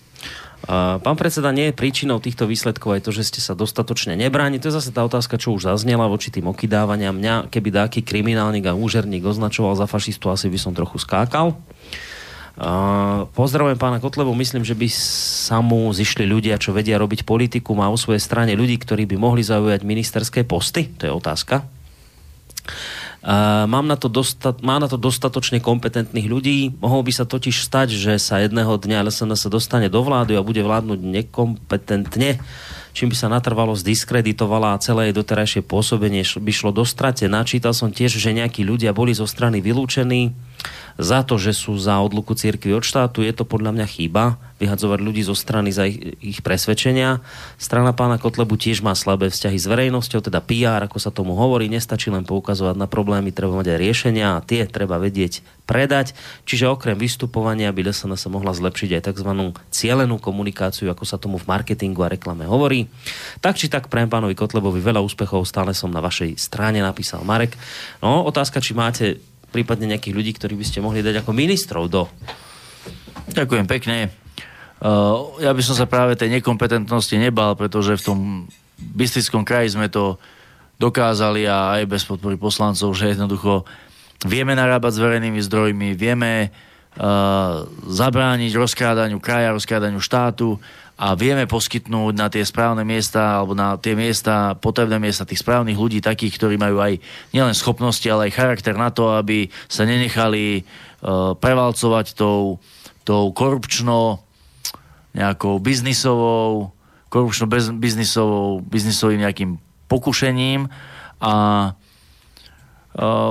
Pán 0.65 1.17
predseda, 1.21 1.53
nie 1.53 1.69
je 1.69 1.77
príčinou 1.77 2.25
týchto 2.25 2.49
výsledkov 2.49 2.97
aj 2.97 3.05
to, 3.05 3.11
že 3.13 3.29
ste 3.29 3.41
sa 3.45 3.53
dostatočne 3.53 4.17
nebráni. 4.17 4.57
To 4.57 4.73
je 4.73 4.81
zase 4.81 4.97
tá 4.97 5.05
otázka, 5.05 5.37
čo 5.37 5.53
už 5.53 5.69
zaznela 5.69 6.09
voči 6.09 6.33
tým 6.33 6.49
okydávaniam. 6.49 7.13
Mňa, 7.13 7.53
keby 7.53 7.69
dáky 7.69 8.01
kriminálnik 8.01 8.65
a 8.65 8.73
úžerník 8.73 9.29
označoval 9.29 9.77
za 9.77 9.85
fašistu, 9.85 10.33
asi 10.33 10.49
by 10.49 10.57
som 10.57 10.73
trochu 10.73 10.97
skákal. 10.97 11.53
Uh, 12.55 13.27
pozdravujem 13.35 13.75
pána 13.75 13.99
Kotlebu, 13.99 14.31
myslím, 14.39 14.63
že 14.63 14.79
by 14.79 14.87
sa 14.87 15.59
mu 15.59 15.91
zišli 15.91 16.23
ľudia, 16.23 16.55
čo 16.55 16.71
vedia 16.71 17.03
robiť 17.03 17.27
politiku, 17.27 17.75
má 17.75 17.91
o 17.91 17.99
svojej 17.99 18.23
strane 18.23 18.55
ľudí, 18.55 18.79
ktorí 18.79 19.11
by 19.11 19.19
mohli 19.19 19.43
zaujať 19.43 19.83
ministerské 19.83 20.47
posty, 20.47 20.87
to 20.95 21.11
je 21.11 21.13
otázka. 21.13 21.67
Uh, 23.25 23.65
mám 23.65 23.89
na 23.89 23.97
to 23.97 24.13
dostat, 24.13 24.61
má 24.61 24.77
na 24.77 24.85
to 24.85 25.01
dostatočne 25.01 25.57
kompetentných 25.57 26.29
ľudí. 26.29 26.77
Mohol 26.77 27.09
by 27.09 27.13
sa 27.17 27.25
totiž 27.25 27.57
stať, 27.57 27.97
že 27.97 28.21
sa 28.21 28.45
jedného 28.45 28.77
dňa 28.77 29.01
LSNS 29.01 29.49
dostane 29.49 29.89
do 29.89 30.05
vlády 30.05 30.37
a 30.37 30.45
bude 30.45 30.61
vládnuť 30.61 31.01
nekompetentne, 31.01 32.37
čím 32.93 33.09
by 33.09 33.17
sa 33.17 33.33
natrvalo 33.33 33.73
zdiskreditovala 33.73 34.77
a 34.77 34.81
celé 34.85 35.09
jej 35.09 35.17
doterajšie 35.17 35.65
pôsobenie 35.65 36.21
by 36.21 36.53
šlo 36.53 36.69
do 36.69 36.85
strate. 36.85 37.25
Načítal 37.25 37.73
som 37.73 37.89
tiež, 37.89 38.13
že 38.13 38.37
nejakí 38.37 38.61
ľudia 38.61 38.93
boli 38.93 39.17
zo 39.17 39.25
strany 39.25 39.65
vylúčení 39.65 40.37
za 40.95 41.27
to, 41.27 41.41
že 41.41 41.55
sú 41.55 41.75
za 41.75 41.99
odluku 41.99 42.39
cirkvi 42.39 42.75
od 42.75 42.87
štátu. 42.87 43.27
Je 43.27 43.35
to 43.35 43.43
podľa 43.43 43.75
mňa 43.75 43.87
chyba 43.91 44.39
vyhadzovať 44.63 44.99
ľudí 45.03 45.23
zo 45.27 45.35
strany 45.35 45.75
za 45.75 45.85
ich, 45.91 46.15
ich 46.23 46.39
presvedčenia. 46.41 47.19
Strana 47.59 47.91
pána 47.91 48.23
Kotlebu 48.23 48.55
tiež 48.55 48.81
má 48.87 48.95
slabé 48.95 49.27
vzťahy 49.29 49.59
s 49.59 49.67
verejnosťou, 49.67 50.23
teda 50.23 50.39
PR, 50.39 50.87
ako 50.87 50.99
sa 51.03 51.11
tomu 51.11 51.35
hovorí. 51.35 51.67
Nestačí 51.67 52.15
len 52.15 52.23
poukazovať 52.23 52.79
na 52.79 52.87
problémy, 52.87 53.35
treba 53.35 53.59
mať 53.59 53.75
aj 53.75 53.79
riešenia 53.83 54.39
a 54.39 54.45
tie 54.45 54.65
treba 54.71 55.03
vedieť 55.03 55.43
predať. 55.67 56.15
Čiže 56.47 56.71
okrem 56.71 56.95
vystupovania 56.95 57.75
by 57.75 57.91
LSN 57.91 58.15
sa 58.15 58.29
mohla 58.31 58.55
zlepšiť 58.55 58.91
aj 58.95 59.03
tzv. 59.11 59.31
cielenú 59.75 60.23
komunikáciu, 60.23 60.87
ako 60.89 61.05
sa 61.05 61.19
tomu 61.19 61.43
v 61.43 61.51
marketingu 61.51 62.07
a 62.07 62.13
reklame 62.13 62.47
hovorí. 62.47 62.87
Tak 63.43 63.59
či 63.59 63.67
tak 63.67 63.91
pre 63.91 64.07
pánovi 64.07 64.39
Kotlebovi 64.39 64.79
veľa 64.79 65.03
úspechov, 65.03 65.43
stále 65.49 65.75
som 65.75 65.91
na 65.91 65.99
vašej 65.99 66.39
strane, 66.39 66.79
napísal 66.79 67.27
Marek. 67.27 67.59
No, 67.99 68.23
otázka, 68.23 68.63
či 68.63 68.77
máte 68.77 69.19
prípadne 69.55 69.95
nejakých 69.95 70.17
ľudí, 70.19 70.35
ktorí 70.35 70.59
by 70.59 70.67
ste 70.67 70.83
mohli 70.83 70.99
dať 70.99 71.23
ako 71.23 71.31
ministrov 71.31 71.87
do... 71.87 72.11
Ďakujem 73.31 73.71
pekne. 73.71 74.11
Uh, 74.83 75.39
ja 75.39 75.55
by 75.55 75.63
som 75.63 75.79
sa 75.79 75.87
práve 75.87 76.19
tej 76.19 76.35
nekompetentnosti 76.35 77.15
nebal, 77.15 77.55
pretože 77.55 77.95
v 77.95 78.03
tom 78.03 78.19
Bystrickom 78.75 79.47
kraji 79.47 79.79
sme 79.79 79.87
to 79.87 80.19
dokázali 80.83 81.47
a 81.47 81.79
aj 81.79 81.87
bez 81.87 82.03
podpory 82.03 82.35
poslancov, 82.35 82.91
že 82.99 83.15
jednoducho 83.15 83.63
vieme 84.27 84.59
narábať 84.59 84.99
s 84.99 85.03
verejnými 85.07 85.41
zdrojmi, 85.41 85.95
vieme 85.95 86.51
uh, 86.51 87.63
zabrániť 87.87 88.53
rozkrádaniu 88.59 89.23
kraja, 89.23 89.55
rozkrádaniu 89.55 90.03
štátu 90.03 90.59
a 90.95 91.19
vieme 91.19 91.51
poskytnúť 91.51 92.15
na 92.15 92.31
tie 92.31 92.47
správne 92.47 92.87
miesta 92.87 93.43
alebo 93.43 93.59
na 93.59 93.75
tie 93.75 93.99
miesta, 93.99 94.55
potrebné 94.55 95.03
miesta 95.03 95.27
tých 95.27 95.43
správnych 95.43 95.75
ľudí, 95.75 95.99
takých, 95.99 96.39
ktorí 96.39 96.55
majú 96.55 96.79
aj 96.79 97.03
nielen 97.35 97.55
schopnosti, 97.55 98.07
ale 98.07 98.31
aj 98.31 98.39
charakter 98.39 98.79
na 98.79 98.95
to, 98.95 99.11
aby 99.19 99.51
sa 99.67 99.83
nenechali 99.83 100.63
uh, 100.63 101.35
prevalcovať 101.35 102.15
tou, 102.15 102.63
tou 103.03 103.35
korupčno 103.35 104.23
nejakou 105.15 105.59
biznisovou, 105.59 106.75
korupčno 107.11 107.47
biznisovou, 107.79 108.63
biznisovým 108.63 109.23
nejakým 109.23 109.59
pokušením. 109.87 110.67
A 111.23 111.33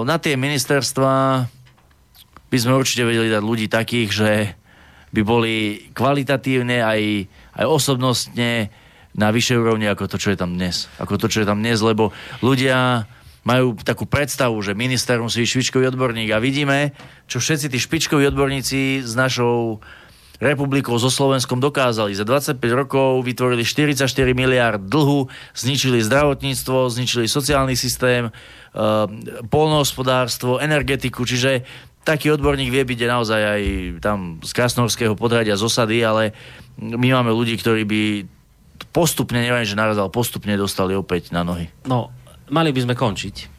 na 0.03 0.17
tie 0.19 0.35
ministerstva 0.35 1.45
by 2.51 2.57
sme 2.59 2.79
určite 2.79 3.07
vedeli 3.07 3.31
dať 3.31 3.43
ľudí 3.43 3.67
takých, 3.67 4.09
že 4.11 4.31
by 5.13 5.21
boli 5.21 5.87
kvalitatívne 5.93 6.83
aj, 6.83 7.01
aj 7.57 7.65
osobnostne 7.65 8.73
na 9.13 9.27
vyššej 9.29 9.57
úrovni 9.57 9.85
ako 9.85 10.09
to, 10.09 10.17
čo 10.17 10.33
je 10.33 10.37
tam 10.37 10.57
dnes. 10.57 10.89
Ako 10.97 11.21
to, 11.21 11.29
čo 11.29 11.45
je 11.45 11.47
tam 11.49 11.61
dnes, 11.61 11.77
lebo 11.85 12.09
ľudia 12.41 13.05
majú 13.43 13.75
takú 13.75 14.07
predstavu, 14.07 14.55
že 14.63 14.73
minister 14.73 15.19
musí 15.19 15.43
byť 15.43 15.49
špičkový 15.51 15.85
odborník 15.91 16.31
a 16.31 16.39
vidíme, 16.39 16.95
čo 17.27 17.43
všetci 17.43 17.67
tí 17.67 17.77
špičkoví 17.77 18.23
odborníci 18.31 19.03
s 19.03 19.13
našou 19.13 19.83
republikou 20.39 20.95
so 20.99 21.11
Slovenskom 21.11 21.59
dokázali. 21.59 22.15
Za 22.15 22.27
25 22.27 22.59
rokov 22.73 23.23
vytvorili 23.23 23.63
44 23.63 24.07
miliard 24.35 24.81
dlhu, 24.81 25.31
zničili 25.55 26.03
zdravotníctvo, 26.03 26.91
zničili 26.91 27.25
sociálny 27.31 27.75
systém, 27.79 28.27
uh, 28.27 29.07
polnohospodárstvo, 29.47 30.59
energetiku, 30.59 31.23
čiže 31.23 31.63
taký 32.03 32.35
odborník 32.35 32.67
vie 32.67 32.83
byť 32.83 32.99
naozaj 33.07 33.41
aj 33.41 33.61
tam 34.03 34.43
z 34.43 34.51
Krasnorského 34.51 35.15
podradia 35.15 35.55
z 35.55 35.63
osady, 35.63 36.03
ale 36.03 36.35
my 36.79 37.07
máme 37.13 37.31
ľudí, 37.33 37.57
ktorí 37.57 37.83
by 37.85 38.01
postupne, 38.93 39.41
neviem, 39.41 39.65
že 39.65 39.77
naraz, 39.77 39.97
ale 39.97 40.09
postupne 40.13 40.53
dostali 40.57 40.93
opäť 40.93 41.33
na 41.33 41.41
nohy. 41.41 41.69
No, 41.85 42.13
mali 42.49 42.69
by 42.73 42.85
sme 42.85 42.95
končiť. 42.97 43.49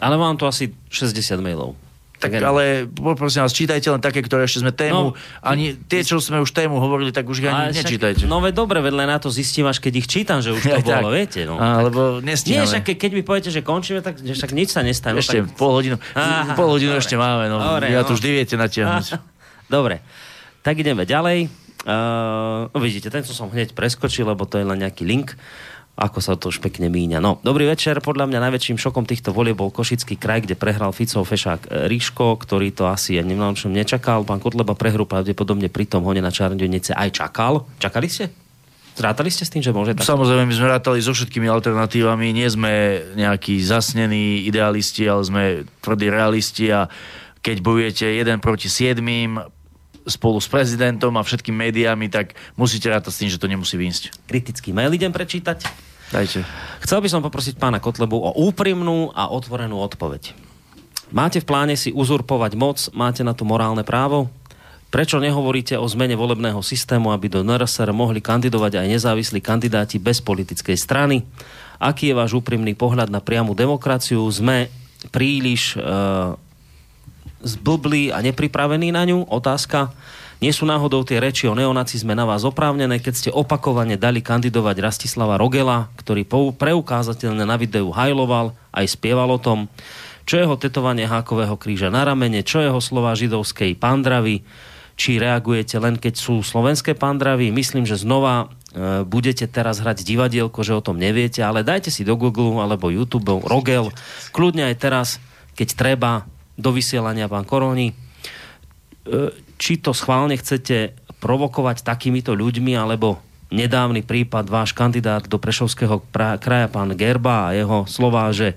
Ale 0.00 0.20
mám 0.20 0.36
tu 0.36 0.44
asi 0.44 0.72
60 0.92 1.40
mailov. 1.40 1.72
Tak 2.16 2.32
ale 2.40 2.88
poprosím 2.88 3.44
vás, 3.44 3.52
čítajte 3.52 3.92
len 3.92 4.00
také, 4.00 4.24
ktoré 4.24 4.48
ešte 4.48 4.64
sme 4.64 4.72
tému, 4.72 5.12
no, 5.12 5.44
ani 5.44 5.76
tie, 5.76 6.00
čo 6.00 6.16
sme 6.16 6.40
už 6.40 6.48
tému 6.56 6.80
hovorili, 6.80 7.12
tak 7.12 7.28
už 7.28 7.44
ich 7.44 7.48
ani 7.48 7.76
však, 7.76 7.84
nečítajte. 7.84 8.22
No 8.24 8.40
veď 8.40 8.56
dobre, 8.56 8.80
vedľa 8.80 9.04
na 9.04 9.20
to 9.20 9.28
zistím, 9.28 9.68
až 9.68 9.84
keď 9.84 9.92
ich 10.00 10.08
čítam, 10.08 10.40
že 10.40 10.56
už 10.56 10.64
to 10.64 10.80
bolo, 10.88 11.12
tak. 11.12 11.16
viete. 11.16 11.44
No, 11.44 11.60
a, 11.60 11.84
lebo 11.84 12.24
nestíhame. 12.24 12.64
Nie, 12.64 12.68
však 12.72 12.96
keď 12.96 13.10
mi 13.12 13.20
poviete, 13.20 13.52
že 13.52 13.60
končíme, 13.60 14.00
tak 14.00 14.16
však 14.16 14.50
nič 14.56 14.72
sa 14.72 14.80
nestane. 14.80 15.20
Ešte 15.20 15.44
tak... 15.44 15.60
pol 15.60 15.76
hodinu, 15.76 16.00
Aha, 16.16 16.56
pol 16.56 16.72
hodinu 16.72 16.96
dobre. 16.96 17.04
ešte 17.04 17.20
máme, 17.20 17.52
no. 17.52 17.60
Dobre, 17.60 17.92
ja 17.92 18.00
no. 18.00 18.08
tu 18.08 18.16
vždy 18.16 18.28
viete 18.32 18.56
natiahnuť. 18.56 19.06
Dobre, 19.76 19.98
tak 20.64 20.78
ideme 20.80 21.04
ďalej. 21.04 21.65
Uh, 21.86 22.66
vidíte, 22.82 23.14
ten 23.14 23.22
som 23.22 23.46
hneď 23.46 23.70
preskočil, 23.70 24.26
lebo 24.26 24.42
to 24.42 24.58
je 24.58 24.66
len 24.66 24.82
nejaký 24.82 25.06
link 25.06 25.38
ako 25.96 26.20
sa 26.20 26.36
to 26.36 26.52
už 26.52 26.60
pekne 26.60 26.92
míňa. 26.92 27.24
No, 27.24 27.40
dobrý 27.40 27.64
večer. 27.64 27.96
Podľa 28.04 28.28
mňa 28.28 28.44
najväčším 28.44 28.76
šokom 28.76 29.08
týchto 29.08 29.32
volieb 29.32 29.56
bol 29.56 29.72
Košický 29.72 30.20
kraj, 30.20 30.44
kde 30.44 30.52
prehral 30.52 30.92
Ficov 30.92 31.24
Fešák 31.24 31.88
Ríško, 31.88 32.36
ktorý 32.36 32.68
to 32.76 32.84
asi 32.84 33.16
ja 33.16 33.24
neviem, 33.24 33.56
čom 33.56 33.72
nečakal. 33.72 34.28
Pán 34.28 34.36
Kotleba 34.36 34.76
prehru 34.76 35.08
pravdepodobne 35.08 35.72
pri 35.72 35.88
tom 35.88 36.04
hone 36.04 36.20
na 36.20 36.28
Čarnenice 36.28 36.92
aj 36.92 37.16
čakal. 37.16 37.64
Čakali 37.80 38.12
ste? 38.12 38.28
Zrátali 38.92 39.32
ste 39.32 39.48
s 39.48 39.52
tým, 39.52 39.64
že 39.64 39.72
môže 39.72 39.96
tak? 39.96 40.04
Samozrejme, 40.04 40.44
my 40.44 40.54
sme 40.56 40.68
rátali 40.68 41.00
so 41.00 41.16
všetkými 41.16 41.48
alternatívami. 41.48 42.32
Nie 42.32 42.48
sme 42.52 43.00
nejakí 43.16 43.56
zasnení 43.64 44.44
idealisti, 44.44 45.08
ale 45.08 45.22
sme 45.24 45.42
tvrdí 45.80 46.12
realisti 46.12 46.68
a 46.76 46.92
keď 47.40 47.56
bojujete 47.64 48.06
jeden 48.20 48.36
proti 48.44 48.68
siedmým, 48.68 49.40
spolu 50.06 50.38
s 50.38 50.46
prezidentom 50.46 51.12
a 51.18 51.26
všetkými 51.26 51.68
médiami, 51.68 52.06
tak 52.06 52.38
musíte 52.54 52.86
rátať 52.86 53.12
s 53.12 53.20
tým, 53.20 53.30
že 53.30 53.42
to 53.42 53.50
nemusí 53.50 53.74
výjsť. 53.74 54.30
Kritický 54.30 54.70
mail 54.70 54.94
idem 54.94 55.10
prečítať. 55.10 55.66
Dajte. 56.14 56.46
Chcel 56.86 57.02
by 57.02 57.08
som 57.10 57.20
poprosiť 57.20 57.58
pána 57.58 57.82
Kotlebu 57.82 58.14
o 58.14 58.30
úprimnú 58.46 59.10
a 59.10 59.26
otvorenú 59.26 59.82
odpoveď. 59.82 60.38
Máte 61.10 61.42
v 61.42 61.46
pláne 61.46 61.74
si 61.74 61.90
uzurpovať 61.90 62.52
moc? 62.54 62.78
Máte 62.94 63.26
na 63.26 63.34
to 63.34 63.42
morálne 63.42 63.82
právo? 63.82 64.30
Prečo 64.86 65.18
nehovoríte 65.18 65.74
o 65.74 65.86
zmene 65.90 66.14
volebného 66.14 66.62
systému, 66.62 67.10
aby 67.10 67.26
do 67.26 67.42
NRSR 67.42 67.90
mohli 67.90 68.22
kandidovať 68.22 68.80
aj 68.80 68.86
nezávislí 68.86 69.42
kandidáti 69.42 69.98
bez 69.98 70.22
politickej 70.22 70.78
strany? 70.78 71.26
Aký 71.82 72.10
je 72.10 72.18
váš 72.18 72.38
úprimný 72.38 72.78
pohľad 72.78 73.10
na 73.10 73.18
priamu 73.18 73.52
demokraciu? 73.52 74.22
Sme 74.30 74.70
príliš 75.10 75.74
e, 75.74 75.82
zblblí 77.46 78.10
a 78.10 78.18
nepripravení 78.20 78.90
na 78.90 79.06
ňu? 79.06 79.30
Otázka. 79.30 79.94
Nie 80.36 80.52
sú 80.52 80.68
náhodou 80.68 81.00
tie 81.00 81.16
reči 81.16 81.48
o 81.48 81.56
neonacizme 81.56 82.12
na 82.12 82.28
vás 82.28 82.44
oprávnené, 82.44 83.00
keď 83.00 83.14
ste 83.16 83.30
opakovane 83.32 83.96
dali 83.96 84.20
kandidovať 84.20 84.76
Rastislava 84.84 85.40
Rogela, 85.40 85.88
ktorý 85.96 86.28
preukázateľne 86.60 87.48
na 87.48 87.56
videu 87.56 87.88
hajloval, 87.88 88.52
aj 88.68 88.84
spieval 88.84 89.32
o 89.32 89.40
tom, 89.40 89.72
čo 90.28 90.36
jeho 90.36 90.60
tetovanie 90.60 91.08
hákového 91.08 91.56
kríža 91.56 91.88
na 91.88 92.04
ramene, 92.04 92.44
čo 92.44 92.60
jeho 92.60 92.82
slova 92.84 93.16
židovskej 93.16 93.80
pandravy, 93.80 94.44
či 94.98 95.16
reagujete 95.16 95.80
len 95.80 95.96
keď 95.96 96.20
sú 96.20 96.44
slovenské 96.44 96.92
pandravy. 96.92 97.48
Myslím, 97.48 97.88
že 97.88 97.96
znova 97.96 98.52
e, 98.76 99.08
budete 99.08 99.48
teraz 99.48 99.80
hrať 99.80 100.04
divadielko, 100.04 100.60
že 100.60 100.76
o 100.76 100.84
tom 100.84 101.00
neviete, 101.00 101.40
ale 101.40 101.64
dajte 101.64 101.88
si 101.88 102.04
do 102.04 102.12
Google 102.12 102.60
alebo 102.60 102.92
YouTube 102.92 103.40
Rogel, 103.40 103.88
kľudne 104.36 104.68
aj 104.68 104.76
teraz, 104.76 105.08
keď 105.56 105.68
treba, 105.72 106.12
do 106.56 106.72
vysielania 106.72 107.28
pán 107.28 107.44
Koroni. 107.44 107.92
E, 107.92 107.94
či 109.56 109.80
to 109.80 109.92
schválne 109.96 110.36
chcete 110.36 110.96
provokovať 111.20 111.84
takýmito 111.84 112.36
ľuďmi, 112.36 112.76
alebo 112.76 113.20
nedávny 113.48 114.02
prípad 114.02 114.50
váš 114.50 114.74
kandidát 114.74 115.24
do 115.24 115.38
Prešovského 115.38 116.02
kraja, 116.12 116.68
pán 116.68 116.92
Gerba 116.98 117.48
a 117.48 117.54
jeho 117.54 117.86
slová, 117.86 118.28
že 118.34 118.52
e, 118.52 118.56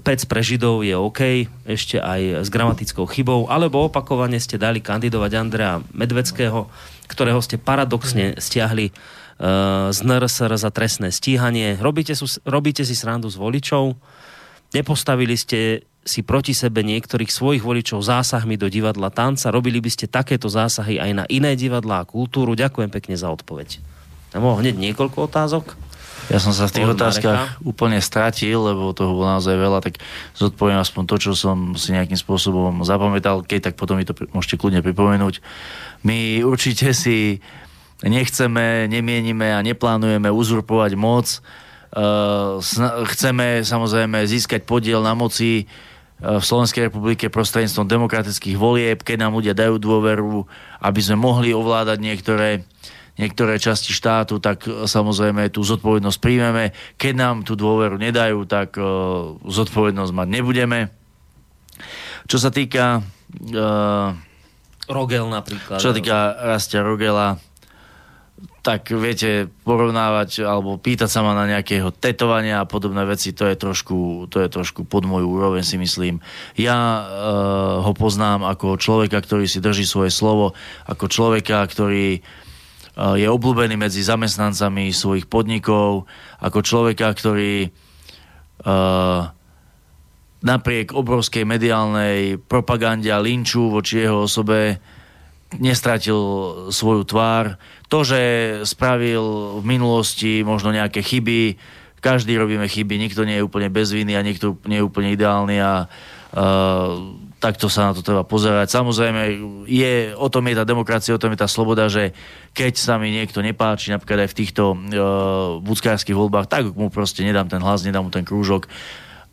pec 0.00 0.24
pre 0.24 0.40
Židov 0.40 0.82
je 0.86 0.96
OK, 0.96 1.20
ešte 1.68 2.00
aj 2.00 2.46
s 2.46 2.48
gramatickou 2.48 3.04
chybou, 3.04 3.46
alebo 3.52 3.84
opakovane 3.86 4.40
ste 4.40 4.56
dali 4.56 4.80
kandidovať 4.80 5.30
Andrea 5.36 5.84
Medveckého, 5.92 6.70
ktorého 7.06 7.38
ste 7.38 7.54
paradoxne 7.54 8.34
stiahli 8.34 8.90
uh, 8.90 9.94
z 9.94 9.98
NRSR 10.02 10.58
za 10.58 10.70
trestné 10.74 11.14
stíhanie. 11.14 11.78
Robíte, 11.78 12.18
sú, 12.18 12.26
robíte 12.42 12.82
si 12.82 12.98
srandu 12.98 13.30
s 13.30 13.38
voličov, 13.38 13.94
nepostavili 14.76 15.36
ste 15.36 15.88
si 16.06 16.22
proti 16.22 16.54
sebe 16.54 16.86
niektorých 16.86 17.32
svojich 17.32 17.66
voličov 17.66 17.98
zásahmi 17.98 18.54
do 18.54 18.70
divadla 18.70 19.10
tanca. 19.10 19.50
Robili 19.50 19.82
by 19.82 19.90
ste 19.90 20.06
takéto 20.06 20.46
zásahy 20.46 21.02
aj 21.02 21.10
na 21.12 21.24
iné 21.26 21.58
divadlá 21.58 22.06
a 22.06 22.08
kultúru? 22.08 22.54
Ďakujem 22.54 22.94
pekne 22.94 23.18
za 23.18 23.26
odpoveď. 23.26 23.82
Tam 24.30 24.46
bolo 24.46 24.62
hneď 24.62 24.78
niekoľko 24.78 25.26
otázok. 25.26 25.74
Ja 26.26 26.42
som 26.42 26.50
sa 26.50 26.66
v 26.66 26.74
tých 26.74 26.90
otázkach 26.90 27.54
Mareka. 27.54 27.62
úplne 27.62 27.98
stratil, 28.02 28.58
lebo 28.58 28.90
toho 28.90 29.14
bolo 29.14 29.38
naozaj 29.38 29.54
veľa, 29.54 29.78
tak 29.78 30.02
zodpoviem 30.34 30.82
aspoň 30.82 31.02
to, 31.06 31.16
čo 31.22 31.32
som 31.38 31.78
si 31.78 31.94
nejakým 31.94 32.18
spôsobom 32.18 32.82
zapamätal, 32.82 33.46
keď 33.46 33.70
tak 33.70 33.74
potom 33.78 33.94
mi 33.94 34.02
to 34.02 34.14
môžete 34.34 34.58
kľudne 34.58 34.82
pripomenúť. 34.82 35.38
My 36.02 36.42
určite 36.42 36.90
si 36.98 37.38
nechceme, 38.02 38.90
nemienime 38.90 39.54
a 39.54 39.62
neplánujeme 39.62 40.26
uzurpovať 40.26 40.92
moc. 40.98 41.26
Chceme 43.14 43.62
samozrejme 43.62 44.26
získať 44.26 44.66
podiel 44.66 45.00
na 45.00 45.14
moci 45.14 45.70
v 46.16 46.40
Slovenskej 46.40 46.88
republike 46.88 47.28
prostredníctvom 47.28 47.84
demokratických 47.84 48.56
volieb, 48.56 49.04
keď 49.04 49.28
nám 49.28 49.36
ľudia 49.36 49.52
dajú 49.52 49.76
dôveru, 49.76 50.48
aby 50.80 51.00
sme 51.04 51.20
mohli 51.20 51.52
ovládať 51.52 52.00
niektoré, 52.00 52.64
niektoré 53.20 53.60
časti 53.60 53.92
štátu, 53.92 54.40
tak 54.40 54.64
e, 54.64 54.88
samozrejme 54.88 55.52
tú 55.52 55.60
zodpovednosť 55.60 56.16
príjmeme. 56.16 56.72
Keď 56.96 57.12
nám 57.20 57.36
tú 57.44 57.52
dôveru 57.52 58.00
nedajú, 58.00 58.48
tak 58.48 58.80
zodpovednosť 59.44 60.12
mať 60.16 60.28
nebudeme. 60.32 60.88
Čo 62.26 62.40
sa 62.40 62.50
týka... 62.50 63.04
Uh, 63.52 64.16
Rogel 64.88 65.28
napríklad. 65.28 65.78
Čo 65.82 65.92
sa 65.92 65.96
týka 65.96 66.16
Rastia 66.56 66.80
Rogela, 66.80 67.36
tak 68.66 68.90
viete, 68.90 69.46
porovnávať 69.62 70.42
alebo 70.42 70.74
pýtať 70.74 71.06
sa 71.06 71.22
ma 71.22 71.38
na 71.38 71.46
nejakého 71.46 71.94
tetovania 71.94 72.58
a 72.58 72.66
podobné 72.66 73.06
veci, 73.06 73.30
to 73.30 73.46
je 73.46 73.54
trošku, 73.54 74.26
to 74.26 74.42
je 74.42 74.50
trošku 74.50 74.82
pod 74.82 75.06
moju 75.06 75.30
úroveň 75.30 75.62
si 75.62 75.78
myslím. 75.78 76.18
Ja 76.58 76.74
uh, 76.74 77.06
ho 77.86 77.92
poznám 77.94 78.42
ako 78.42 78.74
človeka, 78.74 79.22
ktorý 79.22 79.46
si 79.46 79.62
drží 79.62 79.86
svoje 79.86 80.10
slovo, 80.10 80.58
ako 80.90 81.06
človeka, 81.06 81.62
ktorý 81.62 82.18
uh, 82.18 83.14
je 83.14 83.30
obľúbený 83.30 83.78
medzi 83.78 84.02
zamestnancami 84.02 84.90
svojich 84.90 85.30
podnikov, 85.30 86.10
ako 86.42 86.58
človeka, 86.66 87.14
ktorý 87.14 87.70
uh, 87.70 89.30
napriek 90.42 90.90
obrovskej 90.90 91.46
mediálnej 91.46 92.42
propagande 92.42 93.14
a 93.14 93.22
linču 93.22 93.70
voči 93.70 94.02
jeho 94.02 94.26
osobe 94.26 94.82
nestratil 95.58 96.18
svoju 96.70 97.02
tvár. 97.06 97.60
To, 97.88 98.02
že 98.02 98.20
spravil 98.66 99.22
v 99.60 99.64
minulosti 99.64 100.42
možno 100.42 100.74
nejaké 100.74 101.02
chyby, 101.02 101.56
každý 102.02 102.38
robíme 102.38 102.66
chyby, 102.68 103.02
nikto 103.02 103.26
nie 103.26 103.40
je 103.40 103.46
úplne 103.46 103.66
bez 103.66 103.90
viny 103.90 104.14
a 104.14 104.22
nikto 104.22 104.54
nie 104.68 104.78
je 104.78 104.86
úplne 104.86 105.10
ideálny 105.10 105.58
a 105.58 105.86
uh, 105.86 106.90
takto 107.42 107.66
sa 107.66 107.90
na 107.90 107.92
to 107.96 108.06
treba 108.06 108.22
pozerať. 108.22 108.70
Samozrejme, 108.70 109.22
je, 109.66 110.14
o 110.14 110.28
tom 110.30 110.46
je 110.46 110.54
tá 110.54 110.64
demokracia, 110.66 111.16
o 111.16 111.22
tom 111.22 111.34
je 111.34 111.42
tá 111.42 111.48
sloboda, 111.50 111.90
že 111.90 112.14
keď 112.54 112.72
sa 112.78 112.94
mi 113.00 113.10
niekto 113.10 113.42
nepáči, 113.42 113.90
napríklad 113.90 114.26
aj 114.26 114.30
v 114.30 114.38
týchto 114.38 114.62
uh, 114.74 114.78
budskárskych 115.62 116.14
voľbách, 116.14 116.46
tak 116.46 116.70
mu 116.74 116.92
proste 116.92 117.26
nedám 117.26 117.50
ten 117.50 117.62
hlas, 117.62 117.82
nedám 117.82 118.06
mu 118.06 118.12
ten 118.14 118.22
krúžok 118.22 118.70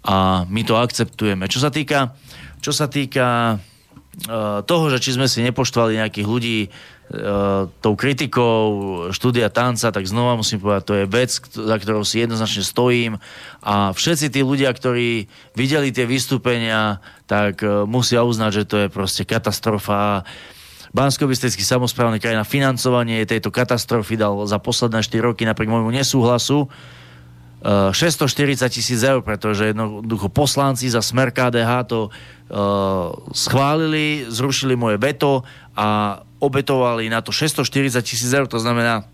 a 0.04 0.44
my 0.50 0.62
to 0.66 0.74
akceptujeme. 0.74 1.46
Čo 1.48 1.64
sa 1.64 1.70
týka, 1.70 2.18
čo 2.60 2.74
sa 2.74 2.90
týka 2.90 3.58
uh, 3.60 3.73
toho, 4.70 4.86
že 4.94 5.02
či 5.02 5.18
sme 5.18 5.26
si 5.26 5.42
nepoštvali 5.42 5.98
nejakých 5.98 6.28
ľudí 6.30 6.60
uh, 6.70 7.66
tou 7.82 7.94
kritikou 7.98 8.62
štúdia 9.10 9.50
tanca, 9.50 9.90
tak 9.90 10.06
znova 10.06 10.38
musím 10.38 10.62
povedať, 10.62 10.84
to 10.86 10.94
je 11.02 11.06
vec, 11.10 11.32
za 11.50 11.76
ktorou 11.82 12.06
si 12.06 12.22
jednoznačne 12.22 12.62
stojím 12.62 13.18
a 13.66 13.90
všetci 13.90 14.30
tí 14.30 14.46
ľudia, 14.46 14.70
ktorí 14.70 15.26
videli 15.58 15.90
tie 15.90 16.06
vystúpenia, 16.06 17.02
tak 17.26 17.66
uh, 17.66 17.90
musia 17.90 18.22
uznať, 18.22 18.52
že 18.54 18.64
to 18.70 18.76
je 18.86 18.88
proste 18.94 19.26
katastrofa. 19.26 20.30
bansko 20.94 21.26
samozprávny 21.66 22.22
kraj 22.22 22.38
na 22.38 22.46
financovanie 22.46 23.26
tejto 23.26 23.50
katastrofy 23.50 24.14
dal 24.14 24.46
za 24.46 24.62
posledné 24.62 25.02
4 25.02 25.26
roky 25.26 25.42
napriek 25.42 25.74
môjmu 25.74 25.90
nesúhlasu 25.90 26.70
640 27.64 28.70
tisíc 28.70 29.00
eur, 29.04 29.24
pretože 29.24 29.72
jednoducho 29.72 30.28
poslanci 30.28 30.90
za 30.92 31.00
smer 31.00 31.32
KDH 31.32 31.72
to 31.88 32.00
uh, 32.08 32.12
schválili, 33.32 34.28
zrušili 34.28 34.76
moje 34.76 35.00
veto 35.00 35.48
a 35.72 36.20
obetovali 36.44 37.08
na 37.08 37.24
to 37.24 37.32
640 37.32 38.04
tisíc 38.04 38.28
eur, 38.28 38.52
to 38.52 38.60
znamená 38.60 39.08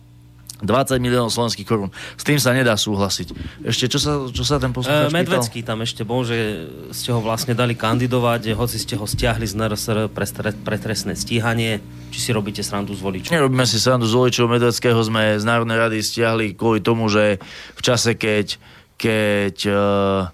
20 0.59 0.99
miliónov 0.99 1.31
slovenských 1.31 1.63
korún. 1.63 1.87
S 2.19 2.23
tým 2.27 2.35
sa 2.35 2.51
nedá 2.51 2.75
súhlasiť. 2.75 3.31
Ešte, 3.63 3.87
čo 3.87 3.99
sa, 3.99 4.27
čo 4.27 4.43
sa 4.43 4.59
ten 4.59 4.75
poslucháč 4.75 5.07
e, 5.07 5.15
Medvecký 5.15 5.63
tam 5.63 5.79
ešte 5.79 6.03
bol, 6.03 6.27
že 6.27 6.67
ste 6.91 7.15
ho 7.15 7.23
vlastne 7.23 7.55
dali 7.55 7.79
kandidovať, 7.79 8.51
hoci 8.59 8.75
ste 8.75 8.99
ho 8.99 9.07
stiahli 9.07 9.47
z 9.47 9.55
NRSR 9.55 10.11
pre, 10.11 10.27
pre 10.51 10.75
trestné 10.75 11.15
stíhanie. 11.15 11.79
Či 12.11 12.19
si 12.19 12.29
robíte 12.35 12.59
srandu 12.59 12.91
z 12.91 12.99
voličov? 12.99 13.31
Nerobíme 13.31 13.63
si 13.63 13.79
srandu 13.79 14.03
z 14.03 14.15
voličov. 14.19 14.51
Medveckého 14.51 14.99
sme 14.99 15.39
z 15.39 15.43
Národnej 15.47 15.79
rady 15.79 15.97
stiahli 16.03 16.45
kvôli 16.59 16.83
tomu, 16.83 17.07
že 17.07 17.39
v 17.79 17.81
čase, 17.81 18.19
keď, 18.19 18.59
keď 18.99 19.55
uh, 19.71 20.27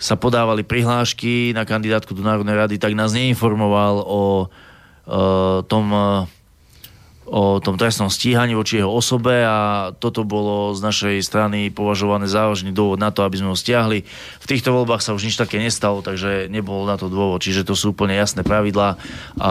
sa 0.00 0.14
podávali 0.18 0.66
prihlášky 0.66 1.54
na 1.54 1.62
kandidátku 1.62 2.16
do 2.16 2.24
Národnej 2.26 2.56
rady, 2.56 2.76
tak 2.82 2.98
nás 2.98 3.14
neinformoval 3.14 4.02
o 4.02 4.22
uh, 4.48 5.60
tom 5.68 5.86
uh, 5.92 6.39
o 7.30 7.62
tom 7.62 7.78
trestnom 7.78 8.10
stíhaní 8.10 8.58
voči 8.58 8.82
jeho 8.82 8.90
osobe 8.90 9.46
a 9.46 9.90
toto 9.94 10.26
bolo 10.26 10.74
z 10.74 10.82
našej 10.82 11.16
strany 11.22 11.70
považované 11.70 12.26
závažný 12.26 12.74
dôvod 12.74 12.98
na 12.98 13.14
to, 13.14 13.22
aby 13.22 13.38
sme 13.38 13.54
ho 13.54 13.56
stiahli. 13.56 14.02
V 14.42 14.46
týchto 14.50 14.74
voľbách 14.74 14.98
sa 14.98 15.14
už 15.14 15.30
nič 15.30 15.38
také 15.38 15.62
nestalo, 15.62 16.02
takže 16.02 16.50
nebol 16.50 16.82
na 16.90 16.98
to 16.98 17.06
dôvod. 17.06 17.38
Čiže 17.38 17.62
to 17.62 17.78
sú 17.78 17.94
úplne 17.94 18.18
jasné 18.18 18.42
pravidlá 18.42 18.98
a 19.38 19.50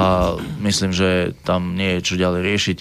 myslím, 0.59 0.91
že 0.91 1.31
tam 1.47 1.79
nie 1.79 1.97
je 1.97 2.05
čo 2.11 2.19
ďalej 2.19 2.41
riešiť. 2.43 2.77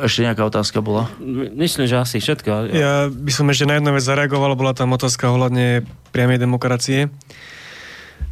Ešte 0.00 0.24
nejaká 0.24 0.40
otázka 0.40 0.80
bola? 0.80 1.12
Myslím, 1.52 1.84
že 1.84 2.00
asi 2.00 2.16
všetko. 2.24 2.72
Ja 2.72 3.12
by 3.12 3.32
som 3.32 3.44
ešte 3.52 3.68
na 3.68 3.76
jednu 3.76 3.92
vec 3.92 4.08
zareagoval, 4.08 4.56
bola 4.56 4.72
tam 4.72 4.96
otázka 4.96 5.28
ohľadne 5.28 5.84
priamej 6.16 6.40
demokracie 6.40 7.12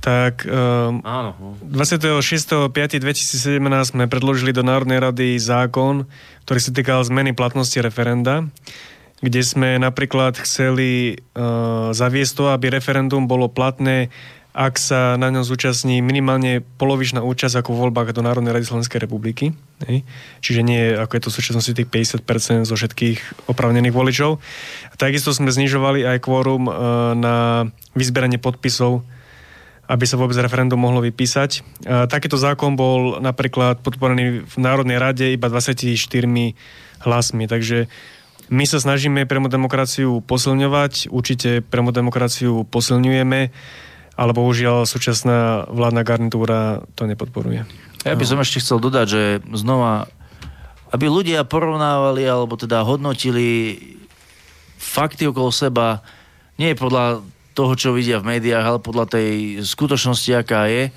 tak 0.07 0.47
um, 0.47 1.03
Áno. 1.03 1.35
26.5.2017 1.67 3.59
sme 3.91 4.07
predložili 4.07 4.55
do 4.55 4.63
Národnej 4.63 5.03
rady 5.03 5.35
zákon, 5.35 6.07
ktorý 6.47 6.61
sa 6.63 6.71
týkal 6.71 7.03
zmeny 7.03 7.35
platnosti 7.35 7.75
referenda, 7.83 8.47
kde 9.19 9.43
sme 9.43 9.83
napríklad 9.83 10.39
chceli 10.39 11.19
uh, 11.35 11.91
zaviesť 11.91 12.33
to, 12.39 12.45
aby 12.55 12.71
referendum 12.71 13.27
bolo 13.27 13.51
platné, 13.51 14.15
ak 14.55 14.79
sa 14.79 15.19
na 15.19 15.27
ňom 15.35 15.43
zúčastní 15.43 15.99
minimálne 16.07 16.63
polovičná 16.79 17.27
účasť 17.27 17.67
ako 17.67 17.75
v 17.75 17.81
voľbách 17.91 18.15
do 18.15 18.23
Národnej 18.23 18.55
rady 18.55 18.63
Slovenskej 18.63 19.03
republiky. 19.03 19.59
Hej. 19.91 20.07
Čiže 20.39 20.63
nie 20.63 20.95
ako 20.95 21.19
je 21.19 21.23
to 21.27 21.31
v 21.35 21.39
súčasnosti 21.43 21.73
tých 21.75 21.91
50% 21.91 22.63
zo 22.63 22.79
všetkých 22.79 23.51
opravnených 23.51 23.91
voličov. 23.93 24.39
A 24.87 24.95
takisto 24.95 25.35
sme 25.35 25.51
znižovali 25.51 26.07
aj 26.07 26.23
kvórum 26.23 26.71
uh, 26.71 26.75
na 27.19 27.67
vyzberanie 27.99 28.39
podpisov 28.39 29.03
aby 29.87 30.05
sa 30.07 30.19
vôbec 30.19 30.35
referendum 30.39 30.79
mohlo 30.79 30.99
vypísať. 31.03 31.63
Takýto 32.11 32.35
zákon 32.35 32.75
bol 32.75 33.23
napríklad 33.23 33.81
podporený 33.87 34.43
v 34.43 34.57
Národnej 34.59 34.99
rade 34.99 35.31
iba 35.31 35.47
24 35.47 35.87
hlasmi, 37.07 37.45
takže 37.47 37.87
my 38.47 38.63
sa 38.67 38.79
snažíme 38.79 39.27
priamo 39.27 39.51
demokraciu 39.51 40.23
posilňovať, 40.23 41.11
určite 41.11 41.63
priamo 41.67 41.91
demokraciu 41.91 42.63
posilňujeme, 42.67 43.41
ale 44.17 44.31
bohužiaľ 44.31 44.87
súčasná 44.87 45.67
vládna 45.71 46.03
garnitúra 46.07 46.87
to 46.95 47.11
nepodporuje. 47.11 47.67
Ja 48.07 48.15
by 48.15 48.25
som 48.27 48.39
ešte 48.39 48.63
chcel 48.63 48.79
dodať, 48.79 49.07
že 49.07 49.23
znova, 49.51 50.07
aby 50.95 51.11
ľudia 51.11 51.43
porovnávali 51.43 52.23
alebo 52.23 52.55
teda 52.55 52.87
hodnotili 52.87 53.77
fakty 54.79 55.27
okolo 55.27 55.51
seba, 55.51 56.07
nie 56.57 56.73
podľa 56.79 57.27
toho, 57.57 57.73
čo 57.73 57.97
vidia 57.97 58.21
v 58.21 58.37
médiách, 58.37 58.65
ale 58.69 58.79
podľa 58.85 59.17
tej 59.17 59.65
skutočnosti, 59.65 60.31
aká 60.37 60.69
je. 60.69 60.93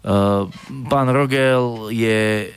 Uh, 0.00 0.48
pán 0.88 1.12
Rogel 1.12 1.92
je 1.92 2.48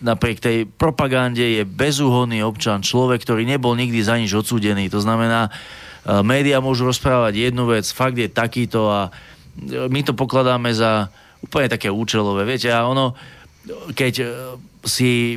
napriek 0.00 0.40
tej 0.40 0.64
propagande 0.64 1.44
je 1.44 1.62
bezúhonný 1.68 2.40
občan, 2.40 2.80
človek, 2.80 3.20
ktorý 3.20 3.44
nebol 3.44 3.76
nikdy 3.76 4.00
za 4.00 4.16
nič 4.16 4.32
odsúdený. 4.32 4.88
To 4.88 5.04
znamená, 5.04 5.52
uh, 5.52 6.24
médiá 6.24 6.64
môžu 6.64 6.88
rozprávať 6.88 7.52
jednu 7.52 7.68
vec, 7.68 7.84
fakt 7.92 8.16
je 8.16 8.32
takýto 8.32 8.88
a 8.88 9.12
uh, 9.12 9.86
my 9.92 10.00
to 10.00 10.16
pokladáme 10.16 10.72
za 10.72 11.12
úplne 11.44 11.68
také 11.68 11.92
účelové. 11.92 12.48
Viete, 12.48 12.72
a 12.72 12.88
ono, 12.88 13.12
keď 13.92 14.24
si 14.80 15.36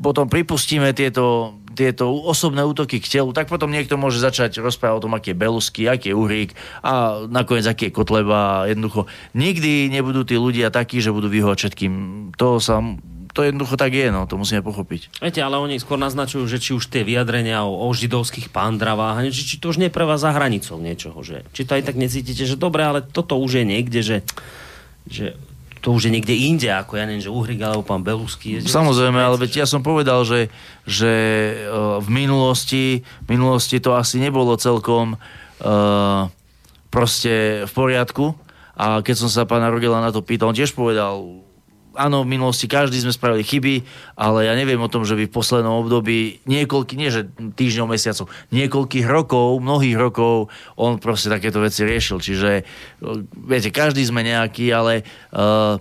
potom 0.00 0.24
pripustíme 0.26 0.96
tieto 0.96 1.56
tieto 1.72 2.12
osobné 2.12 2.62
útoky 2.62 3.00
k 3.00 3.20
telu, 3.20 3.32
tak 3.32 3.48
potom 3.48 3.72
niekto 3.72 3.96
môže 3.96 4.20
začať 4.20 4.60
rozprávať 4.60 4.96
o 4.98 5.04
tom, 5.08 5.16
aký 5.16 5.32
je 5.32 5.40
Belusky, 5.40 5.82
aký 5.88 6.12
je 6.12 6.18
Uhrík 6.18 6.50
a 6.84 7.24
nakoniec 7.26 7.66
aký 7.66 7.88
je 7.88 7.96
Kotleba. 7.96 8.68
Jednoducho, 8.68 9.08
nikdy 9.32 9.88
nebudú 9.90 10.22
tí 10.22 10.36
ľudia 10.36 10.70
takí, 10.70 11.00
že 11.00 11.14
budú 11.14 11.32
vyhovať 11.32 11.56
všetkým. 11.58 11.92
To 12.36 12.60
sa 12.60 12.80
to 13.32 13.48
jednoducho 13.48 13.80
tak 13.80 13.96
je, 13.96 14.12
no, 14.12 14.28
to 14.28 14.36
musíme 14.36 14.60
pochopiť. 14.60 15.24
Viete, 15.24 15.40
ale 15.40 15.56
oni 15.56 15.80
skôr 15.80 15.96
naznačujú, 15.96 16.44
že 16.44 16.60
či 16.60 16.76
už 16.76 16.92
tie 16.92 17.00
vyjadrenia 17.00 17.64
o, 17.64 17.88
o 17.88 17.88
židovských 17.96 18.52
pándravách, 18.52 19.32
či, 19.32 19.42
či 19.48 19.56
to 19.56 19.72
už 19.72 19.80
nie 19.80 19.88
je 19.88 19.96
pre 19.96 20.04
vás 20.04 20.20
za 20.20 20.36
hranicou 20.36 20.76
niečoho, 20.76 21.16
že 21.24 21.40
či 21.56 21.64
to 21.64 21.72
aj 21.80 21.88
tak 21.88 21.96
necítite, 21.96 22.44
že 22.44 22.60
dobre, 22.60 22.84
ale 22.84 23.00
toto 23.00 23.40
už 23.40 23.60
je 23.60 23.64
niekde, 23.64 24.00
že, 24.04 24.18
že 25.08 25.40
to 25.82 25.90
už 25.90 26.08
je 26.08 26.14
niekde 26.14 26.30
inde, 26.30 26.70
ako 26.70 26.94
ja 26.94 27.04
neviem, 27.04 27.20
že 27.20 27.34
Uhrik 27.34 27.58
alebo 27.58 27.82
pán 27.82 28.06
Belusky. 28.06 28.62
Samozrejme, 28.62 29.18
ale 29.18 29.34
veď 29.34 29.62
ja 29.62 29.66
som 29.66 29.82
povedal, 29.82 30.22
že, 30.22 30.46
že 30.86 31.12
uh, 31.66 31.98
v 31.98 32.08
minulosti, 32.22 33.02
minulosti 33.26 33.82
to 33.82 33.98
asi 33.98 34.22
nebolo 34.22 34.54
celkom 34.54 35.18
uh, 35.18 36.30
proste 36.86 37.66
v 37.66 37.72
poriadku. 37.74 38.38
A 38.78 39.02
keď 39.02 39.26
som 39.26 39.28
sa 39.28 39.42
pána 39.42 39.74
Rogela 39.74 39.98
na 39.98 40.14
to 40.14 40.22
pýtal, 40.22 40.54
on 40.54 40.56
tiež 40.56 40.70
povedal, 40.72 41.44
áno, 41.94 42.24
v 42.24 42.32
minulosti 42.38 42.66
každý 42.66 42.96
sme 42.98 43.12
spravili 43.12 43.44
chyby, 43.44 43.74
ale 44.16 44.48
ja 44.48 44.54
neviem 44.56 44.80
o 44.80 44.90
tom, 44.90 45.04
že 45.04 45.14
by 45.14 45.28
v 45.28 45.36
poslednom 45.36 45.84
období 45.84 46.40
niekoľky, 46.48 46.96
nie 46.96 47.12
že 47.12 47.28
týždňov, 47.36 47.86
mesiacov, 47.92 48.32
niekoľkých 48.50 49.06
rokov, 49.06 49.60
mnohých 49.60 49.96
rokov 50.00 50.48
on 50.80 50.96
proste 50.96 51.28
takéto 51.28 51.60
veci 51.60 51.84
riešil. 51.84 52.18
Čiže, 52.18 52.50
viete, 53.44 53.68
každý 53.68 54.00
sme 54.02 54.24
nejaký, 54.24 54.72
ale 54.72 55.04
uh, 55.36 55.76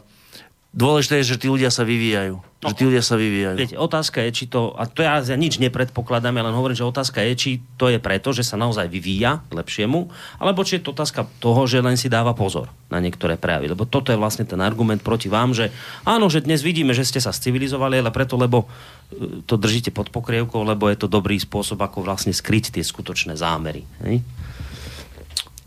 dôležité 0.75 1.23
je, 1.23 1.35
že 1.35 1.39
tí 1.39 1.47
ľudia 1.47 1.71
sa 1.71 1.87
vyvíjajú. 1.87 2.50
No, 2.61 2.69
že 2.69 2.77
tí 2.77 2.83
ľudia 2.85 3.01
sa 3.01 3.17
vyvíjajú. 3.17 3.57
Viete, 3.57 3.73
otázka 3.73 4.21
je, 4.21 4.29
či 4.37 4.45
to, 4.45 4.77
a 4.77 4.85
to 4.85 5.01
ja, 5.01 5.17
ja 5.17 5.33
nič 5.33 5.57
nepredpokladám, 5.57 6.37
ja 6.37 6.45
len 6.45 6.53
hovorím, 6.53 6.77
že 6.77 6.85
otázka 6.85 7.25
je, 7.25 7.33
či 7.33 7.49
to 7.73 7.89
je 7.89 7.97
preto, 7.97 8.29
že 8.37 8.45
sa 8.45 8.53
naozaj 8.53 8.85
vyvíja 8.85 9.41
k 9.49 9.57
lepšiemu, 9.57 10.13
alebo 10.37 10.61
či 10.61 10.77
je 10.77 10.85
to 10.85 10.93
otázka 10.93 11.25
toho, 11.41 11.65
že 11.65 11.81
len 11.81 11.97
si 11.97 12.05
dáva 12.05 12.37
pozor 12.37 12.69
na 12.93 13.01
niektoré 13.01 13.33
prejavy. 13.33 13.65
Lebo 13.65 13.89
toto 13.89 14.13
je 14.13 14.21
vlastne 14.21 14.45
ten 14.45 14.61
argument 14.61 15.01
proti 15.01 15.25
vám, 15.25 15.57
že 15.57 15.73
áno, 16.05 16.29
že 16.29 16.45
dnes 16.45 16.61
vidíme, 16.61 16.93
že 16.93 17.01
ste 17.01 17.17
sa 17.17 17.33
civilizovali, 17.33 17.97
ale 17.97 18.13
preto, 18.13 18.37
lebo 18.37 18.69
e, 19.09 19.41
to 19.49 19.57
držíte 19.57 19.89
pod 19.89 20.13
pokrievkou, 20.13 20.61
lebo 20.61 20.85
je 20.85 21.01
to 21.01 21.09
dobrý 21.09 21.41
spôsob, 21.41 21.81
ako 21.81 22.05
vlastne 22.05 22.29
skryť 22.29 22.77
tie 22.77 22.85
skutočné 22.85 23.33
zámery. 23.41 23.89
Hej? 24.05 24.21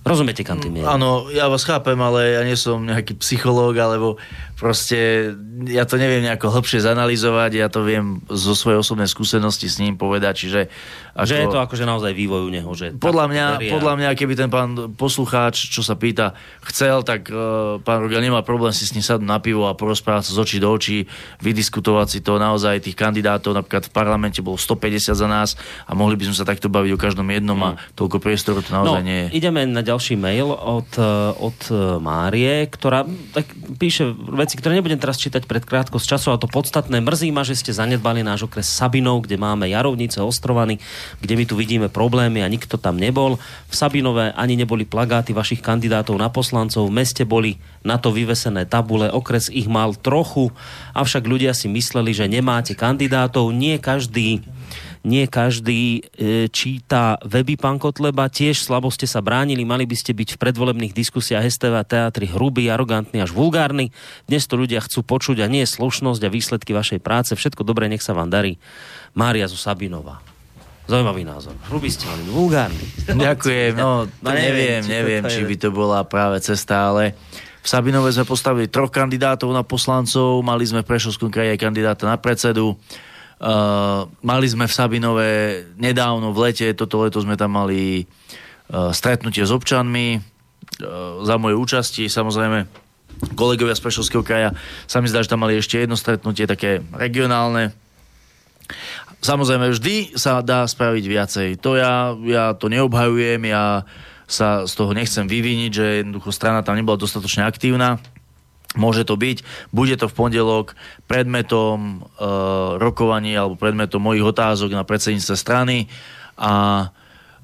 Rozumiete, 0.04 0.44
kam 0.44 0.60
tým 0.60 0.84
Áno, 0.84 1.32
ja 1.32 1.48
vás 1.48 1.64
chápem, 1.64 1.96
ale 1.96 2.36
ja 2.36 2.44
nie 2.44 2.60
som 2.60 2.84
nejaký 2.84 3.16
psychológ, 3.24 3.72
alebo 3.80 4.20
proste 4.64 5.28
ja 5.68 5.84
to 5.84 6.00
neviem 6.00 6.24
nejako 6.24 6.48
hlbšie 6.48 6.80
zanalizovať, 6.80 7.50
ja 7.52 7.68
to 7.68 7.84
viem 7.84 8.24
zo 8.32 8.56
svojej 8.56 8.80
osobnej 8.80 9.04
skúsenosti 9.04 9.68
s 9.68 9.76
ním 9.76 10.00
povedať, 10.00 10.48
čiže... 10.48 10.60
Ako, 11.12 11.28
že 11.28 11.44
je 11.44 11.52
to 11.52 11.60
akože 11.60 11.84
naozaj 11.84 12.16
vývoj 12.16 12.48
u 12.48 12.50
neho, 12.50 12.70
že... 12.72 12.96
Podľa 12.96 13.28
mňa, 13.28 13.46
podľa 13.68 13.94
mňa, 14.00 14.08
keby 14.16 14.32
ten 14.40 14.48
pán 14.48 14.96
poslucháč, 14.96 15.68
čo 15.68 15.84
sa 15.84 16.00
pýta, 16.00 16.32
chcel, 16.64 17.04
tak 17.04 17.28
uh, 17.28 17.76
pán 17.84 18.00
Rogel 18.00 18.24
nemá 18.24 18.40
problém 18.40 18.72
si 18.72 18.88
s 18.88 18.96
ním 18.96 19.04
sadnúť 19.04 19.28
na 19.28 19.36
pivo 19.36 19.68
a 19.68 19.76
porozprávať 19.76 20.32
sa 20.32 20.32
z 20.32 20.38
očí 20.40 20.56
do 20.56 20.72
očí, 20.72 21.04
vydiskutovať 21.44 22.06
si 22.08 22.18
to 22.24 22.40
naozaj 22.40 22.80
tých 22.80 22.96
kandidátov, 22.96 23.52
napríklad 23.52 23.84
v 23.86 23.92
parlamente 23.92 24.40
bolo 24.40 24.56
150 24.56 25.12
za 25.12 25.28
nás 25.28 25.60
a 25.84 25.92
mohli 25.92 26.16
by 26.16 26.32
sme 26.32 26.36
sa 26.40 26.48
takto 26.48 26.72
baviť 26.72 26.96
o 26.96 26.98
každom 26.98 27.28
jednom 27.28 27.60
mm. 27.60 27.66
a 27.68 27.70
toľko 27.92 28.16
priestoru 28.16 28.64
to 28.64 28.72
naozaj 28.72 29.04
no, 29.04 29.06
nie 29.06 29.28
je. 29.28 29.44
ideme 29.44 29.68
na 29.68 29.84
ďalší 29.84 30.16
mail 30.16 30.48
od, 30.50 30.88
eh, 30.96 31.04
od 31.36 31.58
eh, 31.68 31.76
Márie, 32.00 32.64
ktorá 32.72 33.04
tak 33.36 33.46
píše 33.76 34.08
veci, 34.32 34.53
ktoré 34.58 34.78
nebudem 34.78 34.98
teraz 34.98 35.18
čítať 35.18 35.44
pred 35.44 35.62
krátkosť 35.62 36.06
času, 36.16 36.28
a 36.32 36.40
to 36.40 36.50
podstatné. 36.50 37.02
Mrzí 37.02 37.30
ma, 37.34 37.42
že 37.42 37.58
ste 37.58 37.74
zanedbali 37.74 38.22
náš 38.22 38.46
okres 38.46 38.70
Sabinov, 38.70 39.26
kde 39.26 39.38
máme 39.38 39.68
Jarovnice, 39.70 40.22
Ostrovany, 40.22 40.78
kde 41.18 41.34
my 41.34 41.44
tu 41.44 41.54
vidíme 41.58 41.88
problémy 41.90 42.40
a 42.40 42.48
nikto 42.48 42.78
tam 42.78 42.96
nebol. 42.96 43.36
V 43.68 43.74
Sabinove 43.74 44.32
ani 44.34 44.54
neboli 44.58 44.86
plagáty 44.86 45.34
vašich 45.34 45.60
kandidátov 45.60 46.16
na 46.16 46.32
poslancov, 46.32 46.86
v 46.86 46.96
meste 46.96 47.22
boli 47.26 47.58
na 47.84 48.00
to 48.00 48.14
vyvesené 48.14 48.64
tabule, 48.64 49.12
okres 49.12 49.52
ich 49.52 49.68
mal 49.68 49.92
trochu, 49.98 50.54
avšak 50.96 51.26
ľudia 51.26 51.52
si 51.52 51.68
mysleli, 51.68 52.16
že 52.16 52.30
nemáte 52.30 52.72
kandidátov. 52.72 53.52
Nie 53.52 53.76
každý 53.82 54.40
nie 55.04 55.28
každý 55.28 56.00
e, 56.16 56.48
číta 56.48 57.20
weby 57.20 57.60
pán 57.60 57.76
Kotleba, 57.76 58.32
tiež 58.32 58.64
slabo 58.64 58.88
ste 58.88 59.04
sa 59.04 59.20
bránili, 59.20 59.60
mali 59.62 59.84
by 59.84 59.92
ste 59.92 60.16
byť 60.16 60.34
v 60.34 60.40
predvolebných 60.40 60.96
diskusiách 60.96 61.44
STV 61.44 61.74
a 61.76 61.84
teatri 61.84 62.24
hrubý, 62.24 62.72
arogantný 62.72 63.20
až 63.20 63.36
vulgárny. 63.36 63.92
Dnes 64.24 64.48
to 64.48 64.56
ľudia 64.56 64.80
chcú 64.80 65.04
počuť 65.04 65.44
a 65.44 65.46
nie 65.46 65.68
slušnosť 65.68 66.24
a 66.24 66.32
výsledky 66.32 66.72
vašej 66.72 67.04
práce. 67.04 67.36
Všetko 67.36 67.68
dobre, 67.68 67.92
nech 67.92 68.00
sa 68.00 68.16
vám 68.16 68.32
darí. 68.32 68.56
Mária 69.12 69.44
zo 69.44 69.60
Sabinová. 69.60 70.24
Zaujímavý 70.88 71.24
názor. 71.24 71.56
Hrubý 71.68 71.88
ste 71.92 72.08
mali, 72.08 72.24
vulgárny. 72.28 72.84
Ďakujem, 73.08 73.72
no, 73.76 74.04
no 74.24 74.28
neviem, 74.32 74.84
či 74.84 74.88
neviem, 74.88 75.22
či 75.28 75.40
by 75.44 75.56
to 75.60 75.68
bola 75.68 76.04
práve 76.04 76.40
cesta, 76.44 76.92
ale 76.92 77.16
v 77.64 77.66
Sabinove 77.68 78.12
sme 78.12 78.28
postavili 78.28 78.68
troch 78.68 78.92
kandidátov 78.92 79.48
na 79.52 79.64
poslancov, 79.64 80.44
mali 80.44 80.64
sme 80.68 80.84
v 80.84 80.88
Prešovskom 80.88 81.32
kraji 81.32 81.56
aj 81.56 81.60
kandidáta 81.60 82.04
na 82.04 82.20
predsedu. 82.20 82.76
Uh, 83.34 84.06
mali 84.22 84.46
sme 84.46 84.70
v 84.70 84.72
Sabinove 84.72 85.30
nedávno 85.74 86.30
v 86.30 86.38
lete, 86.48 86.70
toto 86.72 87.02
leto 87.02 87.18
sme 87.18 87.34
tam 87.34 87.58
mali 87.58 88.06
uh, 88.70 88.94
stretnutie 88.94 89.42
s 89.42 89.50
občanmi 89.50 90.16
uh, 90.16 90.22
za 91.26 91.34
mojej 91.36 91.58
účasti, 91.58 92.04
samozrejme 92.06 92.84
kolegovia 93.34 93.74
z 93.74 93.84
Prešovského 93.84 94.22
kraja 94.26 94.54
sa 94.86 95.02
mi 95.02 95.10
zdá, 95.10 95.22
že 95.22 95.30
tam 95.30 95.42
mali 95.42 95.58
ešte 95.58 95.82
jedno 95.82 95.98
stretnutie 95.98 96.46
také 96.46 96.82
regionálne. 96.94 97.74
Samozrejme, 99.24 99.72
vždy 99.72 100.20
sa 100.20 100.44
dá 100.44 100.68
spraviť 100.68 101.04
viacej. 101.08 101.48
To 101.64 101.80
ja, 101.80 102.12
ja 102.28 102.52
to 102.52 102.68
neobhajujem, 102.68 103.40
ja 103.48 103.88
sa 104.28 104.64
z 104.68 104.72
toho 104.72 104.92
nechcem 104.92 105.24
vyviniť, 105.28 105.70
že 105.72 105.86
jednoducho 106.04 106.32
strana 106.32 106.64
tam 106.64 106.76
nebola 106.76 107.00
dostatočne 107.00 107.44
aktívna 107.44 108.00
Môže 108.74 109.06
to 109.06 109.14
byť, 109.14 109.70
bude 109.70 109.94
to 109.94 110.10
v 110.10 110.16
pondelok 110.18 110.74
predmetom 111.06 112.02
e, 112.02 112.26
rokovaní 112.82 113.38
alebo 113.38 113.54
predmetom 113.54 114.02
mojich 114.02 114.26
otázok 114.26 114.74
na 114.74 114.82
predsedníctve 114.82 115.36
strany 115.38 115.86
a 116.34 116.52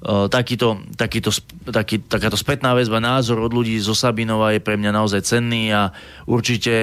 e, 0.03 0.27
takýto, 0.27 0.83
takýto, 0.99 1.31
taký, 1.71 2.03
takáto 2.03 2.35
spätná 2.35 2.75
väzba, 2.75 2.99
názor 2.99 3.47
od 3.47 3.55
ľudí 3.55 3.79
zo 3.79 3.95
Sabinova 3.95 4.59
je 4.59 4.61
pre 4.61 4.75
mňa 4.75 4.91
naozaj 4.91 5.23
cenný 5.23 5.71
a 5.71 5.95
určite 6.27 6.75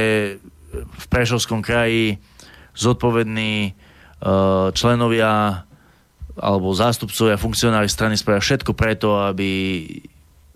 v 0.72 1.06
Prešovskom 1.12 1.60
kraji 1.60 2.16
zodpovední 2.72 3.54
e, 3.68 3.72
členovia 4.72 5.68
alebo 6.38 6.70
zástupcovia, 6.72 7.36
funkcionári 7.36 7.90
strany 7.90 8.14
spravia 8.14 8.40
všetko 8.40 8.72
preto, 8.78 9.18
aby 9.18 9.84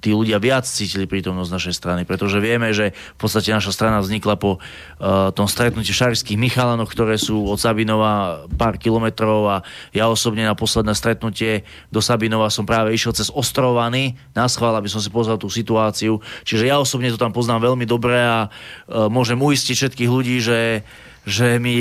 tí 0.02 0.18
ľudia 0.18 0.42
viac 0.42 0.66
cítili 0.66 1.06
prítomnosť 1.06 1.52
našej 1.54 1.76
strany, 1.78 2.02
pretože 2.04 2.42
vieme, 2.42 2.74
že 2.74 2.92
v 2.92 3.20
podstate 3.22 3.54
naša 3.54 3.70
strana 3.70 4.02
vznikla 4.02 4.36
po 4.36 4.58
uh, 4.58 5.30
tom 5.32 5.46
stretnutí 5.46 5.94
šarišských 5.94 6.42
Michalanoch, 6.42 6.90
ktoré 6.90 7.22
sú 7.22 7.46
od 7.46 7.62
Sabinova 7.62 8.44
pár 8.58 8.82
kilometrov 8.82 9.46
a 9.46 9.58
ja 9.94 10.10
osobne 10.10 10.44
na 10.44 10.58
posledné 10.58 10.98
stretnutie 10.98 11.64
do 11.94 12.02
Sabinova 12.02 12.50
som 12.50 12.66
práve 12.66 12.98
išiel 12.98 13.14
cez 13.14 13.30
Ostrovany 13.30 14.18
na 14.34 14.50
schvál, 14.50 14.74
aby 14.74 14.90
som 14.90 15.00
si 15.00 15.14
pozrel 15.14 15.38
tú 15.38 15.48
situáciu. 15.48 16.18
Čiže 16.44 16.66
ja 16.66 16.82
osobne 16.82 17.14
to 17.14 17.22
tam 17.22 17.32
poznám 17.32 17.72
veľmi 17.72 17.86
dobre 17.86 18.18
a 18.18 18.50
uh, 18.50 19.06
môžem 19.08 19.38
uistiť 19.38 19.78
všetkých 19.78 20.10
ľudí, 20.10 20.42
že, 20.42 20.82
že 21.30 21.62
my 21.62 21.78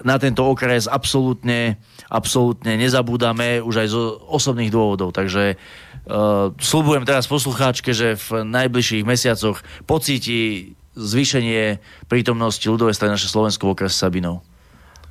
na 0.00 0.16
tento 0.16 0.46
okres 0.46 0.88
absolútne, 0.88 1.76
absolútne 2.08 2.78
nezabúdame 2.78 3.60
už 3.60 3.84
aj 3.84 3.88
zo 3.90 4.02
osobných 4.30 4.72
dôvodov. 4.72 5.12
Takže 5.12 5.60
uh, 6.06 6.10
Uh, 6.10 6.56
slubujem 6.58 7.04
teraz 7.04 7.28
poslucháčke, 7.28 7.92
že 7.92 8.16
v 8.16 8.42
najbližších 8.42 9.04
mesiacoch 9.04 9.60
pocíti 9.84 10.72
zvýšenie 10.96 11.78
prítomnosti 12.08 12.66
ľudovej 12.66 12.98
strany 12.98 13.14
naše 13.14 13.28
Slovensko 13.28 13.68
v 13.68 13.72
okrese 13.78 13.94
Sabinov. 13.94 14.42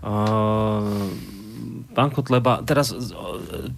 Uh, 0.03 1.07
pán 1.93 2.13
Kotleba, 2.13 2.61
teraz 2.61 2.93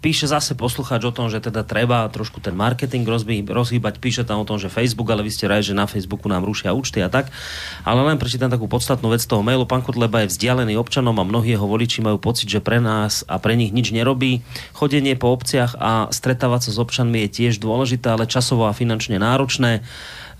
píše 0.03 0.27
zase 0.27 0.53
poslucháč 0.53 1.01
o 1.07 1.15
tom, 1.15 1.31
že 1.31 1.39
teda 1.39 1.63
treba 1.63 2.05
trošku 2.11 2.43
ten 2.43 2.51
marketing 2.51 3.07
rozhýbať, 3.47 3.97
píše 3.97 4.23
tam 4.27 4.43
o 4.43 4.47
tom, 4.47 4.59
že 4.59 4.67
Facebook, 4.67 5.07
ale 5.09 5.23
vy 5.23 5.31
ste 5.31 5.47
raj, 5.47 5.63
že 5.63 5.73
na 5.73 5.87
Facebooku 5.87 6.27
nám 6.27 6.43
rušia 6.43 6.75
účty 6.75 6.99
a 6.99 7.07
tak. 7.07 7.31
Ale 7.87 8.03
len 8.03 8.19
prečítam 8.19 8.51
takú 8.51 8.67
podstatnú 8.67 9.09
vec 9.15 9.23
toho 9.23 9.41
mailu. 9.41 9.63
Pán 9.63 9.81
Kotleba 9.81 10.23
je 10.23 10.31
vzdialený 10.35 10.75
občanom 10.75 11.15
a 11.17 11.23
mnohí 11.23 11.55
jeho 11.55 11.65
voliči 11.65 12.03
majú 12.03 12.19
pocit, 12.19 12.51
že 12.51 12.59
pre 12.59 12.83
nás 12.83 13.23
a 13.31 13.39
pre 13.39 13.55
nich 13.55 13.71
nič 13.71 13.95
nerobí. 13.95 14.43
Chodenie 14.75 15.15
po 15.15 15.31
obciach 15.31 15.79
a 15.79 16.11
stretávať 16.11 16.69
sa 16.69 16.71
s 16.75 16.81
občanmi 16.83 17.25
je 17.25 17.33
tiež 17.41 17.63
dôležité, 17.63 18.11
ale 18.11 18.27
časovo 18.27 18.67
a 18.67 18.75
finančne 18.75 19.17
náročné. 19.17 19.81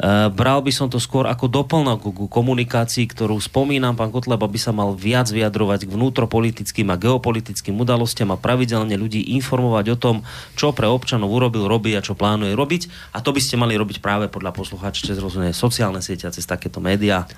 Eh, 0.02 0.34
bral 0.34 0.66
by 0.66 0.74
som 0.74 0.90
to 0.90 0.98
skôr 0.98 1.30
ako 1.30 1.46
doplnok 1.46 2.10
ku 2.10 2.26
komunikácii, 2.26 3.06
ktorú 3.06 3.38
spomínam. 3.38 3.94
Pán 3.94 4.10
Kotleba 4.10 4.50
by 4.50 4.58
sa 4.58 4.74
mal 4.74 4.98
viac 4.98 5.30
vyjadrovať 5.30 5.86
k 5.86 5.94
vnútropolitickým 5.94 6.90
a 6.90 6.98
geopolitickým 6.98 7.78
udalostiam 7.78 8.34
a 8.34 8.42
pravidelne 8.42 8.98
ľudí 8.98 9.22
informovať 9.38 9.86
o 9.94 9.98
tom, 10.02 10.16
čo 10.58 10.74
pre 10.74 10.90
občanov 10.90 11.30
urobil, 11.30 11.70
robí 11.70 11.94
a 11.94 12.02
čo 12.02 12.18
plánuje 12.18 12.58
robiť. 12.58 13.14
A 13.14 13.22
to 13.22 13.30
by 13.30 13.46
ste 13.46 13.62
mali 13.62 13.78
robiť 13.78 14.02
práve 14.02 14.26
podľa 14.26 14.58
poslucháča 14.58 15.06
cez 15.14 15.22
rozhodne 15.22 15.54
sociálne 15.54 16.02
siete 16.02 16.26
a 16.26 16.34
cez 16.34 16.50
takéto 16.50 16.82
médiá. 16.82 17.30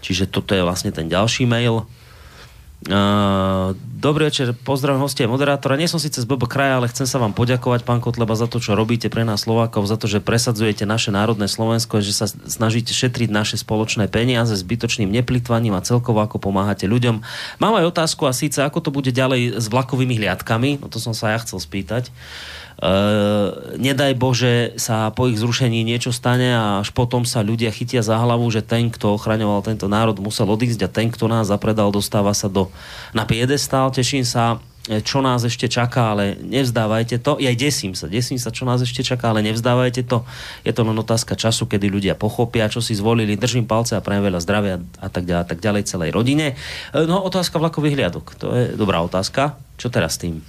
Čiže 0.00 0.32
toto 0.32 0.56
je 0.56 0.64
vlastne 0.64 0.96
ten 0.96 1.04
ďalší 1.04 1.44
mail. 1.44 1.84
Uh, 2.80 3.76
dobrý 3.76 4.32
večer, 4.32 4.56
pozdravím 4.56 5.04
hostia 5.04 5.28
moderátora. 5.28 5.76
Nie 5.76 5.84
som 5.84 6.00
síce 6.00 6.16
z 6.16 6.24
BB 6.24 6.48
kraja, 6.48 6.80
ale 6.80 6.88
chcem 6.88 7.04
sa 7.04 7.20
vám 7.20 7.36
poďakovať, 7.36 7.84
pán 7.84 8.00
Kotleba, 8.00 8.32
za 8.32 8.48
to, 8.48 8.56
čo 8.56 8.72
robíte 8.72 9.12
pre 9.12 9.20
nás 9.20 9.44
Slovákov, 9.44 9.84
za 9.84 10.00
to, 10.00 10.08
že 10.08 10.24
presadzujete 10.24 10.88
naše 10.88 11.12
národné 11.12 11.44
Slovensko, 11.44 12.00
že 12.00 12.16
sa 12.16 12.24
snažíte 12.24 12.96
šetriť 12.96 13.28
naše 13.28 13.60
spoločné 13.60 14.08
peniaze 14.08 14.56
zbytočným 14.56 15.12
neplitvaním 15.12 15.76
a 15.76 15.84
celkovo 15.84 16.24
ako 16.24 16.40
pomáhate 16.40 16.88
ľuďom. 16.88 17.20
Mám 17.60 17.74
aj 17.84 17.92
otázku 17.92 18.24
a 18.24 18.32
síce, 18.32 18.64
ako 18.64 18.80
to 18.80 18.88
bude 18.88 19.12
ďalej 19.12 19.60
s 19.60 19.68
vlakovými 19.68 20.16
hliadkami, 20.16 20.80
no 20.80 20.88
to 20.88 20.96
som 20.96 21.12
sa 21.12 21.36
ja 21.36 21.38
chcel 21.44 21.60
spýtať. 21.60 22.08
Uh, 22.08 22.60
nedaj 23.76 24.16
Bože 24.16 24.72
sa 24.80 25.12
po 25.12 25.28
ich 25.28 25.36
zrušení 25.36 25.84
niečo 25.84 26.16
stane 26.16 26.56
a 26.56 26.80
až 26.80 26.96
potom 26.96 27.28
sa 27.28 27.44
ľudia 27.44 27.68
chytia 27.68 28.00
za 28.00 28.16
hlavu, 28.16 28.48
že 28.48 28.64
ten, 28.64 28.88
kto 28.88 29.20
ochraňoval 29.20 29.60
tento 29.60 29.84
národ, 29.84 30.16
musel 30.16 30.48
odísť 30.48 30.88
a 30.88 30.92
ten, 30.92 31.12
kto 31.12 31.28
nás 31.28 31.52
zapredal, 31.52 31.92
dostáva 31.92 32.32
sa 32.32 32.48
do, 32.48 32.72
na 33.12 33.28
piedestál. 33.28 33.92
Teším 33.92 34.24
sa, 34.24 34.64
čo 35.04 35.20
nás 35.20 35.44
ešte 35.44 35.68
čaká, 35.68 36.16
ale 36.16 36.40
nevzdávajte 36.40 37.20
to. 37.20 37.36
Ja 37.36 37.52
desím 37.52 37.92
sa, 37.92 38.08
desím 38.08 38.40
sa, 38.40 38.48
čo 38.48 38.64
nás 38.64 38.80
ešte 38.80 39.04
čaká, 39.04 39.36
ale 39.36 39.44
nevzdávajte 39.44 40.08
to. 40.08 40.24
Je 40.64 40.72
to 40.72 40.80
len 40.82 40.96
otázka 40.96 41.36
času, 41.36 41.68
kedy 41.68 41.92
ľudia 41.92 42.16
pochopia, 42.16 42.72
čo 42.72 42.80
si 42.80 42.96
zvolili. 42.96 43.36
Držím 43.36 43.68
palce 43.68 43.94
a 43.94 44.00
prajem 44.00 44.24
veľa 44.24 44.40
zdravia 44.40 44.80
a 44.98 45.12
tak 45.12 45.28
ďalej, 45.28 45.46
tak 45.52 45.58
ďalej 45.60 45.82
celej 45.84 46.10
rodine. 46.16 46.56
No, 46.96 47.20
otázka 47.28 47.60
vlakových 47.60 48.00
hliadok. 48.00 48.26
To 48.40 48.56
je 48.56 48.64
dobrá 48.72 49.04
otázka. 49.04 49.60
Čo 49.76 49.92
teraz 49.92 50.16
s 50.16 50.24
tým? 50.24 50.40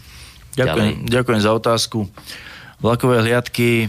Ďakujem, 0.56 1.08
ďakujem 1.08 1.42
za 1.42 1.52
otázku. 1.56 2.12
Vlakové 2.82 3.24
hliadky 3.24 3.88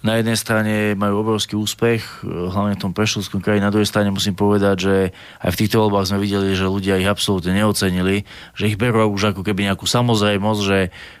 na 0.00 0.16
jednej 0.16 0.36
strane 0.40 0.96
majú 0.96 1.20
obrovský 1.20 1.60
úspech, 1.60 2.24
hlavne 2.24 2.72
v 2.72 2.82
tom 2.88 2.96
Prešovskom 2.96 3.44
kraji, 3.44 3.60
na 3.60 3.68
druhej 3.68 3.84
strane 3.84 4.08
musím 4.08 4.32
povedať, 4.32 4.76
že 4.80 4.96
aj 5.44 5.50
v 5.52 5.58
týchto 5.60 5.84
voľbách 5.84 6.08
sme 6.08 6.24
videli, 6.24 6.56
že 6.56 6.64
ľudia 6.64 6.96
ich 6.96 7.04
absolútne 7.04 7.52
neocenili, 7.52 8.24
že 8.56 8.72
ich 8.72 8.80
berú 8.80 9.12
už 9.12 9.36
ako 9.36 9.44
keby 9.44 9.68
nejakú 9.68 9.84
samozrejmosť, 9.84 10.60
že 10.64 10.78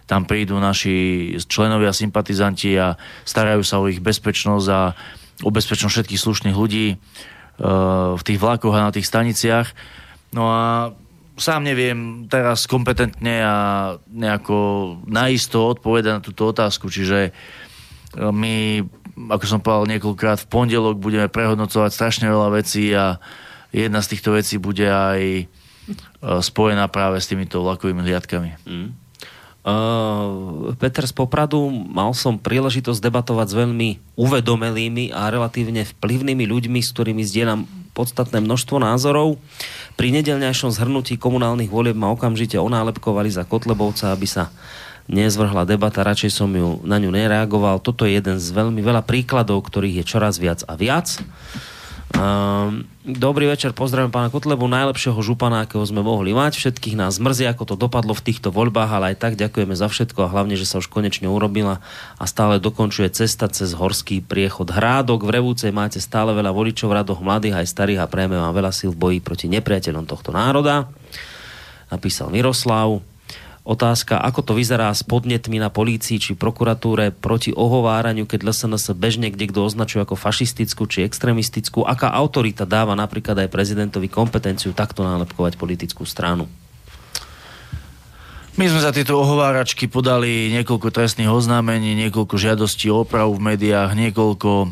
tam 0.08 0.24
prídu 0.24 0.56
naši 0.56 1.36
členovia, 1.44 1.92
sympatizanti 1.92 2.72
a 2.80 2.96
starajú 3.28 3.60
sa 3.60 3.84
o 3.84 3.88
ich 3.92 4.00
bezpečnosť 4.00 4.66
a 4.72 4.96
o 5.44 5.50
bezpečnosť 5.52 5.92
všetkých 6.00 6.20
slušných 6.24 6.56
ľudí 6.56 6.96
uh, 6.96 8.16
v 8.16 8.22
tých 8.24 8.40
vlakoch 8.40 8.72
a 8.72 8.88
na 8.88 8.92
tých 8.96 9.04
staniciach. 9.04 9.76
No 10.32 10.48
a 10.48 10.96
sám 11.40 11.64
neviem 11.64 12.28
teraz 12.28 12.68
kompetentne 12.68 13.42
a 13.42 13.56
nejako 14.06 14.56
naisto 15.08 15.72
odpovedať 15.72 16.12
na 16.12 16.22
túto 16.22 16.48
otázku, 16.48 16.92
čiže 16.92 17.28
e, 17.28 17.30
my 18.20 18.84
ako 19.28 19.44
som 19.44 19.60
povedal 19.60 19.90
niekoľkrát, 19.96 20.40
v 20.40 20.48
pondelok 20.48 20.96
budeme 20.96 21.28
prehodnocovať 21.28 21.90
strašne 21.92 22.26
veľa 22.30 22.48
vecí 22.56 22.88
a 22.96 23.20
jedna 23.68 24.00
z 24.00 24.16
týchto 24.16 24.32
vecí 24.32 24.56
bude 24.56 24.88
aj 24.88 25.20
e, 25.20 25.44
spojená 26.40 26.88
práve 26.88 27.20
s 27.20 27.28
týmito 27.28 27.60
vlakovými 27.60 28.00
hliadkami. 28.00 28.50
Uh, 29.60 30.72
Peter 30.80 31.04
z 31.04 31.12
Popradu, 31.12 31.68
mal 31.68 32.16
som 32.16 32.40
príležitosť 32.40 32.96
debatovať 32.96 33.46
s 33.52 33.58
veľmi 33.60 33.88
uvedomelými 34.16 35.12
a 35.12 35.28
relatívne 35.28 35.84
vplyvnými 35.84 36.48
ľuďmi, 36.48 36.80
s 36.80 36.96
ktorými 36.96 37.20
zdieľam 37.20 37.68
podstatné 37.92 38.40
množstvo 38.40 38.80
názorov. 38.80 39.36
Pri 40.00 40.16
nedelňajšom 40.16 40.72
zhrnutí 40.72 41.20
komunálnych 41.20 41.68
volieb 41.68 41.92
ma 41.92 42.08
okamžite 42.08 42.56
onálepkovali 42.56 43.28
za 43.28 43.44
Kotlebovca, 43.44 44.16
aby 44.16 44.24
sa 44.24 44.48
nezvrhla 45.12 45.68
debata, 45.68 46.00
radšej 46.00 46.32
som 46.32 46.48
ju, 46.48 46.80
na 46.88 46.96
ňu 46.96 47.12
nereagoval. 47.12 47.84
Toto 47.84 48.08
je 48.08 48.16
jeden 48.16 48.40
z 48.40 48.48
veľmi 48.48 48.80
veľa 48.80 49.04
príkladov, 49.04 49.60
ktorých 49.60 50.00
je 50.00 50.04
čoraz 50.08 50.40
viac 50.40 50.64
a 50.64 50.72
viac. 50.72 51.20
Um, 52.10 52.90
dobrý 53.06 53.46
večer, 53.46 53.70
pozdravím 53.70 54.10
pána 54.10 54.34
Kotlebu, 54.34 54.66
najlepšieho 54.66 55.14
župana, 55.22 55.62
akého 55.62 55.86
sme 55.86 56.02
mohli 56.02 56.34
mať. 56.34 56.58
Všetkých 56.58 56.98
nás 56.98 57.22
mrzí, 57.22 57.46
ako 57.46 57.70
to 57.70 57.74
dopadlo 57.78 58.18
v 58.18 58.24
týchto 58.26 58.50
voľbách, 58.50 58.90
ale 58.90 59.14
aj 59.14 59.16
tak 59.22 59.32
ďakujeme 59.38 59.78
za 59.78 59.86
všetko 59.86 60.26
a 60.26 60.32
hlavne, 60.34 60.58
že 60.58 60.66
sa 60.66 60.82
už 60.82 60.90
konečne 60.90 61.30
urobila 61.30 61.78
a 62.18 62.24
stále 62.26 62.58
dokončuje 62.58 63.14
cesta 63.14 63.46
cez 63.46 63.78
horský 63.78 64.26
priechod 64.26 64.74
Hrádok. 64.74 65.22
V 65.22 65.30
Revúcej 65.38 65.70
máte 65.70 66.02
stále 66.02 66.34
veľa 66.34 66.50
voličov, 66.50 66.90
radoch 66.90 67.22
mladých 67.22 67.62
aj 67.62 67.70
starých 67.70 68.02
a 68.02 68.10
prejme 68.10 68.34
vám 68.34 68.58
veľa 68.58 68.74
síl 68.74 68.90
v 68.90 68.98
boji 68.98 69.18
proti 69.22 69.46
nepriateľom 69.46 70.10
tohto 70.10 70.34
národa. 70.34 70.90
Napísal 71.94 72.34
Miroslav. 72.34 73.09
Otázka, 73.70 74.18
ako 74.18 74.42
to 74.42 74.52
vyzerá 74.58 74.90
s 74.90 75.06
podnetmi 75.06 75.62
na 75.62 75.70
polícii 75.70 76.18
či 76.18 76.34
prokuratúre 76.34 77.14
proti 77.14 77.54
ohováraniu, 77.54 78.26
keď 78.26 78.50
LSNS 78.50 78.98
bežne 78.98 79.30
kde 79.30 79.46
kto 79.46 79.62
označuje 79.62 80.02
ako 80.02 80.18
fašistickú 80.18 80.90
či 80.90 81.06
extremistickú. 81.06 81.86
Aká 81.86 82.10
autorita 82.10 82.66
dáva 82.66 82.98
napríklad 82.98 83.38
aj 83.46 83.54
prezidentovi 83.54 84.10
kompetenciu 84.10 84.74
takto 84.74 85.06
nálepkovať 85.06 85.54
politickú 85.54 86.02
stranu? 86.02 86.50
My 88.58 88.66
sme 88.66 88.82
za 88.82 88.90
tieto 88.90 89.14
ohováračky 89.22 89.86
podali 89.86 90.50
niekoľko 90.50 90.90
trestných 90.90 91.30
oznámení, 91.30 91.94
niekoľko 91.94 92.34
žiadostí 92.42 92.90
o 92.90 93.06
opravu 93.06 93.38
v 93.38 93.54
médiách, 93.54 93.94
niekoľko 93.94 94.50
e, 94.50 94.68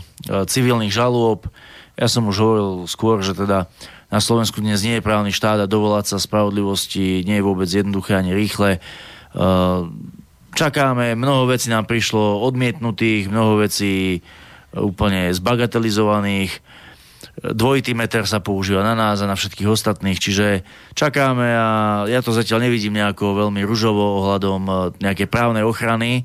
civilných 0.50 0.90
žalôb. 0.90 1.46
Ja 1.94 2.10
som 2.10 2.26
už 2.26 2.36
hovoril 2.42 2.70
skôr, 2.90 3.22
že 3.22 3.38
teda 3.38 3.70
na 4.08 4.20
Slovensku 4.24 4.64
dnes 4.64 4.80
nie 4.80 4.96
je 4.98 5.04
právny 5.04 5.32
štát 5.32 5.60
a 5.60 5.70
dovolať 5.70 6.16
sa 6.16 6.18
spravodlivosti 6.18 7.28
nie 7.28 7.40
je 7.40 7.44
vôbec 7.44 7.68
jednoduché 7.68 8.16
ani 8.16 8.32
rýchle. 8.32 8.80
Uh, 9.36 9.92
čakáme, 10.56 11.12
mnoho 11.12 11.52
vecí 11.52 11.68
nám 11.68 11.84
prišlo 11.84 12.40
odmietnutých, 12.40 13.28
mnoho 13.28 13.60
vecí 13.60 14.24
úplne 14.72 15.28
zbagatelizovaných. 15.36 16.64
Dvojitý 17.38 17.92
meter 17.92 18.24
sa 18.24 18.40
používa 18.40 18.80
na 18.80 18.96
nás 18.96 19.20
a 19.20 19.30
na 19.30 19.36
všetkých 19.36 19.68
ostatných, 19.68 20.18
čiže 20.18 20.64
čakáme 20.96 21.46
a 21.54 21.68
ja 22.08 22.24
to 22.24 22.32
zatiaľ 22.32 22.64
nevidím 22.64 22.96
nejako 22.96 23.46
veľmi 23.46 23.60
ružovo 23.62 24.24
ohľadom 24.24 24.62
uh, 24.66 24.76
nejakej 25.04 25.28
právnej 25.28 25.68
ochrany. 25.68 26.24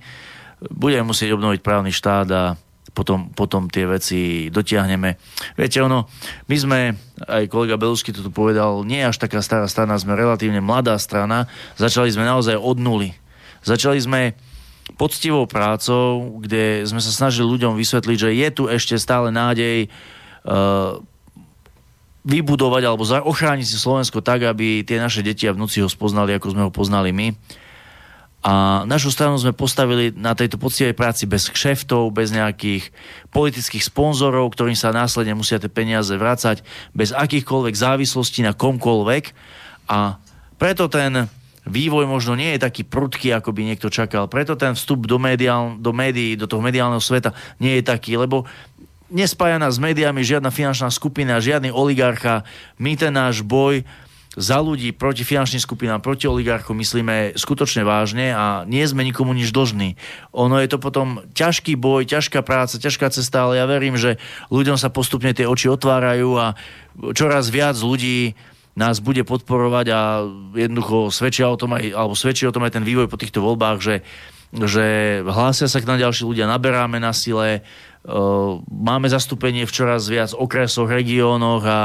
Budeme 0.72 1.11
musieť 1.11 1.35
obnoviť 1.35 1.60
právny 1.60 1.91
štát 1.91 2.27
a 2.31 2.55
potom, 2.94 3.34
potom 3.34 3.68
tie 3.68 3.90
veci 3.90 4.48
dotiahneme. 4.53 5.18
Viete, 5.57 5.82
ono, 5.82 6.06
my 6.45 6.56
sme, 6.56 6.80
aj 7.26 7.49
kolega 7.49 7.76
Belusky 7.76 8.14
to 8.14 8.22
tu 8.22 8.30
povedal, 8.30 8.86
nie 8.86 9.02
až 9.02 9.18
taká 9.18 9.41
stará 9.41 9.65
strana, 9.65 9.98
sme 9.98 10.14
relatívne 10.14 10.61
mladá 10.61 10.95
strana, 11.02 11.49
začali 11.76 12.14
sme 12.14 12.24
naozaj 12.24 12.53
od 12.56 12.78
nuly. 12.78 13.18
Začali 13.65 13.98
sme 13.98 14.22
poctivou 14.95 15.49
prácou, 15.49 16.38
kde 16.44 16.86
sme 16.86 17.02
sa 17.02 17.10
snažili 17.10 17.49
ľuďom 17.49 17.74
vysvetliť, 17.74 18.18
že 18.20 18.30
je 18.30 18.48
tu 18.53 18.64
ešte 18.70 18.95
stále 19.02 19.34
nádej 19.34 19.90
uh, 20.45 21.02
vybudovať 22.24 22.84
alebo 22.88 23.03
ochrániť 23.03 23.68
si 23.68 23.76
Slovensko 23.80 24.24
tak, 24.24 24.48
aby 24.48 24.84
tie 24.84 24.99
naše 24.99 25.20
deti 25.24 25.44
a 25.48 25.56
vnúci 25.56 25.84
ho 25.84 25.90
spoznali, 25.91 26.36
ako 26.36 26.48
sme 26.56 26.64
ho 26.68 26.72
poznali 26.72 27.11
my. 27.11 27.36
A 28.44 28.84
našu 28.84 29.07
stranu 29.07 29.40
sme 29.40 29.56
postavili 29.56 30.11
na 30.11 30.36
tejto 30.36 30.60
poctivej 30.60 30.91
práci 30.91 31.24
bez 31.24 31.48
kšeftov, 31.48 32.11
bez 32.11 32.36
nejakých 32.36 32.91
politických 33.32 33.88
sponzorov, 33.88 34.52
ktorým 34.52 34.76
sa 34.76 34.91
následne 34.91 35.32
musia 35.32 35.64
tie 35.64 35.72
peniaze 35.72 36.11
vrácať, 36.11 36.60
bez 36.91 37.15
akýchkoľvek 37.15 37.72
závislostí 37.72 38.44
na 38.44 38.52
komkoľvek. 38.52 39.32
A 39.88 40.20
preto 40.60 40.91
ten 40.91 41.32
vývoj 41.64 42.03
možno 42.03 42.36
nie 42.36 42.52
je 42.56 42.68
taký 42.68 42.84
prudký, 42.84 43.32
ako 43.32 43.56
by 43.56 43.64
niekto 43.64 43.88
čakal. 43.88 44.28
Preto 44.28 44.60
ten 44.60 44.76
vstup 44.76 45.07
do, 45.07 45.15
mediál, 45.15 45.80
do 45.80 45.95
médií, 45.95 46.36
do 46.36 46.44
toho 46.44 46.60
mediálneho 46.60 46.99
sveta 46.99 47.32
nie 47.64 47.80
je 47.80 47.88
taký, 47.88 48.20
lebo 48.20 48.44
nespája 49.07 49.56
nás 49.56 49.80
s 49.80 49.84
médiami 49.84 50.20
žiadna 50.20 50.52
finančná 50.52 50.91
skupina, 50.91 51.40
žiadny 51.40 51.72
oligarcha. 51.72 52.44
My 52.76 52.99
ten 52.99 53.15
náš 53.15 53.40
boj 53.40 53.88
za 54.34 54.57
ľudí 54.57 54.89
proti 54.97 55.22
finančným 55.22 55.61
skupinám, 55.61 56.01
proti 56.01 56.26
oligarchom 56.26 56.73
myslíme 56.81 57.38
skutočne 57.38 57.85
vážne 57.85 58.34
a 58.34 58.65
nie 58.65 58.81
sme 58.81 59.05
nikomu 59.05 59.30
nič 59.38 59.53
dlžní. 59.53 59.93
Ono 60.34 60.57
je 60.57 60.68
to 60.69 60.81
potom 60.81 61.22
ťažký 61.38 61.77
boj, 61.77 62.10
ťažká 62.10 62.41
práca, 62.41 62.81
ťažká 62.81 63.14
cesta, 63.14 63.45
ale 63.45 63.61
ja 63.61 63.69
verím, 63.69 63.93
že 63.93 64.18
ľuďom 64.49 64.81
sa 64.81 64.89
postupne 64.89 65.30
tie 65.38 65.45
oči 65.45 65.69
otvárajú 65.69 66.34
a 66.41 66.57
čoraz 67.14 67.53
viac 67.53 67.77
ľudí 67.77 68.34
nás 68.73 68.97
bude 68.97 69.22
podporovať 69.22 69.85
a 69.93 70.26
jednoducho 70.57 71.14
svedčia 71.14 71.45
o 71.45 71.60
tom 71.60 71.77
aj, 71.77 71.93
alebo 71.93 72.18
svedčí 72.18 72.49
o 72.49 72.53
tom 72.55 72.65
aj 72.65 72.73
ten 72.81 72.85
vývoj 72.85 73.05
po 73.05 73.22
týchto 73.22 73.38
voľbách, 73.38 73.77
že, 73.85 73.95
že 74.49 74.85
hlásia 75.22 75.69
sa 75.69 75.77
k 75.77 75.85
nám 75.85 76.01
ďalší 76.01 76.26
ľudia, 76.26 76.49
naberáme 76.49 76.97
na 76.97 77.14
sile, 77.14 77.61
máme 78.65 79.07
zastúpenie 79.14 79.69
v 79.69 79.76
čoraz 79.77 80.10
viac 80.10 80.34
okresoch, 80.34 80.89
regiónoch 80.89 81.64
a 81.69 81.80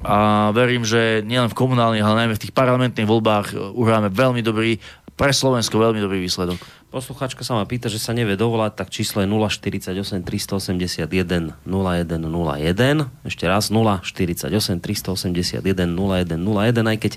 a 0.00 0.48
verím, 0.56 0.86
že 0.86 1.20
nielen 1.26 1.52
v 1.52 1.58
komunálnych, 1.58 2.00
ale 2.00 2.24
najmä 2.24 2.34
v 2.38 2.42
tých 2.48 2.56
parlamentných 2.56 3.04
voľbách 3.04 3.52
e, 3.52 3.56
uhráme 3.76 4.08
veľmi 4.08 4.40
dobrý, 4.40 4.80
pre 5.20 5.36
Slovensko 5.36 5.76
veľmi 5.76 6.00
dobrý 6.00 6.16
výsledok. 6.24 6.56
Posluchačka 6.88 7.44
sa 7.44 7.52
ma 7.52 7.68
pýta, 7.68 7.92
že 7.92 8.00
sa 8.00 8.16
nevie 8.16 8.40
dovolať, 8.40 8.72
tak 8.80 8.88
číslo 8.88 9.20
je 9.20 9.28
048 9.28 9.92
381 10.24 11.60
0101. 11.68 13.28
Ešte 13.28 13.44
raz 13.44 13.68
048 13.68 14.48
381 14.48 15.60
0101, 15.60 16.80
aj 16.80 16.96
keď 16.96 17.12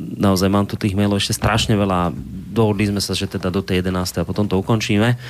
naozaj 0.00 0.48
mám 0.48 0.64
tu 0.64 0.80
tých 0.80 0.96
mailov 0.96 1.20
ešte 1.20 1.36
strašne 1.36 1.76
veľa. 1.76 2.16
Dohodli 2.48 2.88
sme 2.88 3.04
sa, 3.04 3.12
že 3.12 3.28
teda 3.28 3.52
do 3.52 3.60
tej 3.60 3.84
11. 3.84 4.24
a 4.24 4.24
potom 4.24 4.48
to 4.48 4.56
ukončíme. 4.56 5.20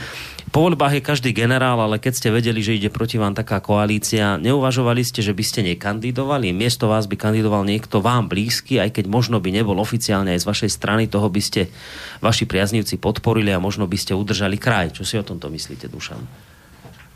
Po 0.50 0.66
voľbách 0.66 0.98
je 0.98 1.06
každý 1.06 1.30
generál, 1.30 1.78
ale 1.78 2.02
keď 2.02 2.12
ste 2.18 2.34
vedeli, 2.34 2.58
že 2.58 2.74
ide 2.74 2.90
proti 2.90 3.14
vám 3.14 3.32
taká 3.32 3.62
koalícia, 3.62 4.34
neuvažovali 4.42 5.06
ste, 5.06 5.22
že 5.22 5.30
by 5.30 5.44
ste 5.46 5.60
nekandidovali? 5.62 6.50
Miesto 6.50 6.90
vás 6.90 7.06
by 7.06 7.14
kandidoval 7.14 7.62
niekto 7.62 8.02
vám 8.02 8.26
blízky, 8.26 8.82
aj 8.82 8.98
keď 8.98 9.06
možno 9.06 9.38
by 9.38 9.54
nebol 9.54 9.78
oficiálne 9.78 10.34
aj 10.34 10.42
z 10.42 10.48
vašej 10.50 10.70
strany, 10.74 11.06
toho 11.06 11.30
by 11.30 11.38
ste 11.38 11.70
vaši 12.18 12.50
priaznivci 12.50 12.98
podporili 12.98 13.54
a 13.54 13.62
možno 13.62 13.86
by 13.86 13.94
ste 13.94 14.18
udržali 14.18 14.58
kraj. 14.58 14.98
Čo 14.98 15.06
si 15.06 15.14
o 15.14 15.24
tomto 15.24 15.46
myslíte, 15.46 15.86
Dušan? 15.86 16.50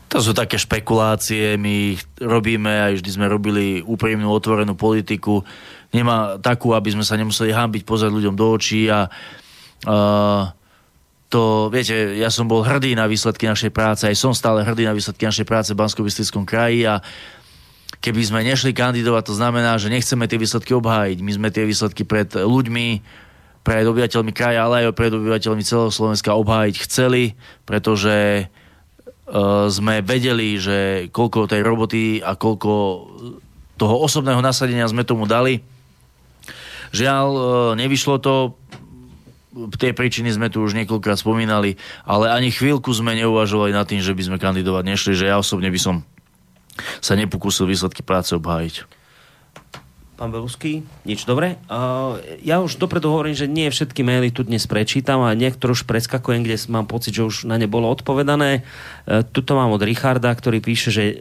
To 0.07 0.23
sú 0.23 0.31
také 0.31 0.55
špekulácie, 0.55 1.59
my 1.59 1.99
ich 1.99 2.01
robíme, 2.23 2.71
aj 2.71 3.03
vždy 3.03 3.09
sme 3.11 3.27
robili 3.27 3.83
úprimnú, 3.83 4.31
otvorenú 4.31 4.71
politiku. 4.79 5.43
Nemá 5.91 6.39
takú, 6.39 6.71
aby 6.71 6.95
sme 6.95 7.03
sa 7.03 7.19
nemuseli 7.19 7.51
hambiť, 7.51 7.83
pozrieť 7.83 8.15
ľuďom 8.15 8.35
do 8.39 8.45
očí 8.55 8.87
a 8.87 9.11
uh, 9.11 10.56
to, 11.27 11.67
viete, 11.67 12.15
ja 12.15 12.31
som 12.31 12.47
bol 12.47 12.63
hrdý 12.63 12.95
na 12.95 13.03
výsledky 13.03 13.51
našej 13.51 13.71
práce, 13.75 14.07
aj 14.07 14.15
som 14.15 14.31
stále 14.31 14.63
hrdý 14.63 14.87
na 14.87 14.95
výsledky 14.95 15.27
našej 15.27 15.43
práce 15.43 15.75
v 15.75 15.79
bansko 15.79 16.07
kraji 16.47 16.87
a 16.87 17.03
keby 17.99 18.21
sme 18.23 18.47
nešli 18.47 18.71
kandidovať, 18.71 19.23
to 19.27 19.35
znamená, 19.35 19.75
že 19.75 19.91
nechceme 19.91 20.23
tie 20.29 20.39
výsledky 20.39 20.71
obhájiť. 20.71 21.17
My 21.19 21.31
sme 21.35 21.47
tie 21.51 21.67
výsledky 21.67 22.07
pred 22.07 22.31
ľuďmi, 22.31 22.87
pred 23.67 23.83
obyvateľmi 23.83 24.31
kraja, 24.31 24.63
ale 24.63 24.87
aj 24.87 24.95
pred 24.95 25.11
obyvateľmi 25.11 25.63
celého 25.67 25.91
Slovenska 25.91 26.39
obhájiť 26.39 26.75
chceli, 26.87 27.35
pretože 27.67 28.47
uh, 28.47 29.67
sme 29.67 29.99
vedeli, 29.99 30.55
že 30.55 31.11
koľko 31.11 31.51
tej 31.51 31.61
roboty 31.67 32.23
a 32.23 32.39
koľko 32.39 32.71
toho 33.75 33.95
osobného 33.99 34.39
nasadenia 34.39 34.87
sme 34.87 35.03
tomu 35.03 35.27
dali. 35.27 35.59
Žiaľ, 36.95 37.27
uh, 37.35 37.43
nevyšlo 37.75 38.23
to, 38.23 38.55
tie 39.77 39.91
príčiny 39.91 40.29
sme 40.29 40.47
tu 40.53 40.61
už 40.61 40.77
niekoľkrát 40.77 41.17
spomínali, 41.17 41.75
ale 42.05 42.29
ani 42.29 42.53
chvíľku 42.53 42.93
sme 42.93 43.17
neuvažovali 43.17 43.73
nad 43.73 43.89
tým, 43.89 44.01
že 44.03 44.13
by 44.13 44.23
sme 44.23 44.37
kandidovať 44.37 44.83
nešli, 44.85 45.13
že 45.17 45.29
ja 45.29 45.41
osobne 45.41 45.73
by 45.73 45.79
som 45.81 45.95
sa 47.01 47.17
nepokúsil 47.17 47.65
výsledky 47.65 48.05
práce 48.05 48.37
obhájiť. 48.37 48.85
Pán 50.17 50.33
Belusky, 50.33 50.81
nič 51.05 51.29
dobre. 51.29 51.61
Uh, 51.69 52.17
ja 52.41 52.57
už 52.57 52.81
dopredu 52.81 53.13
hovorím, 53.13 53.37
že 53.37 53.45
nie 53.45 53.69
všetky 53.69 54.01
maily 54.01 54.33
tu 54.33 54.41
dnes 54.41 54.65
prečítam 54.65 55.21
a 55.21 55.37
niektoré 55.37 55.77
už 55.77 55.85
preskakujem, 55.85 56.41
kde 56.41 56.57
mám 56.73 56.89
pocit, 56.89 57.13
že 57.13 57.21
už 57.21 57.45
na 57.45 57.61
ne 57.61 57.69
bolo 57.69 57.85
odpovedané. 57.85 58.65
Uh, 59.05 59.21
tuto 59.21 59.53
mám 59.53 59.69
od 59.69 59.85
Richarda, 59.85 60.33
ktorý 60.33 60.57
píše, 60.57 60.89
že 60.89 61.03
uh, 61.05 61.17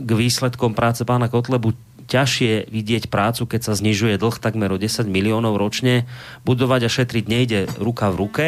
k 0.00 0.10
výsledkom 0.16 0.72
práce 0.72 1.04
pána 1.04 1.28
Kotlebu 1.28 1.76
ťažšie 2.10 2.68
vidieť 2.68 3.06
prácu, 3.06 3.46
keď 3.46 3.70
sa 3.70 3.78
znižuje 3.78 4.18
dlh 4.18 4.36
takmer 4.42 4.74
o 4.74 4.78
10 4.82 5.06
miliónov 5.06 5.54
ročne. 5.54 6.10
Budovať 6.42 6.80
a 6.86 6.90
šetriť 6.90 7.24
nejde 7.30 7.60
ruka 7.78 8.10
v 8.10 8.18
ruke. 8.18 8.46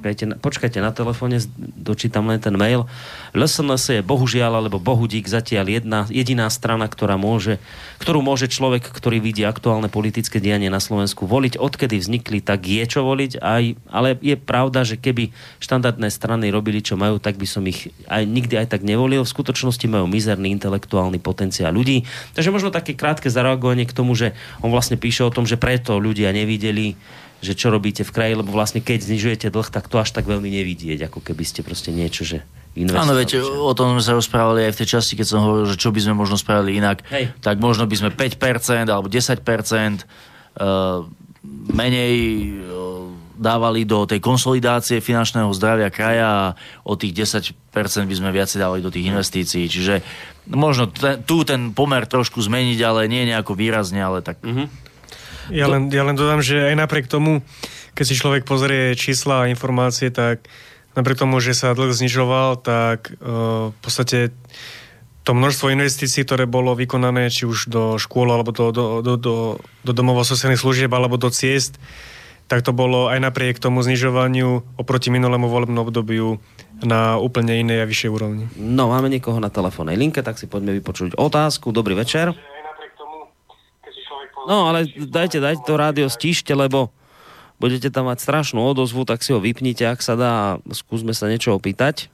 Počkajte, 0.00 0.40
počkajte 0.40 0.80
na 0.80 0.96
telefóne, 0.96 1.44
dočítam 1.76 2.24
len 2.24 2.40
ten 2.40 2.56
mail. 2.56 2.88
LSNS 3.36 4.00
je 4.00 4.00
bohužiaľ, 4.00 4.64
alebo 4.64 4.80
bohudík 4.80 5.28
zatiaľ 5.28 5.68
jedna, 5.68 6.08
jediná 6.08 6.48
strana, 6.48 6.88
ktorá 6.88 7.20
môže, 7.20 7.60
ktorú 8.00 8.24
môže 8.24 8.48
človek, 8.48 8.80
ktorý 8.80 9.20
vidí 9.20 9.44
aktuálne 9.44 9.92
politické 9.92 10.40
dianie 10.40 10.72
na 10.72 10.80
Slovensku 10.80 11.28
voliť. 11.28 11.60
Odkedy 11.60 12.00
vznikli, 12.00 12.40
tak 12.40 12.64
je 12.64 12.80
čo 12.88 13.04
voliť. 13.04 13.44
Aj, 13.44 13.76
ale 13.92 14.16
je 14.24 14.40
pravda, 14.40 14.88
že 14.88 14.96
keby 14.96 15.36
štandardné 15.60 16.08
strany 16.08 16.48
robili, 16.48 16.80
čo 16.80 16.96
majú, 16.96 17.20
tak 17.20 17.36
by 17.36 17.44
som 17.44 17.68
ich 17.68 17.92
aj 18.08 18.24
nikdy 18.24 18.56
aj 18.56 18.72
tak 18.72 18.80
nevolil. 18.80 19.28
V 19.28 19.34
skutočnosti 19.36 19.84
majú 19.84 20.08
mizerný 20.08 20.48
intelektuálny 20.56 21.20
potenciál 21.20 21.76
ľudí. 21.76 22.08
Takže 22.32 22.48
možno 22.48 22.72
také 22.72 22.96
krátke 22.96 23.28
zareagovanie 23.28 23.84
k 23.84 23.92
tomu, 23.92 24.16
že 24.16 24.32
on 24.64 24.72
vlastne 24.72 24.96
píše 24.96 25.28
o 25.28 25.34
tom, 25.34 25.44
že 25.44 25.60
preto 25.60 26.00
ľudia 26.00 26.32
nevideli 26.32 26.96
že 27.40 27.56
čo 27.56 27.72
robíte 27.72 28.04
v 28.04 28.12
kraji, 28.12 28.32
lebo 28.36 28.52
vlastne 28.52 28.84
keď 28.84 29.00
znižujete 29.00 29.48
dlh, 29.48 29.68
tak 29.72 29.88
to 29.88 29.96
až 29.96 30.12
tak 30.12 30.28
veľmi 30.28 30.52
nevidieť, 30.52 31.08
ako 31.08 31.24
keby 31.24 31.44
ste 31.48 31.64
proste 31.64 31.88
niečo, 31.88 32.22
že 32.22 32.44
investovali. 32.76 33.04
Áno, 33.08 33.12
veď 33.16 33.30
o 33.64 33.72
tom 33.72 33.96
sme 33.96 34.02
sa 34.04 34.12
rozprávali 34.12 34.68
aj 34.68 34.72
v 34.76 34.78
tej 34.84 34.88
časti, 35.00 35.16
keď 35.16 35.26
som 35.26 35.40
hovoril, 35.42 35.66
že 35.66 35.80
čo 35.80 35.90
by 35.90 36.00
sme 36.04 36.14
možno 36.14 36.36
spravili 36.36 36.78
inak. 36.78 37.02
Hej. 37.08 37.32
Tak 37.40 37.56
možno 37.58 37.88
by 37.88 37.96
sme 37.96 38.10
5% 38.12 38.86
alebo 38.86 39.08
10% 39.08 39.40
uh, 39.40 41.08
menej 41.72 42.14
uh, 42.60 43.08
dávali 43.40 43.88
do 43.88 44.04
tej 44.04 44.20
konsolidácie 44.20 45.00
finančného 45.00 45.48
zdravia 45.56 45.88
kraja 45.88 46.28
a 46.28 46.44
o 46.84 46.92
tých 46.92 47.24
10% 47.24 47.56
by 48.04 48.14
sme 48.20 48.36
viacej 48.36 48.60
dávali 48.60 48.84
do 48.84 48.92
tých 48.92 49.08
investícií. 49.08 49.64
Čiže 49.64 50.04
možno 50.52 50.92
ten, 50.92 51.24
tu 51.24 51.40
ten 51.48 51.72
pomer 51.72 52.04
trošku 52.04 52.36
zmeniť, 52.44 52.78
ale 52.84 53.08
nie 53.08 53.24
nejako 53.32 53.56
výrazne, 53.56 54.04
ale 54.04 54.20
tak... 54.20 54.44
Mhm. 54.44 54.89
Ja 55.50 55.66
len, 55.66 55.90
ja 55.90 56.06
len 56.06 56.14
dodám, 56.14 56.40
že 56.40 56.70
aj 56.70 56.76
napriek 56.78 57.06
tomu, 57.10 57.42
keď 57.98 58.04
si 58.06 58.14
človek 58.14 58.46
pozrie 58.46 58.94
čísla 58.94 59.44
a 59.44 59.50
informácie, 59.50 60.14
tak 60.14 60.46
napriek 60.94 61.18
tomu, 61.18 61.42
že 61.42 61.58
sa 61.58 61.74
dlh 61.74 61.90
znižoval, 61.90 62.62
tak 62.62 63.14
uh, 63.18 63.74
v 63.74 63.78
podstate 63.82 64.30
to 65.26 65.36
množstvo 65.36 65.74
investícií, 65.74 66.24
ktoré 66.24 66.48
bolo 66.48 66.72
vykonané 66.72 67.28
či 67.28 67.44
už 67.44 67.68
do 67.68 67.82
škôl, 68.00 68.32
alebo 68.32 68.54
do, 68.54 68.72
do, 68.72 68.84
do, 69.04 69.14
do, 69.20 69.36
do 69.84 69.92
domov 69.92 70.24
sociálnych 70.24 70.62
služieb, 70.62 70.90
alebo 70.90 71.20
do 71.20 71.28
ciest, 71.28 71.76
tak 72.50 72.66
to 72.66 72.74
bolo 72.74 73.06
aj 73.06 73.22
napriek 73.22 73.62
tomu 73.62 73.78
znižovaniu 73.84 74.74
oproti 74.74 75.12
minulému 75.14 75.46
volebnému 75.46 75.86
obdobiu 75.86 76.42
na 76.82 77.14
úplne 77.14 77.62
inej 77.62 77.84
a 77.84 77.86
vyššej 77.86 78.10
úrovni. 78.10 78.50
No, 78.58 78.90
máme 78.90 79.06
niekoho 79.06 79.38
na 79.38 79.52
telefónnej 79.52 79.94
linke, 79.94 80.24
tak 80.24 80.40
si 80.40 80.50
poďme 80.50 80.74
vypočuť 80.80 81.14
otázku. 81.14 81.70
Dobrý 81.70 81.94
večer. 81.94 82.34
No, 84.48 84.72
ale 84.72 84.88
dajte, 84.88 85.42
dajte 85.42 85.62
to 85.66 85.74
rádio 85.76 86.06
stíšte, 86.08 86.56
lebo 86.56 86.88
budete 87.60 87.92
tam 87.92 88.08
mať 88.08 88.24
strašnú 88.24 88.64
odozvu, 88.64 89.04
tak 89.04 89.20
si 89.20 89.36
ho 89.36 89.40
vypnite, 89.42 89.84
ak 89.84 90.00
sa 90.00 90.16
dá, 90.16 90.30
a 90.56 90.72
skúsme 90.72 91.12
sa 91.12 91.28
niečo 91.28 91.52
opýtať. 91.52 92.08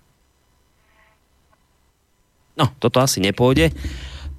No, 2.59 2.73
toto 2.83 2.99
asi 2.99 3.23
nepôjde. 3.23 3.71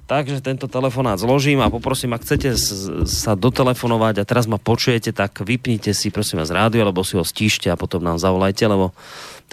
Takže 0.08 0.40
tento 0.40 0.72
telefonát 0.72 1.20
zložím 1.20 1.60
a 1.60 1.68
poprosím, 1.68 2.16
ak 2.16 2.24
chcete 2.24 2.56
sa 3.04 3.36
dotelefonovať 3.36 4.24
a 4.24 4.28
teraz 4.28 4.48
ma 4.48 4.56
počujete, 4.56 5.12
tak 5.12 5.44
vypnite 5.44 5.92
si 5.92 6.08
prosím 6.08 6.40
vás 6.40 6.48
rádio, 6.48 6.80
alebo 6.80 7.04
si 7.04 7.20
ho 7.20 7.24
stíšte 7.24 7.68
a 7.68 7.76
potom 7.76 8.00
nám 8.00 8.16
zavolajte, 8.16 8.64
lebo 8.64 8.96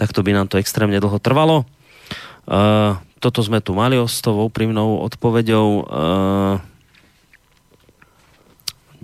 takto 0.00 0.24
by 0.24 0.32
nám 0.32 0.48
to 0.48 0.56
extrémne 0.56 0.96
dlho 0.96 1.20
trvalo. 1.20 1.68
Uh, 2.48 2.96
toto 3.20 3.44
sme 3.44 3.60
tu 3.60 3.76
mali 3.76 4.00
s 4.00 4.24
tou 4.24 4.48
úprimnou 4.48 5.04
odpoveďou. 5.04 5.66
Uh, 5.84 6.54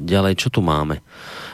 ďalej, 0.03 0.35
čo 0.37 0.49
tu 0.51 0.61
máme? 0.61 1.01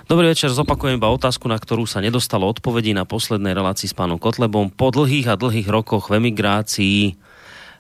Dobrý 0.09 0.33
večer, 0.33 0.49
zopakujem 0.49 0.97
iba 0.97 1.13
otázku, 1.13 1.47
na 1.53 1.61
ktorú 1.61 1.85
sa 1.85 2.01
nedostalo 2.01 2.49
odpovedí 2.49 2.97
na 2.97 3.05
poslednej 3.05 3.53
relácii 3.53 3.93
s 3.93 3.95
pánom 3.95 4.17
Kotlebom. 4.17 4.73
Po 4.73 4.89
dlhých 4.89 5.29
a 5.29 5.37
dlhých 5.37 5.69
rokoch 5.69 6.09
v 6.09 6.25
emigrácii 6.25 7.29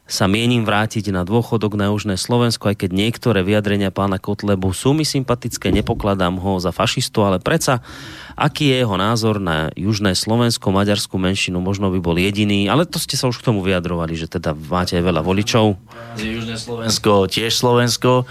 sa 0.08 0.24
mienim 0.24 0.64
vrátiť 0.64 1.12
na 1.12 1.20
dôchodok 1.20 1.76
na 1.76 1.92
Južné 1.92 2.16
Slovensko, 2.16 2.72
aj 2.72 2.80
keď 2.80 2.90
niektoré 2.96 3.44
vyjadrenia 3.44 3.92
pána 3.92 4.16
Kotlebu 4.16 4.72
sú 4.72 4.96
mi 4.96 5.04
sympatické, 5.04 5.68
nepokladám 5.68 6.40
ho 6.40 6.56
za 6.56 6.72
fašistu, 6.72 7.28
ale 7.28 7.36
predsa, 7.44 7.84
aký 8.32 8.72
je 8.72 8.80
jeho 8.80 8.96
názor 8.96 9.36
na 9.36 9.68
Južné 9.76 10.16
Slovensko, 10.16 10.72
maďarskú 10.72 11.20
menšinu, 11.20 11.60
možno 11.60 11.92
by 11.92 12.00
bol 12.00 12.16
jediný, 12.16 12.72
ale 12.72 12.88
to 12.88 12.96
ste 12.96 13.20
sa 13.20 13.28
už 13.28 13.44
k 13.44 13.52
tomu 13.52 13.60
vyjadrovali, 13.60 14.16
že 14.16 14.32
teda 14.32 14.56
máte 14.56 14.96
aj 14.96 15.04
veľa 15.04 15.20
voličov. 15.20 15.76
Južné 16.16 16.56
Slovensko, 16.56 17.28
tiež 17.28 17.52
Slovensko 17.52 18.24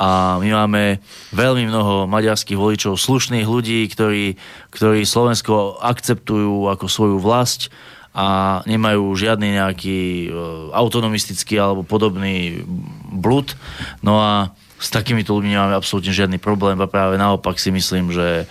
a 0.00 0.40
my 0.40 0.48
máme 0.50 0.98
veľmi 1.36 1.68
mnoho 1.68 2.08
maďarských 2.08 2.58
voličov, 2.58 2.96
slušných 2.98 3.46
ľudí, 3.46 3.86
ktorí, 3.92 4.40
ktorí 4.72 5.04
Slovensko 5.04 5.78
akceptujú 5.78 6.72
ako 6.72 6.86
svoju 6.88 7.16
vlast 7.20 7.68
a 8.12 8.60
nemajú 8.68 9.16
žiadny 9.16 9.56
nejaký 9.56 10.00
e, 10.00 10.28
autonomistický 10.76 11.56
alebo 11.56 11.80
podobný 11.80 12.60
blud. 13.08 13.56
No 14.04 14.20
a 14.20 14.52
s 14.76 14.92
takýmito 14.92 15.32
ľuďmi 15.32 15.56
nemáme 15.56 15.78
absolútne 15.78 16.12
žiadny 16.12 16.36
problém 16.36 16.76
a 16.82 16.90
práve 16.90 17.16
naopak 17.16 17.56
si 17.56 17.72
myslím, 17.72 18.12
že 18.12 18.44
e, 18.44 18.46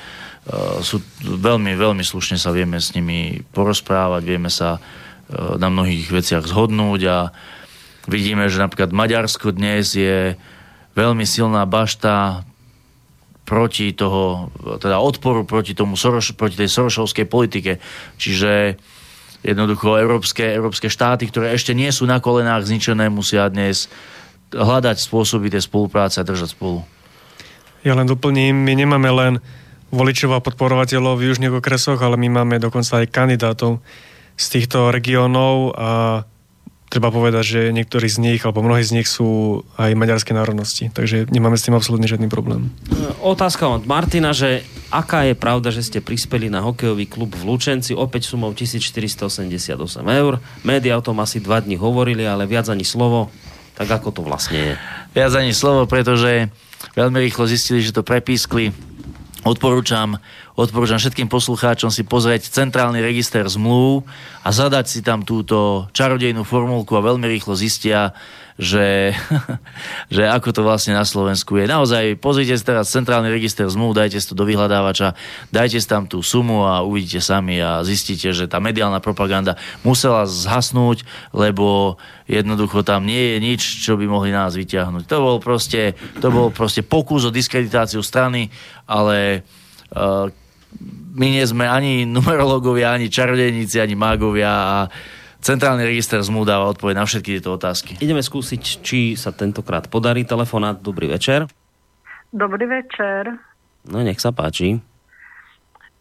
sú 0.81 0.97
veľmi, 1.21 1.77
veľmi 1.77 2.01
slušne 2.01 2.41
sa 2.41 2.49
vieme 2.49 2.81
s 2.81 2.97
nimi 2.97 3.45
porozprávať, 3.53 4.21
vieme 4.25 4.49
sa 4.49 4.77
e, 4.77 5.59
na 5.61 5.69
mnohých 5.69 6.09
veciach 6.09 6.47
zhodnúť 6.49 7.01
a 7.05 7.17
vidíme, 8.09 8.49
že 8.49 8.57
napríklad 8.57 8.89
Maďarsko 8.89 9.53
dnes 9.53 9.93
je 9.93 10.33
veľmi 10.97 11.23
silná 11.23 11.63
bašta 11.67 12.43
proti 13.47 13.91
toho, 13.91 14.53
teda 14.79 15.03
odporu 15.03 15.43
proti 15.43 15.75
tomu 15.75 15.99
Soroš, 15.99 16.37
proti 16.39 16.55
tej 16.55 16.71
sorošovskej 16.71 17.27
politike. 17.27 17.83
Čiže 18.15 18.79
jednoducho 19.43 19.97
európske, 19.97 20.45
európske 20.45 20.87
štáty, 20.87 21.27
ktoré 21.27 21.51
ešte 21.51 21.75
nie 21.75 21.89
sú 21.91 22.07
na 22.07 22.21
kolenách 22.23 22.69
zničené, 22.69 23.09
musia 23.11 23.49
dnes 23.51 23.91
hľadať 24.53 24.97
spôsoby 24.99 25.51
tej 25.51 25.67
spolupráce 25.67 26.21
a 26.21 26.27
držať 26.27 26.55
spolu. 26.55 26.85
Ja 27.81 27.97
len 27.97 28.05
doplním, 28.05 28.53
my 28.53 28.73
nemáme 28.77 29.09
len 29.09 29.33
voličov 29.89 30.37
a 30.37 30.43
podporovateľov 30.43 31.19
v 31.19 31.33
južných 31.33 31.57
okresoch, 31.57 31.99
ale 31.99 32.15
my 32.15 32.41
máme 32.41 32.61
dokonca 32.61 33.03
aj 33.03 33.11
kandidátov 33.11 33.83
z 34.37 34.45
týchto 34.47 34.93
regiónov 34.93 35.75
a 35.75 36.23
treba 36.91 37.07
povedať, 37.07 37.43
že 37.47 37.61
niektorí 37.71 38.11
z 38.11 38.19
nich, 38.19 38.43
alebo 38.43 38.59
mnohí 38.59 38.83
z 38.83 38.99
nich 38.99 39.07
sú 39.07 39.63
aj 39.79 39.95
maďarské 39.95 40.35
národnosti. 40.35 40.91
Takže 40.91 41.31
nemáme 41.31 41.55
s 41.55 41.63
tým 41.63 41.79
absolútne 41.79 42.11
žiadny 42.11 42.27
problém. 42.27 42.67
Otázka 43.23 43.71
od 43.71 43.87
Martina, 43.87 44.35
že 44.35 44.67
aká 44.91 45.23
je 45.23 45.39
pravda, 45.39 45.71
že 45.71 45.87
ste 45.87 46.03
prispeli 46.03 46.51
na 46.51 46.59
hokejový 46.59 47.07
klub 47.07 47.31
v 47.31 47.47
Lučenci 47.47 47.95
opäť 47.95 48.27
sumou 48.27 48.51
1488 48.51 49.71
eur. 50.03 50.43
Média 50.67 50.99
o 50.99 51.05
tom 51.05 51.23
asi 51.23 51.39
dva 51.39 51.63
dní 51.63 51.79
hovorili, 51.79 52.27
ale 52.27 52.43
viac 52.43 52.67
ani 52.67 52.83
slovo. 52.83 53.31
Tak 53.79 53.87
ako 53.87 54.11
to 54.11 54.21
vlastne 54.27 54.59
je? 54.59 54.73
Viac 55.15 55.31
ani 55.39 55.55
slovo, 55.55 55.87
pretože 55.87 56.51
veľmi 56.99 57.23
rýchlo 57.23 57.47
zistili, 57.47 57.79
že 57.79 57.95
to 57.95 58.03
prepískli. 58.03 58.75
Odporúčam, 59.41 60.21
odporúčam 60.53 61.01
všetkým 61.01 61.25
poslucháčom 61.25 61.89
si 61.89 62.05
pozrieť 62.05 62.53
centrálny 62.53 63.01
register 63.01 63.41
zmluv 63.49 64.05
a 64.45 64.53
zadať 64.53 64.85
si 64.85 64.99
tam 65.01 65.25
túto 65.25 65.89
čarodejnú 65.97 66.45
formulku 66.45 66.93
a 66.93 67.01
veľmi 67.01 67.25
rýchlo 67.25 67.57
zistia, 67.57 68.13
že, 68.61 69.17
že 70.15 70.23
ako 70.29 70.53
to 70.53 70.61
vlastne 70.61 70.93
na 70.93 71.01
Slovensku 71.01 71.57
je. 71.57 71.65
Naozaj, 71.65 72.21
pozrite 72.21 72.53
si 72.53 72.61
teraz 72.61 72.93
centrálny 72.93 73.33
register 73.33 73.65
zmluv, 73.65 73.97
dajte 73.97 74.21
si 74.21 74.29
to 74.29 74.37
do 74.37 74.45
vyhľadávača, 74.45 75.17
dajte 75.49 75.81
si 75.81 75.87
tam 75.89 76.05
tú 76.05 76.21
sumu 76.21 76.69
a 76.69 76.85
uvidíte 76.85 77.25
sami 77.25 77.57
a 77.57 77.81
zistíte, 77.81 78.29
že 78.29 78.45
tá 78.45 78.61
mediálna 78.61 79.01
propaganda 79.01 79.57
musela 79.81 80.29
zhasnúť, 80.29 81.01
lebo 81.33 81.97
jednoducho 82.29 82.85
tam 82.85 83.09
nie 83.09 83.33
je 83.33 83.37
nič, 83.41 83.61
čo 83.81 83.97
by 83.97 84.05
mohli 84.05 84.29
nás 84.29 84.53
vyťahnuť. 84.53 85.09
To 85.09 85.17
bol 85.17 85.37
proste, 85.41 85.97
to 86.21 86.29
bol 86.29 86.53
proste 86.53 86.85
pokus 86.85 87.25
o 87.25 87.33
diskreditáciu 87.33 88.05
strany, 88.05 88.53
ale 88.85 89.41
uh, 89.97 90.29
my 91.11 91.27
nie 91.27 91.43
sme 91.43 91.65
ani 91.65 92.05
numerológovia, 92.05 92.93
ani 92.93 93.09
čarodejníci, 93.09 93.81
ani 93.81 93.97
mágovia 93.97 94.53
a 94.53 94.77
Centrálny 95.41 95.89
register 95.89 96.21
zmluv 96.21 96.45
dáva 96.45 96.69
odpoveď 96.69 97.01
na 97.01 97.05
všetky 97.09 97.41
tieto 97.41 97.57
otázky. 97.57 97.97
Ideme 97.97 98.21
skúsiť, 98.21 98.61
či 98.85 99.17
sa 99.17 99.33
tentokrát 99.33 99.89
podarí 99.89 100.21
telefonát. 100.21 100.77
Dobrý 100.77 101.09
večer. 101.09 101.49
Dobrý 102.29 102.69
večer. 102.69 103.41
No 103.89 104.05
nech 104.05 104.21
sa 104.21 104.29
páči. 104.29 104.77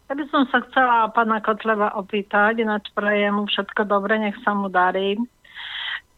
Ja 0.05 0.13
by 0.13 0.23
som 0.29 0.45
sa 0.53 0.61
chcela 0.69 1.09
pána 1.09 1.41
Kotleva 1.41 1.97
opýtať, 1.97 2.61
ináč 2.61 2.93
prajem 2.93 3.41
mu 3.41 3.49
všetko 3.49 3.87
dobre, 3.89 4.21
nech 4.21 4.37
sa 4.45 4.53
mu 4.53 4.69
darí. 4.69 5.17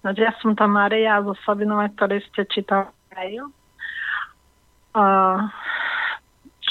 Ináč 0.03 0.18
ja 0.19 0.35
som 0.43 0.52
tá 0.52 0.68
Maria 0.68 1.24
zo 1.24 1.32
Sabinova, 1.48 1.88
ktorý 1.95 2.19
ste 2.27 2.43
čítali. 2.52 2.92
Uh, 4.92 5.48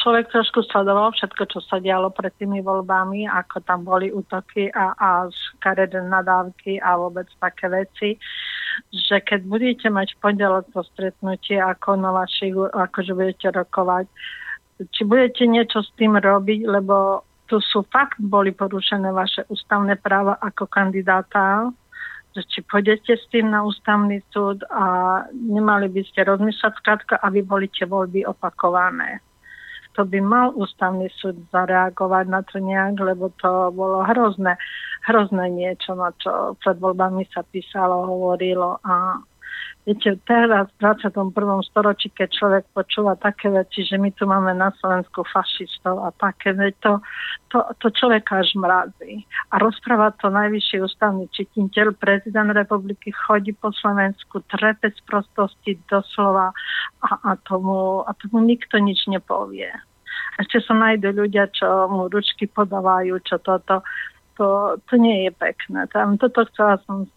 človek 0.03 0.35
trošku 0.35 0.67
sledoval 0.67 1.15
všetko, 1.15 1.43
čo 1.47 1.63
sa 1.63 1.79
dialo 1.79 2.11
pred 2.11 2.35
tými 2.35 2.59
voľbami, 2.59 3.31
ako 3.31 3.63
tam 3.63 3.87
boli 3.87 4.11
útoky 4.11 4.67
a, 4.75 4.99
a 4.99 5.09
škaredé 5.31 6.03
nadávky 6.03 6.83
a 6.83 6.99
vôbec 6.99 7.31
také 7.39 7.71
veci, 7.71 8.19
že 8.91 9.23
keď 9.23 9.47
budete 9.47 9.87
mať 9.87 10.19
v 10.19 10.21
pondelok 10.21 10.67
to 10.75 10.83
stretnutie, 10.91 11.63
ako 11.63 11.95
na 11.95 12.11
vašich, 12.11 12.53
akože 12.59 13.15
budete 13.15 13.55
rokovať, 13.55 14.11
či 14.91 15.03
budete 15.07 15.47
niečo 15.47 15.87
s 15.87 15.91
tým 15.95 16.19
robiť, 16.19 16.67
lebo 16.67 17.23
tu 17.47 17.63
sú 17.63 17.87
fakt, 17.87 18.19
boli 18.19 18.51
porušené 18.51 19.15
vaše 19.15 19.47
ústavné 19.47 20.01
práva 20.03 20.35
ako 20.43 20.67
kandidáta, 20.67 21.71
že 22.33 22.43
či 22.49 22.59
pôjdete 22.65 23.13
s 23.13 23.29
tým 23.29 23.53
na 23.53 23.61
ústavný 23.61 24.25
súd 24.33 24.65
a 24.73 25.21
nemali 25.37 25.93
by 25.93 26.03
ste 26.09 26.25
rozmýšľať 26.25 26.73
skrátka, 26.81 27.15
aby 27.21 27.45
boli 27.45 27.69
tie 27.69 27.85
voľby 27.85 28.25
opakované. 28.25 29.21
To 29.93 30.09
by 30.09 30.21
mal 30.25 30.57
ústavný 30.57 31.13
súd 31.21 31.37
zareagovať 31.53 32.25
na 32.33 32.41
to 32.49 32.57
nejak, 32.61 32.97
lebo 32.97 33.29
to 33.37 33.69
bolo 33.77 34.01
hrozné, 34.09 34.57
hrozné 35.05 35.53
niečo, 35.53 35.93
na 35.93 36.17
čo 36.17 36.57
pred 36.65 36.81
voľbami 36.81 37.29
sa 37.29 37.45
písalo, 37.45 38.09
hovorilo 38.09 38.81
a 38.81 39.21
Viete, 39.83 40.15
teraz 40.31 40.71
v 40.79 40.95
21. 40.95 41.35
storočí, 41.67 42.15
keď 42.15 42.29
človek 42.31 42.65
počúva 42.71 43.19
také 43.19 43.51
veci, 43.51 43.83
že 43.83 43.99
my 43.99 44.15
tu 44.15 44.31
máme 44.31 44.55
na 44.55 44.71
Slovensku 44.79 45.27
fašistov 45.27 46.07
a 46.07 46.15
také, 46.15 46.55
to, 46.79 47.03
to, 47.51 47.59
to 47.83 47.91
človeka 47.91 48.47
až 48.47 48.55
mrazí. 48.55 49.27
A 49.51 49.59
rozpráva 49.59 50.15
to 50.23 50.31
najvyšší 50.31 50.87
ústavný 50.87 51.27
čititeľ, 51.35 51.99
prezident 51.99 52.55
republiky, 52.55 53.11
chodí 53.11 53.59
po 53.59 53.75
Slovensku, 53.75 54.47
trepe 54.47 54.95
z 54.95 55.03
prostosti 55.03 55.75
doslova 55.91 56.55
a, 57.03 57.11
a, 57.19 57.31
tomu, 57.43 58.07
a 58.07 58.15
tomu 58.15 58.39
nikto 58.39 58.79
nič 58.79 59.11
nepovie. 59.11 59.67
Ešte 60.39 60.63
sa 60.63 60.79
nájdú 60.79 61.11
ľudia, 61.11 61.51
čo 61.51 61.91
mu 61.91 62.07
ručky 62.07 62.47
podávajú, 62.47 63.19
čo 63.27 63.43
toto. 63.43 63.83
To, 64.39 64.79
to 64.87 64.95
nie 64.95 65.27
je 65.27 65.33
pekné. 65.35 65.91
Tam, 65.91 66.15
toto 66.23 66.47
chcela 66.55 66.79
som 66.87 67.11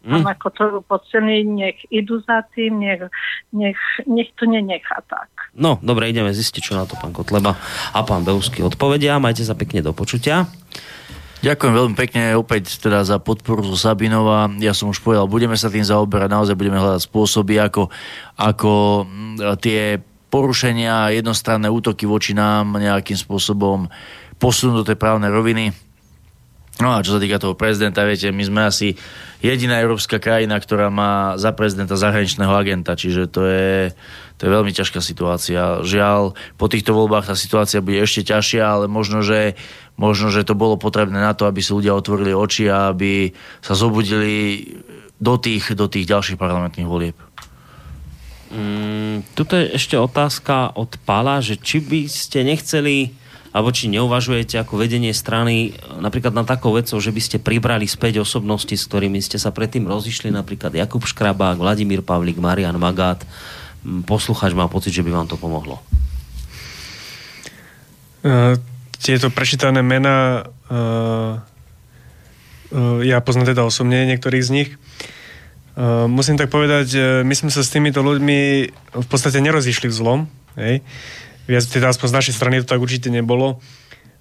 Mm. 0.00 0.24
ako 0.24 0.48
to 0.56 0.64
podcený, 0.88 1.44
nech 1.44 1.76
idú 1.92 2.24
za 2.24 2.40
tým, 2.56 2.80
nech, 2.80 3.04
nech, 3.52 3.76
nech 4.08 4.32
to 4.40 4.48
nenechá 4.48 5.04
tak. 5.04 5.28
No, 5.52 5.76
dobre, 5.84 6.08
ideme 6.08 6.32
zistiť, 6.32 6.62
čo 6.64 6.72
na 6.72 6.88
to 6.88 6.96
pán 6.96 7.12
Kotleba 7.12 7.52
a 7.92 7.98
pán 8.00 8.24
Beusky 8.24 8.64
odpovedia. 8.64 9.20
Majte 9.20 9.44
sa 9.44 9.52
pekne 9.52 9.84
do 9.84 9.92
počutia. 9.92 10.48
Ďakujem 11.44 11.72
veľmi 11.72 11.94
pekne 11.96 12.36
opäť 12.36 12.80
teda 12.80 13.04
za 13.04 13.20
podporu 13.20 13.60
zo 13.64 13.76
Sabinova. 13.76 14.48
Ja 14.60 14.72
som 14.72 14.88
už 14.88 15.04
povedal, 15.04 15.28
budeme 15.28 15.56
sa 15.56 15.72
tým 15.72 15.84
zaoberať, 15.84 16.28
naozaj 16.32 16.56
budeme 16.56 16.80
hľadať 16.80 17.04
spôsoby, 17.04 17.60
ako, 17.60 17.92
ako 18.40 18.72
mm, 19.04 19.36
tie 19.60 20.00
porušenia, 20.32 21.12
jednostranné 21.12 21.68
útoky 21.68 22.08
voči 22.08 22.32
nám 22.32 22.76
nejakým 22.76 23.16
spôsobom 23.20 23.88
posunúť 24.40 24.76
do 24.80 24.88
tej 24.88 24.96
právnej 24.96 25.28
roviny 25.28 25.76
No 26.80 26.96
a 26.96 27.04
čo 27.04 27.14
sa 27.14 27.20
týka 27.20 27.36
toho 27.36 27.52
prezidenta, 27.52 28.08
viete, 28.08 28.32
my 28.32 28.40
sme 28.40 28.60
asi 28.64 28.96
jediná 29.40 29.80
európska 29.80 30.20
krajina, 30.20 30.60
ktorá 30.60 30.92
má 30.92 31.36
za 31.40 31.52
prezidenta 31.56 31.96
zahraničného 31.96 32.52
agenta, 32.52 32.96
čiže 32.96 33.28
to 33.28 33.44
je, 33.48 33.92
to 34.36 34.40
je 34.46 34.50
veľmi 34.52 34.72
ťažká 34.72 35.00
situácia. 35.00 35.80
Žiaľ, 35.84 36.36
po 36.60 36.66
týchto 36.68 36.92
voľbách 36.92 37.32
tá 37.32 37.36
situácia 37.36 37.84
bude 37.84 38.00
ešte 38.00 38.28
ťažšia, 38.28 38.62
ale 38.62 38.86
možno, 38.86 39.24
že, 39.24 39.56
možno, 39.96 40.28
že 40.28 40.44
to 40.44 40.52
bolo 40.52 40.76
potrebné 40.76 41.18
na 41.18 41.32
to, 41.32 41.48
aby 41.48 41.64
si 41.64 41.72
ľudia 41.72 41.96
otvorili 41.96 42.36
oči 42.36 42.68
a 42.68 42.92
aby 42.92 43.32
sa 43.64 43.72
zobudili 43.72 44.64
do 45.20 45.36
tých, 45.36 45.76
do 45.76 45.88
tých 45.88 46.08
ďalších 46.08 46.40
parlamentných 46.40 46.88
volieb. 46.88 47.16
Mm, 48.50 49.22
tuto 49.38 49.54
je 49.54 49.78
ešte 49.78 49.94
otázka 49.94 50.74
od 50.74 50.98
Pala, 51.06 51.38
že 51.38 51.54
či 51.54 51.78
by 51.78 52.10
ste 52.10 52.42
nechceli 52.42 53.19
alebo 53.50 53.74
či 53.74 53.90
neuvažujete 53.90 54.62
ako 54.62 54.78
vedenie 54.78 55.10
strany 55.10 55.74
napríklad 55.98 56.30
na 56.30 56.46
takou 56.46 56.70
vecou, 56.78 57.02
že 57.02 57.10
by 57.10 57.18
ste 57.18 57.42
pribrali 57.42 57.82
späť 57.90 58.22
osobnosti, 58.22 58.70
s 58.70 58.86
ktorými 58.86 59.18
ste 59.18 59.42
sa 59.42 59.50
predtým 59.50 59.90
rozišli, 59.90 60.30
napríklad 60.30 60.70
Jakub 60.70 61.02
Škrabák, 61.02 61.58
Vladimír 61.58 62.06
Pavlík, 62.06 62.38
Marian 62.38 62.78
Magát. 62.78 63.18
Posluchač 64.06 64.54
má 64.54 64.70
pocit, 64.70 64.94
že 64.94 65.02
by 65.02 65.10
vám 65.10 65.26
to 65.26 65.34
pomohlo. 65.34 65.82
Uh, 68.22 68.54
tieto 69.02 69.32
prečítané 69.34 69.82
mená 69.82 70.46
uh, 70.70 71.40
uh, 72.70 73.00
ja 73.02 73.18
poznám 73.18 73.50
teda 73.50 73.66
osobne 73.66 74.06
niektorých 74.06 74.46
z 74.46 74.50
nich. 74.54 74.70
Uh, 75.74 76.06
musím 76.06 76.38
tak 76.38 76.54
povedať, 76.54 76.94
my 77.26 77.34
sme 77.34 77.50
sa 77.50 77.66
s 77.66 77.72
týmito 77.72 77.98
ľuďmi 78.04 78.38
v 78.94 79.06
podstate 79.10 79.42
nerozišli 79.42 79.90
v 79.90 79.96
zlom. 79.96 80.20
Hej. 80.54 80.84
Uh, 80.84 81.29
viac, 81.50 81.66
teda 81.66 81.90
aspoň 81.90 82.06
z 82.06 82.16
našej 82.22 82.34
strany 82.38 82.54
to 82.62 82.70
tak 82.70 82.78
určite 82.78 83.10
nebolo. 83.10 83.58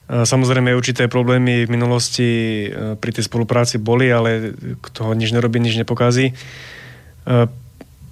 Samozrejme, 0.09 0.73
určité 0.73 1.05
problémy 1.05 1.69
v 1.69 1.73
minulosti 1.73 2.29
e, 2.65 2.97
pri 2.97 3.11
tej 3.13 3.29
spolupráci 3.29 3.77
boli, 3.77 4.09
ale 4.09 4.57
kto 4.81 5.13
nič 5.13 5.29
nerobí, 5.37 5.61
nič 5.61 5.77
nepokazí. 5.77 6.33
E, 6.33 6.35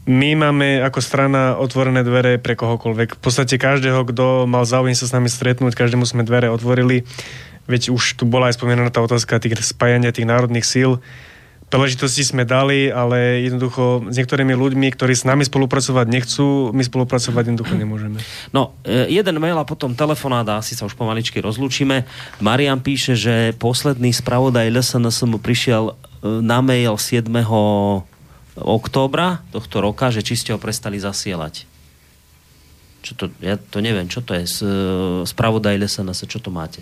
my 0.05 0.29
máme 0.37 0.85
ako 0.85 1.01
strana 1.01 1.57
otvorené 1.57 2.05
dvere 2.05 2.37
pre 2.37 2.53
kohokoľvek. 2.53 3.17
V 3.17 3.21
podstate 3.21 3.57
každého, 3.57 4.05
kto 4.13 4.45
mal 4.45 4.61
záujem 4.69 4.93
sa 4.93 5.09
s 5.09 5.15
nami 5.17 5.25
stretnúť, 5.25 5.73
každému 5.73 6.05
sme 6.05 6.21
dvere 6.21 6.53
otvorili. 6.53 7.01
Veď 7.65 7.89
už 7.89 8.21
tu 8.21 8.29
bola 8.29 8.53
aj 8.53 8.61
spomínaná 8.61 8.93
tá 8.93 9.01
otázka 9.01 9.41
tých 9.41 9.57
spájania 9.65 10.13
tých 10.13 10.29
národných 10.29 10.69
síl 10.69 11.01
príležitosti 11.67 12.23
sme 12.23 12.47
dali, 12.47 12.87
ale 12.87 13.43
jednoducho 13.43 14.07
s 14.07 14.15
niektorými 14.15 14.55
ľuďmi, 14.55 14.87
ktorí 14.95 15.11
s 15.11 15.27
nami 15.27 15.43
spolupracovať 15.43 16.07
nechcú, 16.07 16.71
my 16.71 16.83
spolupracovať 16.83 17.43
jednoducho 17.51 17.75
nemôžeme. 17.75 18.23
No, 18.55 18.79
e, 18.87 19.11
jeden 19.11 19.35
mail 19.43 19.59
a 19.59 19.67
potom 19.67 19.91
telefonát 19.91 20.47
a 20.47 20.63
asi 20.63 20.79
sa 20.79 20.87
už 20.87 20.95
pomaličky 20.95 21.43
rozlúčime. 21.43 22.07
Marian 22.39 22.79
píše, 22.79 23.19
že 23.19 23.51
posledný 23.59 24.15
spravodaj 24.15 24.71
LSNS 24.71 25.27
mu 25.27 25.43
prišiel 25.43 25.91
e, 25.91 25.93
na 26.39 26.63
mail 26.63 26.95
7. 26.95 27.27
októbra 28.55 29.43
tohto 29.51 29.83
roka, 29.83 30.07
že 30.07 30.23
či 30.23 30.39
ste 30.39 30.55
ho 30.55 30.59
prestali 30.59 31.03
zasielať. 31.03 31.67
Čo 33.03 33.11
to, 33.13 33.25
ja 33.43 33.59
to 33.59 33.83
neviem, 33.83 34.07
čo 34.07 34.23
to 34.23 34.31
je 34.39 34.47
e, 34.47 34.51
spravodaj 35.27 35.75
LSNS, 35.75 36.31
čo 36.31 36.39
to 36.39 36.47
máte? 36.47 36.79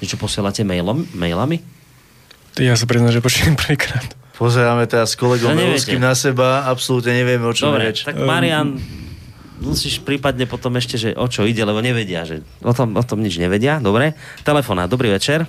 Niečo 0.00 0.16
posielate 0.16 0.64
mailom, 0.64 1.04
mailami? 1.12 1.60
Ja 2.56 2.76
sa 2.76 2.88
priznám, 2.88 3.12
že 3.12 3.24
počujem 3.24 3.56
prvýkrát. 3.60 4.21
Pozeráme 4.42 4.90
teraz 4.90 5.14
s 5.14 5.16
kolegom 5.22 5.54
no, 5.54 5.70
na 6.02 6.14
seba, 6.18 6.66
absolútne 6.66 7.14
nevieme, 7.14 7.46
o 7.46 7.54
čom 7.54 7.78
Dobre, 7.78 7.94
reč. 7.94 8.02
tak 8.02 8.18
Marian, 8.18 8.74
musíš 9.62 10.02
prípadne 10.02 10.50
potom 10.50 10.74
ešte, 10.74 10.98
že 10.98 11.08
o 11.14 11.30
čo 11.30 11.46
ide, 11.46 11.62
lebo 11.62 11.78
nevedia, 11.78 12.26
že 12.26 12.42
o 12.58 12.74
tom, 12.74 12.98
o 12.98 13.04
tom 13.06 13.22
nič 13.22 13.38
nevedia. 13.38 13.78
Dobre, 13.78 14.18
telefonát, 14.42 14.90
dobrý 14.90 15.14
večer. 15.14 15.46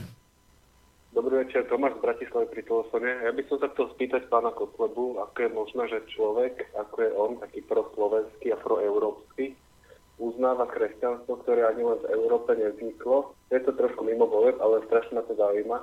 Dobrý 1.10 1.42
večer, 1.42 1.66
Tomáš 1.66 1.98
z 1.98 2.06
Bratislavy 2.06 2.46
pri 2.54 2.62
telefóne. 2.70 3.10
Ja 3.26 3.34
by 3.34 3.42
som 3.50 3.58
sa 3.66 3.68
chcel 3.74 3.86
spýtať 3.98 4.30
pána 4.30 4.54
Kotlebu, 4.54 5.18
ako 5.26 5.38
je 5.42 5.50
možné, 5.50 5.84
že 5.90 6.00
človek, 6.14 6.54
ako 6.78 6.96
je 7.02 7.10
on, 7.18 7.32
taký 7.42 7.66
proslovenský 7.66 8.54
a 8.54 8.62
proeurópsky, 8.62 9.58
uznáva 10.22 10.70
kresťanstvo, 10.70 11.42
ktoré 11.42 11.66
ani 11.66 11.82
len 11.82 11.98
v 11.98 12.14
Európe 12.14 12.54
nevzniklo. 12.54 13.34
Je 13.50 13.58
to 13.58 13.74
trošku 13.74 14.06
mimo 14.06 14.30
voleb, 14.30 14.54
ale 14.62 14.86
strašne 14.86 15.18
ma 15.18 15.26
to 15.26 15.34
zaujíma 15.34 15.82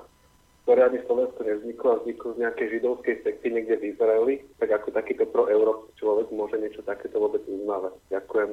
ktoré 0.65 0.87
ani 0.87 0.99
Slovensku 1.09 1.41
nevzniklo 1.43 1.89
a 1.93 2.01
vzniklo 2.05 2.29
z 2.37 2.39
nejakej 2.47 2.67
židovskej 2.79 3.17
sekty 3.27 3.47
niekde 3.51 3.75
v 3.81 3.85
Izraeli, 3.97 4.35
tak 4.61 4.71
ako 4.71 4.95
takýto 4.95 5.25
proeurópsky 5.29 5.91
človek 5.99 6.27
môže 6.31 6.57
niečo 6.61 6.83
takéto 6.87 7.17
vôbec 7.19 7.43
uznávať. 7.49 7.95
Ďakujem. 8.13 8.51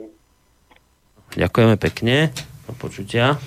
Ďakujeme 1.38 1.76
pekne. 1.78 2.32
Do 2.68 2.74
počutia. 2.76 3.40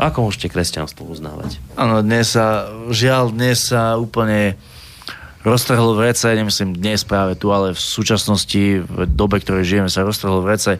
Ako 0.00 0.26
môžete 0.26 0.48
kresťanstvo 0.50 1.04
uznávať? 1.04 1.60
Áno, 1.76 2.00
dnes 2.00 2.32
sa, 2.32 2.72
žiaľ, 2.88 3.30
dnes 3.30 3.68
sa 3.68 4.00
úplne 4.00 4.56
roztrhlo 5.44 5.98
v 5.98 6.10
rece, 6.10 6.32
nemyslím 6.32 6.78
dnes 6.78 7.02
práve 7.04 7.34
tu, 7.36 7.50
ale 7.50 7.74
v 7.74 7.80
súčasnosti, 7.82 8.82
v 8.82 8.98
dobe, 9.10 9.42
ktorej 9.42 9.66
žijeme, 9.66 9.90
sa 9.90 10.06
roztrhlo 10.06 10.40
v 10.40 10.50
rece 10.54 10.72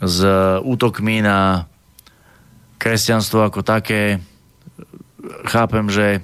s 0.00 0.18
útokmi 0.62 1.20
na 1.20 1.68
kresťanstvo 2.78 3.42
ako 3.42 3.60
také, 3.66 4.22
chápem, 5.46 5.86
že 5.90 6.20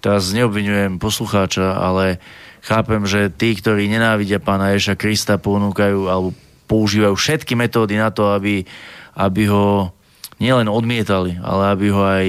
teraz 0.00 0.30
neobvinujem 0.30 1.02
poslucháča, 1.02 1.76
ale 1.76 2.22
chápem, 2.62 3.02
že 3.06 3.32
tí, 3.32 3.56
ktorí 3.56 3.88
nenávidia 3.90 4.42
pána 4.42 4.74
Ježa 4.74 4.94
Krista, 4.98 5.40
ponúkajú 5.40 6.06
alebo 6.06 6.30
používajú 6.66 7.14
všetky 7.14 7.54
metódy 7.54 7.98
na 7.98 8.10
to, 8.10 8.34
aby, 8.34 8.66
aby 9.14 9.42
ho 9.46 9.94
nielen 10.42 10.68
odmietali, 10.68 11.38
ale 11.40 11.62
aby 11.72 11.86
ho 11.94 12.02
aj 12.02 12.26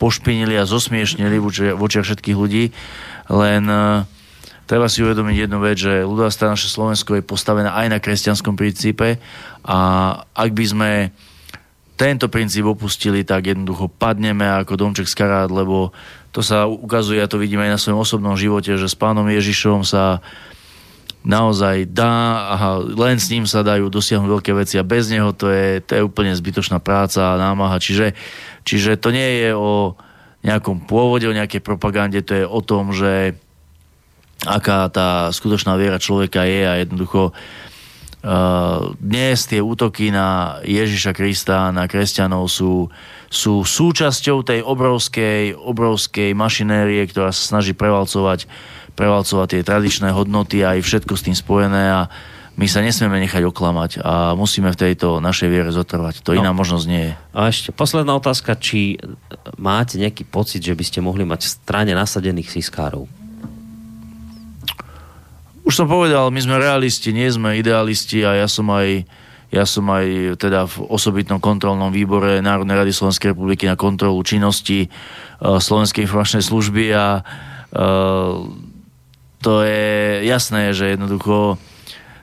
pošpinili 0.00 0.56
a 0.56 0.68
zosmiešnili 0.68 1.36
v 1.36 1.80
očiach 1.80 2.06
všetkých 2.08 2.36
ľudí. 2.36 2.72
Len 3.28 3.62
uh, 3.68 4.08
treba 4.64 4.88
si 4.88 5.04
uvedomiť 5.04 5.36
jednu 5.44 5.58
vec, 5.60 5.76
že 5.76 6.06
ľudová 6.08 6.32
strana 6.32 6.56
naše 6.56 6.72
Slovensko 6.72 7.20
je 7.20 7.26
postavená 7.26 7.76
aj 7.76 7.86
na 7.92 7.98
kresťanskom 8.00 8.56
princípe 8.56 9.20
a 9.60 9.78
ak 10.32 10.50
by 10.56 10.64
sme 10.64 10.90
tento 12.00 12.32
princíp 12.32 12.64
opustili, 12.64 13.28
tak 13.28 13.52
jednoducho 13.52 13.92
padneme 13.92 14.48
ako 14.48 14.80
domček 14.80 15.04
z 15.04 15.12
karát, 15.12 15.52
lebo 15.52 15.92
to 16.32 16.40
sa 16.40 16.64
ukazuje, 16.64 17.20
ja 17.20 17.28
to 17.28 17.36
vidím 17.36 17.60
aj 17.60 17.76
na 17.76 17.78
svojom 17.78 18.00
osobnom 18.00 18.40
živote, 18.40 18.72
že 18.80 18.88
s 18.88 18.96
pánom 18.96 19.28
Ježišom 19.28 19.84
sa 19.84 20.24
naozaj 21.20 21.92
dá 21.92 22.48
a 22.56 22.80
len 22.80 23.20
s 23.20 23.28
ním 23.28 23.44
sa 23.44 23.60
dajú 23.60 23.92
dosiahnuť 23.92 24.30
veľké 24.32 24.52
veci 24.56 24.80
a 24.80 24.88
bez 24.88 25.12
neho 25.12 25.36
to 25.36 25.52
je, 25.52 25.84
to 25.84 26.00
je 26.00 26.06
úplne 26.08 26.32
zbytočná 26.32 26.80
práca 26.80 27.36
a 27.36 27.40
námaha. 27.40 27.76
Čiže, 27.76 28.16
čiže 28.64 28.96
to 28.96 29.12
nie 29.12 29.44
je 29.44 29.52
o 29.52 29.92
nejakom 30.40 30.88
pôvode, 30.88 31.28
o 31.28 31.36
nejakej 31.36 31.60
propagande, 31.60 32.24
to 32.24 32.32
je 32.32 32.44
o 32.48 32.60
tom, 32.64 32.96
že 32.96 33.36
aká 34.48 34.88
tá 34.88 35.28
skutočná 35.28 35.76
viera 35.76 36.00
človeka 36.00 36.48
je 36.48 36.64
a 36.64 36.80
jednoducho 36.80 37.36
dnes 39.00 39.38
tie 39.48 39.60
útoky 39.64 40.12
na 40.12 40.60
Ježiša 40.60 41.16
Krista, 41.16 41.72
na 41.72 41.88
kresťanov 41.88 42.52
sú, 42.52 42.92
sú 43.32 43.64
súčasťou 43.64 44.44
tej 44.44 44.60
obrovskej, 44.60 45.56
obrovskej 45.56 46.36
mašinérie, 46.36 47.00
ktorá 47.08 47.32
sa 47.32 47.56
snaží 47.56 47.72
prevalcovať, 47.72 48.44
prevalcovať 48.92 49.48
tie 49.56 49.62
tradičné 49.64 50.12
hodnoty 50.12 50.60
a 50.60 50.76
aj 50.76 50.84
všetko 50.84 51.14
s 51.16 51.24
tým 51.24 51.36
spojené 51.36 51.82
a 51.88 52.00
my 52.60 52.68
sa 52.68 52.84
nesmieme 52.84 53.16
nechať 53.24 53.40
oklamať 53.48 54.04
a 54.04 54.36
musíme 54.36 54.68
v 54.68 54.76
tejto 54.76 55.24
našej 55.24 55.48
viere 55.48 55.72
zotrvať. 55.72 56.20
To 56.28 56.36
no. 56.36 56.44
iná 56.44 56.52
možnosť 56.52 56.86
nie 56.92 57.08
je. 57.08 57.14
A 57.32 57.48
ešte 57.48 57.72
posledná 57.72 58.12
otázka, 58.20 58.52
či 58.60 59.00
máte 59.56 59.96
nejaký 59.96 60.28
pocit, 60.28 60.60
že 60.60 60.76
by 60.76 60.84
ste 60.84 61.00
mohli 61.00 61.24
mať 61.24 61.40
v 61.40 61.52
strane 61.56 61.92
nasadených 61.96 62.52
siskárov? 62.52 63.08
Už 65.70 65.78
som 65.78 65.86
povedal, 65.86 66.34
my 66.34 66.40
sme 66.42 66.58
realisti, 66.58 67.14
nie 67.14 67.30
sme 67.30 67.54
idealisti 67.54 68.26
a 68.26 68.42
ja 68.42 68.50
som 68.50 68.66
aj 68.74 69.06
ja 69.54 69.62
som 69.62 69.86
aj 69.86 70.34
teda 70.42 70.66
v 70.66 70.82
osobitnom 70.90 71.38
kontrolnom 71.38 71.94
výbore 71.94 72.42
Národnej 72.42 72.74
rady 72.74 72.90
Slovenskej 72.90 73.30
republiky 73.30 73.70
na 73.70 73.78
kontrolu 73.78 74.18
činnosti 74.26 74.90
uh, 74.90 75.62
Slovenskej 75.62 76.10
informačnej 76.10 76.42
služby 76.42 76.90
a 76.90 77.22
uh, 77.22 78.50
to 79.38 79.62
je 79.62 80.26
jasné, 80.26 80.74
že 80.74 80.98
jednoducho 80.98 81.54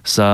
sa 0.04 0.30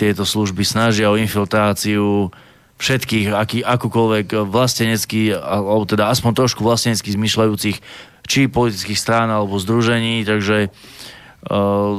tieto 0.00 0.24
služby 0.24 0.64
snažia 0.64 1.12
o 1.12 1.20
infiltráciu 1.20 2.32
všetkých, 2.80 3.36
aký, 3.36 3.58
akúkoľvek 3.60 4.48
vlastenecký, 4.48 5.36
alebo 5.36 5.84
teda 5.84 6.08
aspoň 6.08 6.40
trošku 6.40 6.64
vlastenecky 6.64 7.12
zmyšľajúcich 7.12 7.76
či 8.24 8.48
politických 8.48 8.96
strán 8.96 9.28
alebo 9.28 9.60
združení, 9.60 10.24
takže 10.24 10.72
uh, 10.72 11.19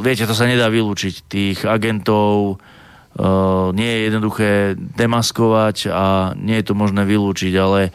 viete, 0.06 0.30
to 0.30 0.38
sa 0.38 0.45
nedá 0.45 0.70
vylúčiť. 0.70 1.16
Tých 1.26 1.60
agentov 1.66 2.58
uh, 2.58 3.74
nie 3.74 3.90
je 3.90 4.00
jednoduché 4.11 4.50
demaskovať 4.78 5.90
a 5.90 6.38
nie 6.38 6.61
je 6.61 6.66
to 6.70 6.74
možné 6.78 7.06
vylúčiť, 7.08 7.53
ale 7.58 7.90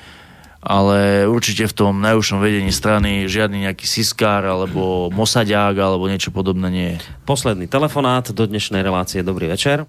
ale 0.67 1.31
určite 1.31 1.71
v 1.71 1.77
tom 1.79 2.03
najúžšom 2.03 2.43
vedení 2.43 2.75
strany 2.75 3.31
žiadny 3.31 3.71
nejaký 3.71 3.87
siskár 3.87 4.43
alebo 4.43 5.15
mosadiák 5.15 5.79
alebo 5.79 6.11
niečo 6.11 6.35
podobné 6.35 6.69
nie 6.75 6.89
je. 6.99 7.07
Posledný 7.23 7.71
telefonát 7.71 8.27
do 8.35 8.45
dnešnej 8.51 8.83
relácie. 8.83 9.23
Dobrý 9.23 9.47
večer. 9.47 9.87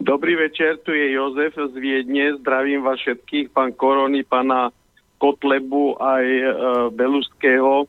Dobrý 0.00 0.34
večer, 0.34 0.82
tu 0.82 0.90
je 0.90 1.14
Jozef 1.14 1.54
z 1.54 1.76
Viedne. 1.78 2.34
Zdravím 2.42 2.82
vás 2.82 2.98
všetkých, 2.98 3.54
pán 3.54 3.70
Korony, 3.76 4.26
pána 4.26 4.74
Kotlebu 5.20 6.00
aj 6.00 6.24
e, 6.24 6.44
Beluského. 6.96 7.84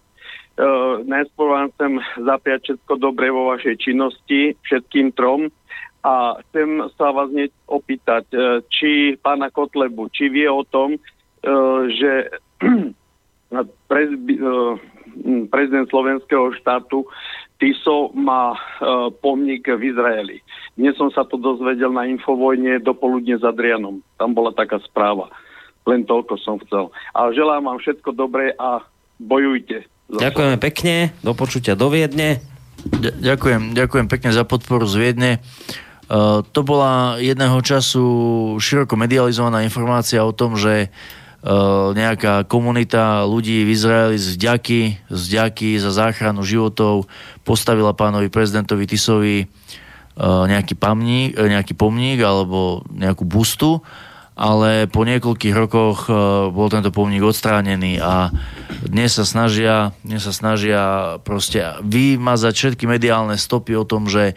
E, 0.61 0.67
najskôr 1.09 1.47
vám 1.49 1.73
chcem 1.73 1.97
zapiať 2.21 2.59
všetko 2.61 2.93
dobre 3.01 3.33
vo 3.33 3.49
vašej 3.49 3.81
činnosti, 3.81 4.53
všetkým 4.61 5.17
trom. 5.17 5.49
A 6.05 6.37
chcem 6.49 6.85
sa 6.97 7.09
vás 7.09 7.33
hneď 7.33 7.49
opýtať, 7.65 8.29
e, 8.29 8.61
či 8.69 9.17
pána 9.17 9.49
Kotlebu, 9.49 10.13
či 10.13 10.29
vie 10.29 10.45
o 10.45 10.61
tom, 10.61 11.01
Eh, 11.41 11.81
že 11.97 12.11
prezident 15.53 15.89
slovenského 15.89 16.53
štátu 16.61 17.09
Tiso 17.61 18.09
má 18.17 18.57
pomník 19.21 19.69
v 19.69 19.93
Izraeli. 19.93 20.41
Dnes 20.73 20.97
som 20.97 21.13
sa 21.13 21.21
to 21.21 21.37
dozvedel 21.37 21.93
na 21.93 22.09
Infovojne 22.09 22.81
dopoludne 22.81 23.37
s 23.37 23.45
Adrianom. 23.45 24.01
Tam 24.17 24.33
bola 24.33 24.49
taká 24.49 24.81
správa. 24.81 25.29
Len 25.85 26.01
toľko 26.01 26.41
som 26.41 26.57
chcel. 26.65 26.89
A 27.13 27.29
želám 27.29 27.69
vám 27.69 27.77
všetko 27.77 28.17
dobré 28.17 28.57
a 28.57 28.81
bojujte. 29.21 29.85
Ďakujeme 30.11 30.57
pekne, 30.59 31.15
do 31.23 31.31
počutia 31.31 31.79
do 31.79 31.87
Viedne. 31.87 32.43
Ďakujem, 32.99 33.71
ďakujem 33.71 34.07
pekne 34.11 34.35
za 34.35 34.43
podporu 34.43 34.83
z 34.83 34.95
Viedne. 34.99 35.31
Uh, 36.11 36.43
to 36.51 36.67
bola 36.67 37.15
jedného 37.23 37.55
času 37.63 38.03
široko 38.59 38.99
medializovaná 38.99 39.63
informácia 39.63 40.19
o 40.27 40.35
tom, 40.35 40.59
že 40.59 40.91
uh, 40.91 41.95
nejaká 41.95 42.43
komunita 42.43 43.23
ľudí 43.23 43.63
v 43.63 43.71
Izraeli 43.71 44.19
z 44.19 44.35
vďaky, 44.35 44.81
z 45.07 45.21
vďaky 45.31 45.79
za 45.79 45.95
záchranu 45.95 46.43
životov 46.43 47.07
postavila 47.47 47.95
pánovi 47.95 48.27
prezidentovi 48.27 48.83
Tisovi 48.91 49.37
eh, 49.41 49.47
nejaký, 50.19 50.75
pamník, 50.75 51.39
nejaký 51.39 51.73
pomník 51.73 52.19
alebo 52.19 52.83
nejakú 52.91 53.23
bustu, 53.23 53.79
ale 54.41 54.89
po 54.89 55.05
niekoľkých 55.05 55.53
rokoch 55.53 56.09
bol 56.49 56.67
tento 56.73 56.89
pomník 56.89 57.21
odstránený 57.21 58.01
a 58.01 58.33
dnes 58.81 59.13
sa 59.13 59.21
snažia, 59.21 59.93
dnes 60.01 60.25
sa 60.25 60.33
snažia 60.33 60.81
proste 61.21 61.77
vymazať 61.85 62.53
všetky 62.57 62.89
mediálne 62.89 63.37
stopy 63.37 63.77
o 63.77 63.85
tom, 63.85 64.09
že 64.09 64.33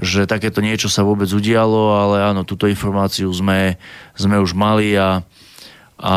že 0.00 0.24
takéto 0.24 0.64
niečo 0.64 0.88
sa 0.88 1.04
vôbec 1.04 1.28
udialo, 1.28 1.92
ale 1.92 2.24
áno, 2.24 2.48
túto 2.48 2.64
informáciu 2.64 3.28
sme, 3.28 3.76
sme 4.16 4.40
už 4.40 4.56
mali 4.56 4.96
a 4.96 5.20
a 6.02 6.14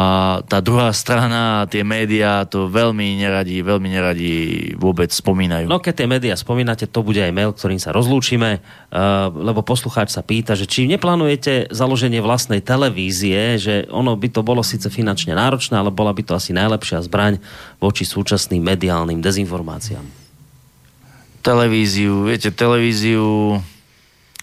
tá 0.49 0.65
druhá 0.65 0.89
strana, 0.97 1.69
tie 1.69 1.85
médiá 1.85 2.41
to 2.49 2.65
veľmi 2.65 3.21
neradi, 3.21 3.61
veľmi 3.61 3.85
neradi 3.85 4.33
vôbec 4.81 5.13
spomínajú. 5.13 5.69
No 5.69 5.77
keď 5.77 5.93
tie 6.01 6.07
médiá 6.09 6.33
spomínate, 6.33 6.89
to 6.89 7.05
bude 7.05 7.21
aj 7.21 7.29
mail, 7.29 7.53
ktorým 7.53 7.77
sa 7.77 7.93
rozlúčime, 7.93 8.65
uh, 8.65 9.29
lebo 9.29 9.61
poslucháč 9.61 10.09
sa 10.09 10.25
pýta, 10.25 10.57
že 10.57 10.65
či 10.65 10.89
neplánujete 10.89 11.69
založenie 11.69 12.17
vlastnej 12.17 12.65
televízie, 12.65 13.61
že 13.61 13.85
ono 13.93 14.17
by 14.17 14.33
to 14.33 14.41
bolo 14.41 14.65
síce 14.65 14.89
finančne 14.89 15.37
náročné, 15.37 15.77
ale 15.77 15.93
bola 15.93 16.17
by 16.17 16.25
to 16.25 16.33
asi 16.33 16.49
najlepšia 16.49 17.05
zbraň 17.05 17.37
voči 17.77 18.09
súčasným 18.09 18.65
mediálnym 18.65 19.21
dezinformáciám. 19.21 20.01
Televíziu, 21.45 22.25
viete, 22.25 22.49
televíziu 22.49 23.61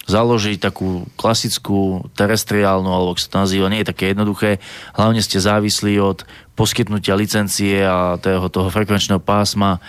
založiť 0.06 0.58
takú 0.58 1.06
klasickú 1.14 2.10
terestriálnu, 2.18 2.90
alebo 2.90 3.14
sa 3.14 3.31
to 3.31 3.36
nazýva, 3.39 3.70
nie 3.70 3.86
je 3.86 3.90
také 3.94 4.10
jednoduché. 4.10 4.58
Hlavne 4.98 5.22
ste 5.22 5.39
závislí 5.39 6.02
od 6.02 6.26
poskytnutia 6.58 7.14
licencie 7.14 7.86
a 7.86 8.18
toho, 8.18 8.50
toho 8.50 8.68
frekvenčného 8.68 9.22
pásma 9.22 9.78
e, 9.78 9.81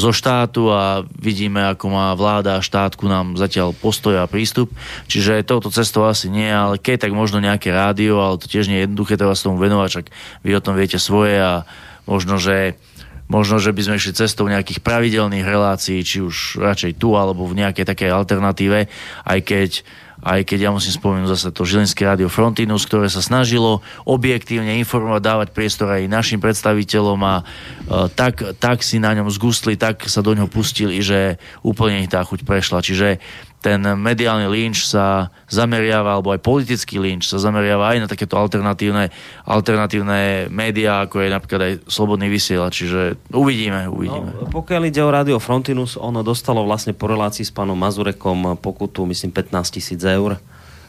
zo 0.00 0.10
štátu 0.10 0.72
a 0.72 1.04
vidíme, 1.04 1.62
ako 1.68 1.84
má 1.92 2.16
vláda 2.16 2.56
a 2.58 2.64
štátku 2.64 3.04
nám 3.06 3.36
zatiaľ 3.36 3.76
postoj 3.76 4.24
a 4.24 4.30
prístup. 4.30 4.72
Čiže 5.06 5.44
touto 5.44 5.68
cestou 5.68 6.08
asi 6.08 6.32
nie, 6.32 6.48
ale 6.48 6.80
keď 6.80 7.06
tak 7.08 7.12
možno 7.12 7.38
nejaké 7.38 7.70
rádio, 7.70 8.24
ale 8.24 8.40
to 8.40 8.48
tiež 8.48 8.72
nie 8.72 8.80
je 8.82 8.84
jednoduché, 8.88 9.20
treba 9.20 9.36
sa 9.36 9.52
tomu 9.52 9.60
venovať, 9.60 9.88
čak 10.00 10.06
vy 10.42 10.50
o 10.56 10.64
tom 10.64 10.74
viete 10.74 10.96
svoje 10.96 11.36
a 11.38 11.68
možno, 12.08 12.40
že 12.40 12.74
možno, 13.32 13.56
že 13.56 13.72
by 13.72 13.80
sme 13.88 13.96
išli 13.96 14.12
cestou 14.12 14.44
nejakých 14.44 14.84
pravidelných 14.84 15.48
relácií, 15.48 16.04
či 16.04 16.20
už 16.20 16.60
radšej 16.60 17.00
tu, 17.00 17.16
alebo 17.16 17.48
v 17.48 17.64
nejakej 17.64 17.88
takej 17.88 18.12
alternatíve, 18.12 18.92
aj 19.24 19.40
keď 19.40 19.70
aj 20.22 20.46
keď 20.46 20.58
ja 20.62 20.70
musím 20.70 20.94
spomenúť 20.94 21.34
zase 21.34 21.50
to 21.50 21.66
Žilinské 21.66 22.06
rádio 22.06 22.30
Frontinus, 22.30 22.86
ktoré 22.86 23.10
sa 23.10 23.18
snažilo 23.18 23.82
objektívne 24.06 24.78
informovať, 24.78 25.18
dávať 25.18 25.48
priestor 25.50 25.90
aj 25.90 26.06
našim 26.06 26.38
predstaviteľom 26.38 27.18
a 27.26 27.34
e, 27.42 27.44
tak, 28.14 28.54
tak 28.62 28.86
si 28.86 29.02
na 29.02 29.18
ňom 29.18 29.26
zgustli, 29.34 29.74
tak 29.74 30.06
sa 30.06 30.22
do 30.22 30.30
ňoho 30.38 30.46
pustili, 30.46 31.02
že 31.02 31.42
úplne 31.66 32.06
ich 32.06 32.10
tá 32.14 32.22
chuť 32.22 32.46
prešla. 32.46 32.86
Čiže 32.86 33.18
ten 33.62 33.78
mediálny 33.78 34.50
lynč 34.50 34.90
sa 34.90 35.30
zameriava, 35.46 36.18
alebo 36.18 36.34
aj 36.34 36.42
politický 36.42 36.98
lynč 36.98 37.30
sa 37.30 37.38
zameriava 37.38 37.94
aj 37.94 37.98
na 38.02 38.08
takéto 38.10 38.34
alternatívne, 38.34 39.14
alternatívne 39.46 40.50
médiá, 40.50 41.06
ako 41.06 41.22
je 41.22 41.28
napríklad 41.30 41.60
aj 41.62 41.72
Slobodný 41.86 42.26
vysielač. 42.26 42.82
Čiže 42.82 43.30
uvidíme, 43.30 43.86
uvidíme. 43.86 44.34
No, 44.34 44.50
pokiaľ 44.50 44.82
ide 44.90 45.06
o 45.06 45.14
Radio 45.14 45.38
Frontinus, 45.38 45.94
ono 45.94 46.26
dostalo 46.26 46.66
vlastne 46.66 46.90
po 46.90 47.06
relácii 47.06 47.46
s 47.46 47.54
pánom 47.54 47.78
Mazurekom 47.78 48.58
pokutu, 48.58 49.06
myslím, 49.06 49.30
15 49.30 49.78
tisíc 49.78 50.02
eur 50.02 50.42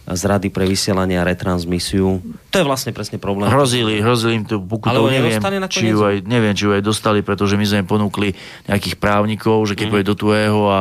z 0.03 0.21
Rady 0.27 0.51
pre 0.51 0.67
vysielanie 0.67 1.15
a 1.15 1.23
retransmisiu. 1.23 2.19
To 2.51 2.57
je 2.59 2.65
vlastne 2.67 2.91
presne 2.91 3.15
problém. 3.15 3.47
Hrozili, 3.47 4.03
hrozili 4.03 4.43
im 4.43 4.43
to 4.43 4.59
pokutou, 4.59 5.07
neviem, 5.07 5.39
či 5.71 5.95
ju 5.95 6.03
aj, 6.03 6.27
neviem, 6.27 6.51
či 6.51 6.67
ju 6.67 6.75
aj 6.75 6.83
dostali, 6.83 7.23
pretože 7.23 7.55
my 7.55 7.63
sme 7.63 7.77
im 7.81 7.87
ponúkli 7.87 8.35
nejakých 8.67 8.99
právnikov, 8.99 9.63
že 9.63 9.79
keď 9.79 10.03
mm. 10.03 10.07
do 10.11 10.15
tuého 10.19 10.59
a 10.67 10.79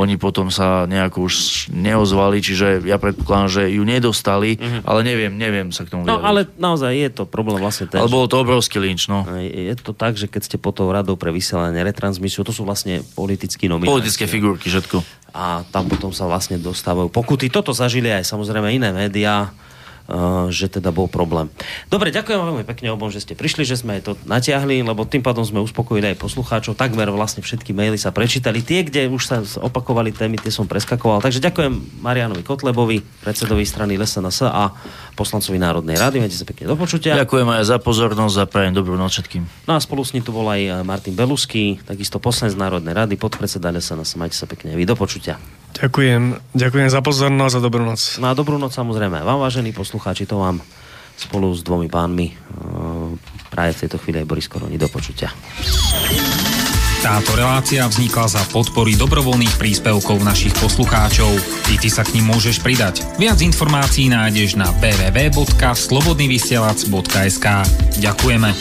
oni 0.00 0.16
potom 0.16 0.48
sa 0.48 0.88
nejako 0.88 1.28
už 1.28 1.68
neozvali, 1.68 2.40
čiže 2.40 2.80
ja 2.88 2.96
predpokladám, 2.96 3.48
že 3.60 3.62
ju 3.76 3.84
nedostali, 3.84 4.56
mm. 4.56 4.88
ale 4.88 5.00
neviem, 5.04 5.32
neviem 5.36 5.68
sa 5.68 5.84
k 5.84 5.92
tomu 5.92 6.08
No, 6.08 6.24
ale 6.24 6.48
naozaj 6.56 6.96
je 6.96 7.10
to 7.12 7.22
problém 7.28 7.60
vlastne 7.60 7.92
ten. 7.92 8.00
Ale 8.00 8.08
bolo 8.08 8.24
to 8.24 8.40
obrovský 8.40 8.80
linč, 8.80 9.06
no. 9.06 9.28
Je 9.36 9.76
to 9.76 9.92
tak, 9.92 10.16
že 10.16 10.32
keď 10.32 10.42
ste 10.48 10.56
pod 10.56 10.80
tou 10.80 10.88
radou 10.88 11.20
pre 11.20 11.28
vysielanie 11.28 11.84
retransmisiu, 11.84 12.40
to 12.40 12.56
sú 12.56 12.64
vlastne 12.64 13.04
politickí 13.12 13.68
nominácie. 13.68 13.92
Politické 13.92 14.24
figurky, 14.24 14.72
všetko 14.72 15.21
a 15.32 15.64
tam 15.72 15.88
potom 15.88 16.12
sa 16.12 16.28
vlastne 16.28 16.60
dostávajú 16.60 17.08
pokuty. 17.08 17.48
Toto 17.48 17.72
zažili 17.72 18.12
aj 18.12 18.28
samozrejme 18.28 18.68
iné 18.68 18.92
médiá, 18.92 19.48
že 20.52 20.66
teda 20.68 20.90
bol 20.90 21.06
problém. 21.06 21.48
Dobre, 21.88 22.10
ďakujem 22.10 22.36
vám 22.36 22.48
veľmi 22.52 22.66
pekne 22.66 22.92
obom, 22.92 23.08
že 23.08 23.22
ste 23.22 23.38
prišli, 23.38 23.62
že 23.62 23.80
sme 23.80 24.02
to 24.02 24.18
natiahli, 24.26 24.82
lebo 24.82 25.06
tým 25.06 25.22
pádom 25.22 25.46
sme 25.46 25.62
uspokojili 25.62 26.12
aj 26.12 26.20
poslucháčov. 26.20 26.74
Takmer 26.74 27.08
vlastne 27.14 27.40
všetky 27.40 27.70
maily 27.72 27.96
sa 27.96 28.10
prečítali. 28.10 28.60
Tie, 28.60 28.82
kde 28.82 29.08
už 29.08 29.22
sa 29.22 29.40
opakovali 29.62 30.10
témy, 30.10 30.42
tie 30.42 30.50
som 30.50 30.66
preskakoval. 30.66 31.22
Takže 31.22 31.40
ďakujem 31.40 32.02
Marianovi 32.02 32.42
Kotlebovi, 32.42 33.00
predsedovi 33.22 33.62
strany 33.62 33.94
LSNS 33.96 34.50
a 34.50 34.74
poslancovi 35.14 35.56
Národnej 35.56 35.96
rady. 35.96 36.18
Majte 36.18 36.36
sa 36.36 36.44
pekne 36.44 36.66
do 36.68 36.76
počutia. 36.76 37.16
Ďakujem 37.16 37.48
aj 37.48 37.62
za 37.70 37.78
pozornosť 37.78 38.36
a 38.42 38.44
prajem 38.50 38.74
dobrú 38.74 38.98
noc 38.98 39.14
všetkým. 39.14 39.70
No 39.70 39.76
a 39.76 39.80
spolu 39.80 40.02
s 40.02 40.12
ním 40.12 40.26
tu 40.26 40.34
bol 40.34 40.44
aj 40.50 40.82
Martin 40.82 41.14
Belusky, 41.14 41.78
takisto 41.86 42.18
poslanec 42.18 42.58
Národnej 42.58 42.92
rady, 42.92 43.14
podpredseda 43.16 43.70
LSNS. 43.70 44.18
Majte 44.18 44.36
sa 44.36 44.50
pekne 44.50 44.74
vy 44.74 44.82
do 44.82 44.98
počutia. 44.98 45.38
Ďakujem, 45.72 46.52
ďakujem 46.52 46.88
za 46.92 47.00
pozornosť 47.00 47.54
a 47.58 47.64
dobrú 47.64 47.88
noc. 47.88 48.20
No 48.20 48.28
a 48.28 48.36
dobrú 48.36 48.60
noc 48.60 48.76
samozrejme. 48.76 49.24
Vám, 49.24 49.40
vážení 49.40 49.72
poslucháči, 49.72 50.28
to 50.28 50.38
vám 50.38 50.60
spolu 51.16 51.54
s 51.54 51.62
dvomi 51.64 51.88
pánmi 51.88 52.26
e, 52.28 52.34
práve 53.48 53.72
v 53.76 53.80
tejto 53.86 53.98
chvíli 54.00 54.18
aj 54.20 54.26
Boris 54.28 54.48
Koroni. 54.48 54.76
Do 54.76 54.88
počutia. 54.88 55.32
Táto 57.02 57.34
relácia 57.34 57.82
vznikla 57.82 58.30
za 58.30 58.38
podpory 58.54 58.94
dobrovoľných 58.94 59.58
príspevkov 59.58 60.22
našich 60.22 60.54
poslucháčov. 60.62 61.34
I 61.74 61.76
ty 61.82 61.90
sa 61.90 62.06
k 62.06 62.14
ním 62.14 62.30
môžeš 62.30 62.62
pridať. 62.62 63.02
Viac 63.18 63.42
informácií 63.42 64.06
nájdeš 64.06 64.54
na 64.54 64.70
www.slobodnyvysielac.sk 64.78 67.46
Ďakujeme. 67.98 68.54